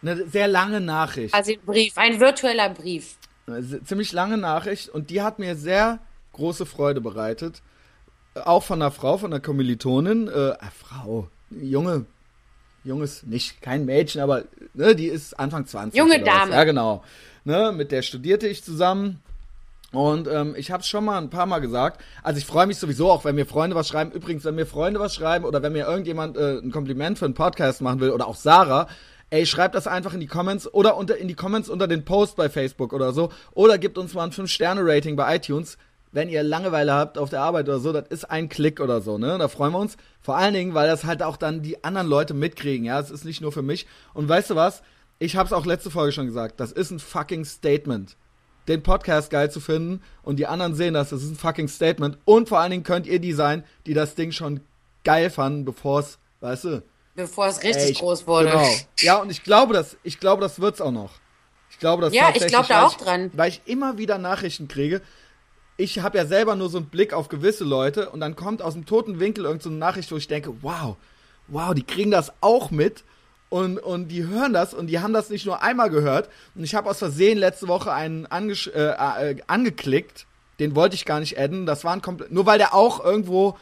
eine 0.03 0.27
sehr 0.27 0.49
lange 0.49 0.81
Nachricht, 0.81 1.35
also 1.35 1.53
ein 1.53 1.61
Brief, 1.65 1.93
ein 1.97 2.21
virtueller 2.21 2.71
Brief. 2.71 3.17
eine 3.47 3.83
ziemlich 3.85 4.13
lange 4.13 4.37
Nachricht 4.37 4.89
und 4.89 5.11
die 5.11 5.23
hat 5.23 5.39
mir 5.39 5.57
sehr 5.57 6.01
große 6.33 6.67
Freude 6.67 7.01
bereitet. 7.01 7.63
Äh, 8.35 8.41
Auch 8.41 8.63
von 8.63 8.81
einer 8.83 8.91
Frau, 8.91 9.19
von 9.19 9.33
einer 9.33 9.41
Kommilitonin, 9.41 10.29
äh, 10.29 10.51
äh, 10.51 10.57
Frau, 10.77 11.29
junge, 11.51 12.07
junges, 12.85 13.23
nicht 13.25 13.63
kein 13.63 13.85
Mädchen, 13.85 14.21
aber 14.21 14.45
ne, 14.75 14.95
die 14.97 15.07
ist 15.09 15.39
Anfang 15.39 15.67
20. 15.67 15.99
Junge 15.99 16.15
oder 16.17 16.27
was. 16.27 16.39
Dame. 16.41 16.53
Ja, 16.53 16.65
genau. 16.65 17.05
Ne, 17.45 17.73
mit 17.73 17.93
der 17.93 18.03
studierte 18.03 18.49
ich 18.49 18.63
zusammen. 18.65 19.21
Und 19.93 20.27
ähm, 20.27 20.55
ich 20.57 20.71
habe 20.71 20.81
es 20.81 20.89
schon 20.89 21.05
mal 21.05 21.19
ein 21.19 21.29
paar 21.29 21.45
Mal 21.45 21.59
gesagt. 21.59 22.01
Also 22.23 22.39
ich 22.39 22.47
freue 22.47 22.67
mich 22.67 22.79
sowieso 22.79 23.11
auch, 23.11 23.27
wenn 23.27 23.35
mir 23.35 23.45
Freunde 23.45 23.77
was 23.77 23.89
schreiben. 23.89 24.11
Übrigens, 24.13 24.43
wenn 24.45 24.55
mir 24.55 24.65
Freunde 24.65 24.99
was 25.01 25.15
schreiben 25.15 25.45
oder 25.45 25.61
wenn 25.63 25.75
mir 25.75 25.87
irgendjemand 25.87 26.39
äh, 26.39 26.61
ein 26.61 26.71
Kompliment 26.71 27.19
für 27.19 27.27
einen 27.27 27.35
Podcast 27.35 27.83
machen 27.83 28.01
will 28.01 28.11
oder 28.11 28.27
auch 28.27 28.37
Sarah, 28.37 28.89
ey, 29.33 29.47
schreibt 29.47 29.75
das 29.75 29.87
einfach 29.87 30.13
in 30.13 30.21
die 30.21 30.27
Comments 30.27 30.73
oder 30.75 30.97
unter 30.99 31.17
in 31.17 31.27
die 31.27 31.35
Comments 31.35 31.71
unter 31.71 31.89
den 31.89 32.05
Post 32.05 32.37
bei 32.37 32.51
Facebook 32.51 32.93
oder 32.93 33.15
so. 33.15 33.31
Oder 33.55 33.79
gebt 33.79 33.97
uns 33.97 34.13
mal 34.13 34.25
ein 34.25 34.31
5-Sterne-Rating 34.31 35.17
bei 35.17 35.37
iTunes. 35.37 35.79
Wenn 36.13 36.29
ihr 36.29 36.43
Langeweile 36.43 36.93
habt 36.93 37.17
auf 37.17 37.31
der 37.31 37.41
Arbeit 37.41 37.67
oder 37.67 37.79
so, 37.79 37.95
das 37.95 38.09
ist 38.09 38.31
ein 38.31 38.51
Klick 38.51 38.79
oder 38.79 39.01
so, 39.01 39.17
ne? 39.17 39.39
Da 39.39 39.49
freuen 39.49 39.73
wir 39.73 39.79
uns. 39.79 39.97
Vor 40.21 40.37
allen 40.37 40.53
Dingen, 40.53 40.75
weil 40.75 40.87
das 40.87 41.05
halt 41.05 41.23
auch 41.23 41.39
dann 41.39 41.63
die 41.63 41.83
anderen 41.83 42.09
Leute 42.09 42.35
mitkriegen, 42.35 42.85
ja? 42.85 43.01
Es 43.01 43.11
ist 43.11 43.25
nicht 43.25 43.41
nur 43.41 43.53
für 43.53 43.63
mich. 43.63 43.87
Und 44.13 44.29
weißt 44.29 44.51
du 44.51 44.55
was? 44.55 44.83
Ich 45.19 45.37
hab's 45.37 45.55
auch 45.55 45.65
letzte 45.65 45.91
Folge 45.91 46.13
schon 46.13 46.27
gesagt. 46.27 46.61
Das 46.61 46.71
ist 46.71 46.91
ein 46.91 46.99
fucking 46.99 47.47
Statement 47.47 48.17
den 48.69 48.83
Podcast 48.85 49.31
geil 49.31 49.51
zu 49.51 49.59
finden 49.59 50.03
und 50.23 50.37
die 50.37 50.47
anderen 50.47 50.77
sehen 50.77 50.95
das, 50.95 51.11
das 51.11 51.25
ist 51.25 51.31
ein 51.31 51.37
fucking 51.37 51.67
Statement 51.67 52.17
und 52.25 52.49
vor 52.49 52.61
allen 52.61 52.71
Dingen 52.71 52.85
könnt 52.85 53.09
ihr 53.09 53.19
die 53.19 53.33
sein, 53.33 53.65
die 53.87 53.93
das 53.93 54.15
Ding 54.15 54.31
schon 54.31 54.61
geil 55.03 55.31
fanden, 55.31 55.65
bevor 55.65 55.99
es, 55.99 56.21
weißt 56.39 56.65
du, 56.65 56.83
Bevor 57.15 57.47
es 57.47 57.63
richtig 57.63 57.89
Ey, 57.89 57.93
groß 57.95 58.27
wurde. 58.27 58.51
Genau. 58.51 58.69
Ja, 59.01 59.17
und 59.17 59.31
ich 59.31 59.43
glaube, 59.43 59.75
das, 59.75 59.97
ich 60.03 60.19
glaube, 60.19 60.41
das 60.41 60.61
wird's 60.61 60.81
auch 60.81 60.91
noch. 60.91 61.11
Ich 61.71 61.79
glaube, 61.79 62.03
das 62.03 62.13
Ja, 62.15 62.29
ich 62.29 62.41
tatsächlich, 62.41 62.53
glaub 62.53 62.69
da 62.69 62.87
auch 62.87 62.95
dran. 62.95 63.31
Weil 63.35 63.51
ich 63.51 63.63
immer 63.67 63.99
wieder 63.99 64.19
Nachrichten 64.19 64.69
kriege. 64.69 65.03
Ich 65.77 65.99
habe 65.99 66.19
ja 66.19 66.27
selber 66.27 66.55
nur 66.55 66.71
so 66.71 66.79
einen 66.79 66.89
Blick 66.89 67.13
auf 67.13 67.29
gewisse 67.29 67.65
Leute 67.65 68.11
und 68.11 68.21
dann 68.21 68.37
kommt 68.37 68.63
aus 68.63 68.75
dem 68.75 68.87
toten 68.87 69.21
Winkel 69.21 69.45
irgendeine 69.45 69.63
so 69.63 69.71
eine 69.71 69.79
Nachricht, 69.79 70.13
wo 70.13 70.17
ich 70.17 70.29
denke, 70.29 70.63
wow, 70.63 70.97
wow, 71.49 71.75
die 71.75 71.83
kriegen 71.83 72.11
das 72.11 72.33
auch 72.41 72.71
mit 72.71 73.05
und, 73.49 73.79
und 73.79 74.09
die 74.09 74.25
hören 74.27 74.55
das 74.55 74.73
und 74.73 74.87
die 74.87 75.01
haben 75.01 75.13
das 75.13 75.29
nicht 75.29 75.45
nur 75.45 75.63
einmal 75.63 75.91
gehört. 75.91 76.31
Und 76.55 76.65
ich 76.65 76.75
habe 76.75 76.89
aus 76.89 76.99
Versehen 76.99 77.37
letzte 77.37 77.69
Woche 77.69 77.93
einen 77.93 78.27
äh, 78.27 79.31
äh, 79.31 79.37
angeklickt, 79.47 80.27
den 80.59 80.75
wollte 80.75 80.95
ich 80.95 81.05
gar 81.05 81.21
nicht 81.21 81.39
adden. 81.39 81.67
Das 81.67 81.85
war 81.85 81.93
ein 81.93 82.01
komplett, 82.01 82.33
nur 82.33 82.47
weil 82.47 82.59
der 82.59 82.75
auch 82.75 83.05
irgendwo 83.05 83.59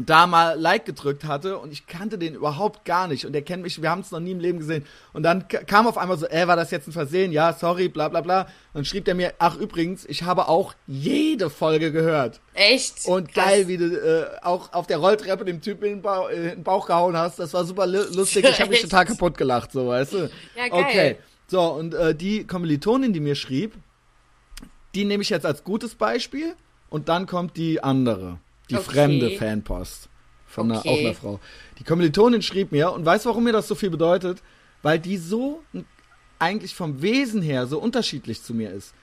da 0.00 0.26
mal 0.28 0.58
Like 0.58 0.84
gedrückt 0.84 1.24
hatte 1.24 1.58
und 1.58 1.72
ich 1.72 1.86
kannte 1.86 2.18
den 2.18 2.34
überhaupt 2.34 2.84
gar 2.84 3.08
nicht 3.08 3.26
und 3.26 3.32
der 3.32 3.42
kennt 3.42 3.62
mich, 3.64 3.82
wir 3.82 3.90
haben 3.90 4.00
es 4.02 4.10
noch 4.12 4.20
nie 4.20 4.30
im 4.30 4.38
Leben 4.40 4.58
gesehen. 4.60 4.84
Und 5.12 5.24
dann 5.24 5.48
kam 5.48 5.86
auf 5.88 5.98
einmal 5.98 6.16
so, 6.18 6.26
äh, 6.28 6.46
war 6.46 6.54
das 6.56 6.70
jetzt 6.70 6.86
ein 6.86 6.92
Versehen? 6.92 7.32
Ja, 7.32 7.52
sorry, 7.52 7.88
bla 7.88 8.08
bla 8.08 8.20
bla. 8.20 8.42
Und 8.42 8.48
dann 8.74 8.84
schrieb 8.84 9.04
der 9.06 9.14
mir, 9.16 9.34
ach 9.38 9.56
übrigens, 9.56 10.04
ich 10.04 10.22
habe 10.22 10.46
auch 10.48 10.74
jede 10.86 11.50
Folge 11.50 11.90
gehört. 11.90 12.40
Echt? 12.54 13.06
Und 13.06 13.32
Krass. 13.34 13.44
geil, 13.46 13.68
wie 13.68 13.76
du 13.76 13.86
äh, 13.86 14.26
auch 14.42 14.72
auf 14.72 14.86
der 14.86 14.98
Rolltreppe 14.98 15.44
dem 15.44 15.60
Typen 15.60 15.84
in 15.86 15.90
den, 15.96 16.02
Bauch, 16.02 16.28
äh, 16.30 16.34
in 16.34 16.42
den 16.58 16.62
Bauch 16.64 16.86
gehauen 16.86 17.16
hast. 17.16 17.38
Das 17.40 17.52
war 17.54 17.64
super 17.64 17.86
lu- 17.86 18.06
lustig. 18.14 18.44
Ich 18.48 18.60
habe 18.60 18.70
mich 18.70 18.82
total 18.88 19.04
kaputt 19.06 19.36
gelacht, 19.36 19.72
so, 19.72 19.88
weißt 19.88 20.12
du? 20.12 20.30
Ja, 20.56 20.68
geil. 20.68 20.84
Okay. 20.84 21.16
So, 21.48 21.60
und 21.62 21.94
äh, 21.94 22.14
die 22.14 22.46
Kommilitonin, 22.46 23.12
die 23.12 23.20
mir 23.20 23.34
schrieb, 23.34 23.74
die 24.94 25.04
nehme 25.04 25.22
ich 25.22 25.30
jetzt 25.30 25.46
als 25.46 25.64
gutes 25.64 25.94
Beispiel 25.94 26.54
und 26.90 27.08
dann 27.08 27.26
kommt 27.26 27.56
die 27.56 27.82
andere, 27.82 28.38
die 28.70 28.76
Okay. 28.76 28.84
fremde 28.90 29.30
Fanpost 29.32 30.08
von 30.46 30.70
einer, 30.70 30.80
Okay. 30.80 30.88
auch 30.88 30.98
einer 30.98 31.14
Frau. 31.14 31.40
Die 31.78 31.84
Kommilitonin 31.84 32.42
schrieb 32.42 32.72
mir 32.72 32.92
und 32.92 33.04
weißt 33.04 33.24
du, 33.24 33.28
warum 33.30 33.44
mir 33.44 33.52
das 33.52 33.68
so 33.68 33.74
viel 33.74 33.90
bedeutet? 33.90 34.42
Weil 34.82 34.98
die 34.98 35.16
so 35.16 35.62
eigentlich 36.38 36.74
vom 36.74 37.02
Wesen 37.02 37.42
her 37.42 37.66
so 37.66 37.78
unterschiedlich 37.80 38.42
zu 38.42 38.54
mir 38.54 38.70
ist. 38.70 38.94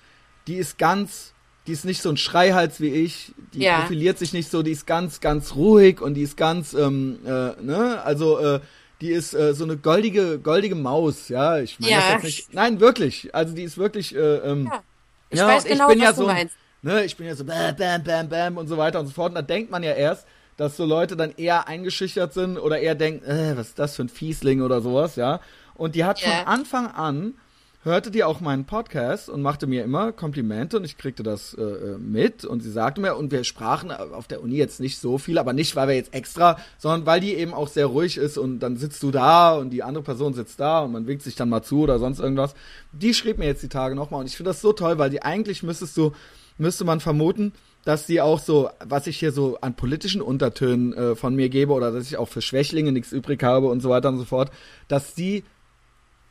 Die 0.47 0.55
ist 0.55 0.77
ganz, 0.77 1.33
die 1.67 1.73
ist 1.73 1.83
nicht 1.85 2.01
so 2.01 2.09
ein 2.09 2.17
Schreihals 2.17 2.79
wie 2.79 2.89
ich, 2.89 3.33
die 3.53 3.59
Ja. 3.61 3.79
profiliert 3.81 4.17
sich 4.17 4.31
nicht 4.33 4.49
so, 4.49 4.63
die 4.63 4.71
ist 4.71 4.87
ganz, 4.87 5.19
ganz 5.19 5.55
ruhig 5.55 6.01
und 6.01 6.13
die 6.13 6.21
ist 6.21 6.37
ganz, 6.37 6.73
ähm, 6.73 7.19
äh, 7.25 7.29
ne, 7.61 8.01
also 8.03 8.37
äh, 8.39 8.59
die 9.01 9.09
ist 9.09 9.33
äh, 9.33 9.53
so 9.53 9.65
eine 9.65 9.75
goldige, 9.75 10.39
goldige 10.39 10.75
Maus, 10.75 11.27
ja. 11.27 11.57
Ich 11.59 11.77
meine 11.79 11.91
Ja. 11.91 11.99
das 11.99 12.11
jetzt 12.13 12.23
nicht. 12.23 12.53
Nein, 12.53 12.79
wirklich. 12.79 13.35
Also 13.35 13.53
die 13.53 13.63
ist 13.63 13.77
wirklich, 13.77 14.15
äh, 14.15 14.19
ähm, 14.19 14.69
Ja. 14.71 14.83
Ich 15.31 15.39
ja, 15.39 15.47
weiß 15.47 15.65
genau, 15.65 15.89
ich 15.89 15.95
bin 15.95 15.99
was 15.99 16.05
ja 16.05 16.11
du 16.11 16.17
so, 16.17 16.27
ein- 16.27 16.35
meinst. 16.35 16.55
Ne, 16.85 17.03
ich 17.03 17.17
bin 17.17 17.25
ja 17.25 17.33
so 17.33 17.43
bam, 17.43 17.75
bam, 17.75 18.03
bam, 18.03 18.29
bam 18.29 18.57
und 18.57 18.67
so 18.67 18.77
weiter 18.77 18.99
und 18.99 19.07
so 19.07 19.11
fort. 19.11 19.29
Und 19.29 19.35
da 19.35 19.41
denkt 19.41 19.71
man 19.71 19.81
ja 19.81 19.93
erst, 19.93 20.27
dass 20.55 20.77
so 20.77 20.85
Leute 20.85 21.17
dann 21.17 21.33
eher 21.35 21.67
eingeschüchtert 21.67 22.31
sind 22.31 22.59
oder 22.59 22.77
eher 22.77 22.93
denken, 22.93 23.25
äh, 23.25 23.57
was 23.57 23.69
ist 23.69 23.79
das 23.79 23.95
für 23.95 24.03
ein 24.03 24.09
Fiesling 24.09 24.61
oder 24.61 24.81
sowas, 24.81 25.15
ja. 25.15 25.39
Und 25.73 25.95
die 25.95 26.05
hat 26.05 26.21
Ja. 26.21 26.29
von 26.29 26.45
Anfang 26.45 26.85
an, 26.85 27.33
hörte 27.81 28.11
die 28.11 28.23
auch 28.23 28.39
meinen 28.39 28.65
Podcast 28.65 29.29
und 29.29 29.41
machte 29.41 29.65
mir 29.65 29.83
immer 29.83 30.11
Komplimente 30.11 30.77
und 30.77 30.83
ich 30.83 30.95
kriegte 30.99 31.23
das 31.23 31.55
äh, 31.55 31.61
äh, 31.63 31.97
mit 31.97 32.45
und 32.45 32.61
sie 32.61 32.71
sagte 32.71 33.01
mir, 33.01 33.15
und 33.15 33.31
wir 33.31 33.43
sprachen 33.45 33.89
auf 33.91 34.27
der 34.27 34.43
Uni 34.43 34.55
jetzt 34.55 34.79
nicht 34.79 34.99
so 34.99 35.17
viel, 35.17 35.39
aber 35.39 35.53
nicht, 35.53 35.75
weil 35.75 35.87
wir 35.87 35.95
jetzt 35.95 36.13
extra, 36.13 36.59
sondern 36.77 37.07
weil 37.07 37.19
die 37.19 37.33
eben 37.33 37.55
auch 37.55 37.67
sehr 37.67 37.87
ruhig 37.87 38.17
ist 38.17 38.37
und 38.37 38.59
dann 38.59 38.77
sitzt 38.77 39.01
du 39.01 39.09
da 39.09 39.55
und 39.55 39.71
die 39.71 39.81
andere 39.81 40.03
Person 40.03 40.35
sitzt 40.35 40.59
da 40.59 40.81
und 40.81 40.91
man 40.91 41.07
winkt 41.07 41.23
sich 41.23 41.35
dann 41.35 41.49
mal 41.49 41.63
zu 41.63 41.79
oder 41.81 41.97
sonst 41.97 42.19
irgendwas. 42.19 42.53
Die 42.91 43.15
schrieb 43.15 43.39
mir 43.39 43.45
jetzt 43.47 43.63
die 43.63 43.69
Tage 43.69 43.95
nochmal 43.95 44.19
und 44.19 44.27
ich 44.27 44.37
finde 44.37 44.51
das 44.51 44.61
so 44.61 44.71
toll, 44.71 44.99
weil 44.99 45.09
die 45.09 45.23
eigentlich 45.23 45.63
müsstest 45.63 45.97
du, 45.97 46.11
müsste 46.57 46.85
man 46.85 46.99
vermuten, 46.99 47.53
dass 47.83 48.05
die 48.07 48.21
auch 48.21 48.39
so, 48.39 48.69
was 48.83 49.07
ich 49.07 49.19
hier 49.19 49.31
so 49.31 49.57
an 49.61 49.75
politischen 49.75 50.21
Untertönen 50.21 50.93
äh, 50.93 51.15
von 51.15 51.35
mir 51.35 51.49
gebe 51.49 51.73
oder 51.73 51.91
dass 51.91 52.07
ich 52.07 52.17
auch 52.17 52.29
für 52.29 52.41
Schwächlinge 52.41 52.91
nichts 52.91 53.11
übrig 53.11 53.43
habe 53.43 53.67
und 53.67 53.81
so 53.81 53.89
weiter 53.89 54.09
und 54.09 54.17
so 54.17 54.25
fort, 54.25 54.51
dass 54.87 55.13
die 55.13 55.43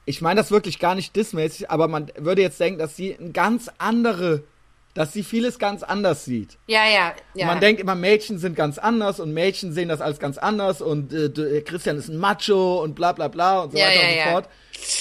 ich 0.06 0.20
meine 0.20 0.40
das 0.40 0.50
wirklich 0.50 0.78
gar 0.78 0.94
nicht 0.94 1.16
dissmäßig, 1.16 1.70
aber 1.70 1.88
man 1.88 2.10
würde 2.18 2.42
jetzt 2.42 2.60
denken, 2.60 2.78
dass 2.78 2.96
sie 2.96 3.14
ein 3.14 3.32
ganz 3.32 3.70
andere, 3.78 4.44
dass 4.92 5.12
sie 5.12 5.22
vieles 5.22 5.58
ganz 5.58 5.82
anders 5.82 6.24
sieht. 6.24 6.58
Ja, 6.66 6.84
ja, 6.86 7.14
ja. 7.34 7.46
Man 7.46 7.60
denkt 7.60 7.80
immer, 7.80 7.94
Mädchen 7.94 8.38
sind 8.38 8.54
ganz 8.54 8.78
anders 8.78 9.18
und 9.18 9.32
Mädchen 9.32 9.72
sehen 9.72 9.88
das 9.88 10.00
alles 10.00 10.18
ganz 10.18 10.36
anders 10.38 10.82
und 10.82 11.12
äh, 11.12 11.26
äh, 11.26 11.62
Christian 11.62 11.96
ist 11.96 12.08
ein 12.08 12.18
Macho 12.18 12.82
und 12.82 12.94
bla 12.94 13.12
bla 13.12 13.28
bla 13.28 13.62
und 13.62 13.72
so 13.72 13.78
Ja, 13.78 13.86
weiter 13.86 14.02
ja, 14.02 14.08
und 14.08 14.24
so 14.24 14.30
fort. 14.30 14.48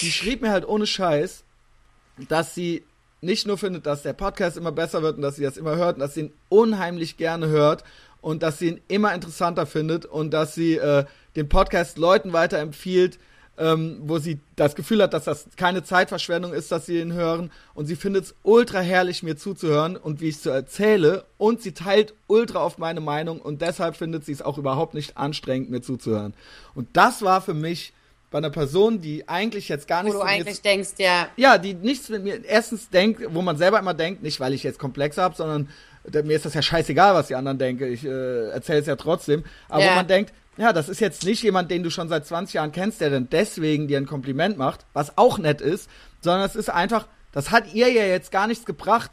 Die 0.02 0.12
schrieb 0.12 0.42
mir 0.42 0.52
halt 0.52 0.68
ohne 0.68 0.88
Scheiß, 0.88 1.44
dass 2.30 2.56
sie 2.56 2.84
nicht 3.24 3.48
nur 3.48 3.58
findet, 3.58 3.86
dass 3.86 4.04
der 4.04 4.14
Podcast 4.14 4.58
immer 4.58 4.72
besser 4.72 5.02
wird 5.02 5.16
und 5.16 5.22
dass 5.22 5.38
sie 5.38 5.44
das 5.44 5.58
immer 5.58 5.76
hört 5.76 5.96
und 5.96 6.02
dass 6.02 6.14
sie 6.14 6.22
ihn 6.22 6.34
unheimlich 6.50 7.18
gerne 7.18 7.48
hört 7.48 7.84
und 8.22 8.44
dass 8.44 8.60
sie 8.60 8.68
ihn 8.70 8.82
immer 8.88 9.14
interessanter 9.14 9.66
findet 9.66 10.06
und 10.06 10.32
dass 10.32 10.54
sie 10.56 10.76
äh, 10.76 11.06
den 11.36 11.50
Podcast 11.50 11.98
Leuten 11.98 12.34
weiterempfiehlt, 12.34 13.20
ähm, 13.58 14.02
wo 14.06 14.18
sie 14.18 14.40
das 14.56 14.76
Gefühl 14.76 15.02
hat, 15.02 15.14
dass 15.14 15.26
das 15.26 15.48
keine 15.58 15.84
Zeitverschwendung 15.84 16.54
ist, 16.54 16.72
dass 16.72 16.86
sie 16.86 17.00
ihn 17.00 17.14
hören. 17.14 17.52
Und 17.74 17.86
sie 17.86 17.96
findet 17.96 18.26
es 18.26 18.36
ultra 18.44 18.80
herrlich, 18.80 19.24
mir 19.24 19.36
zuzuhören 19.36 19.96
und 19.96 20.22
wie 20.22 20.30
ich 20.30 20.38
es 20.38 20.46
erzähle. 20.46 21.26
Und 21.38 21.62
sie 21.62 21.74
teilt 21.74 22.14
ultra 22.28 22.64
oft 22.64 22.80
meine 22.80 23.02
Meinung 23.02 23.40
und 23.40 23.62
deshalb 23.62 23.96
findet 23.96 24.26
sie 24.26 24.32
es 24.32 24.42
auch 24.42 24.58
überhaupt 24.58 24.94
nicht 24.94 25.18
anstrengend, 25.18 25.70
mir 25.70 25.82
zuzuhören. 25.82 26.34
Und 26.76 26.88
das 26.94 27.22
war 27.22 27.42
für 27.42 27.54
mich 27.54 27.94
bei 28.34 28.40
einer 28.40 28.50
Person, 28.50 29.00
die 29.00 29.30
eigentlich 29.30 29.70
jetzt 29.70 29.88
gar 29.88 30.02
wo 30.02 30.06
nichts 30.08 30.20
du 30.20 30.26
mit 30.26 30.34
mir 30.34 30.42
eigentlich 30.42 30.62
denkst, 30.62 30.90
ja, 30.98 31.28
ja, 31.38 31.58
die 31.60 31.76
nichts 31.76 32.10
mit 32.10 32.24
mir 32.24 32.44
erstens 32.44 32.90
denkt, 32.90 33.22
wo 33.30 33.42
man 33.44 33.58
selber 33.58 33.78
immer 33.80 33.94
denkt, 33.94 34.24
nicht 34.24 34.40
weil 34.40 34.54
ich 34.54 34.64
jetzt 34.64 34.80
Komplexe 34.80 35.22
habe, 35.22 35.36
sondern 35.36 35.70
mir 36.12 36.36
ist 36.36 36.44
das 36.46 36.56
ja 36.56 36.62
scheißegal, 36.64 37.14
was 37.14 37.28
die 37.28 37.36
anderen 37.36 37.60
denken. 37.60 37.94
Ich 37.94 38.04
äh, 38.04 38.50
erzähle 38.50 38.80
es 38.80 38.88
ja 38.88 38.96
trotzdem. 38.96 39.46
Aber 39.70 39.84
Ja. 39.84 39.92
wo 39.92 39.96
man 39.96 40.08
denkt, 40.08 40.34
ja, 40.58 40.74
das 40.74 40.90
ist 40.90 41.00
jetzt 41.00 41.24
nicht 41.26 41.44
jemand, 41.44 41.70
den 41.72 41.84
du 41.84 41.92
schon 41.92 42.10
seit 42.10 42.26
20 42.26 42.56
Jahren 42.56 42.72
kennst, 42.72 43.02
der 43.02 43.12
dann 43.12 43.30
deswegen 43.30 43.88
dir 43.88 43.98
ein 44.00 44.08
Kompliment 44.08 44.58
macht, 44.58 44.86
was 44.94 45.18
auch 45.18 45.38
nett 45.38 45.62
ist, 45.62 45.90
sondern 46.22 46.42
es 46.44 46.56
ist 46.56 46.70
einfach, 46.72 47.08
das 47.32 47.52
hat 47.52 47.72
ihr 47.74 47.90
ja 47.92 48.04
jetzt 48.06 48.32
gar 48.32 48.48
nichts 48.48 48.66
gebracht. 48.66 49.12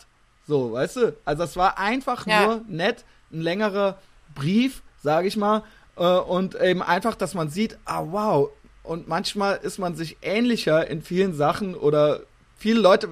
So, 0.49 0.73
weißt 0.73 0.97
du? 0.97 1.17
Also 1.27 1.43
es 1.45 1.57
war 1.57 1.79
einfach 1.79 2.27
Ja. 2.27 2.43
nur 2.47 2.63
nett, 2.69 3.05
ein 3.33 3.43
längerer 3.43 3.99
Brief, 4.35 4.83
sage 5.03 5.29
ich 5.29 5.37
mal, 5.37 5.63
äh, 5.97 6.05
und 6.05 6.59
eben 6.61 6.83
einfach, 6.83 7.15
dass 7.15 7.35
man 7.35 7.51
sieht, 7.51 7.79
ah 7.85 8.05
wow, 8.11 8.49
und 8.83 9.09
manchmal 9.09 9.59
ist 9.63 9.79
man 9.79 9.95
sich 9.95 10.19
ähnlicher 10.23 10.89
in 10.89 11.03
vielen 11.03 11.35
Sachen 11.35 11.75
oder 11.75 12.21
viele 12.57 12.81
Leute, 12.81 13.09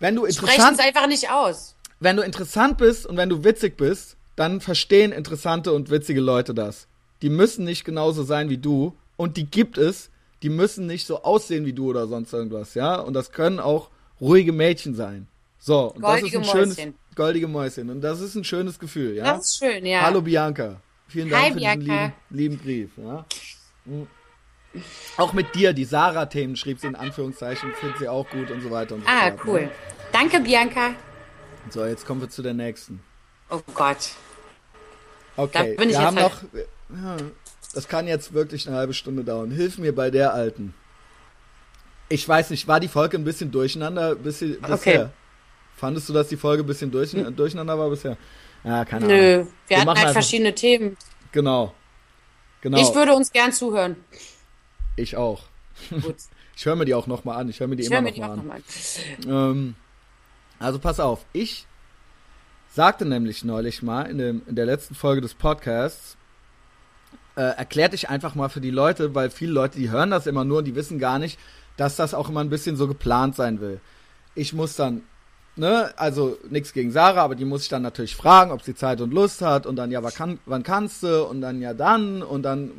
wenn 0.00 0.14
du 0.14 0.24
interessant, 0.24 0.78
es 0.78 0.84
einfach 0.84 1.06
nicht 1.06 1.30
aus. 1.30 1.74
wenn 2.00 2.16
du 2.16 2.22
interessant 2.22 2.78
bist 2.78 3.06
und 3.06 3.16
wenn 3.16 3.28
du 3.28 3.44
witzig 3.44 3.76
bist, 3.76 4.16
dann 4.36 4.60
verstehen 4.60 5.12
interessante 5.12 5.72
und 5.72 5.90
witzige 5.90 6.20
Leute 6.20 6.54
das. 6.54 6.86
Die 7.22 7.30
müssen 7.30 7.64
nicht 7.64 7.84
genauso 7.84 8.22
sein 8.22 8.50
wie 8.50 8.58
du 8.58 8.94
und 9.16 9.36
die 9.36 9.46
gibt 9.46 9.78
es, 9.78 10.10
die 10.42 10.50
müssen 10.50 10.86
nicht 10.86 11.06
so 11.06 11.22
aussehen 11.22 11.64
wie 11.64 11.72
du 11.72 11.88
oder 11.88 12.06
sonst 12.06 12.32
irgendwas, 12.32 12.74
ja? 12.74 12.96
Und 12.96 13.14
das 13.14 13.32
können 13.32 13.58
auch 13.58 13.90
ruhige 14.20 14.52
Mädchen 14.52 14.94
sein. 14.94 15.26
So, 15.58 15.92
und 15.92 16.02
Goldige 16.02 16.38
das 16.38 16.46
ist 16.46 16.54
ein 16.54 16.58
schönes 16.58 16.76
Mäuschen. 16.76 16.94
goldige 17.14 17.48
Mäuschen 17.48 17.90
und 17.90 18.00
das 18.02 18.20
ist 18.20 18.34
ein 18.34 18.44
schönes 18.44 18.78
Gefühl, 18.78 19.16
ja? 19.16 19.24
Das 19.24 19.46
ist 19.46 19.58
schön, 19.58 19.86
ja. 19.86 20.02
Hallo 20.02 20.20
Bianca. 20.20 20.80
Vielen 21.08 21.30
Dank 21.30 21.44
Hi, 21.44 21.52
für 21.52 21.58
diesen 21.58 21.84
Bianca. 21.84 22.12
lieben, 22.30 22.56
lieben 22.56 22.58
Brief. 22.58 22.90
Ja. 22.98 23.24
Auch 25.16 25.32
mit 25.32 25.54
dir, 25.54 25.72
die 25.72 25.84
Sarah-Themen 25.84 26.56
schrieb 26.56 26.78
sie 26.80 26.86
in 26.88 26.94
Anführungszeichen, 26.96 27.72
findet 27.74 27.98
sie 27.98 28.08
auch 28.08 28.28
gut 28.30 28.50
und 28.50 28.60
so 28.62 28.70
weiter 28.70 28.94
und 28.94 29.02
so 29.02 29.08
Ah, 29.08 29.30
fort. 29.30 29.40
cool. 29.46 29.60
Ne? 29.62 29.70
Danke, 30.12 30.40
Bianca. 30.40 30.90
So, 31.70 31.84
jetzt 31.84 32.06
kommen 32.06 32.20
wir 32.20 32.28
zu 32.30 32.42
der 32.42 32.54
nächsten. 32.54 33.00
Oh 33.50 33.60
Gott. 33.74 34.10
Okay, 35.36 35.74
Da 35.76 35.80
bin 35.80 35.90
ich 35.90 35.96
wir 35.96 36.04
haben 36.04 36.16
halt- 36.16 36.32
noch. 36.52 36.60
Ja, 37.02 37.16
das 37.74 37.88
kann 37.88 38.06
jetzt 38.06 38.32
wirklich 38.32 38.66
eine 38.68 38.76
halbe 38.76 38.94
Stunde 38.94 39.24
dauern. 39.24 39.50
Hilf 39.50 39.78
mir 39.78 39.94
bei 39.94 40.10
der 40.10 40.32
alten. 40.32 40.72
Ich 42.08 42.26
weiß 42.28 42.50
nicht, 42.50 42.68
war 42.68 42.78
die 42.80 42.88
Folge 42.88 43.18
ein 43.18 43.24
bisschen 43.24 43.50
durcheinander 43.50 44.14
bisschen, 44.14 44.60
bisher? 44.60 44.72
Okay. 45.02 45.06
Fandest 45.76 46.08
du, 46.08 46.12
dass 46.12 46.28
die 46.28 46.36
Folge 46.36 46.62
ein 46.62 46.66
bisschen 46.66 46.90
durch, 46.90 47.10
durcheinander 47.36 47.78
war 47.78 47.90
bisher? 47.90 48.16
Ja, 48.64 48.84
keine 48.84 49.04
Ahnung. 49.06 49.16
Nö, 49.18 49.46
wir 49.68 49.76
hatten 49.76 49.86
machen 49.86 49.98
halt 49.98 49.98
einfach- 50.08 50.12
verschiedene 50.12 50.54
Themen. 50.54 50.96
Genau. 51.32 51.74
Genau. 52.62 52.78
Ich 52.80 52.94
würde 52.94 53.14
uns 53.14 53.30
gern 53.32 53.52
zuhören. 53.52 53.96
Ich 54.96 55.16
auch. 55.16 55.44
Gut. 55.90 56.16
Ich 56.58 56.64
höre 56.64 56.74
mir 56.74 56.86
die 56.86 56.94
auch 56.94 57.06
nochmal 57.06 57.36
an. 57.36 57.50
Ich 57.50 57.60
höre 57.60 57.66
mir 57.66 57.76
die 57.76 57.82
Ich 57.82 57.88
immer 57.90 57.96
höre 57.96 58.02
mir 58.02 58.10
noch 58.12 58.16
mal 58.18 58.30
an. 58.30 58.36
nochmal. 58.38 58.62
Ähm, 59.26 59.74
also 60.58 60.78
pass 60.78 61.00
auf, 61.00 61.26
ich 61.34 61.66
sagte 62.72 63.04
nämlich 63.04 63.44
neulich 63.44 63.82
mal 63.82 64.04
in, 64.04 64.16
dem, 64.16 64.40
in 64.46 64.56
der 64.56 64.64
letzten 64.64 64.94
Folge 64.94 65.20
des 65.20 65.34
Podcasts, 65.34 66.16
äh, 67.36 67.42
erklärte 67.42 67.94
ich 67.94 68.08
einfach 68.08 68.34
mal 68.34 68.48
für 68.48 68.62
die 68.62 68.70
Leute, 68.70 69.14
weil 69.14 69.28
viele 69.28 69.52
Leute, 69.52 69.78
die 69.78 69.90
hören 69.90 70.10
das 70.10 70.26
immer 70.26 70.46
nur 70.46 70.58
und 70.60 70.64
die 70.64 70.74
wissen 70.74 70.98
gar 70.98 71.18
nicht, 71.18 71.38
dass 71.76 71.96
das 71.96 72.14
auch 72.14 72.30
immer 72.30 72.40
ein 72.40 72.48
bisschen 72.48 72.76
so 72.76 72.88
geplant 72.88 73.36
sein 73.36 73.60
will. 73.60 73.78
Ich 74.34 74.54
muss 74.54 74.76
dann, 74.76 75.02
ne, 75.56 75.90
also 75.96 76.36
nichts 76.50 76.72
gegen 76.72 76.90
Sarah, 76.90 77.22
aber 77.22 77.34
die 77.34 77.44
muss 77.44 77.62
ich 77.62 77.68
dann 77.68 77.82
natürlich 77.82 78.16
fragen, 78.16 78.50
ob 78.50 78.62
sie 78.62 78.74
Zeit 78.74 79.00
und 79.00 79.12
Lust 79.12 79.42
hat 79.42 79.66
und 79.66 79.76
dann, 79.76 79.90
ja, 79.90 80.02
wann, 80.02 80.12
kann, 80.12 80.38
wann 80.46 80.62
kannst 80.62 81.02
du 81.02 81.24
und 81.24 81.40
dann 81.40 81.60
ja 81.60 81.74
dann 81.74 82.22
und 82.22 82.42
dann, 82.42 82.70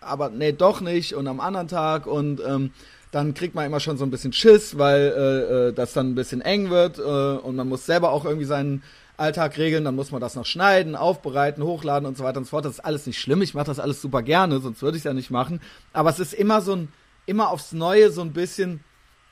aber 0.00 0.30
nee, 0.30 0.52
doch 0.52 0.80
nicht 0.80 1.14
und 1.14 1.26
am 1.26 1.40
anderen 1.40 1.68
Tag 1.68 2.06
und 2.06 2.40
ähm, 2.46 2.70
dann 3.10 3.34
kriegt 3.34 3.54
man 3.54 3.64
immer 3.64 3.80
schon 3.80 3.96
so 3.96 4.04
ein 4.04 4.10
bisschen 4.10 4.32
Schiss, 4.32 4.76
weil 4.78 5.00
äh, 5.00 5.68
äh, 5.68 5.72
das 5.72 5.92
dann 5.92 6.10
ein 6.10 6.14
bisschen 6.14 6.42
eng 6.42 6.70
wird 6.70 6.98
äh, 6.98 7.02
und 7.02 7.56
man 7.56 7.68
muss 7.68 7.86
selber 7.86 8.10
auch 8.10 8.24
irgendwie 8.24 8.44
seinen 8.44 8.82
Alltag 9.16 9.56
regeln, 9.56 9.84
dann 9.84 9.96
muss 9.96 10.10
man 10.10 10.20
das 10.20 10.34
noch 10.34 10.44
schneiden, 10.44 10.94
aufbereiten, 10.94 11.64
hochladen 11.64 12.06
und 12.06 12.18
so 12.18 12.24
weiter 12.24 12.38
und 12.38 12.44
so 12.44 12.50
fort. 12.50 12.66
Das 12.66 12.72
ist 12.72 12.84
alles 12.84 13.06
nicht 13.06 13.18
schlimm. 13.18 13.40
Ich 13.40 13.54
mache 13.54 13.66
das 13.66 13.78
alles 13.78 14.02
super 14.02 14.22
gerne, 14.22 14.60
sonst 14.60 14.82
würde 14.82 14.98
ich 14.98 15.00
es 15.00 15.04
ja 15.04 15.14
nicht 15.14 15.30
machen. 15.30 15.60
Aber 15.94 16.10
es 16.10 16.20
ist 16.20 16.34
immer 16.34 16.60
so 16.60 16.74
ein, 16.74 16.88
immer 17.24 17.48
aufs 17.48 17.72
Neue 17.72 18.10
so 18.10 18.20
ein 18.20 18.34
bisschen 18.34 18.80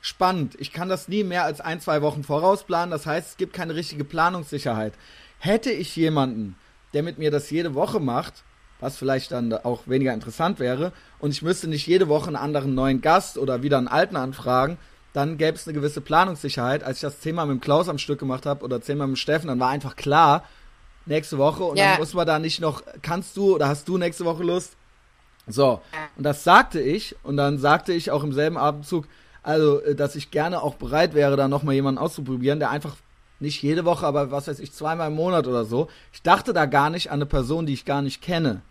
spannend. 0.05 0.55
Ich 0.59 0.71
kann 0.71 0.91
das 0.91 1.09
nie 1.09 1.25
mehr 1.25 1.45
als 1.45 1.63
ein, 1.63 1.81
zwei 1.81 2.03
Wochen 2.03 2.25
vorausplanen. 2.25 2.91
Das 2.91 3.07
heißt, 3.07 3.31
es 3.31 3.37
gibt 3.39 3.55
keine 3.55 3.75
richtige 3.75 4.05
Planungssicherheit. 4.05 4.93
Hätte 5.39 5.71
ich 5.71 5.97
jemanden, 5.97 6.57
der 6.93 7.03
mit 7.03 7.17
mir 7.17 7.31
das 7.31 7.49
jede 7.49 7.75
Woche 7.75 8.01
macht, 8.01 8.45
was 8.81 8.99
vielleicht 8.99 9.33
dann 9.33 9.51
auch 9.55 9.89
weniger 9.89 10.13
interessant 10.13 10.61
wäre, 10.61 10.93
und 11.21 11.31
ich 11.31 11.41
müsste 11.41 11.69
nicht 11.69 11.87
jede 11.87 12.09
Woche 12.09 12.27
einen 12.27 12.37
anderen 12.37 12.75
neuen 12.75 13.01
Gast 13.01 13.39
oder 13.39 13.63
wieder 13.63 13.79
einen 13.79 13.89
alten 13.89 14.17
anfragen, 14.17 14.77
dann 15.15 15.39
gäbe 15.39 15.57
es 15.57 15.67
eine 15.67 15.73
gewisse 15.75 16.03
Planungssicherheit. 16.03 16.85
Als 16.85 16.99
ich 16.99 17.03
das 17.03 17.21
zehnmal 17.21 17.47
mit 17.47 17.55
dem 17.55 17.61
Klaus 17.63 17.89
am 17.89 17.97
Stück 17.97 18.19
gemacht 18.19 18.45
habe 18.45 18.63
oder 18.63 18.83
zehnmal 18.83 19.07
mit 19.07 19.17
dem 19.17 19.21
Steffen, 19.21 19.49
dann 19.49 19.61
war 19.61 19.71
einfach 19.71 19.97
klar, 19.97 20.45
nächste 21.07 21.39
Woche 21.39 21.65
und 21.65 21.79
ja. 21.79 21.93
dann 21.93 22.01
muss 22.01 22.13
man 22.13 22.27
da 22.27 22.39
nicht 22.39 22.61
noch, 22.61 22.83
kannst 23.01 23.39
du 23.39 23.55
oder 23.55 23.69
hast 23.69 23.89
du 23.89 23.97
nächste 23.97 24.27
Woche 24.27 24.43
Lust? 24.43 24.77
So, 25.47 25.81
und 26.17 26.25
das 26.25 26.45
sagte 26.45 26.81
ich 26.81 27.17
und 27.23 27.39
dann 27.39 27.57
sagte 27.57 27.95
ich 27.95 28.11
auch 28.11 28.23
im 28.23 28.35
selben 28.35 28.59
Abendzug, 28.59 29.07
also, 29.45 29.81
äh, 29.83 29.95
dass 29.95 30.17
ich 30.17 30.31
gerne 30.31 30.63
auch 30.63 30.75
bereit 30.75 31.15
wäre, 31.15 31.37
da 31.37 31.47
nochmal 31.47 31.75
jemanden 31.75 31.99
auszuprobieren, 31.99 32.59
der 32.59 32.71
einfach 32.71 32.97
nicht 33.41 33.63
jede 33.63 33.85
Woche, 33.85 34.07
aber 34.07 34.31
was 34.31 34.49
weiß 34.49 34.59
ich, 34.59 34.73
zweimal 34.73 35.09
im 35.09 35.17
Monat 35.17 35.47
oder 35.47 35.65
so. 35.65 35.89
Ich 36.13 36.23
dachte 36.23 36.53
da 36.53 36.67
gar 36.67 36.91
nicht 36.91 37.11
an 37.11 37.19
eine 37.19 37.27
Person, 37.27 37.67
die 37.67 37.75
ich 37.75 37.85
gar 37.85 38.01
nicht 38.01 38.23
kenne. 38.23 38.63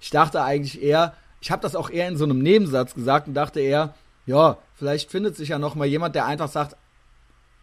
Ich 0.00 0.10
dachte 0.10 0.42
eigentlich 0.42 0.82
eher, 0.82 1.14
ich 1.40 1.50
habe 1.50 1.62
das 1.62 1.74
auch 1.74 1.90
eher 1.90 2.06
in 2.08 2.16
so 2.16 2.24
einem 2.24 2.38
Nebensatz 2.38 2.94
gesagt 2.94 3.28
und 3.28 3.34
dachte 3.34 3.60
eher, 3.60 3.94
ja, 4.24 4.58
vielleicht 4.74 5.10
findet 5.10 5.36
sich 5.36 5.48
ja 5.48 5.58
nochmal 5.58 5.88
jemand, 5.88 6.14
der 6.14 6.26
einfach 6.26 6.48
sagt, 6.48 6.76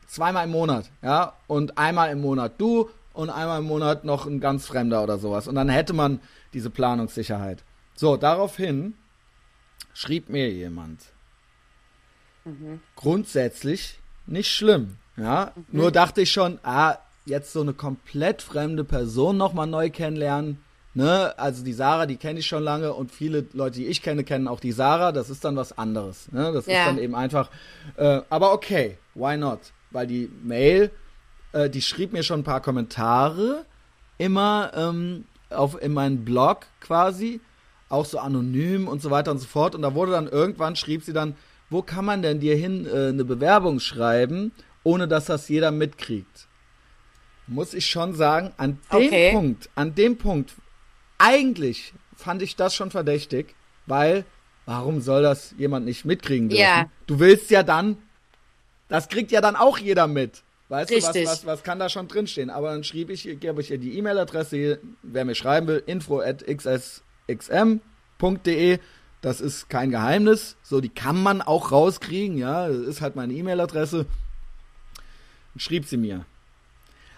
zweimal 0.07 0.45
im 0.45 0.51
Monat, 0.51 0.89
ja, 1.01 1.33
und 1.47 1.77
einmal 1.77 2.11
im 2.11 2.21
Monat 2.21 2.53
du 2.57 2.89
und 3.13 3.29
einmal 3.29 3.59
im 3.59 3.65
Monat 3.65 4.03
noch 4.03 4.25
ein 4.25 4.39
ganz 4.39 4.65
Fremder 4.65 5.03
oder 5.03 5.17
sowas. 5.17 5.47
Und 5.47 5.55
dann 5.55 5.69
hätte 5.69 5.93
man 5.93 6.19
diese 6.53 6.69
Planungssicherheit. 6.69 7.63
So, 7.95 8.17
daraufhin 8.17 8.95
schrieb 9.93 10.29
mir 10.29 10.51
jemand, 10.51 11.01
Mhm. 12.47 12.79
Grundsätzlich 12.95 13.99
nicht 14.25 14.49
schlimm. 14.49 14.97
Ja, 15.17 15.51
mhm. 15.55 15.63
nur 15.71 15.91
dachte 15.91 16.21
ich 16.21 16.31
schon, 16.31 16.59
ah, 16.63 16.97
jetzt 17.25 17.51
so 17.51 17.61
eine 17.61 17.73
komplett 17.73 18.41
fremde 18.41 18.83
Person 18.83 19.37
nochmal 19.37 19.67
neu 19.67 19.89
kennenlernen. 19.89 20.63
Ne? 20.93 21.37
Also 21.37 21.63
die 21.63 21.73
Sarah, 21.73 22.05
die 22.05 22.17
kenne 22.17 22.39
ich 22.39 22.47
schon 22.47 22.63
lange 22.63 22.93
und 22.93 23.11
viele 23.11 23.45
Leute, 23.53 23.79
die 23.79 23.87
ich 23.87 24.01
kenne, 24.01 24.23
kennen 24.23 24.47
auch 24.47 24.59
die 24.59 24.71
Sarah. 24.71 25.11
Das 25.11 25.29
ist 25.29 25.43
dann 25.43 25.55
was 25.55 25.77
anderes. 25.77 26.31
Ne? 26.31 26.51
Das 26.53 26.65
ja. 26.65 26.79
ist 26.79 26.87
dann 26.87 26.97
eben 26.97 27.15
einfach. 27.15 27.51
Äh, 27.97 28.21
aber 28.29 28.53
okay, 28.53 28.97
why 29.13 29.37
not? 29.37 29.59
Weil 29.91 30.07
die 30.07 30.29
Mail, 30.43 30.91
äh, 31.51 31.69
die 31.69 31.81
schrieb 31.81 32.13
mir 32.13 32.23
schon 32.23 32.39
ein 32.39 32.43
paar 32.43 32.61
Kommentare 32.61 33.65
immer 34.17 34.71
ähm, 34.75 35.25
auf 35.49 35.79
in 35.81 35.93
meinen 35.93 36.25
Blog 36.25 36.65
quasi, 36.81 37.41
auch 37.89 38.05
so 38.05 38.17
anonym 38.19 38.87
und 38.87 39.01
so 39.01 39.11
weiter 39.11 39.31
und 39.31 39.37
so 39.37 39.47
fort. 39.47 39.75
Und 39.75 39.83
da 39.83 39.93
wurde 39.93 40.13
dann 40.13 40.27
irgendwann 40.27 40.75
schrieb 40.75 41.03
sie 41.03 41.13
dann, 41.13 41.35
wo 41.69 41.81
kann 41.81 42.05
man 42.05 42.21
denn 42.21 42.39
dir 42.39 42.55
hin 42.55 42.85
äh, 42.85 43.07
eine 43.09 43.25
Bewerbung 43.25 43.79
schreiben, 43.79 44.51
ohne 44.83 45.07
dass 45.07 45.25
das 45.25 45.49
jeder 45.49 45.71
mitkriegt? 45.71 46.47
Muss 47.47 47.73
ich 47.73 47.87
schon 47.87 48.13
sagen, 48.13 48.53
an 48.57 48.79
dem 48.91 49.07
okay. 49.07 49.31
Punkt, 49.31 49.69
an 49.75 49.95
dem 49.95 50.17
Punkt, 50.17 50.53
eigentlich 51.17 51.93
fand 52.15 52.41
ich 52.41 52.55
das 52.55 52.75
schon 52.75 52.91
verdächtig, 52.91 53.55
weil 53.85 54.25
warum 54.65 55.01
soll 55.01 55.23
das 55.23 55.55
jemand 55.57 55.85
nicht 55.85 56.05
mitkriegen 56.05 56.49
dürfen? 56.49 56.61
Ja. 56.61 56.89
Du 57.05 57.19
willst 57.19 57.49
ja 57.49 57.63
dann, 57.63 57.97
das 58.89 59.07
kriegt 59.07 59.31
ja 59.31 59.41
dann 59.41 59.55
auch 59.55 59.77
jeder 59.77 60.07
mit. 60.07 60.43
Weißt 60.69 60.91
Richtig. 60.91 61.23
du, 61.23 61.29
was, 61.29 61.45
was, 61.45 61.45
was 61.45 61.63
kann 61.63 61.79
da 61.79 61.87
schon 61.87 62.09
drinstehen? 62.09 62.49
Aber 62.49 62.71
dann 62.71 62.83
schrieb 62.83 63.09
ich, 63.09 63.23
gebe 63.39 63.61
ich 63.61 63.71
ihr 63.71 63.77
die 63.77 63.97
E-Mail-Adresse, 63.97 64.79
wer 65.01 65.23
mir 65.23 65.35
schreiben 65.35 65.67
will, 65.67 65.81
info 65.85 66.19
at 66.19 66.43
xsxm.de 66.45 66.99
das 69.27 69.41
ist 69.41 69.69
kein 69.69 69.91
Geheimnis. 69.91 70.55
So, 70.63 70.79
die 70.79 70.87
kann 70.87 71.21
man 71.21 71.41
auch 71.41 71.73
rauskriegen, 71.73 72.37
ja. 72.37 72.69
Das 72.69 72.77
ist 72.77 73.01
halt 73.01 73.17
meine 73.17 73.33
E-Mail-Adresse. 73.33 74.05
Und 75.53 75.61
schrieb 75.61 75.85
sie 75.85 75.97
mir. 75.97 76.25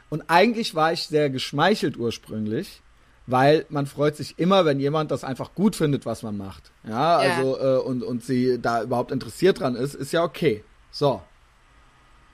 Und 0.10 0.24
eigentlich 0.28 0.74
war 0.74 0.92
ich 0.92 1.04
sehr 1.04 1.30
geschmeichelt 1.30 1.98
ursprünglich, 1.98 2.82
weil 3.28 3.68
man 3.70 3.86
freut 3.86 4.16
sich 4.16 4.40
immer, 4.40 4.66
wenn 4.66 4.80
jemand 4.80 5.12
das 5.12 5.24
einfach 5.24 5.54
gut 5.54 5.76
findet, 5.76 6.08
was 6.08 6.24
man 6.24 6.36
macht. 6.36 6.72
Ja, 6.84 7.24
ja. 7.24 7.36
also, 7.36 7.60
äh, 7.60 7.78
und, 7.78 8.02
und 8.02 8.24
sie 8.24 8.60
da 8.60 8.82
überhaupt 8.82 9.12
interessiert 9.12 9.60
dran 9.60 9.76
ist, 9.76 9.94
ist 9.94 10.12
ja 10.12 10.24
okay. 10.24 10.64
So. 10.90 11.22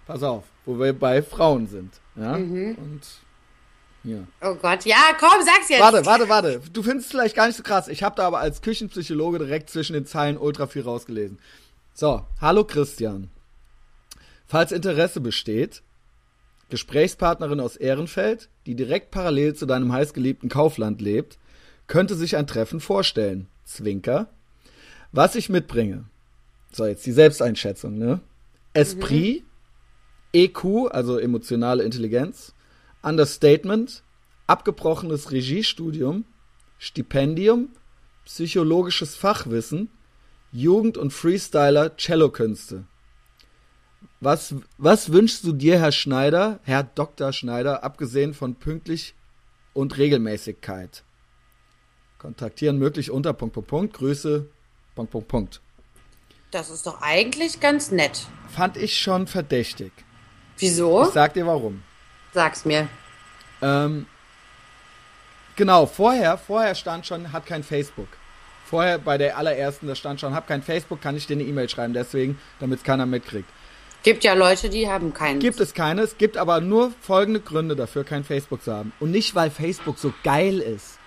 Pass 0.08 0.24
auf, 0.24 0.46
wo 0.66 0.80
wir 0.80 0.94
bei 0.94 1.22
Frauen 1.22 1.68
sind. 1.68 2.00
Ja. 2.16 2.38
Mhm. 2.38 2.76
Und 2.76 3.02
ja. 4.06 4.20
Oh 4.42 4.56
Gott, 4.56 4.86
ja, 4.86 5.16
komm, 5.20 5.44
sag's 5.44 5.70
jetzt. 5.70 5.82
Warte, 5.82 6.06
warte, 6.06 6.30
warte. 6.30 6.62
Du 6.72 6.84
findest 6.84 7.08
es 7.08 7.12
vielleicht 7.12 7.36
gar 7.36 7.48
nicht 7.48 7.58
so 7.58 7.64
krass. 7.64 7.88
Ich 7.88 8.04
habe 8.04 8.16
da 8.16 8.28
aber 8.28 8.40
als 8.40 8.62
Küchenpsychologe 8.62 9.40
direkt 9.40 9.70
zwischen 9.70 9.94
den 9.94 10.06
Zeilen 10.06 10.38
ultra 10.38 10.68
viel 10.68 10.84
rausgelesen. 10.84 11.40
So, 11.94 12.26
hallo 12.40 12.64
Christian. 12.64 13.30
Falls 14.48 14.72
Interesse 14.72 15.22
besteht, 15.22 15.82
Gesprächspartnerin 16.70 17.60
aus 17.60 17.76
Ehrenfeld, 17.76 18.50
die 18.66 18.76
direkt 18.76 19.12
parallel 19.12 19.56
zu 19.56 19.66
deinem 19.66 19.92
heißgeliebten 19.92 20.50
Kaufland 20.50 21.02
lebt, 21.02 21.38
könnte 21.88 22.16
sich 22.16 22.38
ein 22.38 22.48
Treffen 22.48 22.80
vorstellen. 22.80 23.48
Zwinker. 23.66 24.30
Was 25.12 25.36
ich 25.36 25.50
mitbringe. 25.50 26.06
So, 26.72 26.86
jetzt 26.86 27.06
die 27.06 27.12
Selbsteinschätzung, 27.12 27.98
ne? 27.98 28.20
Esprit, 28.74 29.44
mhm. 29.44 29.48
EQ, 30.34 30.90
also 30.92 31.18
emotionale 31.18 31.84
Intelligenz, 31.84 32.54
Understatement, 33.06 34.02
abgebrochenes 34.48 35.32
Regiestudium, 35.32 36.26
Stipendium, 36.80 37.70
psychologisches 38.26 39.16
Fachwissen, 39.16 39.90
Jugend- 40.52 40.98
und 40.98 41.12
Freestyler 41.12 41.96
Cellokünste. 41.98 42.86
Was, 44.22 44.56
was 44.80 45.12
wünschst 45.12 45.44
du 45.44 45.52
dir, 45.52 45.78
Herr 45.78 45.92
Schneider, 45.92 46.60
Herr 46.64 46.84
Dr. 46.84 47.32
Schneider, 47.32 47.84
abgesehen 47.84 48.34
von 48.34 48.56
pünktlich 48.56 49.14
und 49.74 49.98
Regelmäßigkeit? 49.98 51.04
Kontaktieren 52.18 52.80
möglich 52.80 53.12
unter 53.12 53.34
Punkt, 53.34 53.54
Punkt, 53.54 53.70
Punkt, 53.70 53.94
Grüße, 53.94 54.50
Punkt, 54.96 55.12
Punkt, 55.12 55.28
Punkt. 55.28 55.62
Das 56.50 56.72
ist 56.72 56.88
doch 56.88 57.02
eigentlich 57.02 57.60
ganz 57.60 57.92
nett. 57.92 58.26
Fand 58.50 58.78
ich 58.78 58.98
schon 58.98 59.28
verdächtig. 59.28 59.92
Wieso? 60.58 61.04
Ich 61.04 61.10
sag 61.10 61.34
dir 61.36 61.46
warum. 61.46 61.84
Sag's 62.36 62.66
mir. 62.66 62.90
Ähm, 63.62 64.08
genau, 65.56 65.86
vorher, 65.86 66.38
vorher 66.38 66.76
stand 66.76 67.08
schon, 67.08 67.32
hat 67.32 67.46
kein 67.46 67.64
Facebook. 67.64 68.10
Vorher 68.66 69.00
bei 69.00 69.18
der 69.18 69.38
allerersten, 69.38 69.88
da 69.88 69.96
stand 69.96 70.20
schon, 70.20 70.36
hab 70.36 70.46
kein 70.46 70.62
Facebook, 70.62 71.02
kann 71.02 71.16
ich 71.16 71.28
dir 71.28 71.36
eine 71.36 71.44
E-Mail 71.44 71.70
schreiben, 71.70 71.94
deswegen, 71.94 72.38
damit 72.60 72.80
es 72.80 72.84
keiner 72.84 73.06
mitkriegt. 73.06 73.48
Gibt 74.04 74.26
ja 74.26 74.34
Leute, 74.34 74.68
die 74.68 74.90
haben 74.90 75.14
keinen. 75.14 75.40
Gibt 75.40 75.62
es 75.62 75.74
keine, 75.74 76.02
es 76.02 76.18
gibt 76.18 76.36
aber 76.36 76.60
nur 76.60 76.92
folgende 77.00 77.40
Gründe 77.40 77.78
dafür, 77.78 78.04
kein 78.04 78.26
Facebook 78.26 78.62
zu 78.62 78.74
haben. 78.74 78.92
Und 79.00 79.12
nicht, 79.12 79.34
weil 79.34 79.50
Facebook 79.50 79.98
so 79.98 80.14
geil 80.26 80.60
ist. 80.60 81.00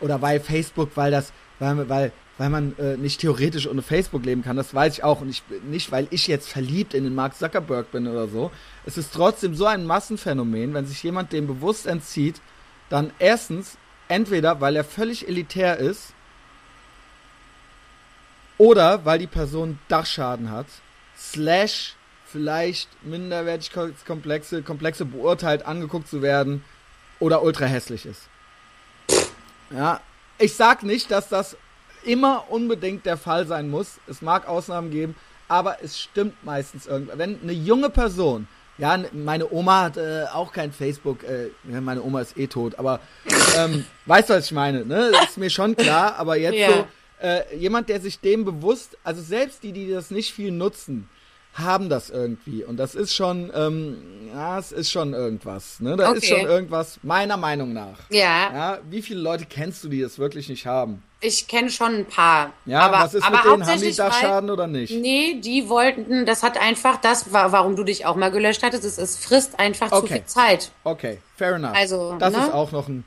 Oder 0.00 0.22
weil 0.22 0.38
Facebook, 0.38 0.90
weil 0.94 1.10
das, 1.10 1.32
weil, 1.58 1.88
weil, 1.88 2.12
weil 2.38 2.50
man 2.50 2.76
äh, 2.78 2.96
nicht 2.96 3.20
theoretisch 3.20 3.66
ohne 3.66 3.82
Facebook 3.82 4.24
leben 4.24 4.42
kann, 4.42 4.56
das 4.56 4.74
weiß 4.74 4.94
ich 4.94 5.04
auch. 5.04 5.20
Und 5.20 5.30
ich, 5.30 5.42
nicht, 5.64 5.90
weil 5.90 6.06
ich 6.10 6.26
jetzt 6.26 6.48
verliebt 6.48 6.94
in 6.94 7.04
den 7.04 7.14
Mark 7.14 7.36
Zuckerberg 7.36 7.90
bin 7.92 8.06
oder 8.06 8.28
so. 8.28 8.50
Es 8.84 8.98
ist 8.98 9.14
trotzdem 9.14 9.54
so 9.54 9.66
ein 9.66 9.86
Massenphänomen, 9.86 10.74
wenn 10.74 10.86
sich 10.86 11.02
jemand 11.02 11.32
dem 11.32 11.46
bewusst 11.46 11.86
entzieht, 11.86 12.40
dann 12.88 13.12
erstens, 13.18 13.78
entweder 14.08 14.60
weil 14.60 14.76
er 14.76 14.84
völlig 14.84 15.26
elitär 15.26 15.78
ist, 15.78 16.12
oder 18.58 19.04
weil 19.04 19.18
die 19.18 19.26
Person 19.26 19.78
Dachschaden 19.88 20.50
hat, 20.50 20.66
slash 21.18 21.94
vielleicht 22.26 22.88
Minderwertigkeitskomplexe, 23.02 24.62
Komplexe 24.62 25.04
beurteilt, 25.04 25.64
angeguckt 25.64 26.08
zu 26.08 26.22
werden, 26.22 26.64
oder 27.18 27.42
ultra 27.42 27.64
hässlich 27.64 28.04
ist. 28.04 28.28
Ja, 29.70 30.00
ich 30.38 30.54
sag 30.54 30.82
nicht, 30.82 31.10
dass 31.10 31.28
das 31.28 31.56
immer 32.06 32.44
unbedingt 32.48 33.04
der 33.06 33.16
Fall 33.16 33.46
sein 33.46 33.68
muss. 33.68 34.00
Es 34.06 34.22
mag 34.22 34.48
Ausnahmen 34.48 34.90
geben, 34.90 35.14
aber 35.48 35.78
es 35.82 35.98
stimmt 36.00 36.44
meistens 36.44 36.86
irgendwann. 36.86 37.18
Wenn 37.18 37.42
eine 37.42 37.52
junge 37.52 37.90
Person, 37.90 38.48
ja, 38.78 38.98
meine 39.12 39.50
Oma 39.50 39.84
hat 39.84 39.96
äh, 39.96 40.24
auch 40.32 40.52
kein 40.52 40.72
Facebook, 40.72 41.22
äh, 41.24 41.48
meine 41.64 42.02
Oma 42.02 42.20
ist 42.20 42.36
eh 42.36 42.46
tot, 42.46 42.78
aber 42.78 43.00
ähm, 43.56 43.84
weißt 44.06 44.30
du, 44.30 44.34
was 44.34 44.46
ich 44.46 44.52
meine, 44.52 44.84
ne? 44.84 45.10
Das 45.12 45.30
ist 45.30 45.38
mir 45.38 45.50
schon 45.50 45.76
klar, 45.76 46.16
aber 46.16 46.36
jetzt 46.36 46.58
ja. 46.58 46.68
so, 46.68 46.86
äh, 47.22 47.56
jemand, 47.56 47.88
der 47.88 48.00
sich 48.00 48.20
dem 48.20 48.44
bewusst, 48.44 48.98
also 49.02 49.22
selbst 49.22 49.62
die, 49.62 49.72
die 49.72 49.90
das 49.90 50.10
nicht 50.10 50.32
viel 50.32 50.50
nutzen, 50.50 51.08
haben 51.56 51.88
das 51.88 52.10
irgendwie. 52.10 52.64
Und 52.64 52.76
das 52.76 52.94
ist 52.94 53.14
schon, 53.14 53.50
ähm, 53.54 53.96
ja, 54.32 54.58
es 54.58 54.72
ist 54.72 54.90
schon 54.90 55.12
irgendwas. 55.14 55.80
Ne? 55.80 55.96
Da 55.96 56.12
ist 56.12 56.18
Okay. 56.24 56.26
schon 56.40 56.46
irgendwas, 56.48 56.98
meiner 57.02 57.36
Meinung 57.36 57.72
nach. 57.72 57.98
Ja, 58.10 58.50
Ja, 58.52 58.78
wie 58.90 59.02
viele 59.02 59.20
Leute 59.20 59.46
kennst 59.46 59.82
du, 59.82 59.88
die 59.88 60.00
das 60.02 60.18
wirklich 60.18 60.48
nicht 60.48 60.66
haben? 60.66 61.02
ich 61.22 61.48
kenne 61.48 61.70
schon 61.70 61.94
ein 61.94 62.04
paar. 62.04 62.52
Ja, 62.66 62.80
aber, 62.82 62.98
was 63.00 63.14
ist 63.14 63.24
aber 63.24 63.36
mit 63.38 63.44
denen? 63.46 63.66
Haben 63.66 63.80
die 63.80 63.96
Dachschaden 63.96 64.50
oder 64.50 64.66
nicht? 64.66 64.92
Nee, 65.00 65.40
die 65.40 65.68
wollten, 65.68 66.26
das 66.26 66.42
hat 66.42 66.60
einfach 66.60 66.98
das, 67.00 67.32
wa- 67.32 67.50
warum 67.50 67.74
du 67.74 67.82
dich 67.84 68.04
auch 68.06 68.14
mal 68.16 68.30
gelöscht 68.30 68.62
hattest, 68.62 68.84
es, 68.84 68.98
es 68.98 69.16
frisst 69.16 69.58
einfach 69.58 69.88
zu 69.88 69.96
Okay. 69.96 70.14
viel 70.16 70.24
Zeit. 70.26 70.70
Okay, 70.84 71.18
fair 71.34 71.54
enough. 71.54 71.74
Also, 71.74 72.16
das 72.18 72.32
ne? 72.34 72.40
ist 72.42 72.52
auch 72.52 72.70
noch 72.70 72.86
ein 72.88 73.04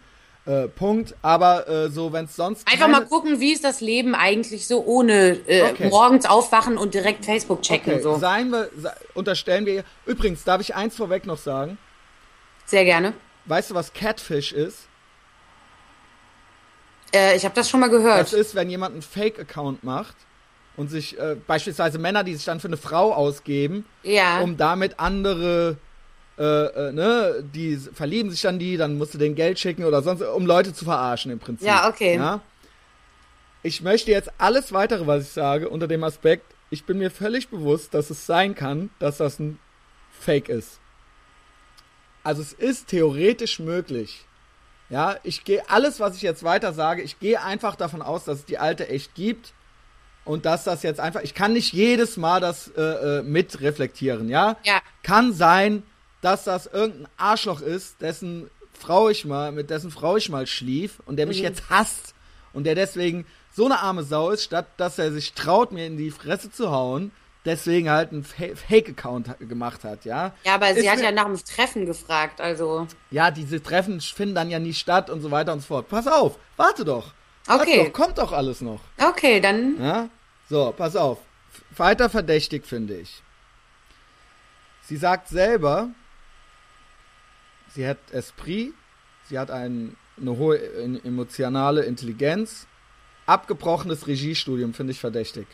äh, 0.49 0.67
Punkt. 0.67 1.15
Aber 1.21 1.67
äh, 1.67 1.89
so, 1.89 2.11
wenn 2.11 2.25
es 2.25 2.35
sonst 2.35 2.67
Einfach 2.67 2.87
mal 2.87 3.05
gucken, 3.05 3.39
wie 3.39 3.51
ist 3.53 3.63
das 3.63 3.81
Leben 3.81 4.15
eigentlich 4.15 4.67
so 4.67 4.83
ohne 4.83 5.37
äh, 5.47 5.69
Okay. 5.71 5.89
morgens 5.89 6.25
aufwachen 6.25 6.77
und 6.77 6.93
direkt 6.93 7.25
Facebook 7.25 7.61
checken. 7.61 7.93
Okay, 7.93 8.01
So. 8.01 8.17
seien 8.17 8.49
wir, 8.49 8.69
se- 8.77 8.93
unterstellen 9.13 9.65
wir. 9.65 9.83
Übrigens, 10.05 10.43
darf 10.43 10.59
ich 10.61 10.73
eins 10.75 10.95
vorweg 10.95 11.25
noch 11.25 11.37
sagen? 11.37 11.77
Sehr 12.65 12.85
gerne. 12.85 13.13
Weißt 13.45 13.71
du, 13.71 13.75
was 13.75 13.93
Catfish 13.93 14.51
ist? 14.51 14.87
Äh, 17.13 17.35
ich 17.35 17.43
habe 17.45 17.55
das 17.55 17.69
schon 17.69 17.79
mal 17.79 17.89
gehört. 17.89 18.19
Das 18.19 18.33
ist, 18.33 18.55
wenn 18.55 18.69
jemand 18.69 18.93
einen 18.93 19.01
Fake-Account 19.01 19.83
macht 19.83 20.15
und 20.77 20.89
sich 20.89 21.17
äh, 21.19 21.35
beispielsweise 21.47 21.97
Männer, 21.97 22.23
die 22.23 22.35
sich 22.35 22.45
dann 22.45 22.59
für 22.59 22.67
eine 22.67 22.77
Frau 22.77 23.13
ausgeben, 23.13 23.85
ja. 24.03 24.41
um 24.41 24.57
damit 24.57 24.99
andere, 24.99 25.77
äh, 26.39 26.43
äh, 26.43 26.91
ne, 26.93 27.43
die 27.53 27.75
verlieben 27.75 28.31
sich 28.31 28.41
dann 28.41 28.59
die, 28.59 28.77
dann 28.77 28.97
musst 28.97 29.13
du 29.13 29.17
denen 29.17 29.35
Geld 29.35 29.59
schicken 29.59 29.83
oder 29.83 30.01
sonst, 30.01 30.21
um 30.21 30.45
Leute 30.45 30.73
zu 30.73 30.85
verarschen 30.85 31.31
im 31.31 31.39
Prinzip. 31.39 31.67
Ja, 31.67 31.89
okay. 31.89 32.15
Ja? 32.15 32.39
Ich 33.61 33.81
möchte 33.81 34.11
jetzt 34.11 34.31
alles 34.37 34.71
weitere, 34.71 35.05
was 35.05 35.23
ich 35.25 35.31
sage, 35.31 35.67
unter 35.67 35.87
dem 35.87 36.03
Aspekt, 36.03 36.45
ich 36.69 36.85
bin 36.85 36.97
mir 36.97 37.11
völlig 37.11 37.49
bewusst, 37.49 37.93
dass 37.93 38.09
es 38.09 38.25
sein 38.25 38.55
kann, 38.55 38.89
dass 38.99 39.17
das 39.17 39.39
ein 39.39 39.59
Fake 40.17 40.47
ist. 40.47 40.79
Also 42.23 42.41
es 42.41 42.53
ist 42.53 42.87
theoretisch 42.87 43.59
möglich. 43.59 44.25
Ja, 44.89 45.17
ich 45.23 45.43
gehe 45.43 45.69
alles, 45.69 45.99
was 45.99 46.15
ich 46.15 46.21
jetzt 46.21 46.43
weiter 46.43 46.73
sage, 46.73 47.01
ich 47.01 47.19
gehe 47.19 47.43
einfach 47.43 47.75
davon 47.75 48.01
aus, 48.01 48.23
dass 48.23 48.39
es 48.39 48.45
die 48.45 48.57
alte 48.57 48.87
echt 48.87 49.13
gibt 49.13 49.53
und 50.25 50.45
dass 50.45 50.63
das 50.63 50.83
jetzt 50.83 50.99
einfach, 50.99 51.21
ich 51.21 51.33
kann 51.33 51.53
nicht 51.53 51.73
jedes 51.73 52.15
Mal 52.15 52.39
das 52.39 52.69
äh, 52.69 52.81
äh, 52.81 53.23
mit 53.23 53.61
reflektieren, 53.61 54.29
ja? 54.29 54.57
Ja. 54.63 54.81
Kann 55.03 55.33
sein, 55.33 55.83
dass 56.21 56.43
das 56.43 56.65
irgendein 56.67 57.07
Arschloch 57.17 57.61
ist, 57.61 58.01
dessen 58.01 58.49
Frau 58.73 59.09
ich 59.09 59.25
mal, 59.25 59.51
mit 59.51 59.69
dessen 59.69 59.91
Frau 59.91 60.17
ich 60.17 60.29
mal 60.29 60.47
schlief 60.47 61.01
und 61.05 61.17
der 61.17 61.27
mich 61.27 61.39
jetzt 61.39 61.69
hasst 61.69 62.13
und 62.53 62.63
der 62.65 62.75
deswegen 62.75 63.25
so 63.51 63.65
eine 63.65 63.79
arme 63.79 64.03
Sau 64.03 64.29
ist, 64.29 64.43
statt 64.43 64.67
dass 64.77 64.99
er 64.99 65.11
sich 65.11 65.33
traut, 65.33 65.71
mir 65.71 65.85
in 65.85 65.97
die 65.97 66.11
Fresse 66.11 66.51
zu 66.51 66.71
hauen, 66.71 67.11
deswegen 67.45 67.89
halt 67.89 68.11
einen 68.11 68.23
Fa- 68.23 68.55
Fake-Account 68.55 69.37
gemacht 69.49 69.83
hat, 69.83 70.05
ja? 70.05 70.33
Ja, 70.45 70.55
aber 70.55 70.73
sie 70.73 70.81
Ist 70.81 70.89
hat 70.91 71.01
ja 71.01 71.11
nach 71.11 71.25
dem 71.25 71.37
Treffen 71.43 71.85
gefragt, 71.85 72.39
also. 72.41 72.87
Ja, 73.11 73.31
diese 73.31 73.61
Treffen 73.61 73.99
finden 74.01 74.35
dann 74.35 74.49
ja 74.49 74.59
nie 74.59 74.73
statt 74.73 75.09
und 75.09 75.21
so 75.21 75.31
weiter 75.31 75.51
und 75.53 75.59
so 75.61 75.67
fort. 75.67 75.89
Pass 75.89 76.07
auf, 76.07 76.37
warte 76.57 76.85
doch. 76.85 77.11
Warte 77.45 77.63
Okay. 77.63 77.85
Doch, 77.85 77.93
kommt 77.93 78.17
doch 78.17 78.31
alles 78.31 78.61
noch. 78.61 78.81
Okay, 78.97 79.39
dann. 79.41 79.81
Ja? 79.81 80.09
So, 80.49 80.73
pass 80.77 80.95
auf. 80.95 81.17
Weiter 81.75 82.09
verdächtig 82.09 82.65
finde 82.65 82.97
ich. 82.97 83.23
Sie 84.83 84.97
sagt 84.97 85.27
selber, 85.27 85.89
sie 87.79 87.87
hat 87.87 88.11
Esprit, 88.11 88.73
sie 89.29 89.39
hat 89.39 89.51
ein, 89.51 89.95
eine 90.19 90.37
hohe 90.37 90.59
emotionale 91.05 91.83
Intelligenz. 91.83 92.67
Abgebrochenes 93.25 94.05
Regiestudium 94.05 94.73
finde 94.73 94.91
ich 94.91 94.99
verdächtig. 94.99 95.47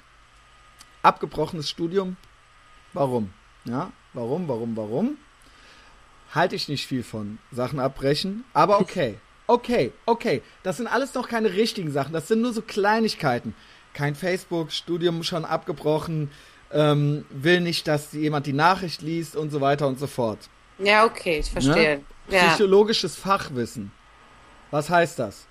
Abgebrochenes 1.04 1.70
Studium, 1.70 2.18
warum? 2.94 3.32
Ja, 3.66 3.92
warum, 4.14 4.48
warum, 4.48 4.76
warum? 4.76 5.18
Halte 6.34 6.56
ich 6.56 6.68
nicht 6.68 6.88
viel 6.88 7.04
von. 7.04 7.38
Sachen 7.52 7.80
abbrechen, 7.80 8.44
aber 8.54 8.80
okay. 8.80 9.20
Okay, 9.46 9.94
okay. 10.08 10.42
Das 10.64 10.78
sind 10.78 10.88
alles 10.88 11.14
noch 11.14 11.30
keine 11.30 11.54
richtigen 11.54 11.92
Sachen. 11.92 12.12
Das 12.12 12.28
sind 12.28 12.42
nur 12.42 12.54
so 12.54 12.64
Kleinigkeiten. 12.64 13.54
Kein 13.94 14.16
Facebook, 14.16 14.72
Studium 14.72 15.22
schon 15.22 15.46
abgebrochen, 15.46 16.32
ähm, 16.72 17.26
will 17.30 17.62
nicht, 17.62 17.88
dass 17.88 18.14
jemand 18.14 18.48
die 18.48 18.54
Nachricht 18.54 19.04
liest 19.04 19.36
und 19.36 19.52
so 19.52 19.62
weiter 19.62 19.88
und 19.88 20.00
so 20.00 20.08
fort. 20.08 20.50
Ja, 20.78 21.06
okay, 21.06 21.40
ich 21.40 21.52
verstehe. 21.52 22.02
Ja. 22.30 22.50
Psychologisches 22.50 23.16
Fachwissen. 23.16 23.92
Was 24.72 24.90
heißt 24.90 25.20
das? 25.20 25.48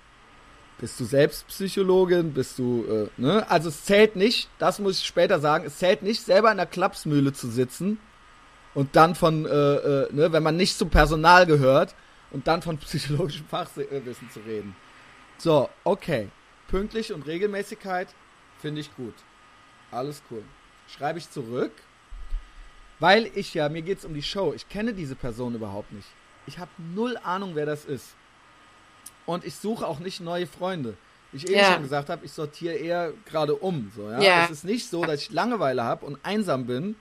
Bist 0.77 0.99
du 0.99 1.05
selbst 1.05 1.47
Psychologin? 1.47 2.33
Bist 2.33 2.59
du, 2.59 2.85
äh, 2.85 3.21
ne? 3.21 3.49
Also 3.49 3.69
es 3.69 3.85
zählt 3.85 4.15
nicht, 4.15 4.49
das 4.59 4.79
muss 4.79 4.99
ich 4.99 5.05
später 5.05 5.39
sagen, 5.39 5.65
es 5.65 5.77
zählt 5.77 6.03
nicht, 6.03 6.21
selber 6.21 6.51
in 6.51 6.57
der 6.57 6.65
Klapsmühle 6.65 7.31
zu 7.31 7.49
sitzen 7.49 7.97
und 8.73 8.95
dann 8.95 9.15
von, 9.15 9.45
äh, 9.45 9.49
äh, 9.49 10.13
ne, 10.13 10.33
wenn 10.33 10.43
man 10.43 10.57
nicht 10.57 10.77
zum 10.77 10.89
Personal 10.89 11.45
gehört 11.45 11.95
und 12.31 12.47
dann 12.47 12.61
von 12.61 12.77
psychologischem 12.79 13.47
Fachwissen 13.47 14.29
zu 14.31 14.41
reden. 14.41 14.75
So, 15.37 15.69
okay. 15.85 16.29
Pünktlich 16.67 17.13
und 17.13 17.25
Regelmäßigkeit 17.25 18.09
finde 18.59 18.81
ich 18.81 18.93
gut. 18.95 19.13
Alles 19.91 20.21
cool. 20.29 20.43
Schreibe 20.87 21.19
ich 21.19 21.29
zurück, 21.29 21.71
weil 22.99 23.29
ich 23.35 23.53
ja, 23.53 23.69
mir 23.69 23.81
geht's 23.81 24.05
um 24.05 24.13
die 24.13 24.23
Show. 24.23 24.53
Ich 24.55 24.67
kenne 24.69 24.93
diese 24.93 25.15
Person 25.15 25.55
überhaupt 25.55 25.91
nicht. 25.91 26.07
Ich 26.47 26.59
habe 26.59 26.71
null 26.93 27.17
Ahnung, 27.23 27.51
wer 27.53 27.65
das 27.65 27.85
ist. 27.85 28.15
Und 29.25 29.43
ich 29.45 29.55
suche 29.55 29.87
auch 29.87 29.99
nicht 29.99 30.21
neue 30.21 30.47
Freunde. 30.47 30.95
Wie 31.31 31.37
ich 31.37 31.45
eben 31.49 31.59
Ja. 31.59 31.73
schon 31.73 31.83
gesagt 31.83 32.09
habe, 32.09 32.25
ich 32.25 32.31
sortiere 32.31 32.75
eher 32.75 33.11
gerade 33.25 33.55
um. 33.55 33.91
So, 33.95 34.09
ja? 34.09 34.21
Ja. 34.21 34.43
Es 34.45 34.51
ist 34.51 34.63
nicht 34.63 34.89
so, 34.89 35.03
dass 35.03 35.21
ich 35.21 35.31
Langeweile 35.31 35.83
habe 35.83 36.05
und 36.05 36.19
einsam 36.23 36.65
bin. 36.65 36.95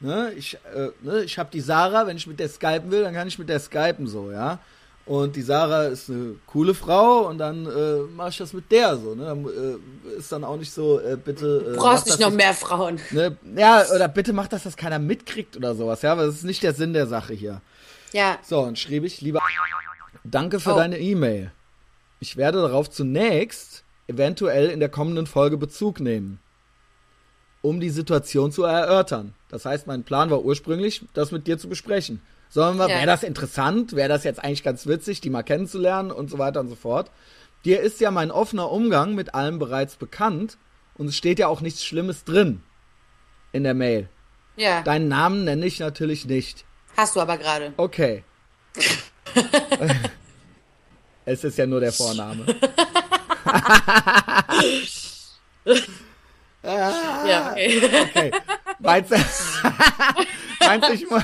Ne? 0.00 0.32
Ich, 0.36 0.58
äh, 0.74 0.90
ne? 1.02 1.22
ich 1.24 1.38
habe 1.38 1.50
die 1.52 1.60
Sarah, 1.60 2.06
wenn 2.06 2.16
ich 2.16 2.26
mit 2.26 2.38
der 2.38 2.48
skypen 2.48 2.90
will, 2.90 3.02
dann 3.02 3.14
kann 3.14 3.26
ich 3.28 3.38
mit 3.38 3.48
der 3.48 3.60
skypen 3.60 4.06
so, 4.06 4.30
ja. 4.30 4.58
Und 5.08 5.36
die 5.36 5.42
Sarah 5.42 5.84
ist 5.84 6.10
eine 6.10 6.34
coole 6.46 6.74
Frau 6.74 7.28
und 7.28 7.38
dann 7.38 7.64
äh, 7.66 8.00
mache 8.14 8.28
ich 8.28 8.36
das 8.38 8.52
mit 8.52 8.70
der 8.70 8.96
so. 8.98 9.14
Ne? 9.14 9.24
Dann, 9.24 9.44
äh, 9.46 10.18
ist 10.18 10.30
dann 10.30 10.44
auch 10.44 10.56
nicht 10.58 10.70
so, 10.70 11.00
äh, 11.00 11.16
bitte. 11.16 11.46
Äh, 11.60 11.64
Du 11.64 11.76
mach 11.76 11.84
brauchst 11.84 12.06
das 12.08 12.18
nicht 12.18 12.20
noch 12.20 12.28
nicht- 12.28 12.36
mehr 12.44 12.52
Frauen. 12.54 13.00
Ne? 13.10 13.36
Ja, 13.56 13.84
oder 13.94 14.06
bitte 14.08 14.32
macht, 14.34 14.52
dass 14.52 14.64
das 14.64 14.76
keiner 14.76 14.98
mitkriegt 14.98 15.56
oder 15.56 15.74
sowas, 15.74 16.02
ja, 16.02 16.16
weil 16.18 16.26
das 16.26 16.36
ist 16.36 16.44
nicht 16.44 16.62
der 16.62 16.74
Sinn 16.74 16.92
der 16.92 17.06
Sache 17.06 17.32
hier. 17.32 17.62
Ja. 18.12 18.38
So, 18.42 18.60
und 18.60 18.78
schrieb 18.78 19.04
ich, 19.04 19.20
lieber 19.22 19.40
Danke 20.24 20.60
für 20.60 20.74
Oh. 20.74 20.76
deine 20.76 20.98
E-Mail. 20.98 21.52
Ich 22.20 22.36
werde 22.36 22.60
darauf 22.60 22.90
zunächst 22.90 23.84
eventuell 24.08 24.68
in 24.68 24.80
der 24.80 24.88
kommenden 24.90 25.26
Folge 25.26 25.56
Bezug 25.56 26.00
nehmen, 26.00 26.38
um 27.62 27.80
die 27.80 27.90
Situation 27.90 28.52
zu 28.52 28.64
erörtern. 28.64 29.34
Das 29.48 29.64
heißt, 29.64 29.86
mein 29.86 30.04
Plan 30.04 30.30
war 30.30 30.42
ursprünglich, 30.42 31.02
das 31.14 31.32
mit 31.32 31.46
dir 31.46 31.58
zu 31.58 31.68
besprechen. 31.68 32.20
Wir, 32.54 32.88
Ja. 32.88 32.88
wäre 32.88 33.06
das 33.06 33.22
interessant, 33.22 33.94
wäre 33.94 34.08
das 34.08 34.24
jetzt 34.24 34.42
eigentlich 34.42 34.62
ganz 34.62 34.86
witzig, 34.86 35.20
die 35.20 35.30
mal 35.30 35.42
kennenzulernen 35.42 36.10
und 36.10 36.30
so 36.30 36.38
weiter 36.38 36.60
und 36.60 36.68
so 36.68 36.74
fort. 36.76 37.10
Dir 37.64 37.80
ist 37.80 38.00
ja 38.00 38.10
mein 38.10 38.30
offener 38.30 38.70
Umgang 38.70 39.14
mit 39.14 39.34
allem 39.34 39.58
bereits 39.58 39.96
bekannt 39.96 40.58
und 40.96 41.08
es 41.08 41.16
steht 41.16 41.38
ja 41.38 41.48
auch 41.48 41.60
nichts 41.60 41.84
Schlimmes 41.84 42.24
drin 42.24 42.62
in 43.52 43.64
der 43.64 43.74
Mail. 43.74 44.08
Ja. 44.56 44.82
Deinen 44.82 45.08
Namen 45.08 45.44
nenne 45.44 45.66
ich 45.66 45.78
natürlich 45.78 46.24
nicht. 46.26 46.64
Hast 46.96 47.16
du 47.16 47.20
aber 47.20 47.36
gerade. 47.36 47.72
Okay. 47.76 48.24
es 51.24 51.44
ist 51.44 51.58
ja 51.58 51.66
nur 51.66 51.80
der 51.80 51.92
Vorname. 51.92 52.44
Ja, 56.72 57.50
okay. 57.52 57.82
Okay. 58.02 58.30
Meinst 58.80 59.10
du, 59.10 59.16
meinst 60.60 60.90
ich, 60.90 61.10
mu- 61.10 61.16
Dann 61.18 61.22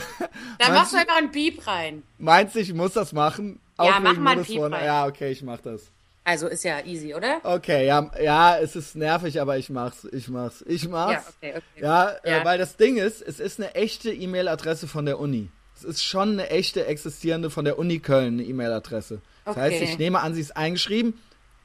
meinst, 0.58 0.72
machst 0.74 0.92
du 0.92 0.96
einfach 0.98 1.16
einen 1.16 1.30
Beep 1.30 1.66
rein. 1.66 2.02
meinst 2.18 2.54
du, 2.54 2.60
ich 2.60 2.72
muss 2.72 2.92
das 2.92 3.12
machen? 3.12 3.60
Ja, 3.78 3.84
Auch 3.84 4.00
mach 4.00 4.12
wegen 4.12 4.22
mal 4.22 4.36
des 4.36 4.46
Piep 4.46 4.62
rein. 4.62 4.84
Ja, 4.84 5.06
okay, 5.06 5.30
ich 5.30 5.42
mach 5.42 5.60
das. 5.60 5.82
Also 6.26 6.46
ist 6.48 6.64
ja 6.64 6.80
easy, 6.84 7.14
oder? 7.14 7.40
Okay, 7.42 7.86
ja, 7.86 8.10
ja, 8.20 8.56
es 8.58 8.76
ist 8.76 8.96
nervig, 8.96 9.40
aber 9.40 9.58
ich 9.58 9.68
mach's, 9.68 10.04
ich 10.10 10.28
mach's, 10.28 10.64
ich 10.66 10.88
mach's. 10.88 11.12
Ja, 11.42 11.50
okay, 11.50 11.54
okay. 11.58 11.82
Ja, 11.84 12.08
Äh, 12.22 12.30
Ja. 12.38 12.44
weil 12.44 12.56
das 12.58 12.76
Ding 12.76 12.96
ist, 12.96 13.20
es 13.20 13.40
ist 13.40 13.60
eine 13.60 13.74
echte 13.74 14.10
E-Mail-Adresse 14.10 14.88
von 14.88 15.04
der 15.04 15.20
Uni. 15.20 15.50
Es 15.76 15.84
ist 15.84 16.02
schon 16.02 16.32
eine 16.32 16.48
echte 16.50 16.86
existierende 16.86 17.50
von 17.50 17.64
der 17.66 17.78
Uni 17.78 17.98
Köln 17.98 18.34
eine 18.34 18.42
E-Mail-Adresse. 18.44 19.20
Das 19.44 19.56
heißt, 19.56 19.76
Okay. 19.76 19.84
ich 19.84 19.98
nehme 19.98 20.20
an, 20.20 20.32
sie 20.34 20.40
ist 20.40 20.56
eingeschrieben 20.56 21.20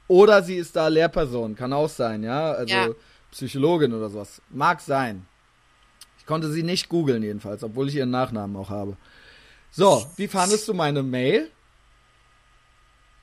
oder 0.08 0.42
sie 0.42 0.56
ist 0.56 0.76
da 0.76 0.88
Lehrperson. 0.88 1.56
Kann 1.56 1.72
auch 1.72 1.88
sein, 1.88 2.22
ja. 2.22 2.52
Also 2.52 2.74
Ja. 2.74 2.88
Psychologin 3.32 3.92
oder 3.92 4.10
sowas. 4.10 4.40
Mag 4.50 4.80
sein. 4.80 5.26
Ich 6.18 6.26
konnte 6.26 6.50
sie 6.50 6.62
nicht 6.62 6.88
googeln 6.88 7.22
jedenfalls, 7.22 7.62
obwohl 7.64 7.88
ich 7.88 7.96
ihren 7.96 8.10
Nachnamen 8.10 8.56
auch 8.56 8.70
habe. 8.70 8.96
So, 9.70 10.04
wie 10.16 10.28
fandest 10.28 10.66
du 10.68 10.74
meine 10.74 11.02
Mail? 11.02 11.50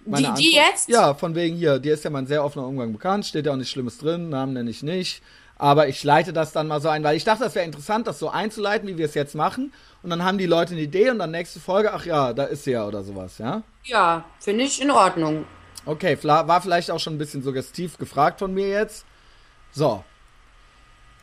Die, 0.05 0.09
Meine 0.09 0.21
die 0.21 0.27
Antwort? 0.29 0.69
jetzt? 0.71 0.89
Ja, 0.89 1.13
von 1.13 1.35
wegen 1.35 1.57
hier, 1.57 1.79
dir 1.79 1.93
ist 1.93 2.03
ja 2.05 2.09
mein 2.09 2.27
sehr 2.27 2.43
offener 2.43 2.65
Umgang 2.65 2.93
bekannt, 2.93 3.25
steht 3.25 3.45
ja 3.45 3.51
auch 3.51 3.57
nichts 3.57 3.71
Schlimmes 3.71 3.97
drin, 3.97 4.29
Namen 4.29 4.53
nenne 4.53 4.69
ich 4.69 4.81
nicht. 4.84 5.21
Aber 5.59 5.88
ich 5.88 6.03
leite 6.03 6.34
das 6.34 6.51
dann 6.51 6.67
mal 6.67 6.79
so 6.79 6.88
ein, 6.88 7.03
weil 7.03 7.17
ich 7.17 7.23
dachte, 7.23 7.43
das 7.43 7.55
wäre 7.55 7.65
interessant, 7.65 8.05
das 8.07 8.19
so 8.19 8.29
einzuleiten, 8.29 8.88
wie 8.88 8.97
wir 8.97 9.05
es 9.05 9.15
jetzt 9.15 9.34
machen. 9.35 9.73
Und 10.03 10.11
dann 10.11 10.23
haben 10.23 10.38
die 10.38 10.45
Leute 10.45 10.73
eine 10.73 10.81
Idee 10.84 11.09
und 11.09 11.17
dann 11.19 11.31
nächste 11.31 11.59
Folge, 11.59 11.93
ach 11.93 12.05
ja, 12.05 12.31
da 12.31 12.43
ist 12.43 12.63
sie 12.63 12.71
ja 12.71 12.88
oder 12.88 13.03
sowas, 13.03 13.39
ja? 13.39 13.63
Ja, 13.84 14.23
finde 14.39 14.65
ich 14.65 14.79
in 14.81 14.91
Ordnung. 14.91 15.45
Okay, 15.85 16.17
war 16.21 16.61
vielleicht 16.61 16.91
auch 16.91 16.99
schon 16.99 17.15
ein 17.15 17.17
bisschen 17.17 17.41
suggestiv 17.41 17.97
gefragt 17.97 18.39
von 18.39 18.53
mir 18.53 18.67
jetzt. 18.69 19.05
So. 19.72 20.03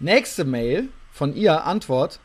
Nächste 0.00 0.44
Mail 0.44 0.88
von 1.12 1.34
ihr, 1.34 1.64
Antwort. 1.64 2.20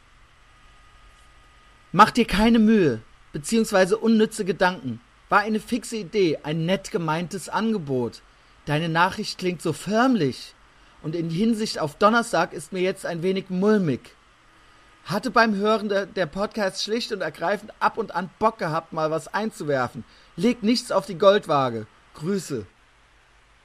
Mach 1.91 2.11
dir 2.11 2.25
keine 2.25 2.59
Mühe, 2.59 3.01
beziehungsweise 3.33 3.97
unnütze 3.97 4.45
Gedanken. 4.45 5.01
War 5.29 5.39
eine 5.39 5.59
fixe 5.59 5.97
Idee, 5.97 6.39
ein 6.43 6.65
nett 6.65 6.91
gemeintes 6.91 7.49
Angebot. 7.49 8.21
Deine 8.65 8.89
Nachricht 8.89 9.37
klingt 9.37 9.61
so 9.61 9.73
förmlich. 9.73 10.53
Und 11.01 11.15
in 11.15 11.29
Hinsicht 11.29 11.79
auf 11.79 11.95
Donnerstag 11.95 12.53
ist 12.53 12.73
mir 12.73 12.81
jetzt 12.81 13.05
ein 13.05 13.23
wenig 13.23 13.49
mulmig. 13.49 14.01
Hatte 15.05 15.31
beim 15.31 15.55
Hören 15.55 15.89
der, 15.89 16.05
der 16.05 16.25
Podcast 16.25 16.83
schlicht 16.83 17.11
und 17.11 17.21
ergreifend 17.21 17.71
ab 17.79 17.97
und 17.97 18.13
an 18.13 18.29
Bock 18.37 18.57
gehabt, 18.57 18.93
mal 18.93 19.09
was 19.09 19.33
einzuwerfen. 19.33 20.03
Leg 20.35 20.61
nichts 20.61 20.91
auf 20.91 21.05
die 21.05 21.17
Goldwaage. 21.17 21.87
Grüße. 22.15 22.65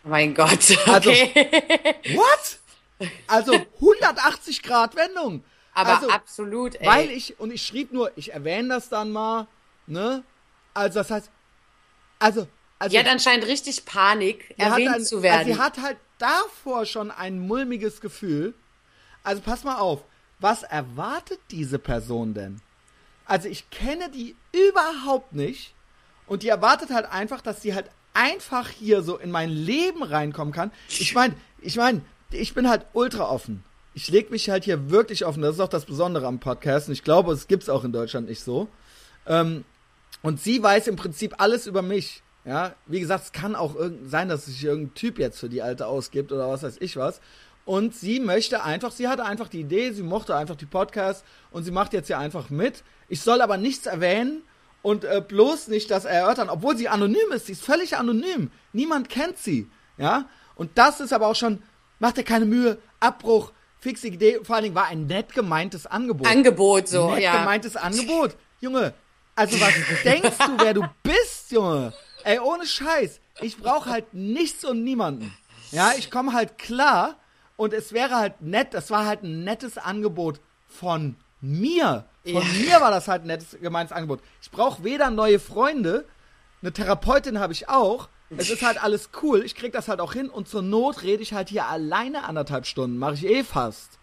Mein 0.05 0.35
Gott. 0.35 0.77
Also, 0.87 1.11
Okay. 1.11 1.95
what? 2.15 2.59
Also 3.27 3.55
180 3.81 4.63
Grad 4.63 4.95
Wendung. 4.97 5.45
Aber 5.73 5.97
also, 5.97 6.09
absolut, 6.09 6.77
ey. 6.77 6.87
Weil 6.87 7.11
ich, 7.11 7.39
und 7.41 7.53
ich 7.53 7.67
schrieb 7.67 7.93
nur, 7.93 8.13
ich 8.17 8.33
erwähne 8.33 8.69
das 8.69 8.89
dann 8.89 9.11
mal, 9.11 9.49
ne? 9.87 10.23
Also 10.73 11.01
das 11.01 11.11
heißt, 11.11 11.31
also, 12.21 12.47
also 12.79 12.93
die 12.93 12.99
hat 12.99 13.09
anscheinend 13.09 13.47
richtig 13.47 13.85
Panik, 13.85 14.55
erwähnt 14.57 14.95
ein- 14.97 15.05
zu 15.05 15.23
werden. 15.23 15.39
Also 15.41 15.53
sie 15.53 15.59
hat 15.59 15.79
halt 15.83 15.97
davor 16.19 16.87
schon 16.87 17.11
ein 17.11 17.41
mulmiges 17.41 18.01
Gefühl. 18.01 18.55
Also 19.25 19.43
pass 19.43 19.65
mal 19.65 19.79
auf, 19.79 20.05
was 20.39 20.63
erwartet 20.63 21.41
diese 21.51 21.79
Person 21.79 22.35
denn? 22.35 22.61
Also 23.27 23.49
ich 23.49 23.69
kenne 23.71 24.11
die 24.11 24.37
überhaupt 24.53 25.33
nicht 25.33 25.75
und 26.27 26.43
die 26.43 26.49
erwartet 26.49 26.91
halt 26.91 27.07
einfach, 27.07 27.41
dass 27.41 27.63
sie 27.63 27.75
halt 27.75 27.87
einfach 28.15 28.69
hier 28.69 29.03
so 29.03 29.19
in 29.19 29.31
mein 29.31 29.51
Leben 29.51 30.03
reinkommen 30.03 30.55
kann. 30.55 30.71
Ich 30.89 31.15
meine, 31.15 31.35
ich 31.61 31.77
meine, 31.77 32.01
ich 32.31 32.55
bin 32.55 32.69
halt 32.69 32.87
ultra 32.93 33.29
offen. 33.29 33.63
Ich 33.93 34.09
leg 34.09 34.31
mich 34.31 34.51
halt 34.51 34.65
hier 34.65 34.91
wirklich 34.91 35.25
offen. 35.25 35.43
Das 35.43 35.57
ist 35.57 35.61
auch 35.61 35.69
das 35.69 35.85
Besondere 35.85 36.27
am 36.27 36.41
Podcast. 36.41 36.89
Und 36.89 36.95
ich 36.95 37.05
glaube, 37.05 37.33
es 37.33 37.47
gibt's 37.47 37.69
auch 37.69 37.85
in 37.85 37.93
Deutschland 37.93 38.29
nicht 38.29 38.43
so. 38.43 38.69
Ähm, 39.27 39.65
und 40.23 40.41
sie 40.41 40.63
weiß 40.63 40.87
im 40.89 40.97
Prinzip 40.97 41.35
alles 41.39 41.67
über 41.67 41.83
mich. 41.83 42.23
Ja, 42.45 42.75
wie 42.87 43.01
gesagt, 43.01 43.25
es 43.25 43.33
kann 43.33 43.55
auch 43.55 43.77
sein, 44.05 44.29
dass 44.29 44.47
sich 44.47 44.63
irgendein 44.63 44.95
Typ 44.95 45.19
jetzt 45.19 45.39
für 45.39 45.49
die 45.49 45.63
Alte 45.63 45.87
ausgibt 45.87 46.31
oder 46.31 46.49
was 46.49 46.63
weiß 46.63 46.77
ich 46.81 46.97
was. 46.97 47.21
Und 47.65 47.95
sie 47.95 48.21
möchte 48.21 48.63
einfach, 48.63 48.93
sie 48.93 49.09
hatte 49.09 49.25
einfach 49.25 49.49
die 49.49 49.61
Idee, 49.61 49.93
sie 49.93 50.03
mochte 50.03 50.37
einfach 50.37 50.57
die 50.57 50.67
Podcasts 50.67 51.25
und 51.51 51.65
sie 51.65 51.71
macht 51.71 51.95
jetzt 51.95 52.09
hier 52.09 52.19
einfach 52.19 52.51
mit. 52.51 52.85
Ich 53.09 53.23
soll 53.23 53.41
aber 53.41 53.57
nichts 53.57 53.87
erwähnen 53.87 54.43
und 54.85 55.05
äh, 55.05 55.23
bloß 55.27 55.69
nicht 55.69 55.91
das 55.91 56.05
erörtern, 56.05 56.51
obwohl 56.51 56.77
sie 56.77 56.91
anonym 56.91 57.33
ist. 57.33 57.47
Sie 57.47 57.53
ist 57.53 57.65
völlig 57.65 57.97
anonym. 57.97 58.51
Niemand 58.75 59.09
kennt 59.09 59.39
sie. 59.39 59.71
Ja, 59.97 60.29
und 60.57 60.73
das 60.77 61.01
ist 61.01 61.15
aber 61.15 61.27
auch 61.27 61.35
schon, 61.35 61.63
macht 61.99 62.19
dir 62.19 62.23
keine 62.23 62.45
Mühe, 62.45 62.77
Abbruch, 63.01 63.53
fixe 63.81 64.09
Idee, 64.09 64.41
vor 64.43 64.57
allen 64.57 64.65
Dingen 64.65 64.75
war 64.75 64.87
ein 64.87 65.07
nett 65.07 65.33
gemeintes 65.33 65.87
Angebot. 65.87 66.27
Angebot 66.27 66.89
so, 66.89 67.13
Nett 67.15 67.23
ja. 67.23 67.39
gemeintes 67.39 67.77
Angebot. 67.77 68.37
Junge, 68.61 68.93
also 69.35 69.59
was 69.59 69.73
denkst 70.05 70.37
du, 70.39 70.59
wer 70.59 70.75
du 70.75 70.85
bist, 71.03 71.51
Junge? 71.51 71.95
Ey, 72.23 72.39
ohne 72.39 72.67
Scheiß. 72.67 73.21
Ich 73.41 73.57
brauche 73.57 73.89
halt 73.89 74.13
nichts 74.13 74.67
und 74.67 74.85
niemanden. 74.85 75.35
Ja, 75.71 75.93
ich 75.97 76.11
komme 76.11 76.35
halt 76.35 76.59
klar 76.59 77.17
und 77.57 77.73
es 77.73 77.95
wäre 77.95 78.17
halt 78.17 78.43
nett, 78.43 78.75
das 78.75 78.91
war 78.91 79.07
halt 79.07 79.23
ein 79.23 79.45
nettes 79.45 79.79
Angebot 79.79 80.41
von 80.69 81.17
mir. 81.41 82.05
Von 82.25 82.35
Ja. 82.43 82.43
mir 82.43 82.81
war 82.81 82.91
das 82.91 83.07
halt 83.09 83.25
ein 83.25 83.27
nettes 83.29 83.57
gemeintes 83.61 83.93
Angebot. 83.95 84.21
Ich 84.41 84.51
brauche 84.51 84.83
weder 84.85 85.11
neue 85.11 85.39
Freunde, 85.39 86.05
eine 86.63 86.73
Therapeutin 86.73 87.39
habe 87.39 87.53
ich 87.53 87.69
auch. 87.69 88.09
Es 88.37 88.49
ist 88.51 88.63
halt 88.63 88.83
alles 88.83 89.11
cool. 89.23 89.43
Ich 89.45 89.55
krieg 89.55 89.73
das 89.73 89.87
halt 89.89 90.01
auch 90.01 90.13
hin 90.15 90.29
und 90.31 90.49
zur 90.49 90.63
Not 90.63 91.03
rede 91.03 91.23
ich 91.23 91.35
halt 91.35 91.51
hier 91.51 91.67
alleine 91.67 92.25
anderthalb 92.25 92.67
Stunden. 92.67 92.97
Mache 92.99 93.15
ich 93.15 93.27
eh 93.27 93.45
fast. 93.45 93.99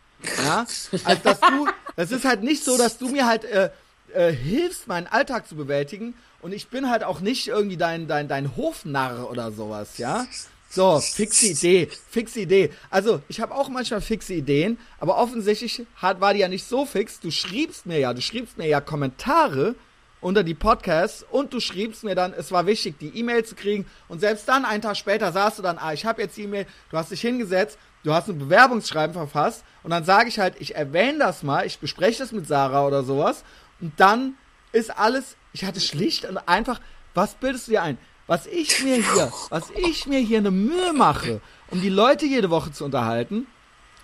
Ja, 0.46 0.66
also 1.04 1.22
dass 1.24 1.40
du, 1.42 1.68
das 1.96 2.12
ist 2.12 2.24
halt 2.26 2.44
nicht 2.44 2.64
so, 2.64 2.78
dass 2.78 3.00
du 3.00 3.10
mir 3.10 3.26
halt 3.26 3.44
äh, 3.44 3.72
äh, 4.14 4.32
hilfst, 4.32 4.88
meinen 4.88 5.08
Alltag 5.08 5.48
zu 5.48 5.56
bewältigen 5.56 6.14
und 6.44 6.54
ich 6.54 6.68
bin 6.70 6.90
halt 6.92 7.04
auch 7.04 7.20
nicht 7.22 7.48
irgendwie 7.48 7.78
dein 7.78 8.08
dein 8.08 8.28
dein 8.28 8.56
Hofnarr 8.56 9.30
oder 9.32 9.52
sowas, 9.52 9.98
ja. 9.98 10.26
So, 10.74 11.02
fixe 11.02 11.48
Idee, 11.48 11.90
fixe 12.10 12.40
Idee. 12.40 12.70
Also, 12.90 13.22
ich 13.28 13.42
habe 13.42 13.54
auch 13.54 13.68
manchmal 13.68 14.00
fixe 14.00 14.34
Ideen, 14.34 14.78
aber 15.00 15.18
offensichtlich 15.18 15.86
hat, 15.98 16.22
war 16.22 16.34
die 16.34 16.40
ja 16.40 16.48
nicht 16.48 16.66
so 16.66 16.86
fix. 16.86 17.20
Du 17.20 17.30
schriebst 17.30 17.86
mir 17.86 18.00
ja, 18.00 18.14
du 18.14 18.22
schriebst 18.22 18.58
mir 18.58 18.68
ja 18.68 18.80
Kommentare 18.80 19.76
unter 20.22 20.44
die 20.44 20.54
Podcasts 20.54 21.26
und 21.30 21.52
du 21.52 21.60
schriebst 21.60 22.06
mir 22.06 22.16
dann, 22.16 22.32
es 22.32 22.54
war 22.54 22.68
wichtig, 22.68 22.98
die 23.00 23.10
E-Mail 23.20 23.44
zu 23.44 23.56
kriegen 23.56 23.86
und 24.08 24.22
selbst 24.22 24.48
dann, 24.48 24.64
einen 24.64 24.82
Tag 24.82 24.96
später, 24.96 25.34
sagst 25.34 25.60
du 25.60 25.64
dann, 25.64 25.78
ah, 25.78 25.92
ich 25.92 26.06
habe 26.06 26.22
jetzt 26.22 26.38
die 26.38 26.44
E-Mail, 26.44 26.66
du 26.90 26.98
hast 26.98 27.12
dich 27.12 27.20
hingesetzt, 27.20 27.78
du 28.06 28.14
hast 28.14 28.30
ein 28.30 28.40
Bewerbungsschreiben 28.40 29.14
verfasst 29.14 29.66
und 29.84 29.90
dann 29.90 30.06
sage 30.06 30.30
ich 30.30 30.40
halt, 30.40 30.56
ich 30.60 30.76
erwähne 30.76 31.18
das 31.20 31.44
mal, 31.44 31.66
ich 31.66 31.80
bespreche 31.80 32.20
das 32.20 32.32
mit 32.32 32.48
Sarah 32.48 32.88
oder 32.88 33.04
sowas 33.04 33.44
und 33.82 33.92
dann 34.00 34.36
ist 34.72 34.98
alles, 34.98 35.36
ich 35.52 35.66
hatte 35.66 35.82
schlicht 35.82 36.24
und 36.24 36.38
einfach, 36.38 36.80
was 37.14 37.34
bildest 37.34 37.68
du 37.68 37.72
dir 37.72 37.82
ein? 37.82 37.98
Was 38.32 38.46
ich 38.46 38.82
mir 38.82 38.96
hier, 38.96 39.30
was 39.50 39.66
ich 39.76 40.08
mir 40.08 40.20
hier 40.20 40.38
eine 40.38 40.52
Mühe 40.52 40.94
mache, 40.94 41.42
um 41.70 41.82
die 41.82 41.90
Leute 41.90 42.26
jede 42.26 42.50
Woche 42.50 42.72
zu 42.72 42.86
unterhalten, 42.86 43.46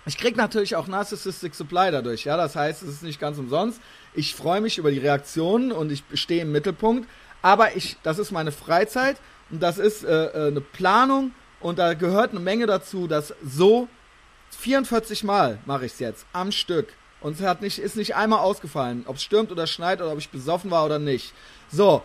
ich 0.04 0.18
krieg 0.18 0.36
natürlich 0.36 0.76
auch 0.76 0.86
Narcissistic 0.86 1.54
Supply 1.54 1.90
dadurch, 1.90 2.24
ja. 2.24 2.36
Das 2.36 2.54
heißt, 2.54 2.82
es 2.82 2.90
ist 2.90 3.02
nicht 3.02 3.20
ganz 3.20 3.38
umsonst. 3.38 3.80
Ich 4.12 4.34
freue 4.34 4.60
mich 4.60 4.76
über 4.76 4.90
die 4.90 4.98
Reaktionen 4.98 5.72
und 5.72 5.90
ich 5.90 6.04
stehe 6.12 6.42
im 6.42 6.52
Mittelpunkt. 6.52 7.08
Aber 7.40 7.74
ich, 7.74 7.96
das 8.02 8.18
ist 8.18 8.30
meine 8.30 8.52
Freizeit 8.52 9.16
und 9.48 9.62
das 9.62 9.78
ist 9.78 10.04
äh, 10.04 10.26
äh, 10.26 10.48
eine 10.48 10.60
Planung 10.60 11.32
und 11.60 11.78
da 11.78 11.94
gehört 11.94 12.32
eine 12.32 12.40
Menge 12.40 12.66
dazu, 12.66 13.06
dass 13.06 13.32
so 13.42 13.88
44 14.58 15.24
Mal 15.24 15.58
mache 15.64 15.86
ich 15.86 15.92
es 15.92 16.00
jetzt 16.00 16.26
am 16.34 16.52
Stück. 16.52 16.88
Und 17.22 17.40
es 17.40 17.46
hat 17.46 17.62
nicht, 17.62 17.78
ist 17.78 17.96
nicht 17.96 18.14
einmal 18.14 18.40
ausgefallen, 18.40 19.04
ob 19.06 19.16
es 19.16 19.22
stürmt 19.22 19.50
oder 19.50 19.66
schneit 19.66 20.02
oder 20.02 20.12
ob 20.12 20.18
ich 20.18 20.28
besoffen 20.28 20.70
war 20.70 20.84
oder 20.84 20.98
nicht. 20.98 21.32
So, 21.72 22.02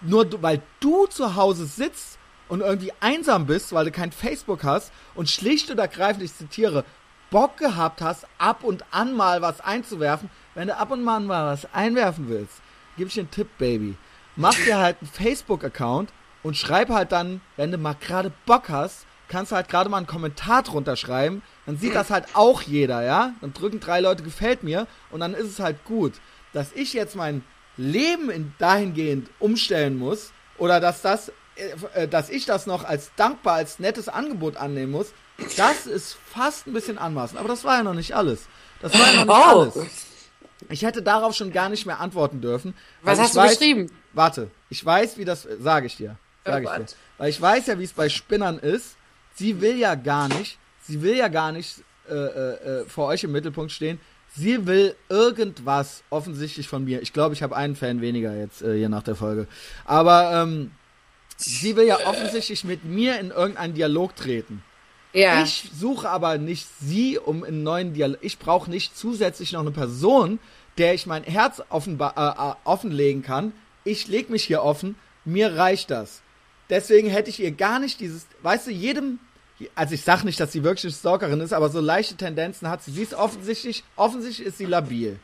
nur 0.00 0.26
weil 0.42 0.62
du 0.80 1.06
zu 1.06 1.34
Hause 1.34 1.66
sitzt 1.66 2.18
und 2.48 2.60
irgendwie 2.60 2.92
einsam 3.00 3.46
bist, 3.46 3.72
weil 3.72 3.86
du 3.86 3.90
kein 3.90 4.12
Facebook 4.12 4.64
hast 4.64 4.92
und 5.14 5.30
schlicht 5.30 5.70
und 5.70 5.78
ergreifend, 5.78 6.24
ich 6.24 6.34
zitiere, 6.34 6.84
Bock 7.30 7.56
gehabt 7.56 8.00
hast, 8.00 8.26
ab 8.38 8.62
und 8.62 8.84
an 8.92 9.14
mal 9.14 9.42
was 9.42 9.60
einzuwerfen. 9.60 10.30
Wenn 10.54 10.68
du 10.68 10.76
ab 10.76 10.90
und 10.90 11.08
an 11.08 11.26
mal 11.26 11.46
was 11.46 11.72
einwerfen 11.74 12.28
willst, 12.28 12.60
gebe 12.96 13.08
ich 13.08 13.14
dir 13.14 13.22
einen 13.22 13.30
Tipp, 13.30 13.48
Baby. 13.58 13.96
Mach 14.36 14.54
dir 14.54 14.78
halt 14.78 14.98
einen 15.00 15.10
Facebook-Account 15.10 16.12
und 16.42 16.56
schreib 16.56 16.90
halt 16.90 17.12
dann, 17.12 17.40
wenn 17.56 17.72
du 17.72 17.78
mal 17.78 17.96
gerade 17.98 18.32
Bock 18.46 18.68
hast, 18.68 19.06
kannst 19.28 19.50
du 19.50 19.56
halt 19.56 19.68
gerade 19.68 19.88
mal 19.90 19.96
einen 19.96 20.06
Kommentar 20.06 20.62
drunter 20.62 20.96
schreiben. 20.96 21.42
Dann 21.66 21.78
sieht 21.78 21.94
das 21.94 22.10
halt 22.10 22.26
auch 22.34 22.62
jeder, 22.62 23.02
ja? 23.02 23.32
Dann 23.40 23.54
drücken 23.54 23.80
drei 23.80 24.00
Leute 24.00 24.22
gefällt 24.22 24.62
mir 24.62 24.86
und 25.10 25.20
dann 25.20 25.34
ist 25.34 25.48
es 25.48 25.60
halt 25.60 25.84
gut. 25.84 26.12
Dass 26.52 26.72
ich 26.72 26.92
jetzt 26.92 27.16
mein 27.16 27.42
Leben 27.76 28.30
in, 28.30 28.52
dahingehend 28.58 29.28
umstellen 29.38 29.98
muss 29.98 30.30
oder 30.58 30.80
dass 30.80 31.02
das, 31.02 31.30
äh, 31.56 32.02
äh, 32.02 32.08
dass 32.08 32.30
ich 32.30 32.46
das 32.46 32.66
noch 32.66 32.84
als 32.84 33.10
dankbar, 33.16 33.54
als 33.54 33.78
nettes 33.78 34.08
Angebot 34.08 34.56
annehmen 34.56 34.92
muss, 34.92 35.12
das 35.56 35.86
ist 35.86 36.16
fast 36.32 36.66
ein 36.66 36.72
bisschen 36.72 36.98
anmaßend. 36.98 37.38
Aber 37.38 37.48
das 37.48 37.64
war 37.64 37.78
ja 37.78 37.82
noch 37.82 37.94
nicht 37.94 38.14
alles. 38.14 38.46
Das 38.80 38.92
war 38.94 39.12
ja 39.12 39.24
noch 39.24 39.34
nicht 39.36 39.76
Oh. 39.76 39.80
alles. 39.82 39.90
Ich 40.70 40.82
hätte 40.82 41.02
darauf 41.02 41.34
schon 41.34 41.52
gar 41.52 41.68
nicht 41.68 41.84
mehr 41.84 42.00
antworten 42.00 42.40
dürfen. 42.40 42.74
Was 43.02 43.18
hast 43.18 43.34
du 43.34 43.40
weiß, 43.40 43.58
geschrieben? 43.58 43.90
Warte, 44.12 44.50
ich 44.70 44.82
weiß, 44.84 45.18
wie 45.18 45.24
das, 45.24 45.46
sage 45.60 45.86
ich 45.86 45.96
dir. 45.96 46.16
Sag 46.44 46.64
Oh 46.64 46.70
ich 46.70 46.76
dir. 46.76 46.96
Weil 47.18 47.30
ich 47.30 47.40
weiß 47.40 47.66
ja, 47.66 47.78
wie 47.78 47.84
es 47.84 47.92
bei 47.92 48.08
Spinnern 48.08 48.58
ist. 48.58 48.96
Sie 49.34 49.60
will 49.60 49.76
ja 49.76 49.94
gar 49.96 50.28
nicht, 50.28 50.58
sie 50.82 51.02
will 51.02 51.16
ja 51.16 51.28
gar 51.28 51.50
nicht 51.52 51.82
äh, 52.08 52.14
äh, 52.14 52.82
äh, 52.82 52.84
vor 52.86 53.08
euch 53.08 53.24
im 53.24 53.32
Mittelpunkt 53.32 53.72
stehen. 53.72 54.00
Sie 54.36 54.66
will 54.66 54.96
irgendwas 55.08 56.02
offensichtlich 56.10 56.66
von 56.66 56.84
mir. 56.84 57.02
Ich 57.02 57.12
glaube, 57.12 57.34
ich 57.34 57.42
habe 57.42 57.54
einen 57.54 57.76
Fan 57.76 58.00
weniger 58.00 58.36
jetzt 58.36 58.62
äh, 58.62 58.76
hier 58.76 58.88
nach 58.88 59.02
der 59.02 59.14
Folge. 59.14 59.46
Aber 59.84 60.42
ähm, 60.42 60.72
sie 61.36 61.76
will 61.76 61.86
ja 61.86 61.98
offensichtlich 62.06 62.64
mit 62.64 62.84
mir 62.84 63.20
in 63.20 63.30
irgendeinen 63.30 63.74
Dialog 63.74 64.16
treten. 64.16 64.62
Ja. 65.12 65.44
Ich 65.44 65.70
suche 65.72 66.08
aber 66.08 66.38
nicht 66.38 66.66
sie, 66.80 67.18
um 67.18 67.44
einen 67.44 67.62
neuen 67.62 67.94
Dialog. 67.94 68.18
Ich 68.22 68.38
brauche 68.38 68.68
nicht 68.68 68.98
zusätzlich 68.98 69.52
noch 69.52 69.60
eine 69.60 69.70
Person, 69.70 70.40
der 70.78 70.94
ich 70.94 71.06
mein 71.06 71.22
Herz 71.22 71.62
offenba 71.68 72.14
äh, 72.16 72.50
äh, 72.50 72.54
offenlegen 72.64 73.22
kann. 73.22 73.52
Ich 73.84 74.08
leg 74.08 74.30
mich 74.30 74.44
hier 74.44 74.64
offen. 74.64 74.96
Mir 75.24 75.56
reicht 75.56 75.90
das. 75.90 76.22
Deswegen 76.70 77.08
hätte 77.08 77.30
ich 77.30 77.40
ihr 77.40 77.52
gar 77.52 77.78
nicht 77.78 78.00
dieses, 78.00 78.26
weißt 78.42 78.66
du, 78.66 78.70
jedem, 78.72 79.20
also 79.74 79.94
ich 79.94 80.02
sag 80.02 80.24
nicht, 80.24 80.38
dass 80.40 80.52
sie 80.52 80.64
wirklich 80.64 80.84
eine 80.84 80.92
Stalkerin 80.92 81.40
ist, 81.40 81.52
aber 81.52 81.68
so 81.68 81.80
leichte 81.80 82.16
Tendenzen 82.16 82.68
hat 82.68 82.82
sie. 82.82 82.90
Sie 82.92 83.02
ist 83.02 83.14
offensichtlich, 83.14 83.84
offensichtlich 83.96 84.46
ist 84.46 84.58
sie 84.58 84.66
labil. 84.66 85.18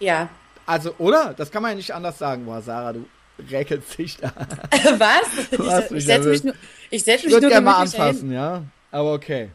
ja. 0.00 0.28
Also, 0.66 0.94
oder? 0.96 1.34
Das 1.36 1.50
kann 1.50 1.62
man 1.62 1.72
ja 1.72 1.76
nicht 1.76 1.92
anders 1.92 2.18
sagen. 2.18 2.46
Boah, 2.46 2.62
Sarah, 2.62 2.94
du 2.94 3.04
räkelst 3.50 3.98
dich 3.98 4.16
da. 4.16 4.32
Was? 4.98 5.58
hast 5.58 5.90
Ich, 5.90 5.98
ich 5.98 6.04
setze 6.06 6.28
mich 6.30 6.44
nur, 6.44 6.54
ich 6.90 7.04
setz 7.04 7.18
Ich 7.18 7.24
mich 7.24 7.32
würde 7.34 7.46
nur 7.46 7.50
gerne 7.50 7.64
mal 7.66 7.82
anfassen, 7.82 8.32
ja. 8.32 8.62
Aber 8.90 9.12
okay. 9.12 9.50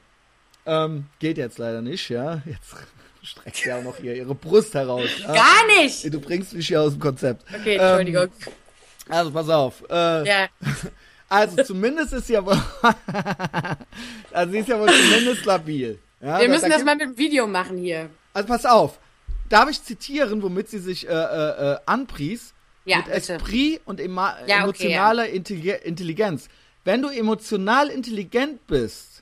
Ähm, 0.68 1.06
geht 1.18 1.40
jetzt 1.40 1.58
leider 1.58 1.82
nicht, 1.82 2.10
ja. 2.10 2.42
Jetzt 2.46 2.76
streckt 3.24 3.56
sie 3.56 3.74
auch 3.74 3.82
noch 3.82 3.98
hier 3.98 4.14
ihre 4.16 4.36
Brust 4.36 4.76
heraus. 4.76 5.10
Ja? 5.20 5.34
Gar 5.34 5.82
nicht! 5.82 6.14
Du 6.14 6.20
bringst 6.20 6.54
mich 6.54 6.68
hier 6.68 6.82
aus 6.82 6.92
dem 6.92 7.00
Konzept. 7.00 7.44
Okay, 7.52 7.78
Entschuldigung. 7.78 8.26
Ähm, 8.46 8.54
also 9.10 9.32
pass 9.32 9.50
auf. 9.50 9.84
Äh, 9.90 10.28
ja. 10.28 10.48
Also 11.30 11.64
zumindest 11.64 12.14
ist 12.14 12.28
sie 12.28 12.34
ja 12.34 12.46
wohl. 12.46 12.60
also 14.34 14.52
sie 14.52 14.60
ist 14.60 14.68
ja 14.70 14.80
wohl 14.80 14.90
zumindest 14.92 15.46
labil. 15.46 16.00
Ja, 16.22 16.40
Wir 16.40 16.48
da- 16.48 16.54
müssen 16.54 16.64
da 16.64 16.70
das 16.70 16.78
gibt- 16.78 16.86
mal 16.86 16.96
mit 16.96 17.02
dem 17.06 17.18
Video 17.18 17.48
machen 17.48 17.78
hier. 17.78 18.10
Also 18.34 18.48
pass 18.48 18.66
auf. 18.66 19.00
darf 19.50 19.70
ich 19.70 19.84
zitieren, 19.84 20.42
womit 20.44 20.70
sie 20.70 20.80
sich 20.80 21.08
äh, 21.08 21.12
äh, 21.12 21.74
äh 21.74 21.78
anpries? 21.86 22.54
Ja, 22.86 22.98
mit 22.98 23.06
bitte. 23.08 23.34
Esprit 23.34 23.82
und 23.86 24.00
ema 24.00 24.36
Ja, 24.48 24.58
okay, 24.68 24.84
emotionaler 24.88 25.26
Intelli- 25.26 25.82
Intelligenz. 25.84 26.48
Wenn 26.84 27.02
du 27.02 27.10
emotional 27.10 27.90
intelligent 27.90 28.66
bist, 28.68 29.22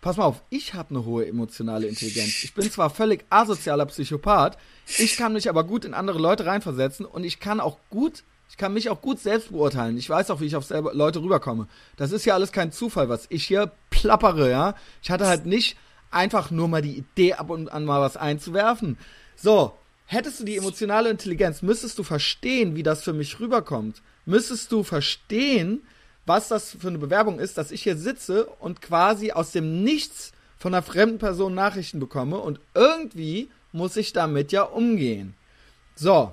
pass 0.00 0.16
mal 0.16 0.24
auf, 0.24 0.42
ich 0.50 0.74
habe 0.74 0.90
eine 0.90 1.04
hohe 1.04 1.26
emotionale 1.26 1.86
Intelligenz. 1.86 2.42
Ich 2.42 2.54
bin 2.54 2.68
zwar 2.70 2.90
völlig 2.90 3.24
asozialer 3.30 3.86
Psychopath, 3.86 4.58
ich 4.98 5.16
kann 5.16 5.32
mich 5.34 5.48
aber 5.48 5.64
gut 5.64 5.84
in 5.84 5.94
andere 5.94 6.18
Leute 6.18 6.46
reinversetzen 6.46 7.06
und 7.06 7.22
ich 7.24 7.38
kann 7.40 7.60
auch 7.60 7.78
gut, 7.90 8.24
ich 8.48 8.56
kann 8.56 8.72
mich 8.72 8.90
auch 8.90 9.00
gut 9.00 9.18
selbst 9.18 9.50
beurteilen. 9.50 9.96
Ich 9.96 10.08
weiß 10.08 10.30
auch, 10.30 10.40
wie 10.40 10.46
ich 10.46 10.56
auf 10.56 10.64
selber 10.64 10.94
Leute 10.94 11.20
rüberkomme. 11.20 11.66
Das 11.96 12.12
ist 12.12 12.24
ja 12.24 12.34
alles 12.34 12.52
kein 12.52 12.72
Zufall, 12.72 13.08
was 13.08 13.26
ich 13.30 13.44
hier 13.44 13.72
plappere, 13.90 14.50
ja. 14.50 14.74
Ich 15.02 15.10
hatte 15.10 15.26
halt 15.26 15.46
nicht 15.46 15.76
einfach 16.10 16.50
nur 16.50 16.68
mal 16.68 16.82
die 16.82 16.98
Idee, 16.98 17.34
ab 17.34 17.50
und 17.50 17.72
an 17.72 17.84
mal 17.84 18.00
was 18.00 18.16
einzuwerfen. 18.16 18.96
So, 19.36 19.72
hättest 20.06 20.40
du 20.40 20.44
die 20.44 20.56
emotionale 20.56 21.10
Intelligenz, 21.10 21.62
müsstest 21.62 21.98
du 21.98 22.04
verstehen, 22.04 22.76
wie 22.76 22.82
das 22.82 23.02
für 23.02 23.12
mich 23.12 23.40
rüberkommt. 23.40 24.02
Müsstest 24.26 24.70
du 24.70 24.82
verstehen, 24.84 25.82
was 26.26 26.48
das 26.48 26.76
für 26.80 26.88
eine 26.88 26.98
Bewerbung 26.98 27.38
ist, 27.38 27.58
dass 27.58 27.70
ich 27.70 27.82
hier 27.82 27.96
sitze 27.96 28.46
und 28.46 28.80
quasi 28.80 29.32
aus 29.32 29.52
dem 29.52 29.82
Nichts 29.82 30.32
von 30.56 30.72
einer 30.72 30.82
fremden 30.82 31.18
Person 31.18 31.54
Nachrichten 31.54 32.00
bekomme 32.00 32.38
und 32.38 32.60
irgendwie 32.74 33.50
muss 33.72 33.96
ich 33.96 34.12
damit 34.12 34.52
ja 34.52 34.62
umgehen. 34.62 35.34
So, 35.96 36.32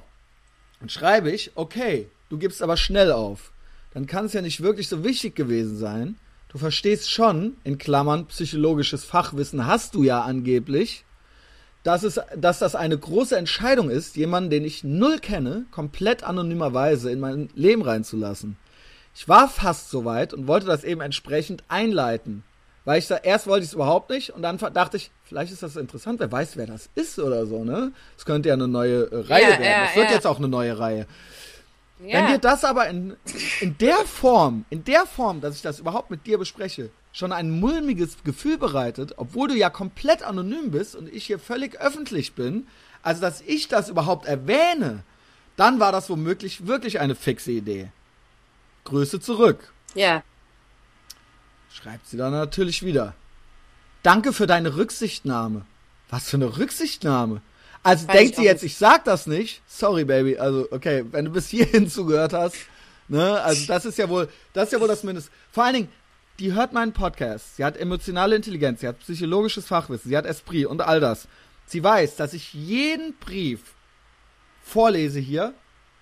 dann 0.81 0.89
schreibe 0.89 1.31
ich, 1.31 1.51
okay, 1.55 2.09
du 2.29 2.37
gibst 2.37 2.61
aber 2.61 2.75
schnell 2.75 3.11
auf. 3.11 3.51
Dann 3.93 4.07
kann 4.07 4.25
es 4.25 4.33
ja 4.33 4.41
nicht 4.41 4.61
wirklich 4.61 4.89
so 4.89 5.03
wichtig 5.03 5.35
gewesen 5.35 5.77
sein. 5.77 6.17
Du 6.49 6.57
verstehst 6.57 7.09
schon, 7.09 7.55
in 7.63 7.77
Klammern, 7.77 8.25
psychologisches 8.25 9.03
Fachwissen 9.03 9.67
hast 9.67 9.93
du 9.95 10.03
ja 10.03 10.21
angeblich, 10.21 11.05
dass, 11.83 12.03
es, 12.03 12.19
dass 12.35 12.59
das 12.59 12.75
eine 12.75 12.97
große 12.97 13.37
Entscheidung 13.37 13.89
ist, 13.91 14.15
jemanden, 14.15 14.49
den 14.49 14.65
ich 14.65 14.83
null 14.83 15.19
kenne, 15.19 15.65
komplett 15.71 16.23
anonymerweise 16.23 17.11
in 17.11 17.19
mein 17.19 17.49
Leben 17.53 17.83
reinzulassen. 17.83 18.57
Ich 19.13 19.29
war 19.29 19.49
fast 19.49 19.91
soweit 19.91 20.33
und 20.33 20.47
wollte 20.47 20.65
das 20.65 20.83
eben 20.83 21.01
entsprechend 21.01 21.63
einleiten. 21.67 22.43
Weil 22.83 22.97
ich 22.99 23.07
da, 23.07 23.17
erst 23.17 23.45
wollte 23.45 23.63
ich 23.63 23.69
es 23.69 23.73
überhaupt 23.75 24.09
nicht 24.09 24.31
und 24.31 24.41
dann 24.41 24.57
dachte 24.57 24.97
ich, 24.97 25.11
vielleicht 25.23 25.53
ist 25.53 25.61
das 25.61 25.75
interessant, 25.75 26.19
wer 26.19 26.31
weiß, 26.31 26.57
wer 26.57 26.65
das 26.65 26.89
ist 26.95 27.19
oder 27.19 27.45
so, 27.45 27.63
ne? 27.63 27.91
Es 28.17 28.25
könnte 28.25 28.49
ja 28.49 28.55
eine 28.55 28.67
neue 28.67 29.03
äh, 29.11 29.15
Reihe 29.27 29.43
Ja, 29.43 29.49
werden. 29.51 29.63
ja, 29.63 29.85
Es 29.85 29.95
wird 29.95 30.07
ja. 30.09 30.15
jetzt 30.15 30.25
auch 30.27 30.39
eine 30.39 30.47
neue 30.47 30.77
Reihe. 30.79 31.05
Wenn 31.99 32.25
dir 32.25 32.39
das 32.39 32.63
aber 32.65 32.87
in, 32.87 33.15
in 33.59 33.77
der 33.77 33.97
Form, 33.97 34.65
in 34.71 34.83
der 34.83 35.05
Form, 35.05 35.39
dass 35.39 35.55
ich 35.55 35.61
das 35.61 35.77
überhaupt 35.79 36.09
mit 36.09 36.25
dir 36.25 36.39
bespreche, 36.39 36.89
schon 37.13 37.31
ein 37.31 37.51
mulmiges 37.59 38.23
Gefühl 38.23 38.57
bereitet, 38.57 39.13
obwohl 39.17 39.49
du 39.49 39.53
ja 39.55 39.69
komplett 39.69 40.23
anonym 40.23 40.71
bist 40.71 40.95
und 40.95 41.07
ich 41.13 41.27
hier 41.27 41.37
völlig 41.37 41.79
öffentlich 41.79 42.33
bin, 42.33 42.65
also 43.03 43.21
dass 43.21 43.41
ich 43.41 43.67
das 43.67 43.89
überhaupt 43.89 44.25
erwähne, 44.25 45.03
dann 45.57 45.79
war 45.79 45.91
das 45.91 46.09
womöglich 46.09 46.65
wirklich 46.65 46.99
eine 46.99 47.13
fixe 47.13 47.51
Idee. 47.51 47.91
Grüße 48.85 49.19
zurück. 49.19 49.71
ja. 49.93 50.23
Schreibt 51.81 52.07
sie 52.07 52.17
dann 52.17 52.31
natürlich 52.31 52.83
wieder. 52.83 53.15
Danke 54.03 54.33
für 54.33 54.47
deine 54.47 54.75
Rücksichtnahme. 54.75 55.65
Was 56.09 56.29
für 56.29 56.37
eine 56.37 56.57
Rücksichtnahme? 56.57 57.41
Also 57.83 58.07
Weiß 58.07 58.15
denkt 58.15 58.35
sie 58.35 58.43
jetzt, 58.43 58.63
nicht. 58.63 58.73
ich 58.73 58.77
sag 58.77 59.05
das 59.05 59.25
nicht. 59.27 59.61
Sorry, 59.67 60.05
Baby. 60.05 60.37
Also, 60.37 60.67
okay, 60.71 61.05
wenn 61.11 61.25
du 61.25 61.31
bis 61.31 61.49
hierhin 61.49 61.89
zugehört 61.89 62.33
hast, 62.33 62.55
ne, 63.07 63.41
also 63.41 63.65
das 63.65 63.85
ist 63.85 63.97
ja 63.97 64.09
wohl, 64.09 64.29
das 64.53 64.65
ist 64.65 64.73
ja 64.73 64.81
wohl 64.81 64.87
das 64.87 65.03
Mindest. 65.03 65.31
Vor 65.51 65.63
allen 65.63 65.73
Dingen, 65.73 65.89
die 66.39 66.53
hört 66.53 66.73
meinen 66.73 66.93
Podcast. 66.93 67.57
Sie 67.57 67.65
hat 67.65 67.77
emotionale 67.77 68.35
Intelligenz, 68.35 68.81
sie 68.81 68.87
hat 68.87 68.99
psychologisches 68.99 69.65
Fachwissen, 69.65 70.09
sie 70.09 70.17
hat 70.17 70.25
Esprit 70.25 70.65
und 70.65 70.81
all 70.81 70.99
das. 70.99 71.27
Sie 71.65 71.83
weiß, 71.83 72.15
dass 72.15 72.33
ich 72.33 72.53
jeden 72.53 73.15
Brief 73.17 73.59
vorlese 74.63 75.19
hier, 75.19 75.53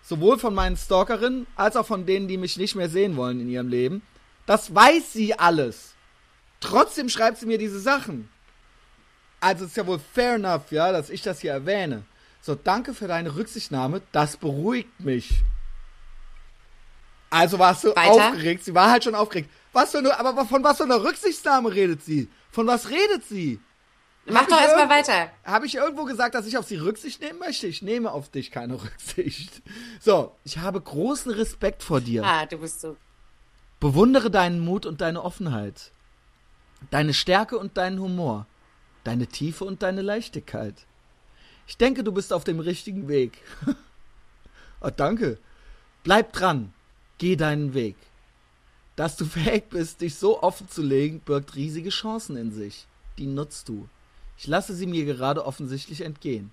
sowohl 0.01 0.39
von 0.39 0.53
meinen 0.53 0.77
Stalkerinnen 0.77 1.45
als 1.56 1.76
auch 1.76 1.85
von 1.85 2.06
denen, 2.06 2.27
die 2.27 2.38
mich 2.38 2.57
nicht 2.57 2.76
mehr 2.76 2.89
sehen 2.89 3.15
wollen 3.15 3.39
in 3.39 3.49
ihrem 3.49 3.68
Leben. 3.68 4.01
Das 4.49 4.73
weiß 4.73 5.13
sie 5.13 5.38
alles. 5.38 5.93
Trotzdem 6.59 7.07
schreibt 7.07 7.38
sie 7.38 7.45
mir 7.45 7.59
diese 7.59 7.80
Sachen. 7.80 8.30
Also 9.39 9.65
ist 9.65 9.77
ja 9.77 9.85
wohl 9.85 9.99
fair 9.99 10.34
enough, 10.34 10.71
ja, 10.71 10.91
dass 10.91 11.11
ich 11.11 11.21
das 11.21 11.39
hier 11.41 11.51
erwähne. 11.51 12.01
So, 12.41 12.55
danke 12.55 12.95
für 12.95 13.07
deine 13.07 13.35
Rücksichtnahme. 13.35 14.01
Das 14.11 14.38
beruhigt 14.38 15.01
mich. 15.01 15.43
Also 17.30 17.59
warst 17.59 17.84
du 17.84 17.89
Weiter? 17.89 18.09
aufgeregt. 18.09 18.65
Sie 18.65 18.73
war 18.73 18.89
halt 18.89 19.03
schon 19.03 19.13
aufgeregt. 19.13 19.51
Was 19.71 19.91
für 19.91 19.99
eine, 19.99 20.19
aber 20.19 20.43
von 20.47 20.63
was 20.63 20.77
für 20.77 20.85
einer 20.85 21.03
Rücksichtnahme 21.03 21.71
redet 21.71 22.03
sie? 22.03 22.27
Von 22.49 22.65
was 22.65 22.89
redet 22.89 23.23
sie? 23.30 23.59
Mach 24.26 24.41
Hab 24.41 24.47
doch 24.47 24.61
erstmal 24.61 24.89
weiter. 24.89 25.31
Habe 25.43 25.67
ich 25.67 25.76
irgendwo 25.76 26.05
gesagt, 26.05 26.34
dass 26.34 26.47
ich 26.47 26.57
auf 26.57 26.65
sie 26.65 26.77
Rücksicht 26.77 27.21
nehmen 27.21 27.38
möchte? 27.38 27.67
Ich 27.67 27.84
nehme 27.84 28.11
auf 28.11 28.30
dich 28.30 28.49
keine 28.49 28.73
Rücksicht. 28.84 29.61
So, 30.01 30.35
ich 30.43 30.57
habe 30.57 30.81
großen 30.81 31.31
Respekt 31.34 31.84
vor 31.84 32.01
dir. 32.01 32.23
Ah, 32.23 32.47
du 32.47 32.57
bist 32.57 32.81
so. 32.81 32.97
Bewundere 33.80 34.30
deinen 34.30 34.60
Mut 34.60 34.85
und 34.85 35.01
deine 35.01 35.23
Offenheit. 35.23 35.91
Deine 36.91 37.14
Stärke 37.14 37.57
und 37.57 37.77
deinen 37.77 37.99
Humor. 37.99 38.45
Deine 39.03 39.27
Tiefe 39.27 39.64
und 39.64 39.81
deine 39.84 40.01
Leichtigkeit. 40.01 40.85
Ich 41.68 41.77
denke, 41.77 42.03
du 42.03 42.11
bist 42.11 42.34
auf 42.34 42.43
dem 42.43 42.60
richtigen 42.60 43.07
Weg. 43.07 43.41
oh, 44.81 44.89
danke. 44.95 45.38
Bleib 46.03 46.34
dran. 46.34 46.73
Geh 47.19 47.35
deinen 47.35 47.73
Weg. 47.73 47.95
Dass 48.95 49.15
du 49.15 49.26
fähig 49.38 49.69
bist, 49.69 50.01
dich 50.01 50.15
so 50.15 50.41
offen 50.43 50.68
zu 50.68 50.81
legen, 50.81 51.22
birgt 51.22 51.56
riesige 51.56 51.89
Chancen 51.89 52.35
in 52.35 52.51
sich. 52.51 52.85
Die 53.18 53.27
nutzt 53.27 53.69
du. 53.69 53.88
Ich 54.38 54.47
lasse 54.47 54.73
sie 54.73 54.88
mir 54.88 55.06
gerade 55.06 55.45
offensichtlich 55.45 56.01
entgehen. 56.01 56.51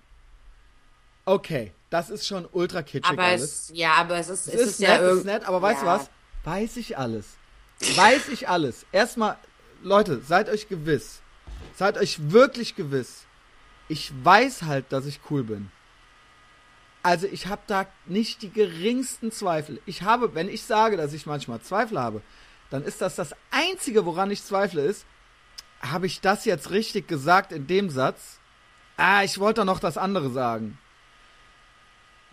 Okay, 1.25 1.73
das 1.89 2.09
ist 2.09 2.25
schon 2.25 2.47
ultra 2.53 2.83
kitschig 2.83 3.11
Aber 3.11 3.23
alles. 3.23 3.69
es, 3.69 3.71
ja, 3.73 3.95
aber 3.95 4.17
es 4.17 4.29
ist, 4.29 4.47
Es 4.47 4.53
es 4.53 4.61
ist, 4.61 4.67
ist, 4.67 4.79
nett, 4.79 4.89
ja 4.89 5.01
es 5.01 5.17
ist 5.17 5.25
nett, 5.25 5.45
aber 5.45 5.61
weißt 5.61 5.81
du 5.81 5.85
ja. 5.85 5.99
was? 5.99 6.09
Weiß 6.47 6.77
ich 6.77 6.97
alles. 6.97 7.35
Weiß 7.97 8.29
ich 8.29 8.47
alles. 8.47 8.85
Erstmal, 8.93 9.37
Leute, 9.83 10.21
seid 10.21 10.47
euch 10.47 10.69
gewiss. 10.69 11.21
Seid 11.75 11.97
euch 11.97 12.31
wirklich 12.31 12.77
gewiss. 12.77 13.25
Ich 13.89 14.13
weiß 14.23 14.63
halt, 14.63 14.85
dass 14.93 15.05
ich 15.05 15.19
cool 15.29 15.43
bin. 15.43 15.69
Also 17.03 17.27
ich 17.27 17.47
habe 17.47 17.63
da 17.67 17.85
nicht 18.05 18.43
die 18.43 18.49
geringsten 18.49 19.29
Zweifel. 19.29 19.81
Ich 19.85 20.03
habe, 20.03 20.35
wenn 20.35 20.47
ich 20.47 20.63
sage, 20.63 20.95
dass 20.95 21.11
ich 21.11 21.25
manchmal 21.25 21.59
Zweifel 21.59 21.99
habe, 21.99 22.21
dann 22.69 22.85
ist 22.85 23.01
das 23.01 23.15
das 23.15 23.35
Einzige, 23.51 24.05
woran 24.05 24.31
ich 24.31 24.41
zweifle, 24.41 24.83
ist, 24.83 25.05
habe 25.81 26.05
ich 26.05 26.21
das 26.21 26.45
jetzt 26.45 26.71
richtig 26.71 27.09
gesagt 27.09 27.51
in 27.51 27.67
dem 27.67 27.89
Satz? 27.89 28.39
Ah, 28.95 29.21
ich 29.21 29.37
wollte 29.37 29.65
noch 29.65 29.81
das 29.81 29.97
andere 29.97 30.29
sagen. 30.29 30.79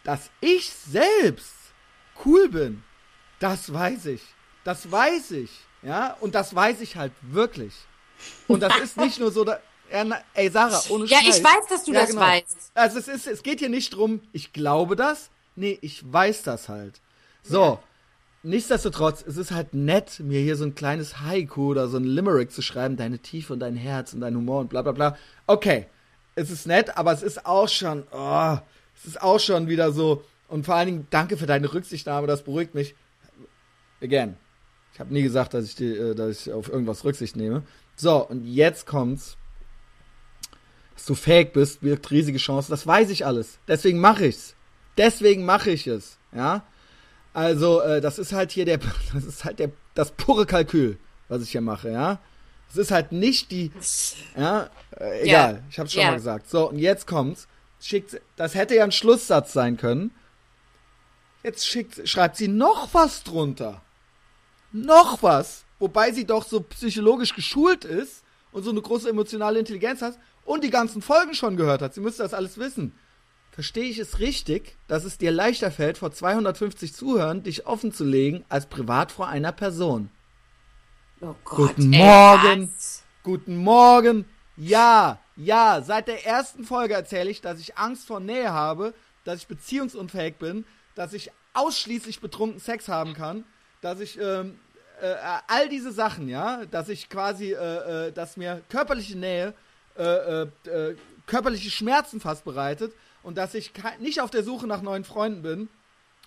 Dass 0.04 0.30
ich 0.40 0.70
selbst 0.70 1.56
cool 2.24 2.48
bin, 2.48 2.84
das 3.44 3.70
weiß 3.72 4.06
ich. 4.06 4.22
Das 4.64 4.90
weiß 4.90 5.32
ich. 5.32 5.50
Ja, 5.82 6.16
und 6.20 6.34
das 6.34 6.54
weiß 6.54 6.80
ich 6.80 6.96
halt 6.96 7.12
wirklich. 7.20 7.74
Und 8.48 8.62
das 8.62 8.74
ist 8.78 8.96
nicht 8.96 9.20
nur 9.20 9.30
so, 9.30 9.44
da, 9.44 9.58
ja, 9.92 10.02
na, 10.02 10.16
ey 10.32 10.48
Sarah, 10.50 10.80
ohne 10.88 11.04
Ja, 11.04 11.18
Scheiß. 11.18 11.38
ich 11.38 11.44
weiß, 11.44 11.66
dass 11.68 11.84
du 11.84 11.92
Ja, 11.92 12.00
das 12.00 12.10
genau. 12.10 12.22
weißt. 12.22 12.70
Also 12.72 12.98
es 12.98 13.06
ist, 13.08 13.26
es 13.26 13.42
geht 13.42 13.58
hier 13.58 13.68
nicht 13.68 13.94
drum, 13.94 14.22
ich 14.32 14.54
glaube 14.54 14.96
das. 14.96 15.28
Nee, 15.56 15.78
ich 15.82 16.10
weiß 16.10 16.42
das 16.42 16.70
halt. 16.70 17.02
So. 17.42 17.78
Nichtsdestotrotz, 18.42 19.22
es 19.26 19.36
ist 19.36 19.50
halt 19.52 19.74
nett, 19.74 20.20
mir 20.20 20.40
hier 20.40 20.56
so 20.56 20.64
ein 20.64 20.74
kleines 20.74 21.20
Haiku 21.20 21.70
oder 21.70 21.88
so 21.88 21.98
ein 21.98 22.04
Limerick 22.04 22.50
zu 22.50 22.62
schreiben, 22.62 22.96
deine 22.96 23.18
Tiefe 23.18 23.52
und 23.52 23.60
dein 23.60 23.76
Herz 23.76 24.14
und 24.14 24.20
dein 24.20 24.34
Humor 24.36 24.60
und 24.60 24.68
bla 24.70 24.80
bla 24.82 24.92
bla. 24.92 25.16
Okay, 25.46 25.86
es 26.34 26.50
ist 26.50 26.66
nett, 26.66 26.96
aber 26.96 27.12
es 27.12 27.22
ist 27.22 27.44
auch 27.44 27.68
schon, 27.68 28.04
oh, 28.10 28.56
es 28.96 29.04
ist 29.06 29.22
auch 29.22 29.38
schon 29.40 29.68
wieder 29.68 29.92
so. 29.92 30.24
Und 30.48 30.64
vor 30.66 30.74
allen 30.76 30.86
Dingen, 30.86 31.06
danke 31.10 31.36
für 31.36 31.46
deine 31.46 31.72
Rücksichtnahme, 31.72 32.26
das 32.26 32.42
beruhigt 32.42 32.74
mich. 32.74 32.94
Again, 34.04 34.36
ich 34.92 35.00
habe 35.00 35.12
nie 35.12 35.22
gesagt, 35.22 35.54
dass 35.54 35.64
ich, 35.64 35.74
die, 35.74 35.96
äh, 35.96 36.14
dass 36.14 36.46
ich 36.46 36.52
auf 36.52 36.68
irgendwas 36.68 37.04
Rücksicht 37.04 37.34
nehme. 37.36 37.62
So, 37.96 38.28
und 38.28 38.44
jetzt 38.44 38.86
kommt's. 38.86 39.36
Dass 40.94 41.06
du 41.06 41.14
fähig 41.14 41.52
bist, 41.52 41.80
birgt 41.80 42.10
riesige 42.12 42.38
Chancen. 42.38 42.70
Das 42.70 42.86
weiß 42.86 43.10
ich 43.10 43.26
alles. 43.26 43.58
Deswegen 43.66 43.98
mache 43.98 44.26
ich's. 44.26 44.54
Deswegen 44.96 45.44
mache 45.44 45.70
ich 45.70 45.86
es. 45.88 46.18
Ja. 46.32 46.62
Also, 47.32 47.80
äh, 47.80 48.00
das 48.00 48.18
ist 48.20 48.32
halt 48.32 48.52
hier 48.52 48.64
der, 48.64 48.78
das 49.14 49.24
ist 49.24 49.44
halt 49.44 49.58
der, 49.58 49.72
das 49.94 50.12
pure 50.12 50.46
Kalkül, 50.46 50.98
was 51.28 51.42
ich 51.42 51.50
hier 51.50 51.60
mache, 51.62 51.90
ja. 51.90 52.20
Es 52.70 52.76
ist 52.76 52.90
halt 52.90 53.10
nicht 53.12 53.50
die, 53.52 53.70
ja, 54.36 54.68
äh, 54.98 55.22
egal, 55.22 55.54
Ja. 55.54 55.60
ich 55.70 55.78
hab's 55.78 55.92
schon 55.92 56.02
Ja. 56.02 56.08
mal 56.10 56.16
gesagt. 56.16 56.48
So, 56.48 56.68
und 56.68 56.78
jetzt 56.78 57.06
kommt's. 57.06 57.48
Schickt, 57.80 58.20
das 58.36 58.54
hätte 58.54 58.74
ja 58.76 58.84
ein 58.84 58.92
Schlusssatz 58.92 59.52
sein 59.52 59.76
können. 59.76 60.10
Jetzt 61.42 61.66
schickt, 61.66 62.08
schreibt 62.08 62.36
sie 62.36 62.48
noch 62.48 62.94
was 62.94 63.22
drunter. 63.22 63.82
Noch 64.74 65.22
was. 65.22 65.64
Wobei 65.78 66.12
sie 66.12 66.26
doch 66.26 66.44
so 66.44 66.60
psychologisch 66.60 67.34
geschult 67.34 67.84
ist 67.84 68.24
und 68.52 68.62
so 68.64 68.70
eine 68.70 68.82
große 68.82 69.08
emotionale 69.08 69.58
Intelligenz 69.58 70.02
hat 70.02 70.18
und 70.44 70.64
die 70.64 70.70
ganzen 70.70 71.00
Folgen 71.00 71.34
schon 71.34 71.56
gehört 71.56 71.80
hat. 71.80 71.94
Sie 71.94 72.00
müsste 72.00 72.22
das 72.24 72.34
alles 72.34 72.58
wissen. 72.58 72.92
Verstehe 73.52 73.84
ich 73.84 73.98
es 73.98 74.18
richtig, 74.18 74.76
dass 74.88 75.04
es 75.04 75.16
dir 75.16 75.30
leichter 75.30 75.70
fällt, 75.70 75.98
vor 75.98 76.10
250 76.10 76.92
Zuhörern 76.92 77.44
dich 77.44 77.66
offen 77.66 77.92
zu 77.92 78.04
legen, 78.04 78.44
als 78.48 78.66
privat 78.66 79.12
vor 79.12 79.28
einer 79.28 79.52
Person? 79.52 80.10
Oh 81.20 81.34
Gott, 81.44 81.76
Guten 81.76 81.92
ey, 81.92 81.98
Morgen. 82.00 82.68
was? 82.74 83.04
Guten 83.22 83.56
Morgen. 83.56 84.24
Ja, 84.56 85.20
Ja, 85.36 85.82
seit 85.82 86.08
der 86.08 86.26
ersten 86.26 86.64
Folge 86.64 86.94
erzähle 86.94 87.30
ich, 87.30 87.40
dass 87.40 87.60
ich 87.60 87.76
Angst 87.78 88.06
vor 88.06 88.18
Nähe 88.20 88.52
habe, 88.52 88.92
dass 89.24 89.40
ich 89.40 89.46
beziehungsunfähig 89.46 90.36
bin, 90.36 90.64
dass 90.94 91.12
ich 91.12 91.30
ausschließlich 91.54 92.20
betrunken 92.20 92.60
Sex 92.60 92.88
haben 92.88 93.14
kann, 93.14 93.44
dass 93.80 94.00
ich 94.00 94.18
ähm, 94.20 94.58
äh, 95.04 95.16
all 95.48 95.68
diese 95.68 95.92
Sachen, 95.92 96.28
ja, 96.28 96.64
dass 96.66 96.88
ich 96.88 97.08
quasi, 97.08 97.52
äh, 97.52 98.06
äh, 98.08 98.12
dass 98.12 98.36
mir 98.36 98.62
körperliche 98.70 99.18
Nähe 99.18 99.54
äh, 99.96 100.42
äh, 100.42 100.96
körperliche 101.26 101.70
Schmerzen 101.70 102.20
fast 102.20 102.44
bereitet 102.44 102.92
und 103.22 103.36
dass 103.38 103.54
ich 103.54 103.72
nicht 104.00 104.20
auf 104.20 104.30
der 104.30 104.42
Suche 104.42 104.66
nach 104.66 104.82
neuen 104.82 105.04
Freunden 105.04 105.42
bin 105.42 105.68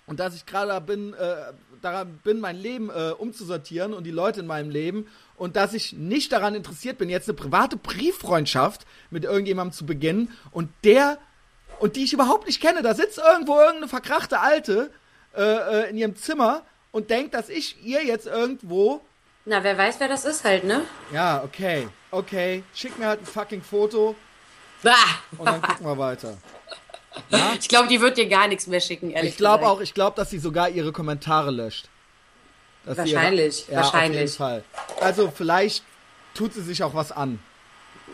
und 0.06 0.20
dass 0.20 0.34
ich 0.34 0.46
gerade 0.46 0.80
bin, 0.80 1.12
äh, 1.14 1.52
daran 1.82 2.18
bin, 2.24 2.40
mein 2.40 2.56
Leben 2.56 2.90
umzusortieren 2.90 3.94
und 3.94 4.04
die 4.04 4.10
Leute 4.10 4.40
in 4.40 4.46
meinem 4.46 4.70
Leben 4.70 5.06
und 5.36 5.54
dass 5.54 5.74
ich 5.74 5.92
nicht 5.92 6.32
daran 6.32 6.56
interessiert 6.56 6.98
bin, 6.98 7.08
jetzt 7.08 7.28
eine 7.28 7.36
private 7.36 7.76
Brieffreundschaft 7.76 8.84
mit 9.10 9.24
irgendjemandem 9.24 9.72
zu 9.72 9.86
beginnen 9.86 10.32
und 10.50 10.70
der 10.82 11.18
und 11.78 11.94
die 11.94 12.02
ich 12.02 12.12
überhaupt 12.12 12.48
nicht 12.48 12.60
kenne, 12.60 12.82
da 12.82 12.94
sitzt 12.94 13.18
irgendwo 13.18 13.56
irgendeine 13.58 13.86
verkrachte 13.86 14.40
Alte 14.40 14.90
in 15.90 15.96
ihrem 15.96 16.16
Zimmer 16.16 16.64
und 16.90 17.10
denkt, 17.10 17.34
dass 17.34 17.48
ich 17.48 17.84
ihr 17.84 18.04
jetzt 18.04 18.26
irgendwo 18.26 19.02
na, 19.48 19.64
wer 19.64 19.78
weiß, 19.78 19.98
wer 19.98 20.08
das 20.08 20.26
ist 20.26 20.44
halt, 20.44 20.64
ne? 20.64 20.82
Ja, 21.10 21.42
okay. 21.42 21.88
Okay. 22.10 22.62
Schick 22.74 22.98
mir 22.98 23.06
halt 23.06 23.22
ein 23.22 23.26
fucking 23.26 23.62
Foto. 23.62 24.14
Bah. 24.82 24.92
Und 25.38 25.46
dann 25.46 25.62
gucken 25.62 25.86
wir 25.86 25.98
weiter. 25.98 26.36
Ja? 27.30 27.52
Ich 27.58 27.68
glaube, 27.68 27.88
die 27.88 28.00
wird 28.00 28.16
dir 28.16 28.28
gar 28.28 28.46
nichts 28.46 28.68
mehr 28.68 28.78
schicken, 28.78 29.10
ehrlich 29.10 29.32
Ich 29.32 29.36
glaube 29.38 29.66
auch, 29.66 29.80
ich 29.80 29.92
glaube, 29.92 30.14
dass 30.14 30.30
sie 30.30 30.38
sogar 30.38 30.68
ihre 30.68 30.92
Kommentare 30.92 31.50
löscht. 31.50 31.88
Dass 32.84 32.96
wahrscheinlich, 32.96 33.64
ihre, 33.66 33.72
ja, 33.72 33.82
wahrscheinlich. 33.82 34.20
Auf 34.20 34.20
jeden 34.20 34.36
Fall. 34.36 34.64
Also 35.00 35.32
vielleicht 35.34 35.82
tut 36.32 36.54
sie 36.54 36.62
sich 36.62 36.80
auch 36.84 36.94
was 36.94 37.10
an. 37.10 37.40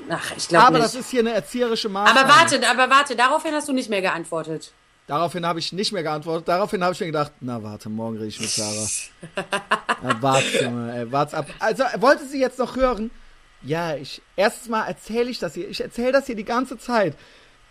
Ach, 0.08 0.32
ich 0.38 0.48
glaube 0.48 0.66
Aber 0.66 0.78
nicht. 0.78 0.86
das 0.86 0.94
ist 0.94 1.10
hier 1.10 1.20
eine 1.20 1.34
erzieherische 1.34 1.90
Maßnahme. 1.90 2.18
Aber 2.18 2.28
warte, 2.30 2.66
aber 2.66 2.88
warte, 2.88 3.14
daraufhin 3.14 3.52
hast 3.52 3.68
du 3.68 3.74
nicht 3.74 3.90
mehr 3.90 4.00
geantwortet. 4.00 4.72
Daraufhin 5.06 5.44
habe 5.44 5.58
ich 5.58 5.72
nicht 5.72 5.92
mehr 5.92 6.02
geantwortet. 6.02 6.48
Daraufhin 6.48 6.82
habe 6.82 6.94
ich 6.94 7.00
mir 7.00 7.06
gedacht, 7.06 7.32
na 7.40 7.62
warte, 7.62 7.90
morgen 7.90 8.16
rede 8.16 8.28
ich 8.28 8.40
mit 8.40 8.48
Sarah. 8.48 8.86
na, 10.02 10.22
warte, 10.22 10.64
ey, 10.96 11.12
warte 11.12 11.36
ab. 11.36 11.46
Also 11.58 11.84
wollte 11.98 12.24
sie 12.26 12.40
jetzt 12.40 12.58
noch 12.58 12.76
hören? 12.76 13.10
Ja, 13.60 13.96
ich 13.96 14.22
erstens 14.36 14.68
mal 14.68 14.86
erzähle 14.86 15.30
ich 15.30 15.38
das 15.38 15.54
hier. 15.54 15.68
Ich 15.68 15.80
erzähle 15.80 16.12
das 16.12 16.26
hier 16.26 16.36
die 16.36 16.44
ganze 16.44 16.78
Zeit, 16.78 17.16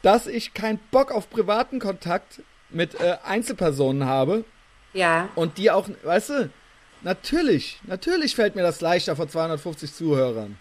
dass 0.04 0.28
ich 0.28 0.54
keinen 0.54 0.80
Bock 0.92 1.12
auf 1.12 1.30
privaten 1.30 1.80
Kontakt 1.80 2.42
mit 2.70 3.00
äh, 3.00 3.18
Einzelpersonen 3.24 4.06
habe. 4.06 4.46
Ja. 4.94 5.30
Und 5.36 5.58
die 5.58 5.72
auch, 5.72 5.88
weißt 6.04 6.30
du, 6.30 6.50
natürlich, 7.02 7.80
natürlich 7.84 8.36
fällt 8.36 8.56
mir 8.56 8.64
das 8.64 8.82
leichter 8.82 9.16
vor 9.16 9.28
250 9.28 9.94
Zuhörern. 9.94 10.58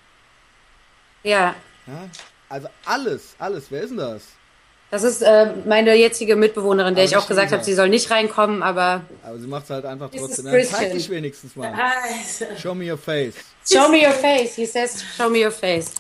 Ja. 1.23 1.55
ja? 1.87 2.09
Also 2.49 2.69
alles, 2.85 3.35
alles. 3.39 3.67
Wer 3.71 3.83
ist 3.83 3.91
denn 3.91 3.99
das? 3.99 4.23
Das 4.93 5.05
ist 5.05 5.23
äh, 5.23 5.47
meine 5.65 5.95
jetzige 5.95 6.37
Mitbewohnerin, 6.37 6.95
der 6.95 7.05
aber 7.05 7.11
ich 7.11 7.17
auch 7.17 7.27
gesagt 7.27 7.51
habe, 7.51 7.65
sie 7.65 7.73
soll 7.73 7.89
nicht 7.89 8.11
reinkommen, 8.11 8.63
aber. 8.63 9.01
Aber 9.23 9.39
sie 9.39 9.47
macht 9.47 9.65
es 9.65 9.71
halt 9.71 9.87
einfach 9.87 10.11
trotzdem. 10.15 10.45
Dann 10.45 10.65
zeig 10.67 10.93
dich 10.93 11.09
wenigstens 11.09 11.57
mal. 11.57 11.73
Also. 11.73 12.45
Show 12.61 12.75
me 12.75 12.93
your 12.93 12.99
face. 12.99 13.35
Show 13.67 13.89
me 13.89 14.07
your 14.07 14.13
face. 14.13 14.55
He 14.55 14.67
says, 14.67 15.03
show 15.17 15.31
me 15.31 15.43
your 15.43 15.51
face. 15.51 15.93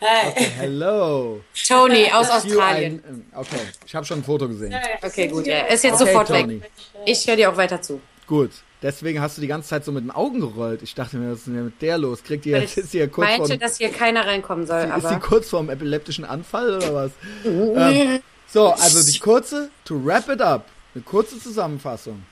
Hi. 0.00 0.28
Okay, 0.28 0.46
hello. 0.60 1.40
Tony 1.66 2.08
aus 2.12 2.30
Australien. 2.30 3.02
Ein, 3.04 3.26
okay, 3.34 3.56
ich 3.84 3.96
habe 3.96 4.06
schon 4.06 4.20
ein 4.20 4.24
Foto 4.24 4.46
gesehen. 4.46 4.72
Okay, 5.02 5.26
gut, 5.26 5.48
ja. 5.48 5.62
Ist 5.62 5.82
jetzt 5.82 6.00
okay, 6.00 6.12
sofort 6.12 6.28
Tony. 6.28 6.60
weg. 6.60 6.70
Ich 7.04 7.26
höre 7.26 7.34
dir 7.34 7.50
auch 7.50 7.56
weiter 7.56 7.82
zu. 7.82 8.00
Gut. 8.28 8.50
Deswegen 8.80 9.20
hast 9.20 9.36
du 9.36 9.40
die 9.40 9.48
ganze 9.48 9.70
Zeit 9.70 9.84
so 9.84 9.90
mit 9.90 10.04
den 10.04 10.12
Augen 10.12 10.38
gerollt. 10.38 10.82
Ich 10.82 10.94
dachte 10.94 11.16
mir, 11.16 11.32
was 11.32 11.38
ist 11.38 11.46
denn 11.48 11.64
mit 11.64 11.82
der 11.82 11.98
los? 11.98 12.22
Kriegt 12.22 12.46
ihr 12.46 12.60
jetzt 12.60 12.78
ist 12.78 12.92
hier 12.92 13.08
kurz 13.08 13.26
meinte, 13.26 13.48
vorm, 13.48 13.58
dass 13.58 13.78
hier 13.78 13.90
keiner 13.90 14.24
reinkommen 14.24 14.66
soll. 14.66 14.84
Ist 14.84 14.92
aber 14.92 15.08
sie 15.08 15.18
kurz 15.18 15.48
vorm 15.50 15.68
epileptischen 15.68 16.24
Anfall 16.24 16.76
oder 16.76 16.94
was? 16.94 17.10
ähm, 17.44 18.20
so, 18.46 18.68
also 18.68 19.10
die 19.10 19.18
kurze, 19.18 19.70
to 19.84 20.00
wrap 20.04 20.28
it 20.28 20.40
up, 20.40 20.66
eine 20.94 21.02
kurze 21.02 21.40
Zusammenfassung. 21.40 22.22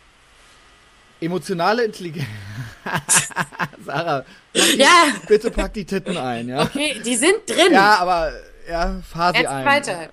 Emotionale 1.20 1.84
Intelligenz. 1.84 2.26
Sarah, 3.84 4.24
die, 4.54 4.76
ja. 4.78 5.14
bitte 5.26 5.50
pack 5.50 5.72
die 5.74 5.84
Titten 5.84 6.16
ein, 6.16 6.48
ja? 6.48 6.62
Okay, 6.62 7.00
die 7.04 7.16
sind 7.16 7.38
drin. 7.48 7.72
Ja, 7.72 7.96
aber 7.96 8.32
ja, 8.68 9.00
fahr 9.10 9.32
sie 9.32 9.40
Jetzt 9.40 9.48
ein. 9.48 9.66
weiter. 9.66 10.10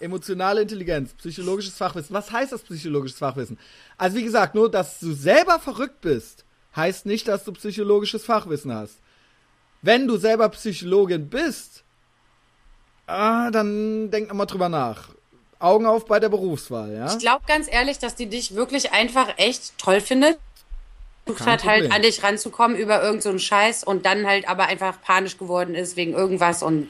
Emotionale 0.00 0.62
Intelligenz, 0.62 1.14
psychologisches 1.14 1.74
Fachwissen. 1.76 2.14
Was 2.14 2.30
heißt 2.30 2.52
das 2.52 2.62
psychologisches 2.62 3.18
Fachwissen? 3.18 3.58
Also 3.96 4.16
wie 4.16 4.24
gesagt, 4.24 4.54
nur, 4.54 4.70
dass 4.70 5.00
du 5.00 5.12
selber 5.12 5.58
verrückt 5.58 6.00
bist, 6.00 6.44
heißt 6.74 7.06
nicht, 7.06 7.28
dass 7.28 7.44
du 7.44 7.52
psychologisches 7.52 8.24
Fachwissen 8.24 8.74
hast. 8.74 8.98
Wenn 9.82 10.06
du 10.06 10.16
selber 10.16 10.48
Psychologin 10.48 11.28
bist, 11.28 11.84
ah, 13.06 13.50
dann 13.50 14.10
denk 14.10 14.28
nochmal 14.28 14.46
drüber 14.46 14.68
nach. 14.68 15.10
Augen 15.58 15.86
auf 15.86 16.06
bei 16.06 16.20
der 16.20 16.28
Berufswahl, 16.28 16.92
ja? 16.92 17.06
Ich 17.06 17.18
glaube 17.18 17.44
ganz 17.46 17.72
ehrlich, 17.72 17.98
dass 17.98 18.14
die 18.14 18.26
dich 18.26 18.54
wirklich 18.54 18.92
einfach 18.92 19.38
echt 19.38 19.78
toll 19.78 20.00
findet. 20.00 20.38
Versucht 21.24 21.46
hat 21.46 21.64
halt 21.64 21.90
an 21.90 22.02
dich 22.02 22.22
ranzukommen 22.22 22.76
über 22.76 23.02
irgendeinen 23.02 23.38
so 23.38 23.44
Scheiß 23.44 23.84
und 23.84 24.04
dann 24.04 24.26
halt 24.26 24.46
aber 24.46 24.66
einfach 24.66 25.00
panisch 25.00 25.38
geworden 25.38 25.74
ist 25.74 25.96
wegen 25.96 26.12
irgendwas 26.12 26.62
und. 26.62 26.88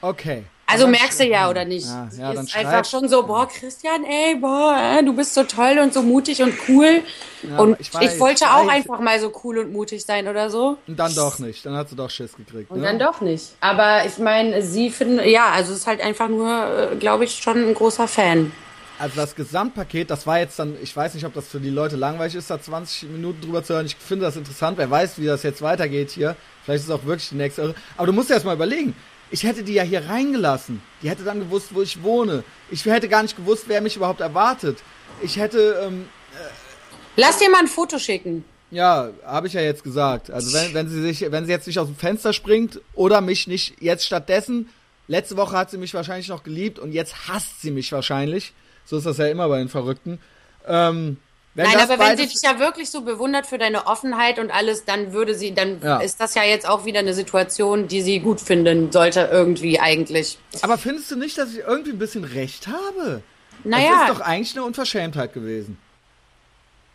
Okay. 0.00 0.44
Also 0.66 0.88
merkst 0.88 1.20
du 1.20 1.24
ja, 1.24 1.48
oder 1.48 1.64
nicht? 1.64 1.86
Ja, 1.86 2.08
ja, 2.18 2.32
ist 2.32 2.54
dann 2.54 2.66
einfach 2.66 2.84
schon 2.84 3.08
so, 3.08 3.24
boah, 3.24 3.48
Christian, 3.48 4.04
ey, 4.04 4.34
boah, 4.34 5.00
du 5.04 5.14
bist 5.14 5.32
so 5.34 5.44
toll 5.44 5.78
und 5.80 5.94
so 5.94 6.02
mutig 6.02 6.42
und 6.42 6.54
cool. 6.68 7.02
Ja, 7.42 7.58
und 7.58 7.78
ich 7.78 7.88
ich, 7.88 7.94
weiß, 7.94 8.18
wollte 8.18 8.44
ich 8.44 8.50
auch 8.50 8.68
einfach 8.68 8.98
mal 8.98 9.20
so 9.20 9.32
cool 9.44 9.58
und 9.58 9.72
mutig 9.72 10.04
sein 10.04 10.26
oder 10.26 10.50
so. 10.50 10.78
Und 10.88 10.98
dann 10.98 11.14
doch 11.14 11.38
nicht. 11.38 11.64
Dann 11.64 11.76
hat 11.76 11.88
sie 11.88 11.96
doch 11.96 12.10
Schiss 12.10 12.34
gekriegt. 12.36 12.70
Und 12.70 12.80
ne? 12.80 12.86
dann 12.86 12.98
doch 12.98 13.20
nicht. 13.20 13.52
Aber 13.60 14.04
ich 14.06 14.18
meine, 14.18 14.60
sie 14.62 14.90
finden, 14.90 15.20
ja, 15.28 15.50
also 15.50 15.72
es 15.72 15.80
ist 15.80 15.86
halt 15.86 16.00
einfach 16.00 16.28
nur, 16.28 16.48
äh, 16.92 16.96
glaube 16.96 17.24
ich, 17.24 17.36
schon 17.36 17.68
ein 17.68 17.74
großer 17.74 18.08
Fan. 18.08 18.50
Also 18.98 19.16
das 19.16 19.36
Gesamtpaket, 19.36 20.10
das 20.10 20.26
war 20.26 20.38
jetzt 20.38 20.58
dann, 20.58 20.74
ich 20.82 20.96
weiß 20.96 21.14
nicht, 21.14 21.26
ob 21.26 21.34
das 21.34 21.46
für 21.46 21.60
die 21.60 21.70
Leute 21.70 21.96
langweilig 21.96 22.34
ist, 22.34 22.50
da 22.50 22.60
20 22.60 23.10
Minuten 23.10 23.42
drüber 23.42 23.62
zu 23.62 23.74
hören. 23.74 23.86
Ich 23.86 23.94
finde 23.96 24.24
das 24.24 24.36
interessant. 24.36 24.78
Wer 24.78 24.90
weiß, 24.90 25.18
wie 25.18 25.26
das 25.26 25.42
jetzt 25.42 25.62
weitergeht 25.62 26.10
hier. 26.10 26.34
Vielleicht 26.64 26.84
ist 26.84 26.88
es 26.88 26.94
auch 26.94 27.04
wirklich 27.04 27.28
die 27.28 27.36
nächste. 27.36 27.74
Aber 27.96 28.06
du 28.06 28.12
musst 28.12 28.30
dir 28.30 28.34
erst 28.34 28.46
mal 28.46 28.54
überlegen. 28.54 28.96
Ich 29.30 29.42
hätte 29.42 29.62
die 29.64 29.74
ja 29.74 29.82
hier 29.82 30.08
reingelassen. 30.08 30.80
Die 31.02 31.10
hätte 31.10 31.24
dann 31.24 31.40
gewusst, 31.40 31.74
wo 31.74 31.82
ich 31.82 32.02
wohne. 32.02 32.44
Ich 32.70 32.84
hätte 32.84 33.08
gar 33.08 33.22
nicht 33.22 33.36
gewusst, 33.36 33.64
wer 33.66 33.80
mich 33.80 33.96
überhaupt 33.96 34.20
erwartet. 34.20 34.78
Ich 35.22 35.36
hätte, 35.36 35.82
ähm, 35.84 36.06
Lass 37.16 37.38
dir 37.38 37.50
mal 37.50 37.60
ein 37.60 37.66
Foto 37.66 37.98
schicken. 37.98 38.44
ja, 38.70 39.10
habe 39.24 39.46
ich 39.46 39.54
ja 39.54 39.62
jetzt 39.62 39.82
gesagt. 39.82 40.30
Also 40.30 40.52
wenn, 40.52 40.74
wenn 40.74 40.88
sie 40.88 41.00
sich, 41.00 41.30
wenn 41.32 41.46
sie 41.46 41.52
jetzt 41.52 41.66
nicht 41.66 41.78
aus 41.78 41.86
dem 41.86 41.96
Fenster 41.96 42.32
springt 42.32 42.80
oder 42.94 43.20
mich 43.20 43.46
nicht 43.46 43.80
jetzt 43.80 44.04
stattdessen, 44.04 44.68
letzte 45.08 45.36
Woche 45.36 45.56
hat 45.56 45.70
sie 45.70 45.78
mich 45.78 45.94
wahrscheinlich 45.94 46.28
noch 46.28 46.42
geliebt 46.42 46.78
und 46.78 46.92
jetzt 46.92 47.28
hasst 47.28 47.62
sie 47.62 47.70
mich 47.70 47.90
wahrscheinlich. 47.92 48.52
So 48.84 48.98
ist 48.98 49.06
das 49.06 49.16
ja 49.18 49.26
immer 49.28 49.48
bei 49.48 49.58
den 49.58 49.68
Verrückten. 49.68 50.20
Ähm, 50.66 51.16
wenn 51.56 51.64
Nein, 51.64 51.74
das 51.74 51.90
aber 51.90 51.98
wenn 51.98 52.16
sie 52.18 52.26
dich 52.26 52.42
ja 52.42 52.58
wirklich 52.58 52.90
so 52.90 53.00
bewundert 53.00 53.46
für 53.46 53.56
deine 53.58 53.86
Offenheit 53.86 54.38
und 54.38 54.50
alles, 54.50 54.84
dann 54.84 55.12
würde 55.14 55.34
sie, 55.34 55.54
dann 55.54 55.80
Ja. 55.82 55.98
ist 55.98 56.20
das 56.20 56.34
ja 56.34 56.44
jetzt 56.44 56.68
auch 56.68 56.84
wieder 56.84 56.98
eine 57.00 57.14
Situation, 57.14 57.88
die 57.88 58.02
sie 58.02 58.20
gut 58.20 58.40
finden 58.40 58.92
sollte, 58.92 59.28
irgendwie 59.32 59.80
eigentlich. 59.80 60.38
Aber 60.60 60.76
findest 60.76 61.10
du 61.10 61.16
nicht, 61.16 61.38
dass 61.38 61.52
ich 61.52 61.60
irgendwie 61.60 61.92
ein 61.92 61.98
bisschen 61.98 62.24
recht 62.24 62.68
habe? 62.68 63.22
Das 63.64 63.64
Naja, 63.64 64.02
ist 64.02 64.10
doch 64.10 64.20
eigentlich 64.20 64.54
eine 64.54 64.64
Unverschämtheit 64.64 65.32
gewesen. 65.32 65.78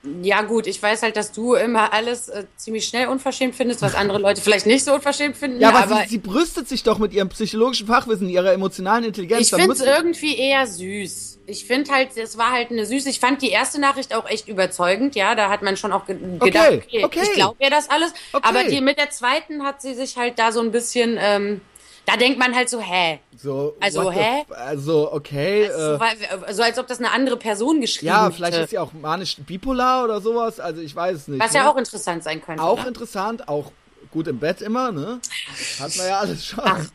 Ja 0.04 0.42
gut, 0.42 0.66
ich 0.66 0.82
weiß 0.82 1.04
halt, 1.04 1.16
dass 1.16 1.32
du 1.32 1.54
immer 1.54 1.94
alles 1.94 2.28
äh, 2.30 2.46
ziemlich 2.56 2.86
schnell 2.86 3.08
unverschämt 3.08 3.54
findest, 3.54 3.84
was 3.84 3.94
andere 3.94 4.18
Leute 4.18 4.42
vielleicht 4.42 4.66
nicht 4.66 4.84
so 4.84 4.94
unverschämt 4.96 5.38
finden. 5.38 5.62
Ja, 5.62 5.70
aber, 5.70 5.84
aber 5.84 6.04
sie, 6.04 6.10
sie 6.10 6.18
brüstet 6.18 6.68
sich 6.68 6.82
doch 6.82 6.98
mit 6.98 7.14
ihrem 7.14 7.30
psychologischen 7.30 7.86
Fachwissen, 7.86 8.28
ihrer 8.28 8.52
emotionalen 8.52 9.04
Intelligenz. 9.04 9.52
ich 9.52 9.54
finde 9.54 9.74
es 9.74 9.82
irgendwie 9.82 10.38
eher 10.38 10.66
süß. 10.66 11.40
Ich 11.46 11.66
finde 11.66 11.92
halt, 11.92 12.18
es 12.18 12.38
war 12.38 12.52
halt 12.52 12.72
eine 12.72 12.86
süße. 12.86 13.10
Ich 13.10 13.20
fand 13.20 13.44
die 13.44 13.50
erste 13.50 13.80
Nachricht 13.80 14.16
auch 14.16 14.28
echt 14.28 14.48
überzeugend. 14.48 15.16
Ja, 15.16 15.36
da 15.36 15.50
hat 15.50 15.62
man 15.62 15.78
schon 15.78 15.92
auch 15.92 16.06
ge 16.06 16.18
gedacht, 16.40 16.72
okay, 16.74 17.04
okay. 17.04 17.20
ich 17.24 17.34
glaube 17.34 17.58
ihr 17.60 17.70
das 17.70 17.90
alles. 17.90 18.14
Okay. 18.32 18.48
Aber 18.48 18.64
die 18.64 18.82
mit 18.82 18.98
der 18.98 19.12
zweiten 19.12 19.64
hat 19.64 19.82
sie 19.82 19.94
sich 19.94 20.18
halt 20.18 20.40
da 20.40 20.52
so 20.52 20.62
ein 20.62 20.72
bisschen, 20.72 21.18
ähm, 21.20 21.62
da 22.06 22.18
denkt 22.18 22.40
man 22.40 22.56
halt 22.56 22.70
so, 22.70 22.80
hä? 22.82 23.20
So, 23.38 23.76
Also, 23.80 24.12
hä? 24.12 24.44
Also, 24.50 25.12
okay. 25.14 25.70
So, 25.72 25.96
äh, 25.96 26.00
weil- 26.00 26.54
so 26.54 26.64
als 26.64 26.78
ob 26.80 26.88
das 26.88 27.00
eine 27.00 27.12
andere 27.12 27.38
Person 27.38 27.82
geschrieben 27.82 28.08
ja, 28.08 28.30
vielleicht 28.32 28.54
hätte. 28.54 28.64
ist 28.64 28.70
sie 28.72 28.78
auch 28.80 28.94
manisch 28.94 29.38
bipolar 29.38 30.04
oder 30.04 30.20
sowas. 30.22 30.60
Also, 30.60 30.82
ich 30.82 30.96
weiß 30.96 31.16
es 31.16 31.28
nicht. 31.28 31.40
Was 31.42 31.54
ne? 31.54 31.60
ja 31.60 31.70
auch 31.72 31.78
interessant 31.78 32.24
sein 32.24 32.42
könnte. 32.42 32.64
Auch 32.64 32.82
ne? 32.82 32.88
interessant, 32.88 33.48
auch 33.48 33.72
gut 34.12 34.28
im 34.28 34.40
Bett 34.40 34.62
immer, 34.62 34.92
ne? 34.92 35.20
Hat 35.80 35.96
man 35.96 36.08
ja 36.08 36.20
alles 36.20 36.46
schon. 36.46 36.64
Ach. 36.64 36.86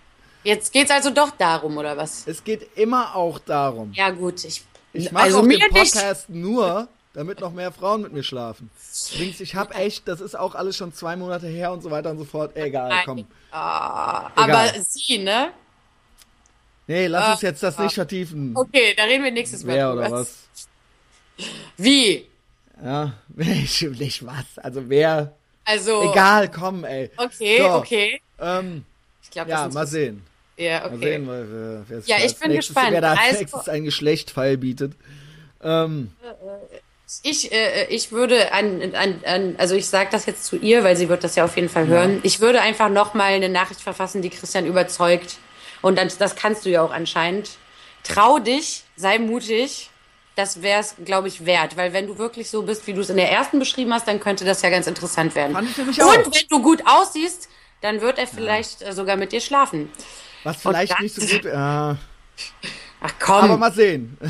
Jetzt 0.44 0.72
geht's 0.72 0.90
also 0.90 1.10
doch 1.10 1.30
darum, 1.30 1.76
oder 1.76 1.96
was? 1.96 2.24
Es 2.26 2.44
geht 2.44 2.76
immer 2.76 3.16
auch 3.16 3.38
darum. 3.40 3.92
Ja, 3.94 4.10
gut. 4.10 4.44
Ich, 4.44 4.62
Ich 4.92 5.10
mache 5.10 5.24
also 5.24 5.38
auch 5.38 5.42
den 5.42 5.48
nicht. 5.48 5.70
Podcast 5.70 6.28
nur, 6.28 6.88
damit 7.16 7.40
noch 7.40 7.52
mehr 7.52 7.72
Frauen 7.72 8.02
mit 8.02 8.12
mir 8.12 8.22
schlafen. 8.22 8.70
Übrigens, 9.14 9.40
ich 9.40 9.54
habe 9.54 9.74
echt, 9.74 10.06
das 10.06 10.20
ist 10.20 10.38
auch 10.38 10.54
alles 10.54 10.76
schon 10.76 10.92
zwei 10.92 11.16
Monate 11.16 11.46
her 11.46 11.72
und 11.72 11.82
so 11.82 11.90
weiter 11.90 12.10
und 12.10 12.18
so 12.18 12.24
fort. 12.26 12.54
Egal, 12.56 12.92
komm. 13.06 13.26
Ah, 13.50 14.30
Egal. 14.36 14.68
aber 14.68 14.82
sie, 14.82 15.18
ne? 15.18 15.48
Nee, 16.86 17.06
lass 17.06 17.24
Ah, 17.24 17.32
uns 17.32 17.40
jetzt 17.42 17.62
das 17.62 17.78
nicht 17.78 17.94
vertiefen. 17.94 18.52
Okay, 18.54 18.94
da 18.96 19.04
reden 19.04 19.24
wir 19.24 19.30
nächstes 19.32 19.64
Mal 19.64 19.74
Wer 19.76 19.92
oder 19.94 20.10
was? 20.10 20.44
Wie? 21.78 22.26
Ja, 22.84 23.14
nicht, 23.34 23.82
nicht 23.82 24.26
was. 24.26 24.58
Also 24.58 24.88
wer. 24.88 25.34
Also. 25.64 26.10
Egal, 26.12 26.50
komm, 26.50 26.84
ey. 26.84 27.10
Okay, 27.16 27.58
So, 27.58 27.68
okay. 27.70 28.20
Ähm, 28.38 28.84
Ich 29.22 29.30
glaube, 29.30 29.50
ja, 29.50 29.66
mal 29.68 29.86
sehen. 29.86 30.22
Ja, 30.58 30.80
Mal 30.80 30.86
okay. 30.94 30.98
sehen, 30.98 31.26
wer, 31.26 31.84
wer, 31.88 32.00
Ja, 32.06 32.16
ich 32.24 32.36
bin 32.38 32.52
gespannt. 32.52 32.90
Wer 32.92 33.00
da 33.00 33.10
als 33.12 33.20
Also- 33.20 33.38
nächstes 33.40 33.68
ein 33.70 33.84
Geschlechtpfeil 33.84 34.58
bietet. 34.58 34.92
Ähm, 35.62 36.12
Ich, 37.22 37.52
äh, 37.52 37.86
ich 37.88 38.10
würde 38.10 38.52
an, 38.52 38.82
an, 38.94 39.20
an, 39.24 39.54
also 39.58 39.76
ich 39.76 39.86
sage 39.86 40.08
das 40.10 40.26
jetzt 40.26 40.44
zu 40.44 40.56
ihr, 40.56 40.82
weil 40.82 40.96
sie 40.96 41.08
wird 41.08 41.22
das 41.22 41.36
ja 41.36 41.44
auf 41.44 41.54
jeden 41.54 41.68
Fall 41.68 41.86
hören. 41.86 42.18
Ich 42.24 42.40
würde 42.40 42.60
einfach 42.60 42.88
nochmal 42.88 43.32
eine 43.32 43.48
Nachricht 43.48 43.80
verfassen, 43.80 44.22
die 44.22 44.30
Christian 44.30 44.66
überzeugt. 44.66 45.36
Und 45.82 45.98
dann, 45.98 46.10
das 46.18 46.34
kannst 46.34 46.64
du 46.64 46.70
ja 46.70 46.82
auch 46.82 46.90
anscheinend. 46.90 47.50
Trau 48.02 48.38
dich, 48.40 48.82
sei 48.96 49.18
mutig. 49.18 49.90
Das 50.34 50.62
wäre 50.62 50.80
es, 50.80 50.96
glaube 51.04 51.28
ich, 51.28 51.46
wert. 51.46 51.76
Weil 51.76 51.92
wenn 51.92 52.08
du 52.08 52.18
wirklich 52.18 52.50
so 52.50 52.62
bist, 52.62 52.86
wie 52.88 52.92
du 52.92 53.00
es 53.00 53.08
in 53.08 53.16
der 53.16 53.30
ersten 53.30 53.58
beschrieben 53.58 53.94
hast, 53.94 54.08
dann 54.08 54.18
könnte 54.20 54.44
das 54.44 54.60
ja 54.62 54.70
ganz 54.70 54.86
interessant 54.86 55.34
werden. 55.34 55.54
Und 55.56 55.68
auch. 56.00 56.26
wenn 56.34 56.48
du 56.50 56.60
gut 56.60 56.82
aussiehst, 56.86 57.48
dann 57.82 58.00
wird 58.00 58.18
er 58.18 58.26
vielleicht 58.26 58.82
äh, 58.82 58.92
sogar 58.92 59.16
mit 59.16 59.30
dir 59.32 59.40
schlafen. 59.40 59.90
was 60.42 60.56
vielleicht 60.56 60.92
dann- 60.92 61.02
nicht 61.02 61.14
so 61.14 61.24
gut. 61.24 61.44
Ja. 61.44 61.96
Ach 63.00 63.12
komm. 63.20 63.44
Aber 63.44 63.56
mal 63.56 63.72
sehen. 63.72 64.16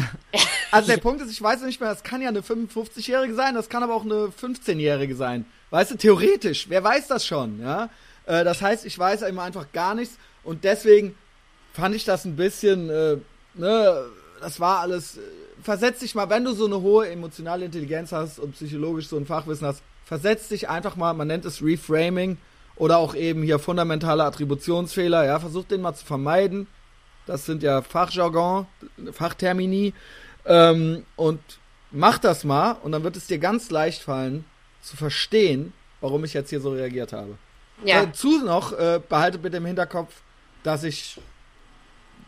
Also 0.73 0.89
der 0.89 0.99
Punkt 0.99 1.23
ist, 1.23 1.31
ich 1.31 1.41
weiß 1.41 1.63
nicht 1.63 1.81
mehr, 1.81 1.89
das 1.91 2.03
kann 2.03 2.21
ja 2.21 2.29
eine 2.29 2.41
55-Jährige 2.41 3.35
sein, 3.35 3.55
das 3.55 3.69
kann 3.69 3.85
aber 3.85 3.95
auch 3.95 4.05
eine 4.05 4.27
15-Jährige 4.29 5.15
sein. 5.15 5.47
Weißt 5.71 5.93
du, 5.93 5.97
theoretisch, 5.97 6.69
wer 6.69 6.83
weiß 6.83 7.07
das 7.07 7.25
schon, 7.25 7.61
ja? 7.61 7.89
Äh, 8.27 8.45
Das 8.45 8.61
heißt, 8.61 8.85
ich 8.85 8.99
weiß 8.99 9.23
immer 9.23 9.43
einfach 9.45 9.67
gar 9.73 9.95
nichts 9.95 10.19
und 10.43 10.65
deswegen 10.65 11.15
fand 11.73 11.95
ich 11.95 12.05
das 12.05 12.25
ein 12.25 12.37
bisschen, 12.37 12.91
äh, 12.91 13.17
ne, 13.55 14.05
das 14.41 14.59
war 14.61 14.81
alles, 14.81 15.17
äh, 15.17 15.21
versetz 15.63 16.01
dich 16.01 16.15
mal, 16.15 16.29
wenn 16.29 16.45
du 16.45 16.53
so 16.53 16.67
eine 16.67 16.81
hohe 16.81 17.09
emotionale 17.09 17.65
Intelligenz 17.65 18.13
hast 18.13 18.39
und 18.41 18.53
psychologisch 18.53 19.09
so 19.09 19.17
ein 19.17 19.25
Fachwissen 19.25 19.67
hast, 19.67 19.83
versetz 20.05 20.49
dich 20.49 20.69
einfach 20.69 20.97
mal, 20.97 21.15
man 21.15 21.29
nennt 21.29 21.45
es 21.45 21.63
Reframing 21.63 22.39
oder 22.75 22.99
auch 22.99 23.15
eben 23.15 23.43
hier 23.43 23.61
fundamentale 23.61 24.25
Attributionsfehler, 24.25 25.25
ja, 25.25 25.39
versuch 25.39 25.65
den 25.65 25.81
mal 25.81 25.95
zu 25.95 26.05
vermeiden. 26.05 26.67
Das 27.27 27.45
sind 27.47 27.63
ja 27.63 27.83
Fachjargon, 27.83 28.67
Fachtermini. 29.13 29.93
Ähm, 30.45 31.05
und 31.17 31.41
mach 31.91 32.19
das 32.19 32.45
mal 32.45 32.73
und 32.83 32.93
dann 32.93 33.03
wird 33.03 33.17
es 33.17 33.27
dir 33.27 33.39
ganz 33.39 33.71
leicht 33.71 34.03
fallen, 34.03 34.45
zu 34.81 34.97
verstehen, 34.97 35.73
warum 36.01 36.25
ich 36.25 36.35
jetzt 36.35 36.51
hier 36.51 36.61
so 36.61 36.71
reagiert 36.71 37.13
habe. 37.13 37.37
ja. 37.85 38.05
Dazu 38.07 38.39
noch, 38.45 38.73
äh, 38.73 39.01
behalte 39.09 39.39
bitte 39.39 39.57
im 39.57 39.67
Hinterkopf, 39.67 40.15
dass 40.63 40.85
ich, 40.85 41.21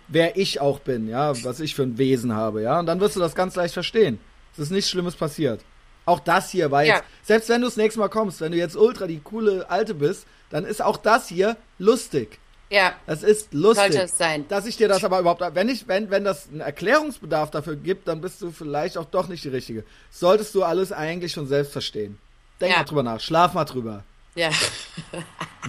wer 0.08 0.36
ich 0.36 0.60
auch 0.60 0.80
bin, 0.80 1.08
ja, 1.08 1.32
was 1.44 1.60
ich 1.60 1.74
für 1.74 1.82
ein 1.84 1.96
Wesen 1.98 2.32
habe, 2.34 2.62
ja. 2.62 2.80
Und 2.80 2.86
dann 2.86 3.00
wirst 3.00 3.16
du 3.16 3.20
das 3.20 3.34
ganz 3.34 3.54
leicht 3.56 3.74
verstehen. 3.74 4.18
Es 4.52 4.58
ist 4.58 4.70
nichts 4.70 4.90
Schlimmes 4.90 5.14
passiert. 5.14 5.60
Auch 6.06 6.20
das 6.20 6.50
hier 6.50 6.70
war 6.70 6.82
Ja. 6.84 6.96
jetzt, 6.96 7.04
selbst 7.22 7.48
wenn 7.50 7.60
du 7.60 7.66
das 7.68 7.76
nächste 7.76 8.00
Mal 8.00 8.08
kommst, 8.08 8.40
wenn 8.40 8.50
du 8.52 8.58
jetzt 8.58 8.76
ultra 8.76 9.06
die 9.06 9.20
coole 9.20 9.68
Alte 9.70 9.94
bist, 9.94 10.26
dann 10.50 10.64
ist 10.64 10.82
auch 10.82 10.96
das 10.96 11.28
hier 11.28 11.56
lustig. 11.78 12.38
Ja. 12.70 12.92
Das 13.06 13.22
ist 13.22 13.52
lustig. 13.54 13.92
Sollte 13.92 14.02
es 14.04 14.18
sein. 14.18 14.46
Dass 14.48 14.66
ich 14.66 14.76
dir 14.76 14.88
das 14.88 15.02
aber 15.04 15.20
überhaupt, 15.20 15.42
wenn 15.54 15.68
ich, 15.68 15.88
wenn, 15.88 16.10
wenn 16.10 16.24
das 16.24 16.48
einen 16.48 16.60
Erklärungsbedarf 16.60 17.50
dafür 17.50 17.76
gibt, 17.76 18.08
dann 18.08 18.20
bist 18.20 18.40
du 18.42 18.50
vielleicht 18.50 18.96
auch 18.98 19.06
doch 19.06 19.28
nicht 19.28 19.44
die 19.44 19.48
Richtige. 19.48 19.84
Solltest 20.10 20.54
du 20.54 20.62
alles 20.64 20.92
eigentlich 20.92 21.32
schon 21.32 21.46
selbst 21.46 21.72
verstehen. 21.72 22.18
Denk 22.60 22.72
Ja. 22.72 22.78
mal 22.78 22.84
drüber 22.84 23.02
nach, 23.02 23.20
schlaf 23.20 23.54
mal 23.54 23.64
drüber. 23.64 24.04
Ja. 24.34 24.50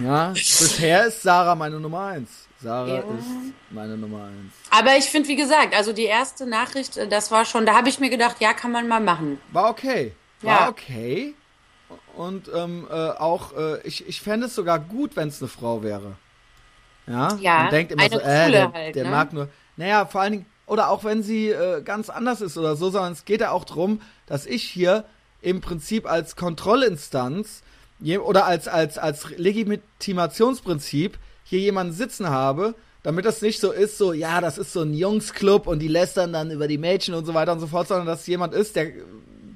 Ja, 0.02 0.28
bisher 0.30 1.06
ist 1.06 1.20
Sarah 1.22 1.54
meine 1.54 1.78
Nummer 1.78 2.06
eins. 2.06 2.30
Sarah 2.62 2.88
Ja. 2.88 2.98
ist 3.00 3.26
meine 3.70 3.98
Nummer 3.98 4.24
eins. 4.24 4.52
Aber 4.70 4.96
ich 4.96 5.04
finde, 5.06 5.28
wie 5.28 5.36
gesagt, 5.36 5.74
also 5.74 5.92
die 5.92 6.04
erste 6.04 6.46
Nachricht, 6.46 6.96
äh, 6.96 7.06
das 7.08 7.30
war 7.30 7.44
schon, 7.44 7.66
da 7.66 7.74
habe 7.74 7.88
ich 7.90 7.98
mir 8.00 8.08
gedacht, 8.08 8.36
ja, 8.40 8.54
kann 8.54 8.72
man 8.72 8.88
mal 8.88 9.00
machen. 9.00 9.38
War 9.52 9.68
okay. 9.68 10.12
War 10.40 10.60
Ja. 10.60 10.68
okay. 10.70 11.34
Und 12.16 12.50
ähm, 12.54 12.86
äh, 12.90 12.94
auch, 12.94 13.52
äh, 13.56 13.80
ich, 13.82 14.06
ich 14.08 14.22
fände 14.22 14.46
es 14.46 14.54
sogar 14.54 14.78
gut, 14.78 15.16
wenn 15.16 15.28
es 15.28 15.42
eine 15.42 15.48
Frau 15.48 15.82
wäre. 15.82 16.12
Ja, 17.10 17.36
Ja, 17.40 17.58
man 17.62 17.70
denkt 17.70 17.92
immer 17.92 18.08
so, 18.08 18.18
äh, 18.20 18.50
der, 18.50 18.72
halt, 18.72 18.94
der 18.94 19.04
ne? 19.04 19.10
mag 19.10 19.32
nur. 19.32 19.48
Naja, 19.76 20.06
vor 20.06 20.20
allen 20.20 20.32
Dingen, 20.32 20.46
oder 20.66 20.90
auch 20.90 21.04
wenn 21.04 21.22
sie 21.22 21.48
äh, 21.48 21.82
ganz 21.82 22.10
anders 22.10 22.40
ist 22.40 22.56
oder 22.56 22.76
so, 22.76 22.90
sondern 22.90 23.12
es 23.12 23.24
geht 23.24 23.40
ja 23.40 23.50
auch 23.50 23.64
drum, 23.64 24.00
dass 24.26 24.46
ich 24.46 24.62
hier 24.62 25.04
im 25.42 25.60
Prinzip 25.60 26.10
als 26.10 26.36
Kontrollinstanz 26.36 27.62
je, 27.98 28.18
oder 28.18 28.46
als, 28.46 28.68
als, 28.68 28.98
als 28.98 29.30
Legitimationsprinzip 29.36 31.18
hier 31.44 31.60
jemanden 31.60 31.92
sitzen 31.92 32.28
habe, 32.28 32.74
damit 33.02 33.24
das 33.24 33.42
nicht 33.42 33.60
so 33.60 33.72
ist, 33.72 33.98
so, 33.98 34.12
ja, 34.12 34.40
das 34.40 34.58
ist 34.58 34.72
so 34.72 34.82
ein 34.82 34.92
Jungsclub 34.94 35.66
und 35.66 35.80
die 35.80 35.88
lästern 35.88 36.32
dann 36.32 36.50
über 36.50 36.68
die 36.68 36.78
Mädchen 36.78 37.14
und 37.14 37.24
so 37.24 37.34
weiter 37.34 37.52
und 37.52 37.60
so 37.60 37.66
fort, 37.66 37.88
sondern 37.88 38.06
dass 38.06 38.26
jemand 38.26 38.54
ist, 38.54 38.76
der 38.76 38.92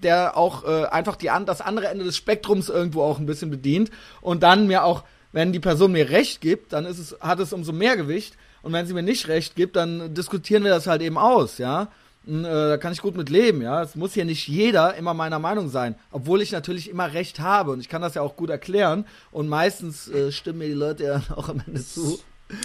der 0.05 0.37
auch 0.37 0.65
äh, 0.65 0.85
einfach 0.85 1.17
die 1.17 1.31
an, 1.31 1.47
das 1.47 1.61
andere 1.61 1.89
Ende 1.89 2.05
des 2.05 2.17
Spektrums 2.17 2.69
irgendwo 2.69 3.03
auch 3.03 3.19
ein 3.19 3.27
bisschen 3.27 3.51
bedient 3.51 3.91
und 4.21 4.43
dann 4.43 4.67
mir 4.67 4.85
auch, 4.85 5.03
wenn 5.35 5.53
die 5.53 5.59
Person 5.61 5.91
mir 5.93 6.11
recht 6.11 6.41
gibt, 6.41 6.73
dann 6.73 6.87
ist 6.87 6.99
es, 7.01 7.17
hat 7.21 7.41
es 7.41 7.53
umso 7.53 7.73
mehr 7.73 7.97
Gewicht 7.97 8.37
und 8.63 8.73
wenn 8.73 8.87
sie 8.87 8.95
mir 8.95 9.03
nicht 9.03 9.27
recht 9.27 9.57
gibt, 9.57 9.75
dann 9.75 10.15
diskutieren 10.15 10.63
wir 10.63 10.71
das 10.71 10.87
halt 10.87 11.03
eben 11.03 11.19
aus, 11.19 11.59
ja. 11.59 11.89
Und, 12.27 12.45
äh, 12.45 12.69
da 12.69 12.77
kann 12.79 12.93
ich 12.93 13.03
gut 13.03 13.17
mit 13.17 13.31
leben, 13.31 13.61
ja. 13.61 13.83
Es 13.83 13.97
muss 13.97 14.15
hier 14.15 14.25
nicht 14.25 14.47
jeder 14.47 14.95
immer 14.95 15.13
meiner 15.13 15.41
Meinung 15.41 15.69
sein, 15.69 15.97
obwohl 16.13 16.41
ich 16.41 16.53
natürlich 16.53 16.89
immer 16.89 17.13
recht 17.13 17.41
habe 17.41 17.73
und 17.73 17.81
ich 17.81 17.89
kann 17.89 18.01
das 18.01 18.15
ja 18.15 18.23
auch 18.23 18.37
gut 18.37 18.49
erklären 18.49 19.07
und 19.33 19.49
meistens 19.49 20.09
äh, 20.09 20.31
stimmen 20.31 20.61
mir 20.61 20.69
die 20.69 20.73
Leute 20.75 21.03
ja 21.05 21.23
auch 21.37 21.49
am 21.49 21.61
Ende 21.67 21.85
zu. 21.85 22.21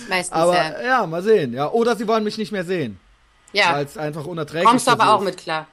Meistens, 0.07 0.31
Aber 0.31 0.55
ja. 0.55 0.81
ja, 0.83 1.07
mal 1.07 1.23
sehen, 1.23 1.53
ja. 1.53 1.69
Oder 1.71 1.95
sie 1.95 2.07
wollen 2.07 2.23
mich 2.23 2.37
nicht 2.37 2.51
mehr 2.51 2.65
sehen, 2.65 2.99
weil 3.51 3.61
Ja, 3.61 3.81
es 3.81 3.97
einfach 3.97 4.25
unerträglich 4.25 4.69
kommst 4.69 4.85
du 4.85 4.91
für 4.91 4.97
sie 4.97 5.01
aber 5.01 5.13
auch 5.15 5.21
ist. 5.21 5.25
mit 5.25 5.37
klar. 5.37 5.67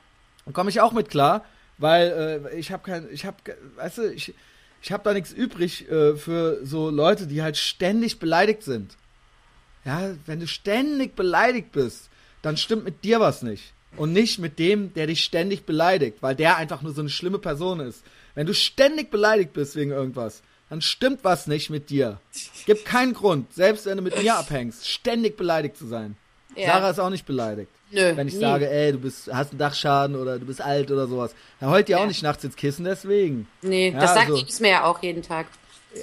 Komme 0.55 0.71
ich 0.71 0.81
auch 0.81 0.93
mit 0.93 1.11
klar, 1.11 1.45
weil 1.77 2.41
äh, 2.53 2.57
ich 2.59 2.73
habe 2.73 2.83
kein, 2.85 3.07
ich 3.13 3.27
habe, 3.27 3.37
weißt 3.77 3.99
du, 3.99 4.13
ich, 4.13 4.33
ich 4.87 4.93
habe 4.93 5.03
da 5.03 5.13
nichts 5.13 5.33
übrig 5.33 5.91
äh, 5.91 6.15
für 6.15 6.65
so 6.65 6.91
Leute, 6.91 7.27
die 7.27 7.43
halt 7.43 7.57
ständig 7.57 8.21
beleidigt 8.21 8.63
sind. 8.63 8.97
Ja, 9.85 10.15
wenn 10.27 10.39
du 10.39 10.47
ständig 10.47 11.17
beleidigt 11.17 11.73
bist, 11.73 12.09
dann 12.41 12.57
stimmt 12.57 12.85
mit 12.85 13.03
dir 13.03 13.19
was 13.19 13.43
nicht. 13.43 13.73
Und 13.97 14.13
nicht 14.13 14.39
mit 14.39 14.61
dem, 14.61 14.95
der 14.95 15.09
dich 15.09 15.25
ständig 15.25 15.67
beleidigt, 15.67 16.19
weil 16.21 16.37
der 16.37 16.57
einfach 16.57 16.83
nur 16.83 16.93
so 16.93 17.01
eine 17.01 17.11
schlimme 17.11 17.41
Person 17.41 17.81
ist. 17.81 18.05
Wenn 18.37 18.47
du 18.47 18.55
ständig 18.55 19.11
beleidigt 19.11 19.55
bist 19.55 19.75
wegen 19.75 19.91
irgendwas, 19.91 20.43
dann 20.71 20.81
stimmt 20.81 21.25
was 21.25 21.49
nicht 21.49 21.69
mit 21.69 21.91
dir. 21.91 22.21
Gibt 22.65 22.85
keinen 22.85 23.13
Grund, 23.13 23.53
selbst 23.55 23.87
wenn 23.87 23.97
du 23.97 24.05
mit 24.05 24.17
mir 24.23 24.37
abhängst, 24.37 24.89
ständig 24.89 25.37
beleidigt 25.37 25.77
zu 25.77 25.87
sein. 25.87 26.17
Ja. 26.57 26.67
Sarah 26.73 26.91
ist 26.91 26.99
auch 27.01 27.11
nicht 27.11 27.27
beleidigt. 27.27 27.71
Nö, 27.91 28.17
Wenn 28.17 28.27
ich 28.29 28.35
nie. 28.35 28.41
sage, 28.41 28.69
ey, 28.69 28.93
du 28.93 28.99
bist, 28.99 29.29
hast 29.33 29.51
einen 29.51 29.59
Dachschaden 29.59 30.17
oder 30.17 30.39
du 30.39 30.47
bist 30.47 30.61
alt 30.61 30.91
oder 30.91 31.07
sowas. 31.07 31.35
Da 31.61 31.69
heult 31.69 31.87
auch 31.87 32.01
Ja. 32.01 32.07
nicht 32.07 32.23
nachts 32.23 32.43
ins 32.45 32.57
Kissen 32.57 32.85
deswegen. 32.85 33.47
Nee, 33.63 33.91
Ja, 33.91 34.01
das 34.01 34.15
sagt 34.15 34.31
also- 34.31 34.63
mir 34.63 34.71
ja 34.71 34.85
auch 34.85 35.03
jeden 35.03 35.23
Tag. 35.23 35.47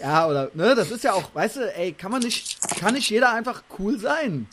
Ja, 0.01 0.27
oder, 0.27 0.49
ne, 0.55 0.73
das 0.75 0.89
ist 0.89 1.03
ja 1.03 1.13
auch, 1.13 1.35
weißt 1.35 1.57
du, 1.57 1.75
ey, 1.75 1.91
kann 1.91 2.09
man 2.11 2.21
nicht, 2.23 2.57
kann 2.79 2.93
nicht 2.95 3.09
jeder 3.11 3.31
einfach 3.33 3.61
cool 3.77 3.99
sein? 3.99 4.47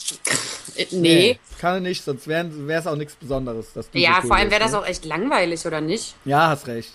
Äh, 0.76 0.86
Nee. 0.90 1.38
Kann 1.58 1.74
er 1.74 1.80
nicht, 1.80 2.04
sonst 2.04 2.26
wäre 2.28 2.48
es 2.68 2.86
auch 2.86 2.96
nichts 2.96 3.14
Besonderes. 3.14 3.72
Dass 3.72 3.90
du 3.90 3.98
Ja, 3.98 4.16
so 4.16 4.20
cool 4.22 4.26
vor 4.28 4.36
allem 4.36 4.50
wäre 4.50 4.60
das 4.60 4.72
ne? 4.72 4.78
auch 4.80 4.86
echt 4.86 5.04
langweilig, 5.06 5.64
oder 5.64 5.80
nicht? 5.80 6.14
Ja, 6.26 6.48
hast 6.48 6.66
recht. 6.66 6.92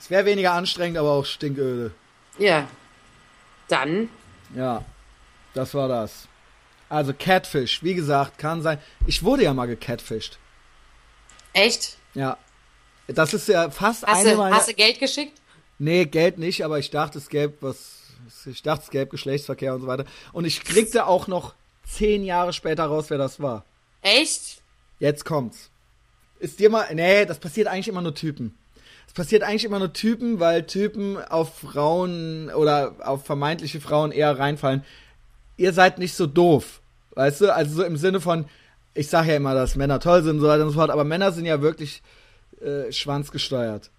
Es 0.00 0.10
wäre 0.10 0.26
weniger 0.26 0.52
anstrengend, 0.52 0.98
aber 0.98 1.12
auch 1.12 1.24
stinköde. 1.24 1.92
Ja. 2.38 2.68
Dann, 3.68 4.08
Ja, 4.54 4.84
das 5.54 5.72
war 5.74 5.88
das. 5.88 6.28
Also 6.94 7.12
Catfish, 7.12 7.82
wie 7.82 7.94
gesagt, 7.94 8.38
kann 8.38 8.62
sein. 8.62 8.78
Ich 9.04 9.24
wurde 9.24 9.42
ja 9.42 9.52
mal 9.52 9.66
gecatfished. 9.66 10.38
echt? 11.52 11.96
Ja. 12.14 12.38
Das 13.08 13.34
ist 13.34 13.48
ja 13.48 13.68
fast 13.70 14.06
Hast 14.06 14.20
eine 14.20 14.30
du, 14.30 14.36
meiner... 14.36 14.54
hast 14.54 14.68
du 14.68 14.74
Geld 14.74 15.00
geschickt? 15.00 15.32
Nee, 15.80 16.04
Geld 16.04 16.38
nicht, 16.38 16.64
aber 16.64 16.78
ich 16.78 16.90
dachte, 16.90 17.18
es 17.18 17.28
gäbe 17.28 17.54
was. 17.62 18.02
Ich 18.46 18.62
dachte, 18.62 18.84
es 18.84 18.90
gäbe 18.90 19.10
Geschlechtsverkehr 19.10 19.74
und 19.74 19.80
so 19.80 19.88
weiter. 19.88 20.04
Und 20.32 20.44
ich 20.44 20.62
kriegte 20.62 21.06
auch 21.06 21.26
noch 21.26 21.54
zehn 21.84 22.22
Jahre 22.22 22.52
später 22.52 22.84
raus, 22.84 23.06
wer 23.08 23.18
das 23.18 23.40
war. 23.42 23.64
Echt? 24.00 24.62
Jetzt 25.00 25.24
kommt's. 25.24 25.70
Ist 26.38 26.60
dir 26.60 26.70
mal. 26.70 26.86
Nee, 26.94 27.26
das 27.26 27.40
passiert 27.40 27.66
eigentlich 27.66 27.88
immer 27.88 28.02
nur 28.02 28.14
Typen. 28.14 28.56
Es 29.08 29.14
passiert 29.14 29.42
eigentlich 29.42 29.64
immer 29.64 29.80
nur 29.80 29.92
Typen, 29.92 30.38
weil 30.38 30.64
Typen 30.64 31.20
auf 31.20 31.58
Frauen 31.58 32.50
oder 32.50 32.94
auf 33.00 33.24
vermeintliche 33.26 33.80
Frauen 33.80 34.12
eher 34.12 34.38
reinfallen. 34.38 34.84
Ihr 35.56 35.72
seid 35.72 35.98
nicht 35.98 36.14
so 36.14 36.28
doof. 36.28 36.80
Weißt 37.14 37.40
du? 37.40 37.54
Also 37.54 37.76
so 37.76 37.84
im 37.84 37.96
Sinne 37.96 38.20
von, 38.20 38.46
ich 38.94 39.08
sage 39.08 39.30
ja 39.30 39.36
immer, 39.36 39.54
dass 39.54 39.76
Männer 39.76 40.00
toll 40.00 40.22
sind 40.22 40.36
und 40.36 40.40
so 40.40 40.48
weiter 40.48 40.62
und 40.64 40.70
so 40.70 40.74
fort, 40.78 40.90
aber 40.90 41.04
Männer 41.04 41.32
sind 41.32 41.44
ja 41.46 41.60
wirklich 41.62 42.02
äh, 42.60 42.90
schwanzgesteuert. 42.92 43.90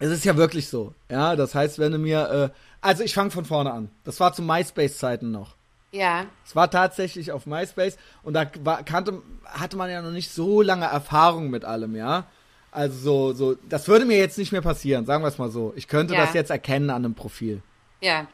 Es 0.00 0.10
ist 0.10 0.24
ja 0.24 0.36
wirklich 0.36 0.68
so. 0.68 0.94
Ja, 1.10 1.34
das 1.36 1.54
heißt, 1.54 1.78
wenn 1.78 1.92
du 1.92 1.98
mir. 1.98 2.52
Äh, 2.54 2.58
also 2.80 3.02
ich 3.02 3.14
fange 3.14 3.30
von 3.32 3.44
vorne 3.44 3.72
an. 3.72 3.90
Das 4.04 4.20
war 4.20 4.32
zu 4.32 4.42
MySpace-Zeiten 4.42 5.30
noch. 5.32 5.56
Ja. 5.90 6.26
Es 6.46 6.54
war 6.54 6.70
tatsächlich 6.70 7.32
auf 7.32 7.46
MySpace 7.46 7.96
und 8.22 8.34
da 8.34 8.46
war, 8.62 8.82
kannte, 8.84 9.22
hatte 9.44 9.76
man 9.76 9.90
ja 9.90 10.02
noch 10.02 10.10
nicht 10.12 10.30
so 10.30 10.60
lange 10.62 10.84
Erfahrung 10.84 11.50
mit 11.50 11.64
allem, 11.64 11.96
ja. 11.96 12.26
Also 12.70 13.32
so, 13.32 13.32
so, 13.32 13.56
das 13.68 13.88
würde 13.88 14.04
mir 14.04 14.18
jetzt 14.18 14.36
nicht 14.38 14.52
mehr 14.52 14.60
passieren, 14.60 15.06
sagen 15.06 15.24
wir 15.24 15.28
es 15.28 15.38
mal 15.38 15.50
so. 15.50 15.72
Ich 15.76 15.88
könnte 15.88 16.14
Ja. 16.14 16.20
das 16.20 16.34
jetzt 16.34 16.50
erkennen 16.50 16.90
an 16.90 17.04
einem 17.04 17.14
Profil. 17.14 17.62
Ja. 18.02 18.26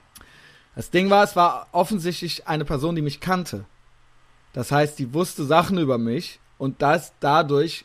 Das 0.76 0.90
Ding 0.90 1.10
war, 1.10 1.24
es 1.24 1.36
war 1.36 1.68
offensichtlich 1.72 2.46
eine 2.46 2.64
Person, 2.64 2.96
die 2.96 3.02
mich 3.02 3.20
kannte. 3.20 3.64
Das 4.52 4.72
heißt, 4.72 4.98
die 4.98 5.14
wusste 5.14 5.44
Sachen 5.44 5.78
über 5.78 5.98
mich 5.98 6.40
und 6.58 6.82
das 6.82 7.12
dadurch 7.20 7.84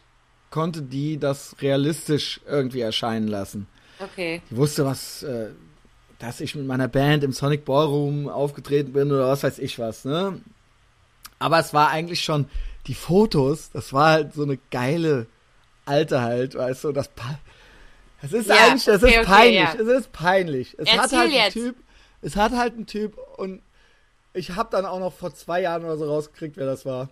konnte 0.51 0.81
die 0.81 1.19
das 1.19 1.55
realistisch 1.61 2.41
irgendwie 2.47 2.81
erscheinen 2.81 3.27
lassen. 3.27 3.67
Okay. 3.99 4.41
Die 4.49 4.55
wusste, 4.55 4.85
was, 4.85 5.23
äh, 5.23 5.49
dass 6.17 6.41
ich 6.41 6.55
mit 6.55 6.65
meiner 6.65 6.87
Band 6.87 7.23
im 7.23 7.33
Sonic 7.33 7.65
Ballroom 7.65 8.27
aufgetreten 8.27 8.93
bin 8.93 9.11
oder 9.11 9.27
was 9.27 9.43
weiß 9.43 9.59
ich 9.59 9.77
was, 9.77 10.05
ne? 10.05 10.41
Aber 11.37 11.59
es 11.59 11.73
war 11.73 11.89
eigentlich 11.89 12.21
schon 12.21 12.47
die 12.87 12.93
Fotos, 12.93 13.69
das 13.71 13.93
war 13.93 14.11
halt 14.11 14.33
so 14.33 14.43
eine 14.43 14.57
geile 14.71 15.27
alte 15.85 16.21
halt, 16.21 16.55
weißt 16.55 16.85
du, 16.85 16.91
das 16.91 17.09
es 18.21 18.33
ist 18.33 18.49
ja, 18.49 18.55
eigentlich, 18.55 18.87
es 18.87 19.03
okay, 19.03 19.11
ist 19.11 19.17
okay, 19.17 19.25
peinlich, 19.25 19.59
ja. 19.59 19.73
es 19.73 19.87
ist 19.87 20.11
peinlich. 20.11 20.75
Es 20.77 20.87
Erzähl 20.89 20.99
hat 20.99 21.11
halt 21.11 21.31
jetzt. 21.31 21.55
ein 21.55 21.63
Typ, 21.63 21.75
es 22.21 22.35
hat 22.35 22.51
halt 22.51 22.77
ein 22.77 22.85
Typ 22.85 23.17
und 23.37 23.61
ich 24.33 24.55
habe 24.55 24.69
dann 24.71 24.85
auch 24.85 24.99
noch 24.99 25.13
vor 25.13 25.33
zwei 25.33 25.61
Jahren 25.61 25.83
oder 25.83 25.97
so 25.97 26.05
rausgekriegt, 26.05 26.57
wer 26.57 26.65
das 26.65 26.85
war. 26.85 27.09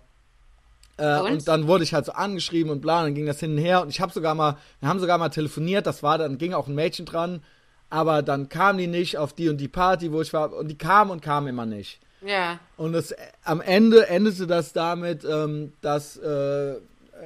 Äh, 0.96 1.20
und? 1.20 1.32
und? 1.32 1.48
dann 1.48 1.66
wurde 1.66 1.84
ich 1.84 1.94
halt 1.94 2.06
so 2.06 2.12
angeschrieben 2.12 2.70
und 2.70 2.80
bla, 2.80 3.00
und 3.00 3.06
dann 3.06 3.14
ging 3.14 3.26
das 3.26 3.40
hin 3.40 3.52
und 3.52 3.58
her 3.58 3.82
und 3.82 3.88
ich 3.88 4.00
habe 4.00 4.12
sogar 4.12 4.34
mal, 4.34 4.56
wir 4.80 4.88
haben 4.88 5.00
sogar 5.00 5.18
mal 5.18 5.28
telefoniert, 5.28 5.86
das 5.86 6.02
war, 6.02 6.18
dann 6.18 6.38
ging 6.38 6.52
auch 6.52 6.66
ein 6.66 6.74
Mädchen 6.74 7.06
dran, 7.06 7.42
aber 7.90 8.22
dann 8.22 8.48
kam 8.48 8.78
die 8.78 8.86
nicht 8.86 9.16
auf 9.16 9.32
die 9.32 9.48
und 9.48 9.58
die 9.58 9.68
Party, 9.68 10.12
wo 10.12 10.20
ich 10.20 10.32
war, 10.32 10.52
und 10.52 10.68
die 10.68 10.78
kam 10.78 11.10
und 11.10 11.22
kam 11.22 11.46
immer 11.46 11.66
nicht. 11.66 12.00
Ja. 12.20 12.58
Und 12.76 12.94
es, 12.94 13.14
am 13.44 13.60
Ende 13.60 14.08
endete 14.08 14.46
das 14.46 14.72
damit, 14.72 15.24
ähm, 15.24 15.72
dass, 15.80 16.16
äh, 16.16 16.74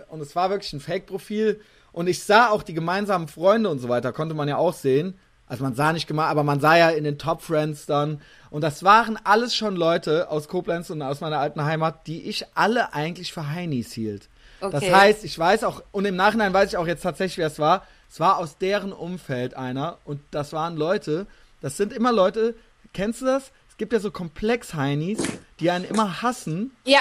und 0.08 0.20
es 0.20 0.36
war 0.36 0.50
wirklich 0.50 0.72
ein 0.72 0.80
Fake-Profil 0.80 1.60
und 1.92 2.08
ich 2.08 2.22
sah 2.22 2.50
auch 2.50 2.62
die 2.62 2.74
gemeinsamen 2.74 3.28
Freunde 3.28 3.70
und 3.70 3.78
so 3.78 3.88
weiter, 3.88 4.12
konnte 4.12 4.34
man 4.34 4.48
ja 4.48 4.56
auch 4.56 4.74
sehen. 4.74 5.18
Also 5.52 5.64
man 5.64 5.74
sah 5.74 5.92
nicht 5.92 6.06
gemacht, 6.06 6.30
aber 6.30 6.44
man 6.44 6.60
sah 6.60 6.78
ja 6.78 6.88
in 6.88 7.04
den 7.04 7.18
Top 7.18 7.42
Friends 7.42 7.84
dann. 7.84 8.22
Und 8.48 8.62
das 8.62 8.84
waren 8.84 9.18
alles 9.22 9.54
schon 9.54 9.76
Leute 9.76 10.30
aus 10.30 10.48
Koblenz 10.48 10.88
und 10.88 11.02
aus 11.02 11.20
meiner 11.20 11.40
alten 11.40 11.62
Heimat, 11.62 12.06
die 12.06 12.22
ich 12.22 12.46
alle 12.54 12.94
eigentlich 12.94 13.34
für 13.34 13.50
Heinis 13.50 13.92
hielt. 13.92 14.30
Okay. 14.62 14.78
Das 14.80 14.90
heißt, 14.90 15.24
ich 15.24 15.38
weiß 15.38 15.64
auch, 15.64 15.82
und 15.92 16.06
im 16.06 16.16
Nachhinein 16.16 16.54
weiß 16.54 16.70
ich 16.70 16.78
auch 16.78 16.86
jetzt 16.86 17.02
tatsächlich, 17.02 17.36
wer 17.36 17.48
es 17.48 17.58
war. 17.58 17.86
Es 18.10 18.18
war 18.18 18.38
aus 18.38 18.56
deren 18.56 18.94
Umfeld 18.94 19.52
einer. 19.52 19.98
Und 20.06 20.22
das 20.30 20.54
waren 20.54 20.78
Leute, 20.78 21.26
das 21.60 21.76
sind 21.76 21.92
immer 21.92 22.12
Leute, 22.12 22.54
kennst 22.94 23.20
du 23.20 23.26
das? 23.26 23.52
Es 23.68 23.76
gibt 23.76 23.92
ja 23.92 24.00
so 24.00 24.10
Komplex-Heinis, 24.10 25.18
die 25.60 25.70
einen 25.70 25.84
immer 25.84 26.22
hassen. 26.22 26.74
Ja. 26.86 27.00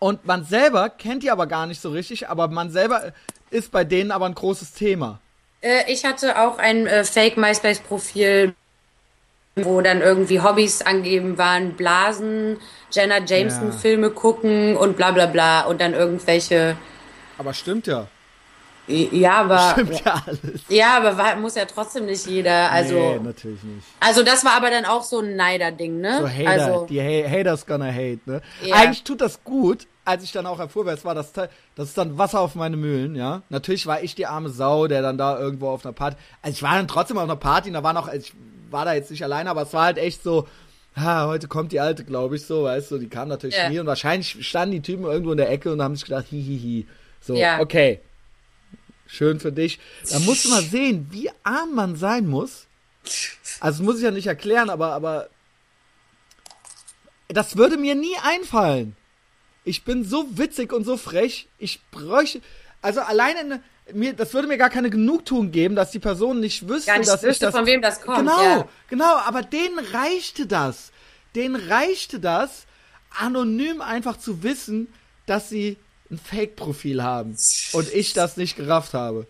Und 0.00 0.26
man 0.26 0.44
selber 0.44 0.88
kennt 0.90 1.22
die 1.22 1.30
aber 1.30 1.46
gar 1.46 1.68
nicht 1.68 1.80
so 1.80 1.90
richtig, 1.90 2.28
aber 2.28 2.48
man 2.48 2.70
selber 2.70 3.12
ist 3.50 3.70
bei 3.70 3.84
denen 3.84 4.10
aber 4.10 4.26
ein 4.26 4.34
großes 4.34 4.72
Thema. 4.72 5.20
Äh, 5.64 5.90
ich 5.90 6.04
hatte 6.04 6.38
auch 6.40 6.58
ein 6.58 6.86
äh, 6.86 7.04
Fake-MySpace-Profil, 7.04 8.54
wo 9.56 9.80
dann 9.80 10.02
irgendwie 10.02 10.40
Hobbys 10.40 10.82
angegeben 10.82 11.38
waren, 11.38 11.72
Blasen, 11.72 12.58
Jenna 12.90 13.18
Jameson-Filme 13.24 14.08
ja. 14.08 14.12
gucken 14.12 14.76
und 14.76 14.96
bla 14.96 15.10
bla 15.12 15.26
bla 15.26 15.62
und 15.62 15.80
dann 15.80 15.94
irgendwelche. 15.94 16.76
Aber 17.38 17.54
stimmt 17.54 17.86
ja. 17.86 18.06
Ja, 18.86 19.36
aber. 19.36 19.70
Stimmt 19.72 20.04
ja 20.04 20.22
alles. 20.26 20.60
Ja, 20.68 20.96
aber 20.98 21.16
war, 21.16 21.36
muss 21.36 21.54
ja 21.54 21.64
trotzdem 21.64 22.04
nicht 22.04 22.26
jeder. 22.26 22.70
Also, 22.70 22.94
nee, 22.94 23.18
natürlich 23.18 23.62
nicht. 23.62 23.86
Also, 23.98 24.22
das 24.22 24.44
war 24.44 24.52
aber 24.52 24.68
dann 24.68 24.84
auch 24.84 25.02
so 25.02 25.20
ein 25.20 25.36
Neider-Ding, 25.36 26.02
ne? 26.02 26.18
So 26.20 26.28
Hater, 26.28 26.50
also, 26.50 26.86
die 26.86 27.00
Haters 27.00 27.64
gonna 27.64 27.90
hate, 27.90 28.20
ne? 28.26 28.42
Ja. 28.62 28.76
Eigentlich 28.76 29.02
tut 29.02 29.22
das 29.22 29.42
gut, 29.42 29.86
als 30.04 30.24
ich 30.24 30.32
dann 30.32 30.46
auch 30.46 30.58
erfuhr, 30.58 30.86
wer 30.86 30.94
es 30.94 31.04
war, 31.04 31.14
das, 31.14 31.32
das 31.32 31.48
ist 31.76 31.98
dann 31.98 32.18
Wasser 32.18 32.40
auf 32.40 32.54
meine 32.54 32.76
Mühlen, 32.76 33.14
ja. 33.14 33.42
Natürlich 33.48 33.86
war 33.86 34.02
ich 34.02 34.14
die 34.14 34.26
arme 34.26 34.50
Sau, 34.50 34.86
der 34.86 35.02
dann 35.02 35.18
da 35.18 35.38
irgendwo 35.38 35.68
auf 35.68 35.84
einer 35.84 35.92
Party. 35.92 36.16
Also, 36.42 36.54
ich 36.54 36.62
war 36.62 36.74
dann 36.74 36.88
trotzdem 36.88 37.16
auf 37.16 37.24
einer 37.24 37.36
Party, 37.36 37.68
und 37.68 37.74
da 37.74 37.82
war 37.82 37.92
noch, 37.92 38.08
also 38.08 38.20
ich 38.26 38.32
war 38.70 38.84
da 38.84 38.94
jetzt 38.94 39.10
nicht 39.10 39.24
alleine, 39.24 39.50
aber 39.50 39.62
es 39.62 39.72
war 39.72 39.84
halt 39.84 39.98
echt 39.98 40.22
so, 40.22 40.46
ha, 40.96 41.26
heute 41.26 41.48
kommt 41.48 41.72
die 41.72 41.80
Alte, 41.80 42.04
glaube 42.04 42.36
ich, 42.36 42.46
so, 42.46 42.64
weißt 42.64 42.90
du, 42.90 42.98
die 42.98 43.08
kam 43.08 43.28
natürlich 43.28 43.56
yeah. 43.56 43.68
nie 43.68 43.78
und 43.78 43.86
wahrscheinlich 43.86 44.46
standen 44.46 44.72
die 44.72 44.82
Typen 44.82 45.04
irgendwo 45.04 45.32
in 45.32 45.38
der 45.38 45.50
Ecke 45.50 45.72
und 45.72 45.82
haben 45.82 45.96
sich 45.96 46.04
gedacht, 46.04 46.26
hihihi. 46.28 46.82
Hi, 46.82 46.82
hi. 46.82 46.86
So, 47.20 47.34
ja. 47.34 47.60
okay 47.60 48.00
Schön 49.06 49.38
für 49.38 49.52
dich. 49.52 49.78
Da 50.10 50.18
musst 50.20 50.44
du 50.44 50.50
mal 50.50 50.62
sehen, 50.62 51.08
wie 51.10 51.30
arm 51.42 51.74
man 51.74 51.96
sein 51.96 52.26
muss. 52.26 52.66
Also 53.60 53.82
muss 53.82 53.98
ich 53.98 54.02
ja 54.02 54.10
nicht 54.10 54.26
erklären, 54.26 54.70
aber, 54.70 54.92
aber 54.92 55.28
das 57.28 57.56
würde 57.56 57.76
mir 57.76 57.94
nie 57.94 58.16
einfallen. 58.22 58.96
Ich 59.64 59.84
bin 59.84 60.04
so 60.04 60.26
witzig 60.36 60.72
und 60.72 60.84
so 60.84 60.96
frech. 60.96 61.48
Ich 61.58 61.80
bräuchte, 61.90 62.40
also 62.82 63.00
alleine 63.00 63.62
mir, 63.92 64.12
das 64.14 64.32
würde 64.32 64.48
mir 64.48 64.58
gar 64.58 64.70
keine 64.70 64.90
Genugtuung 64.90 65.50
geben, 65.50 65.74
dass 65.74 65.90
die 65.90 65.98
Person 65.98 66.40
nicht 66.40 66.68
wüsste, 66.68 66.90
gar 66.90 66.98
nicht 66.98 67.10
dass 67.10 67.22
wüsste, 67.22 67.46
ich 67.46 67.52
das, 67.52 67.54
von 67.54 67.66
wem 67.66 67.82
das 67.82 68.00
kommt. 68.00 68.18
Genau, 68.18 68.42
ja. 68.42 68.68
genau. 68.88 69.16
Aber 69.16 69.42
denen 69.42 69.78
reichte 69.78 70.46
das. 70.46 70.92
Denen 71.34 71.56
reichte 71.56 72.20
das, 72.20 72.66
anonym 73.10 73.80
einfach 73.80 74.18
zu 74.18 74.42
wissen, 74.42 74.92
dass 75.26 75.48
sie 75.48 75.76
ein 76.10 76.18
Fake-Profil 76.18 77.02
haben 77.02 77.36
und 77.72 77.92
ich 77.92 78.12
das 78.12 78.36
nicht 78.36 78.56
gerafft 78.56 78.94
habe. 78.94 79.26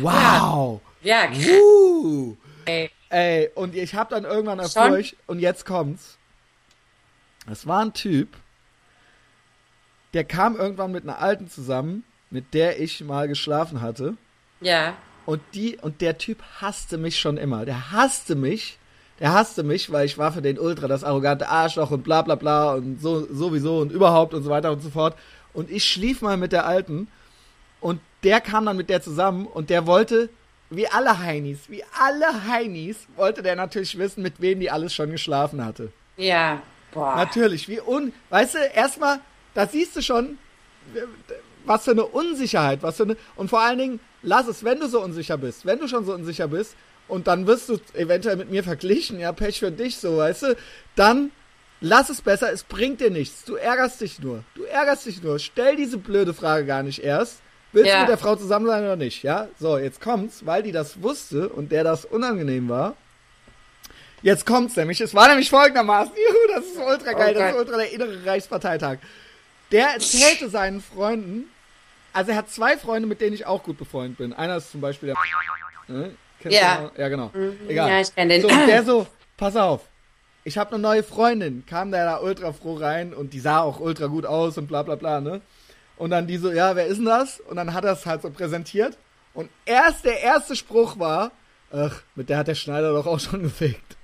Wow! 0.00 0.80
Ja, 1.02 1.30
ja 1.30 1.58
uh. 1.58 2.36
Ey. 2.64 2.90
Ey, 3.10 3.50
und 3.54 3.74
ich 3.74 3.94
habe 3.94 4.10
dann 4.10 4.24
irgendwann 4.24 4.60
ich, 4.98 5.16
und 5.26 5.40
jetzt 5.40 5.64
kommt's. 5.64 6.18
Es 7.50 7.66
war 7.66 7.82
ein 7.82 7.94
Typ, 7.94 8.28
der 10.14 10.24
kam 10.24 10.56
irgendwann 10.56 10.92
mit 10.92 11.04
einer 11.04 11.20
Alten 11.20 11.48
zusammen, 11.48 12.04
mit 12.30 12.54
der 12.54 12.80
ich 12.80 13.02
mal 13.04 13.28
geschlafen 13.28 13.80
hatte. 13.80 14.14
Ja. 14.60 14.94
Und 15.26 15.42
die, 15.54 15.76
und 15.76 16.00
der 16.00 16.18
Typ 16.18 16.42
hasste 16.60 16.98
mich 16.98 17.18
schon 17.18 17.36
immer. 17.36 17.64
Der 17.64 17.92
hasste 17.92 18.34
mich. 18.34 18.78
Der 19.20 19.32
hasste 19.32 19.62
mich, 19.62 19.90
weil 19.90 20.06
ich 20.06 20.16
war 20.16 20.32
für 20.32 20.42
den 20.42 20.58
Ultra 20.58 20.86
das 20.86 21.04
arrogante 21.04 21.48
Arschloch 21.48 21.90
und 21.90 22.04
bla 22.04 22.22
bla 22.22 22.36
bla 22.36 22.74
und 22.74 23.00
so 23.00 23.26
sowieso 23.32 23.78
und 23.78 23.90
überhaupt 23.90 24.32
und 24.32 24.44
so 24.44 24.50
weiter 24.50 24.70
und 24.70 24.80
so 24.80 24.90
fort. 24.90 25.16
Und 25.52 25.70
ich 25.70 25.84
schlief 25.84 26.22
mal 26.22 26.36
mit 26.36 26.52
der 26.52 26.66
Alten 26.66 27.08
und 27.80 28.00
der 28.22 28.40
kam 28.40 28.66
dann 28.66 28.76
mit 28.76 28.90
der 28.90 29.02
zusammen 29.02 29.46
und 29.46 29.70
der 29.70 29.86
wollte, 29.86 30.28
wie 30.70 30.88
alle 30.88 31.18
Heinis, 31.18 31.68
wie 31.68 31.82
alle 32.00 32.46
Heinis, 32.46 32.96
wollte 33.16 33.42
der 33.42 33.56
natürlich 33.56 33.98
wissen, 33.98 34.22
mit 34.22 34.40
wem 34.40 34.60
die 34.60 34.70
alles 34.70 34.94
schon 34.94 35.10
geschlafen 35.10 35.64
hatte. 35.64 35.92
Ja, 36.16 36.62
boah. 36.92 37.16
Natürlich, 37.16 37.68
wie 37.68 37.80
un, 37.80 38.12
weißt 38.30 38.54
du, 38.54 38.58
erstmal, 38.58 39.20
da 39.58 39.66
siehst 39.66 39.96
du 39.96 40.02
schon, 40.02 40.38
was 41.64 41.84
für 41.84 41.90
eine 41.90 42.04
Unsicherheit, 42.04 42.82
was 42.82 42.96
für 42.96 43.02
eine, 43.02 43.16
und 43.34 43.50
vor 43.50 43.60
allen 43.60 43.78
Dingen, 43.78 44.00
lass 44.22 44.46
es, 44.46 44.62
wenn 44.62 44.78
du 44.78 44.88
so 44.88 45.02
unsicher 45.02 45.36
bist, 45.36 45.66
wenn 45.66 45.80
du 45.80 45.88
schon 45.88 46.04
so 46.04 46.14
unsicher 46.14 46.46
bist, 46.46 46.76
und 47.08 47.26
dann 47.26 47.46
wirst 47.46 47.68
du 47.68 47.78
eventuell 47.94 48.36
mit 48.36 48.50
mir 48.50 48.62
verglichen, 48.62 49.18
ja, 49.18 49.32
Pech 49.32 49.58
für 49.58 49.72
dich, 49.72 49.96
so, 49.96 50.18
weißt 50.18 50.42
du, 50.42 50.56
dann 50.94 51.32
Lass 51.80 52.08
es 52.08 52.22
besser, 52.22 52.52
es 52.52 52.64
bringt 52.64 53.00
dir 53.00 53.10
nichts. 53.10 53.44
Du 53.44 53.54
ärgerst 53.54 54.00
dich 54.00 54.18
nur. 54.18 54.42
Du 54.56 54.64
ärgerst 54.64 55.06
dich 55.06 55.22
nur. 55.22 55.38
Stell 55.38 55.76
diese 55.76 55.96
blöde 55.96 56.34
Frage 56.34 56.66
gar 56.66 56.82
nicht 56.82 57.04
erst. 57.04 57.40
Willst 57.72 57.88
ja. 57.88 57.94
du 57.94 58.00
mit 58.00 58.08
der 58.08 58.18
Frau 58.18 58.34
zusammen 58.34 58.66
sein 58.66 58.82
oder 58.82 58.96
nicht? 58.96 59.22
Ja? 59.22 59.46
So, 59.60 59.78
jetzt 59.78 60.00
kommt's, 60.00 60.44
weil 60.44 60.64
die 60.64 60.72
das 60.72 61.02
wusste 61.02 61.48
und 61.48 61.70
der 61.70 61.84
das 61.84 62.04
unangenehm 62.04 62.68
war. 62.68 62.96
Jetzt 64.22 64.44
kommt's 64.44 64.74
nämlich. 64.74 65.00
Es 65.00 65.14
war 65.14 65.28
nämlich 65.28 65.50
folgendermaßen. 65.50 66.12
Juhu, 66.16 66.54
das 66.54 66.64
ist 66.64 66.78
ultra 66.78 67.12
geil. 67.12 67.30
Okay. 67.30 67.38
Das 67.38 67.52
ist 67.52 67.58
ultra 67.58 67.76
der 67.76 67.92
innere 67.92 68.26
Reichsparteitag. 68.26 68.98
Der 69.70 69.88
erzählte 69.90 70.48
seinen 70.48 70.80
Freunden, 70.80 71.44
also 72.12 72.30
er 72.30 72.38
hat 72.38 72.50
zwei 72.50 72.76
Freunde, 72.76 73.06
mit 73.06 73.20
denen 73.20 73.34
ich 73.34 73.46
auch 73.46 73.62
gut 73.62 73.78
befreundet 73.78 74.18
bin. 74.18 74.32
Einer 74.32 74.56
ist 74.56 74.70
zum 74.70 74.80
Beispiel 74.80 75.08
der. 75.08 75.16
Ne? 75.88 76.14
ja. 76.44 76.90
Ja, 76.96 77.08
genau. 77.08 77.30
Mhm. 77.34 77.56
Egal. 77.68 77.90
Ja, 77.90 78.00
ich 78.00 78.14
kenn 78.14 78.28
den. 78.28 78.42
So, 78.42 78.48
und 78.48 78.66
der 78.66 78.82
so, 78.84 79.06
pass 79.36 79.56
auf 79.56 79.82
ich 80.48 80.56
habe 80.56 80.72
eine 80.72 80.78
neue 80.80 81.02
Freundin, 81.02 81.64
kam 81.66 81.90
der 81.90 82.06
da 82.06 82.20
ultra 82.20 82.54
froh 82.54 82.76
rein 82.76 83.12
und 83.12 83.34
die 83.34 83.40
sah 83.40 83.60
auch 83.60 83.80
ultra 83.80 84.06
gut 84.06 84.24
aus 84.24 84.56
und 84.56 84.66
bla 84.66 84.82
bla 84.82 84.94
bla, 84.94 85.20
ne? 85.20 85.42
Und 85.96 86.10
dann 86.10 86.26
die 86.26 86.38
so, 86.38 86.50
ja, 86.50 86.74
wer 86.74 86.86
ist 86.86 86.96
denn 86.96 87.04
das? 87.04 87.38
Und 87.38 87.56
dann 87.56 87.74
hat 87.74 87.84
er 87.84 87.92
es 87.92 88.06
halt 88.06 88.22
so 88.22 88.30
präsentiert. 88.30 88.96
Und 89.34 89.50
erst 89.66 90.06
der 90.06 90.20
erste 90.20 90.56
Spruch 90.56 90.98
war, 90.98 91.32
ach, 91.70 92.00
mit 92.14 92.30
der 92.30 92.38
hat 92.38 92.48
der 92.48 92.54
Schneider 92.54 92.94
doch 92.94 93.06
auch 93.06 93.20
schon 93.20 93.42
gefickt. 93.48 93.96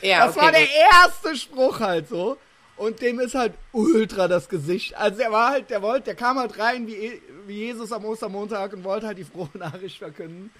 Ja, 0.00 0.26
das 0.26 0.36
okay, 0.36 0.46
war 0.46 0.52
der 0.52 0.68
erste 0.70 1.36
Spruch 1.36 1.80
halt 1.80 2.08
so. 2.08 2.36
Und 2.82 3.00
dem 3.00 3.20
ist 3.20 3.36
halt 3.36 3.52
ultra 3.70 4.26
das 4.26 4.48
Gesicht. 4.48 4.96
Also 4.96 5.18
der 5.18 5.30
war 5.30 5.50
halt, 5.50 5.70
der 5.70 5.82
wollte, 5.82 6.06
der 6.06 6.14
kam 6.16 6.36
halt 6.36 6.58
rein 6.58 6.88
wie, 6.88 7.22
wie 7.46 7.58
Jesus 7.58 7.92
am 7.92 8.04
Ostermontag 8.04 8.72
und 8.72 8.82
wollte 8.82 9.06
halt 9.06 9.18
die 9.18 9.24
frohe 9.24 9.48
Nachricht 9.54 9.98
verkünden. 9.98 10.50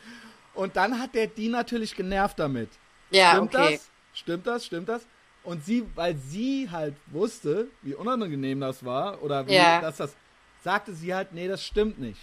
Und 0.55 0.77
dann 0.77 1.01
hat 1.01 1.17
der 1.17 1.27
die 1.27 1.49
natürlich 1.49 1.97
genervt 1.97 2.39
damit. 2.39 2.69
Ja, 3.11 3.33
Stimmt 3.33 3.57
okay. 3.57 3.73
Das? 3.73 3.91
Stimmt 4.15 4.47
das? 4.47 4.65
Stimmt 4.65 4.89
das? 4.89 5.03
Und 5.43 5.65
sie, 5.65 5.85
weil 5.97 6.15
sie 6.17 6.71
halt 6.71 6.95
wusste, 7.07 7.67
wie 7.83 7.95
unangenehm 7.95 8.61
das 8.61 8.85
war, 8.85 9.21
oder 9.25 9.49
wie, 9.49 9.55
ja. 9.55 9.81
dass 9.81 9.97
das, 9.97 10.15
sagte 10.63 10.93
sie 10.95 11.13
halt, 11.13 11.33
nee, 11.33 11.49
das 11.49 11.65
stimmt 11.65 11.99
nicht. 11.99 12.21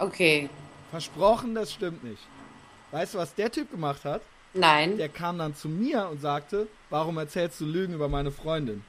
Okay. 0.00 0.50
Versprochen, 0.90 1.54
das 1.54 1.72
stimmt 1.72 2.02
nicht. 2.02 2.26
Weißt 2.90 3.14
du, 3.14 3.18
was 3.18 3.32
der 3.36 3.52
Typ 3.52 3.70
gemacht 3.70 4.04
hat? 4.04 4.22
Nein. 4.54 4.96
Der 4.96 5.08
kam 5.08 5.38
dann 5.38 5.54
zu 5.54 5.68
mir 5.68 6.08
und 6.08 6.20
sagte, 6.20 6.66
warum 6.88 7.16
erzählst 7.16 7.60
du 7.60 7.64
Lügen 7.64 7.94
über 7.94 8.08
meine 8.08 8.32
Freundin? 8.32 8.82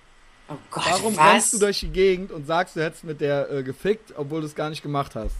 Oh 0.52 0.58
Gott, 0.70 0.84
Warum 0.90 1.18
was? 1.18 1.34
rennst 1.34 1.54
du 1.54 1.60
durch 1.60 1.80
die 1.80 1.90
Gegend 1.90 2.32
und 2.32 2.46
sagst, 2.46 2.76
du 2.76 2.84
hättest 2.84 3.04
mit 3.04 3.22
der 3.22 3.50
äh, 3.50 3.64
gefickt, 3.64 4.14
obwohl 4.18 4.42
du 4.42 4.48
es 4.48 4.56
gar 4.56 4.70
nicht 4.70 4.82
gemacht 4.84 5.16
hast? 5.16 5.36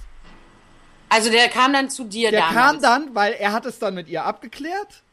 Also 1.10 1.30
der 1.30 1.50
kam 1.50 1.74
dann 1.74 1.90
zu 1.90 2.06
dir 2.06 2.32
der 2.32 2.42
damals? 2.42 2.56
Kam 2.56 2.82
dann, 2.82 3.16
weil 3.16 3.34
er 3.34 3.52
hat 3.52 3.66
es 3.66 3.80
dann 3.80 3.96
mit 3.96 4.08
ihr 4.08 4.24
abgeklärt 4.24 5.04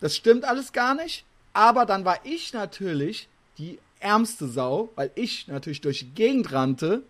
das 0.00 0.14
stimmt 0.14 0.44
alles 0.44 0.72
gar 0.72 0.94
nicht. 0.94 1.24
Aber 1.52 1.86
dann 1.86 2.04
war 2.04 2.18
ich 2.24 2.52
natürlich 2.52 3.28
die 3.58 3.78
ärmste 3.98 4.46
Sau, 4.46 4.90
weil 4.94 5.10
ich 5.14 5.48
natürlich 5.48 5.80
durch 5.80 6.00
die 6.00 6.10
Gegend 6.10 6.52
rannte 6.52 7.02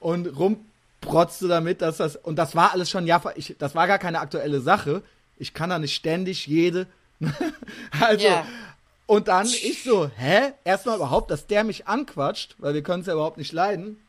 und 0.00 0.26
rumprotzte 0.26 1.48
damit, 1.48 1.80
dass 1.80 1.96
das, 1.96 2.16
und 2.16 2.36
das 2.36 2.54
war 2.54 2.72
alles 2.72 2.90
schon, 2.90 3.06
ja, 3.06 3.22
ich, 3.36 3.56
das 3.58 3.74
war 3.74 3.86
gar 3.86 3.98
keine 3.98 4.20
aktuelle 4.20 4.60
Sache. 4.60 5.02
Ich 5.38 5.54
kann 5.54 5.70
da 5.70 5.78
nicht 5.78 5.94
ständig 5.94 6.46
jede 6.46 6.86
also, 8.00 8.26
Ja. 8.26 8.46
Und 9.10 9.26
dann 9.26 9.44
ich 9.44 9.82
so, 9.82 10.08
hä? 10.08 10.52
Erstmal 10.62 10.94
überhaupt, 10.94 11.32
dass 11.32 11.48
der 11.48 11.64
mich 11.64 11.88
anquatscht, 11.88 12.54
weil 12.58 12.74
wir 12.74 12.84
können 12.84 13.00
es 13.00 13.08
ja 13.08 13.14
überhaupt 13.14 13.38
nicht 13.38 13.50
leiden. 13.50 14.00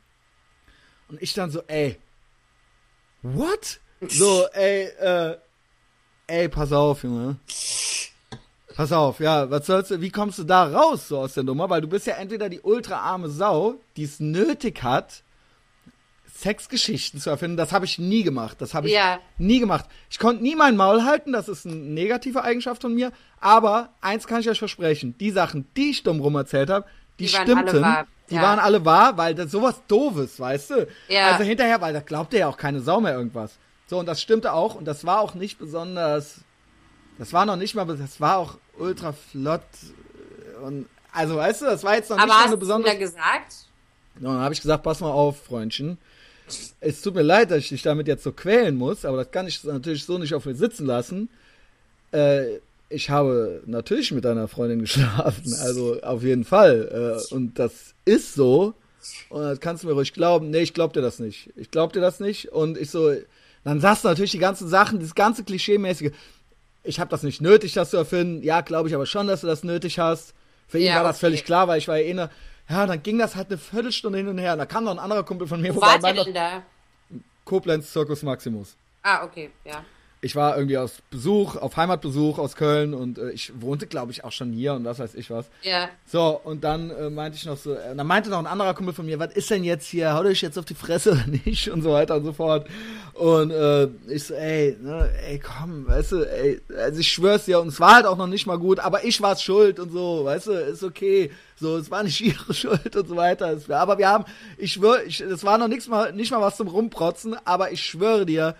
Und 1.08 1.20
ich 1.20 1.34
dann 1.34 1.50
so, 1.50 1.60
ey, 1.66 1.98
what? 3.22 3.80
So, 4.06 4.46
ey, 4.52 4.84
äh, 4.84 5.38
ey, 6.28 6.48
pass 6.48 6.70
auf, 6.70 7.02
Junge. 7.02 7.34
Pass 8.76 8.92
auf, 8.92 9.18
ja, 9.18 9.50
was 9.50 9.66
sollst 9.66 9.90
du, 9.90 10.00
wie 10.00 10.10
kommst 10.10 10.38
du 10.38 10.44
da 10.44 10.66
raus, 10.66 11.08
so 11.08 11.18
aus 11.18 11.34
der 11.34 11.42
Nummer? 11.42 11.68
Weil 11.68 11.80
du 11.80 11.88
bist 11.88 12.06
ja 12.06 12.14
entweder 12.14 12.48
die 12.48 12.60
ultra 12.60 12.98
arme 12.98 13.28
Sau, 13.28 13.80
die 13.96 14.04
es 14.04 14.20
nötig 14.20 14.84
hat, 14.84 15.24
Sexgeschichten 16.42 17.20
zu 17.20 17.30
erfinden. 17.30 17.56
Das 17.56 17.72
habe 17.72 17.84
ich 17.84 17.98
nie 17.98 18.22
gemacht. 18.22 18.56
Das 18.60 18.74
habe 18.74 18.88
ich 18.88 18.94
Ja. 18.94 19.18
nie 19.38 19.60
gemacht. 19.60 19.86
Ich 20.10 20.18
konnte 20.18 20.42
nie 20.42 20.54
mein 20.56 20.76
Maul 20.76 21.04
halten, 21.04 21.32
das 21.32 21.48
ist 21.48 21.66
eine 21.66 21.76
negative 21.76 22.42
Eigenschaft 22.42 22.82
von 22.82 22.94
mir. 22.94 23.12
Aber 23.40 23.90
eins 24.00 24.26
kann 24.26 24.40
ich 24.40 24.48
euch 24.50 24.58
versprechen: 24.58 25.14
Die 25.18 25.30
Sachen, 25.30 25.66
die 25.76 25.90
ich 25.90 26.02
dumm 26.02 26.20
rum 26.20 26.34
erzählt 26.34 26.70
habe, 26.70 26.86
die, 27.18 27.26
Die 27.26 27.32
waren 27.34 27.42
stimmten. 27.42 27.84
Die 28.30 28.36
Ja. 28.36 28.42
waren 28.42 28.58
alle 28.58 28.84
wahr, 28.84 29.16
weil 29.18 29.34
das 29.34 29.50
sowas 29.50 29.82
doofes, 29.88 30.40
weißt 30.40 30.70
du? 30.70 30.88
Ja. 31.08 31.32
Also 31.32 31.44
hinterher, 31.44 31.80
weil 31.80 31.92
da 31.92 32.00
glaubte 32.00 32.38
ja 32.38 32.48
auch 32.48 32.56
keine 32.56 32.80
Sau 32.80 33.00
mehr 33.00 33.12
irgendwas. 33.14 33.58
So, 33.86 33.98
und 33.98 34.06
das 34.06 34.22
stimmte 34.22 34.52
auch. 34.54 34.74
Und 34.74 34.86
das 34.86 35.04
war 35.04 35.20
auch 35.20 35.34
nicht 35.34 35.58
besonders. 35.58 36.40
Das 37.18 37.32
war 37.34 37.44
noch 37.44 37.56
nicht 37.56 37.74
mal, 37.74 37.84
das 37.84 38.20
war 38.20 38.38
auch 38.38 38.56
ultra 38.78 39.12
flott. 39.12 39.60
Und, 40.64 40.86
also, 41.12 41.36
weißt 41.36 41.60
du, 41.62 41.66
das 41.66 41.84
war 41.84 41.94
jetzt 41.96 42.08
noch 42.08 42.16
Aber 42.16 42.24
nicht 42.26 42.32
mal 42.34 42.38
hast 42.38 42.46
eine 42.46 42.54
du 42.54 42.60
besondere. 42.60 42.90
wieder 42.92 43.00
gesagt? 43.00 43.54
Und 44.16 44.24
dann 44.24 44.38
habe 44.40 44.54
ich 44.54 44.60
gesagt, 44.62 44.82
pass 44.82 45.00
mal 45.00 45.10
auf, 45.10 45.44
Freundchen. 45.44 45.98
Es 46.80 47.00
tut 47.02 47.14
mir 47.14 47.22
leid, 47.22 47.50
dass 47.50 47.58
ich 47.58 47.68
dich 47.70 47.82
damit 47.82 48.08
jetzt 48.08 48.24
so 48.24 48.32
quälen 48.32 48.76
muss, 48.76 49.04
aber 49.04 49.18
das 49.18 49.30
kann 49.30 49.46
ich 49.46 49.62
natürlich 49.64 50.04
so 50.04 50.18
nicht 50.18 50.34
auf 50.34 50.44
mir 50.44 50.54
sitzen 50.54 50.86
lassen. 50.86 51.28
Äh, 52.12 52.58
ich 52.88 53.08
habe 53.08 53.62
natürlich 53.66 54.12
mit 54.12 54.24
deiner 54.24 54.48
Freundin 54.48 54.80
geschlafen, 54.80 55.54
also 55.60 56.00
auf 56.02 56.22
jeden 56.22 56.44
Fall. 56.44 57.20
Äh, 57.30 57.34
und 57.34 57.58
das 57.58 57.94
ist 58.04 58.34
so. 58.34 58.74
Und 59.30 59.42
das 59.42 59.60
kannst 59.60 59.82
du 59.82 59.88
mir 59.88 59.94
ruhig 59.94 60.12
glauben. 60.12 60.50
Nee, 60.50 60.60
ich 60.60 60.74
glaub 60.74 60.92
dir 60.92 61.00
das 61.00 61.18
nicht. 61.18 61.50
Ich 61.56 61.70
glaub 61.70 61.92
dir 61.92 62.00
das 62.00 62.20
nicht. 62.20 62.52
Und 62.52 62.78
ich 62.78 62.90
so, 62.90 63.12
dann 63.64 63.80
sagst 63.80 64.04
du 64.04 64.08
natürlich 64.08 64.30
die 64.30 64.38
ganzen 64.38 64.68
Sachen, 64.68 65.00
das 65.00 65.14
ganze 65.14 65.42
Klischee-mäßige. 65.42 66.12
Ich 66.84 67.00
habe 67.00 67.10
das 67.10 67.22
nicht 67.22 67.40
nötig, 67.40 67.72
das 67.72 67.90
zu 67.90 67.96
erfinden. 67.96 68.42
Ja, 68.42 68.60
glaube 68.60 68.88
ich 68.88 68.94
aber 68.94 69.06
schon, 69.06 69.26
dass 69.26 69.40
du 69.40 69.46
das 69.46 69.64
nötig 69.64 69.98
hast. 69.98 70.34
Für 70.68 70.78
ihn 70.78 70.86
Ja, 70.86 70.96
war 70.96 71.04
das 71.04 71.16
okay. 71.16 71.26
völlig 71.26 71.44
klar, 71.44 71.66
weil 71.68 71.78
ich 71.78 71.88
war 71.88 71.98
ja 71.98 72.04
eh 72.04 72.14
ne, 72.14 72.30
ja, 72.72 72.86
dann 72.86 73.02
ging 73.02 73.18
das 73.18 73.36
halt 73.36 73.48
eine 73.48 73.58
Viertelstunde 73.58 74.18
hin 74.18 74.28
und 74.28 74.38
her. 74.38 74.54
Und 74.54 74.58
da 74.58 74.66
kam 74.66 74.84
noch 74.84 74.92
ein 74.92 74.98
anderer 74.98 75.24
Kumpel 75.24 75.46
von 75.46 75.60
mir 75.60 75.74
Wo 75.74 75.80
ihr 75.80 76.00
meinte, 76.00 76.24
denn 76.24 76.34
da? 76.34 76.62
Koblenz 77.44 77.92
Circus 77.92 78.22
Maximus. 78.22 78.76
Ah, 79.02 79.24
okay, 79.24 79.50
ja. 79.64 79.84
Ich 80.24 80.36
war 80.36 80.56
irgendwie 80.56 80.78
aus 80.78 81.02
Besuch, 81.10 81.56
auf 81.56 81.76
Heimatbesuch 81.76 82.38
aus 82.38 82.54
Köln 82.54 82.94
und 82.94 83.18
äh, 83.18 83.30
ich 83.32 83.60
wohnte, 83.60 83.88
glaube 83.88 84.12
ich, 84.12 84.22
auch 84.22 84.30
schon 84.30 84.52
hier 84.52 84.74
und 84.74 84.84
was 84.84 85.00
weiß 85.00 85.16
ich 85.16 85.30
was. 85.32 85.46
Ja. 85.62 85.88
So, 86.06 86.40
und 86.44 86.62
dann 86.62 86.90
äh, 86.90 87.10
meinte 87.10 87.36
ich 87.36 87.44
noch 87.44 87.56
so, 87.56 87.74
äh, 87.74 87.96
dann 87.96 88.06
meinte 88.06 88.30
noch 88.30 88.38
ein 88.38 88.46
anderer 88.46 88.72
Kumpel 88.74 88.94
von 88.94 89.04
mir, 89.04 89.18
was 89.18 89.32
ist 89.32 89.50
denn 89.50 89.64
jetzt 89.64 89.88
hier, 89.88 90.14
hau 90.14 90.22
dich 90.22 90.40
jetzt 90.40 90.56
auf 90.56 90.64
die 90.64 90.74
Fresse 90.74 91.10
oder 91.10 91.26
nicht 91.26 91.68
und 91.70 91.82
so 91.82 91.90
weiter 91.90 92.14
und 92.14 92.24
so 92.24 92.32
fort. 92.32 92.68
Und 93.14 93.50
äh, 93.50 93.88
ich 94.06 94.22
so, 94.22 94.34
ey, 94.34 94.76
ne, 94.80 95.10
ey, 95.26 95.40
komm, 95.40 95.88
weißt 95.88 96.12
du, 96.12 96.22
ey, 96.22 96.60
also 96.78 97.00
ich 97.00 97.10
schwör's 97.10 97.46
dir, 97.46 97.60
und 97.60 97.68
es 97.68 97.80
war 97.80 97.96
halt 97.96 98.06
auch 98.06 98.16
noch 98.16 98.28
nicht 98.28 98.46
mal 98.46 98.60
gut, 98.60 98.78
aber 98.78 99.04
ich 99.04 99.20
war's 99.20 99.42
schuld 99.42 99.80
und 99.80 99.90
so, 99.90 100.24
weißt 100.24 100.46
du, 100.46 100.52
ist 100.52 100.84
okay. 100.84 101.32
So, 101.56 101.76
es 101.76 101.90
war 101.90 102.04
nicht 102.04 102.20
ihre 102.24 102.54
Schuld 102.54 102.94
und 102.94 103.08
so 103.08 103.16
weiter. 103.16 103.58
Aber 103.70 103.98
wir 103.98 104.08
haben, 104.08 104.24
ich 104.56 104.74
schwör, 104.74 105.04
ich, 105.04 105.20
es 105.20 105.42
war 105.42 105.58
noch 105.58 105.68
nichts 105.68 105.88
mal, 105.88 106.12
nicht 106.12 106.30
mal 106.30 106.40
was 106.40 106.56
zum 106.56 106.68
Rumprotzen, 106.68 107.36
aber 107.44 107.72
ich 107.72 107.82
schwöre 107.84 108.24
dir, 108.24 108.54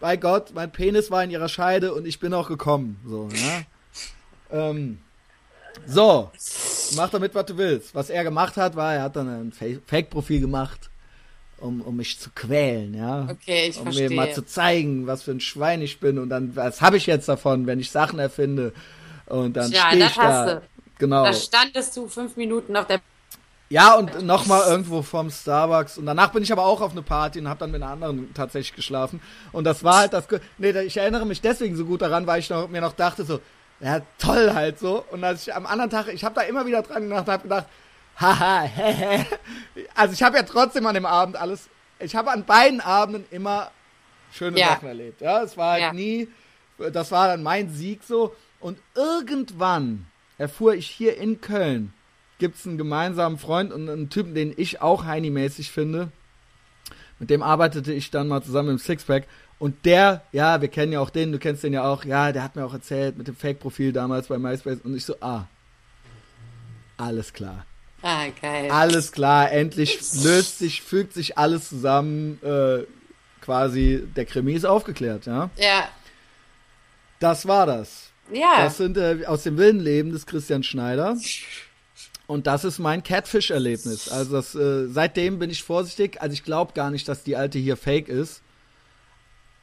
bei 0.00 0.16
Gott, 0.16 0.52
mein 0.54 0.72
Penis 0.72 1.10
war 1.10 1.22
in 1.22 1.30
ihrer 1.30 1.48
Scheide 1.48 1.94
und 1.94 2.06
ich 2.06 2.18
bin 2.18 2.34
auch 2.34 2.48
gekommen. 2.48 2.98
So, 3.06 3.28
ja. 3.32 3.62
ähm, 4.50 4.98
so, 5.86 6.30
mach 6.96 7.10
damit, 7.10 7.34
was 7.34 7.46
du 7.46 7.56
willst. 7.56 7.94
Was 7.94 8.10
er 8.10 8.24
gemacht 8.24 8.56
hat, 8.56 8.74
war, 8.74 8.94
er 8.94 9.02
hat 9.02 9.16
dann 9.16 9.28
ein 9.28 9.52
Fa- 9.52 9.80
Fake-Profil 9.86 10.40
gemacht, 10.40 10.90
um, 11.58 11.80
um 11.82 11.96
mich 11.96 12.18
zu 12.18 12.30
quälen, 12.34 12.94
ja. 12.94 13.28
Okay, 13.30 13.68
ich 13.68 13.76
um 13.76 13.84
verstehe. 13.84 14.08
mir 14.08 14.16
mal 14.16 14.32
zu 14.32 14.44
zeigen, 14.44 15.06
was 15.06 15.22
für 15.22 15.30
ein 15.30 15.40
Schwein 15.40 15.82
ich 15.82 16.00
bin 16.00 16.18
und 16.18 16.30
dann, 16.30 16.56
was 16.56 16.80
habe 16.80 16.96
ich 16.96 17.06
jetzt 17.06 17.28
davon, 17.28 17.66
wenn 17.66 17.78
ich 17.78 17.90
Sachen 17.90 18.18
erfinde 18.18 18.72
und 19.26 19.56
dann 19.56 19.70
Tja, 19.70 19.88
stehe 19.90 20.06
ich 20.06 20.14
da. 20.14 20.62
Genau. 20.98 21.24
Da 21.24 21.32
standest 21.32 21.96
du 21.96 22.08
fünf 22.08 22.36
Minuten 22.36 22.76
auf 22.76 22.86
der. 22.86 23.00
Ja, 23.72 23.94
und 23.94 24.22
nochmal 24.26 24.66
irgendwo 24.68 25.00
vom 25.02 25.30
Starbucks. 25.30 25.96
Und 25.96 26.06
danach 26.06 26.32
bin 26.32 26.42
ich 26.42 26.50
aber 26.50 26.64
auch 26.66 26.80
auf 26.80 26.90
eine 26.90 27.02
Party 27.02 27.38
und 27.38 27.48
habe 27.48 27.60
dann 27.60 27.70
mit 27.70 27.80
einer 27.80 27.92
anderen 27.92 28.34
tatsächlich 28.34 28.74
geschlafen. 28.74 29.20
Und 29.52 29.62
das 29.62 29.84
war 29.84 29.98
halt 29.98 30.12
das. 30.12 30.26
Ge- 30.26 30.40
Nee, 30.58 30.70
ich 30.80 30.96
erinnere 30.96 31.24
mich 31.24 31.40
deswegen 31.40 31.76
so 31.76 31.84
gut 31.84 32.02
daran, 32.02 32.26
weil 32.26 32.40
ich 32.40 32.50
noch, 32.50 32.68
mir 32.68 32.80
noch 32.80 32.94
dachte 32.94 33.24
so, 33.24 33.38
ja, 33.78 34.00
toll 34.18 34.52
halt 34.54 34.80
so. 34.80 35.04
Und 35.12 35.22
als 35.22 35.46
ich 35.46 35.54
am 35.54 35.66
anderen 35.66 35.88
Tag, 35.90 36.08
ich 36.08 36.24
habe 36.24 36.34
da 36.34 36.40
immer 36.42 36.66
wieder 36.66 36.82
dran 36.82 37.04
gedacht 37.04 37.26
und 37.28 37.32
habe 37.32 37.42
gedacht, 37.44 37.66
haha, 38.20 38.62
hehe. 38.74 39.24
Also 39.94 40.14
ich 40.14 40.22
habe 40.24 40.36
ja 40.36 40.42
trotzdem 40.42 40.84
an 40.86 40.94
dem 40.94 41.06
Abend 41.06 41.36
alles, 41.36 41.68
ich 42.00 42.16
habe 42.16 42.32
an 42.32 42.44
beiden 42.44 42.80
Abenden 42.80 43.24
immer 43.30 43.70
schöne 44.32 44.58
Ja. 44.58 44.70
Sachen 44.70 44.88
erlebt. 44.88 45.20
Ja, 45.20 45.42
es 45.44 45.56
war 45.56 45.72
halt 45.74 45.82
Ja. 45.82 45.92
nie, 45.92 46.28
das 46.92 47.12
war 47.12 47.28
dann 47.28 47.44
mein 47.44 47.70
Sieg 47.70 48.02
so. 48.02 48.34
Und 48.58 48.78
irgendwann 48.96 50.06
erfuhr 50.38 50.74
ich 50.74 50.88
hier 50.90 51.16
in 51.18 51.40
Köln, 51.40 51.92
gibt 52.40 52.56
es 52.56 52.66
einen 52.66 52.78
gemeinsamen 52.78 53.38
Freund 53.38 53.72
und 53.72 53.88
einen 53.88 54.10
Typen, 54.10 54.34
den 54.34 54.52
ich 54.56 54.82
auch 54.82 55.04
Heini-mäßig 55.04 55.70
finde. 55.70 56.10
Mit 57.20 57.30
dem 57.30 57.42
arbeitete 57.42 57.92
ich 57.92 58.10
dann 58.10 58.26
mal 58.26 58.42
zusammen 58.42 58.70
im 58.70 58.78
Sixpack. 58.78 59.28
Und 59.60 59.84
der, 59.84 60.22
ja, 60.32 60.60
wir 60.62 60.68
kennen 60.68 60.90
ja 60.90 61.00
auch 61.00 61.10
den, 61.10 61.32
du 61.32 61.38
kennst 61.38 61.62
den 61.62 61.74
ja 61.74 61.84
auch, 61.84 62.04
ja, 62.04 62.32
der 62.32 62.42
hat 62.42 62.56
mir 62.56 62.64
auch 62.64 62.72
erzählt 62.72 63.18
mit 63.18 63.28
dem 63.28 63.36
Fake-Profil 63.36 63.92
damals 63.92 64.28
bei 64.28 64.38
MySpace. 64.38 64.80
Und 64.82 64.96
ich 64.96 65.04
so, 65.04 65.14
ah, 65.20 65.46
alles 66.96 67.32
klar. 67.32 67.66
Ah, 68.02 68.24
geil. 68.40 68.70
Alles 68.70 69.12
klar, 69.12 69.52
endlich 69.52 70.00
löst 70.22 70.58
sich, 70.58 70.80
fügt 70.80 71.12
sich 71.12 71.36
alles 71.36 71.68
zusammen. 71.68 72.42
Äh, 72.42 72.84
quasi, 73.42 74.06
der 74.16 74.24
Krimi 74.24 74.54
ist 74.54 74.64
aufgeklärt, 74.64 75.26
ja. 75.26 75.50
Ja. 75.56 75.88
Das 77.18 77.46
war 77.46 77.66
das. 77.66 78.10
Ja. 78.32 78.64
Das 78.64 78.78
sind 78.78 78.96
äh, 78.96 79.26
aus 79.26 79.42
dem 79.42 79.58
wilden 79.58 79.80
Leben 79.80 80.12
des 80.12 80.24
Christian 80.24 80.62
Schneider. 80.62 81.16
Und 82.30 82.46
das 82.46 82.62
ist 82.62 82.78
mein 82.78 83.02
Catfish-Erlebnis. 83.02 84.08
Also 84.08 84.34
das, 84.36 84.54
äh, 84.54 84.86
seitdem 84.86 85.40
bin 85.40 85.50
ich 85.50 85.64
vorsichtig. 85.64 86.22
Also 86.22 86.32
ich 86.32 86.44
glaube 86.44 86.74
gar 86.74 86.92
nicht, 86.92 87.08
dass 87.08 87.24
die 87.24 87.34
alte 87.34 87.58
hier 87.58 87.76
fake 87.76 88.08
ist. 88.08 88.42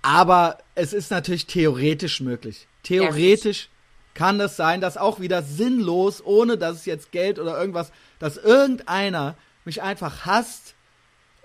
Aber 0.01 0.57
es 0.75 0.91
ist 0.91 1.09
natürlich 1.09 1.47
theoretisch 1.47 2.19
möglich. 2.19 2.67
Theoretisch 2.83 3.69
kann 4.15 4.37
das 4.37 4.57
sein, 4.57 4.81
dass 4.81 4.97
auch 4.97 5.21
wieder 5.21 5.43
sinnlos, 5.43 6.21
ohne 6.21 6.57
dass 6.57 6.79
es 6.79 6.85
jetzt 6.85 7.13
Geld 7.13 7.39
oder 7.39 7.57
irgendwas, 7.57 7.93
dass 8.19 8.35
irgendeiner 8.35 9.37
mich 9.63 9.81
einfach 9.81 10.25
hasst 10.25 10.75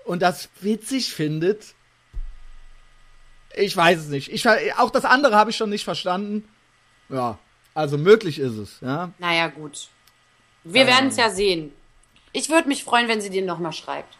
und 0.03 0.21
das 0.21 0.49
witzig 0.59 1.13
findet. 1.13 1.73
Ich 3.55 3.77
weiß 3.77 3.97
es 3.97 4.07
nicht. 4.09 4.29
Ich, 4.29 4.45
auch 4.77 4.89
das 4.89 5.05
andere 5.05 5.37
habe 5.37 5.51
ich 5.51 5.55
schon 5.55 5.69
nicht 5.69 5.85
verstanden. 5.85 6.43
Ja, 7.07 7.39
also 7.73 7.97
möglich 7.97 8.39
ist 8.39 8.57
es, 8.57 8.81
ja. 8.81 9.13
Naja, 9.19 9.47
gut. 9.47 9.87
Wir 10.63 10.87
werden 10.87 11.09
es 11.09 11.17
ja 11.17 11.29
sehen. 11.29 11.71
Ich 12.31 12.49
würde 12.49 12.67
mich 12.67 12.83
freuen, 12.83 13.07
wenn 13.07 13.21
sie 13.21 13.29
dir 13.29 13.43
nochmal 13.45 13.73
schreibt. 13.73 14.15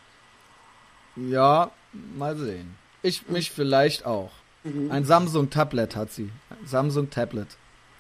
Ja, 1.15 1.71
mal 2.15 2.35
sehen. 2.37 2.75
Ich 3.01 3.27
mich 3.29 3.51
vielleicht 3.51 4.05
auch. 4.05 4.31
Ein 4.63 5.03
Samsung 5.03 5.49
Tablet 5.49 5.95
hat 5.95 6.11
sie. 6.11 6.31
Ein 6.49 6.67
Samsung 6.67 7.09
Tablet. 7.09 7.47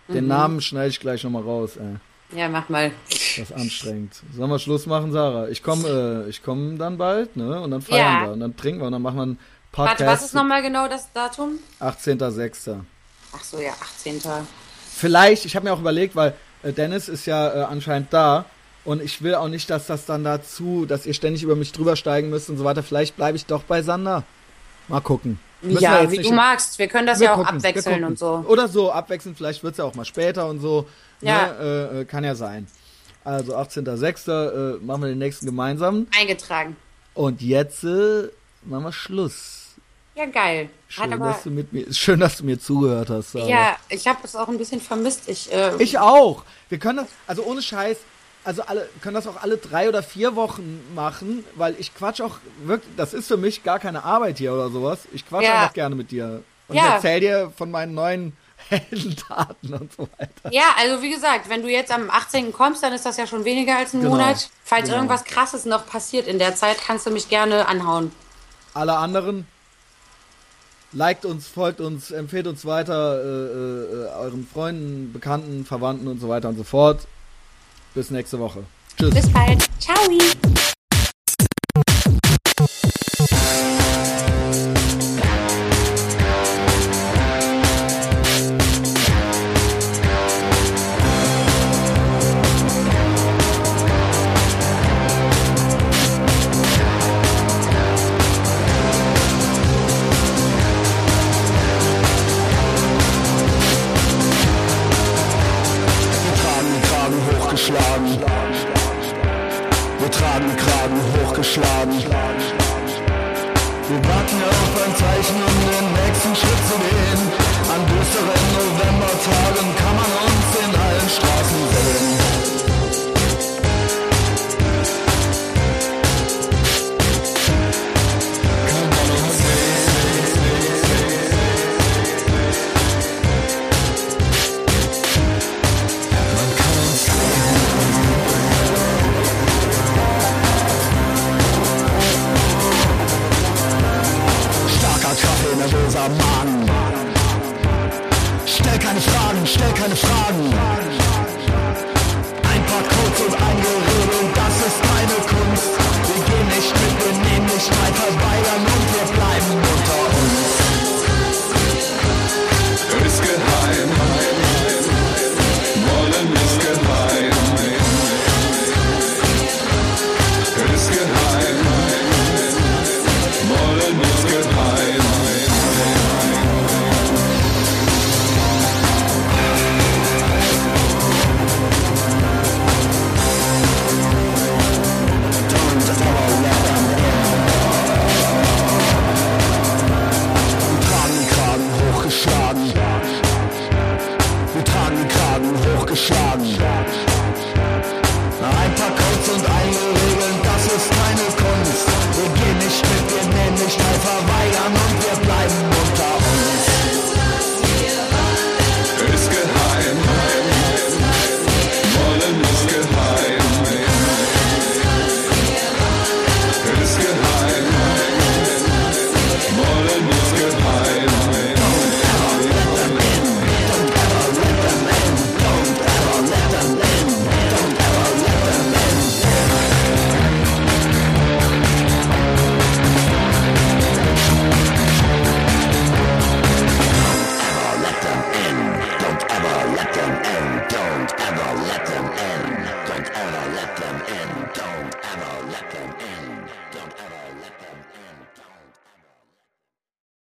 Den 0.07 0.27
Namen 0.27 0.61
schneide 0.61 0.89
ich 0.89 0.99
gleich 0.99 1.23
nochmal 1.23 1.43
raus, 1.43 1.77
ey. 1.77 1.95
Ja, 2.37 2.49
mach 2.49 2.69
mal. 2.69 2.91
Das 3.09 3.37
ist 3.37 3.53
anstrengend. 3.53 4.15
Sollen 4.33 4.49
wir 4.49 4.59
Schluss 4.59 4.85
machen, 4.85 5.11
Sarah? 5.11 5.49
Ich 5.49 5.61
komme 5.61 6.23
äh, 6.25 6.29
ich 6.29 6.41
komm 6.41 6.77
dann 6.77 6.97
bald, 6.97 7.35
ne? 7.35 7.61
Und 7.61 7.71
dann 7.71 7.81
feiern 7.81 8.21
Ja. 8.21 8.27
wir. 8.27 8.33
Und 8.33 8.39
dann 8.39 8.55
trinken 8.57 8.79
wir 8.81 8.87
und 8.87 8.93
dann 8.93 9.01
machen 9.01 9.15
wir 9.17 9.23
einen 9.23 9.39
Podcast. 9.71 9.99
Warte, 9.99 10.11
was 10.11 10.25
ist 10.25 10.33
nochmal 10.33 10.61
genau 10.61 10.87
das 10.87 11.11
Datum? 11.13 11.59
18.06. 11.79 12.79
Ach 13.35 13.43
so, 13.43 13.59
ja, 13.59 13.73
18. 13.73 14.21
Vielleicht, 14.95 15.45
ich 15.45 15.55
habe 15.55 15.65
mir 15.65 15.73
auch 15.73 15.79
überlegt, 15.79 16.15
weil 16.15 16.33
Dennis 16.71 17.09
ist 17.09 17.25
ja 17.25 17.53
äh, 17.53 17.63
anscheinend 17.63 18.13
da 18.13 18.45
und 18.85 19.01
ich 19.01 19.21
will 19.21 19.35
auch 19.35 19.47
nicht, 19.47 19.69
dass 19.69 19.87
das 19.87 20.05
dann 20.05 20.23
dazu, 20.23 20.85
dass 20.85 21.05
ihr 21.05 21.13
ständig 21.13 21.43
über 21.43 21.55
mich 21.55 21.71
drüber 21.71 21.95
steigen 21.95 22.29
müsst 22.29 22.49
und 22.49 22.57
so 22.57 22.63
weiter. 22.63 22.83
Vielleicht 22.83 23.15
bleibe 23.15 23.37
ich 23.37 23.45
doch 23.45 23.63
bei 23.63 23.81
Sander. 23.81 24.23
Mal 24.87 25.01
gucken. 25.01 25.39
Müssen 25.61 25.81
Ja, 25.81 26.11
wie 26.11 26.17
du 26.17 26.31
magst. 26.33 26.77
Wir 26.77 26.87
können 26.87 27.07
das 27.07 27.19
wir 27.19 27.27
ja 27.27 27.33
auch 27.33 27.37
gucken, 27.37 27.57
abwechseln 27.57 28.03
und 28.03 28.19
so. 28.19 28.43
Oder 28.47 28.67
so, 28.67 28.91
abwechseln, 28.91 29.35
vielleicht 29.35 29.63
wird's 29.63 29.77
ja 29.77 29.85
auch 29.85 29.95
mal 29.95 30.05
später 30.05 30.47
und 30.47 30.59
so. 30.59 30.87
Ja. 31.21 31.47
Ne? 31.47 31.89
Äh, 31.93 32.01
äh, 32.01 32.05
kann 32.05 32.25
ja 32.25 32.35
sein. 32.35 32.67
Also 33.23 33.55
18.06. 33.55 34.77
Äh, 34.77 34.83
machen 34.83 35.03
wir 35.03 35.09
den 35.09 35.19
nächsten 35.19 35.45
gemeinsam. 35.45 36.07
Eingetragen. 36.19 36.75
Und 37.13 37.41
jetzt 37.41 37.85
äh, 37.85 38.29
machen 38.65 38.83
wir 38.83 38.91
Schluss. 38.91 39.62
Ja, 40.15 40.25
geil. 40.27 40.69
Schön, 40.87 41.11
aber, 41.11 41.25
dass 41.25 41.43
du 41.43 41.49
mit 41.49 41.73
mir, 41.73 41.91
schön, 41.91 42.19
dass 42.19 42.37
du 42.37 42.43
mir 42.43 42.59
zugehört 42.59 43.09
hast. 43.09 43.31
Sarah. 43.31 43.47
Ja, 43.47 43.77
ich 43.89 44.07
habe 44.07 44.19
es 44.23 44.35
auch 44.35 44.47
ein 44.47 44.57
bisschen 44.57 44.79
vermisst. 44.79 45.27
Ich, 45.27 45.51
äh, 45.51 45.75
ich 45.81 45.97
auch. 45.97 46.43
Wir 46.69 46.77
können 46.77 46.97
das, 46.97 47.07
also 47.25 47.43
ohne 47.43 47.63
Scheiß, 47.63 47.97
also 48.43 48.61
alle, 48.63 48.89
können 49.01 49.15
das 49.15 49.25
auch 49.25 49.41
alle 49.41 49.57
drei 49.57 49.89
oder 49.89 50.03
vier 50.03 50.35
Wochen 50.35 50.83
machen, 50.93 51.43
weil 51.55 51.75
ich 51.79 51.95
quatsch 51.95 52.21
auch 52.21 52.37
wirklich, 52.63 52.93
das 52.95 53.13
ist 53.13 53.27
für 53.27 53.37
mich 53.37 53.63
gar 53.63 53.79
keine 53.79 54.03
Arbeit 54.03 54.37
hier 54.37 54.53
oder 54.53 54.69
sowas. 54.69 54.99
Ich 55.13 55.27
quatsch 55.27 55.45
ja. 55.45 55.61
einfach 55.61 55.73
gerne 55.73 55.95
mit 55.95 56.11
dir. 56.11 56.43
Und 56.67 56.75
ja. 56.75 56.83
ich 56.83 56.93
erzähl 56.93 57.19
dir 57.19 57.51
von 57.57 57.71
meinen 57.71 57.95
neuen 57.95 58.37
Heldentaten 58.69 59.73
und 59.73 59.93
so 59.93 60.07
weiter. 60.17 60.51
Ja, 60.51 60.75
also 60.77 61.01
wie 61.01 61.09
gesagt, 61.09 61.49
wenn 61.49 61.63
du 61.63 61.69
jetzt 61.69 61.91
am 61.91 62.09
18. 62.11 62.53
kommst, 62.53 62.83
dann 62.83 62.93
ist 62.93 63.05
das 63.05 63.17
ja 63.17 63.25
schon 63.25 63.45
weniger 63.45 63.77
als 63.77 63.93
ein 63.93 64.01
genau. 64.01 64.11
Monat. 64.11 64.49
Falls 64.63 64.85
genau. 64.85 64.97
irgendwas 64.97 65.23
Krasses 65.23 65.65
noch 65.65 65.87
passiert 65.87 66.27
in 66.27 66.37
der 66.37 66.55
Zeit, 66.55 66.77
kannst 66.85 67.07
du 67.07 67.11
mich 67.11 67.29
gerne 67.29 67.67
anhauen. 67.67 68.11
Alle 68.73 68.95
anderen 68.95 69.47
liked 70.93 71.25
uns, 71.25 71.47
folgt 71.47 71.81
uns, 71.81 72.11
empfehlt 72.11 72.47
uns 72.47 72.65
weiter 72.65 73.21
äh, 73.21 73.27
äh, 73.27 74.03
äh, 74.03 74.07
euren 74.19 74.47
Freunden, 74.47 75.11
Bekannten, 75.11 75.65
Verwandten 75.65 76.07
und 76.07 76.19
so 76.19 76.29
weiter 76.29 76.49
und 76.49 76.57
so 76.57 76.63
fort. 76.63 77.07
Bis 77.93 78.09
nächste 78.09 78.39
Woche. 78.39 78.63
Tschüss. 78.97 79.13
Bis 79.13 79.31
bald. 79.31 79.67
Ciao. 79.79 79.95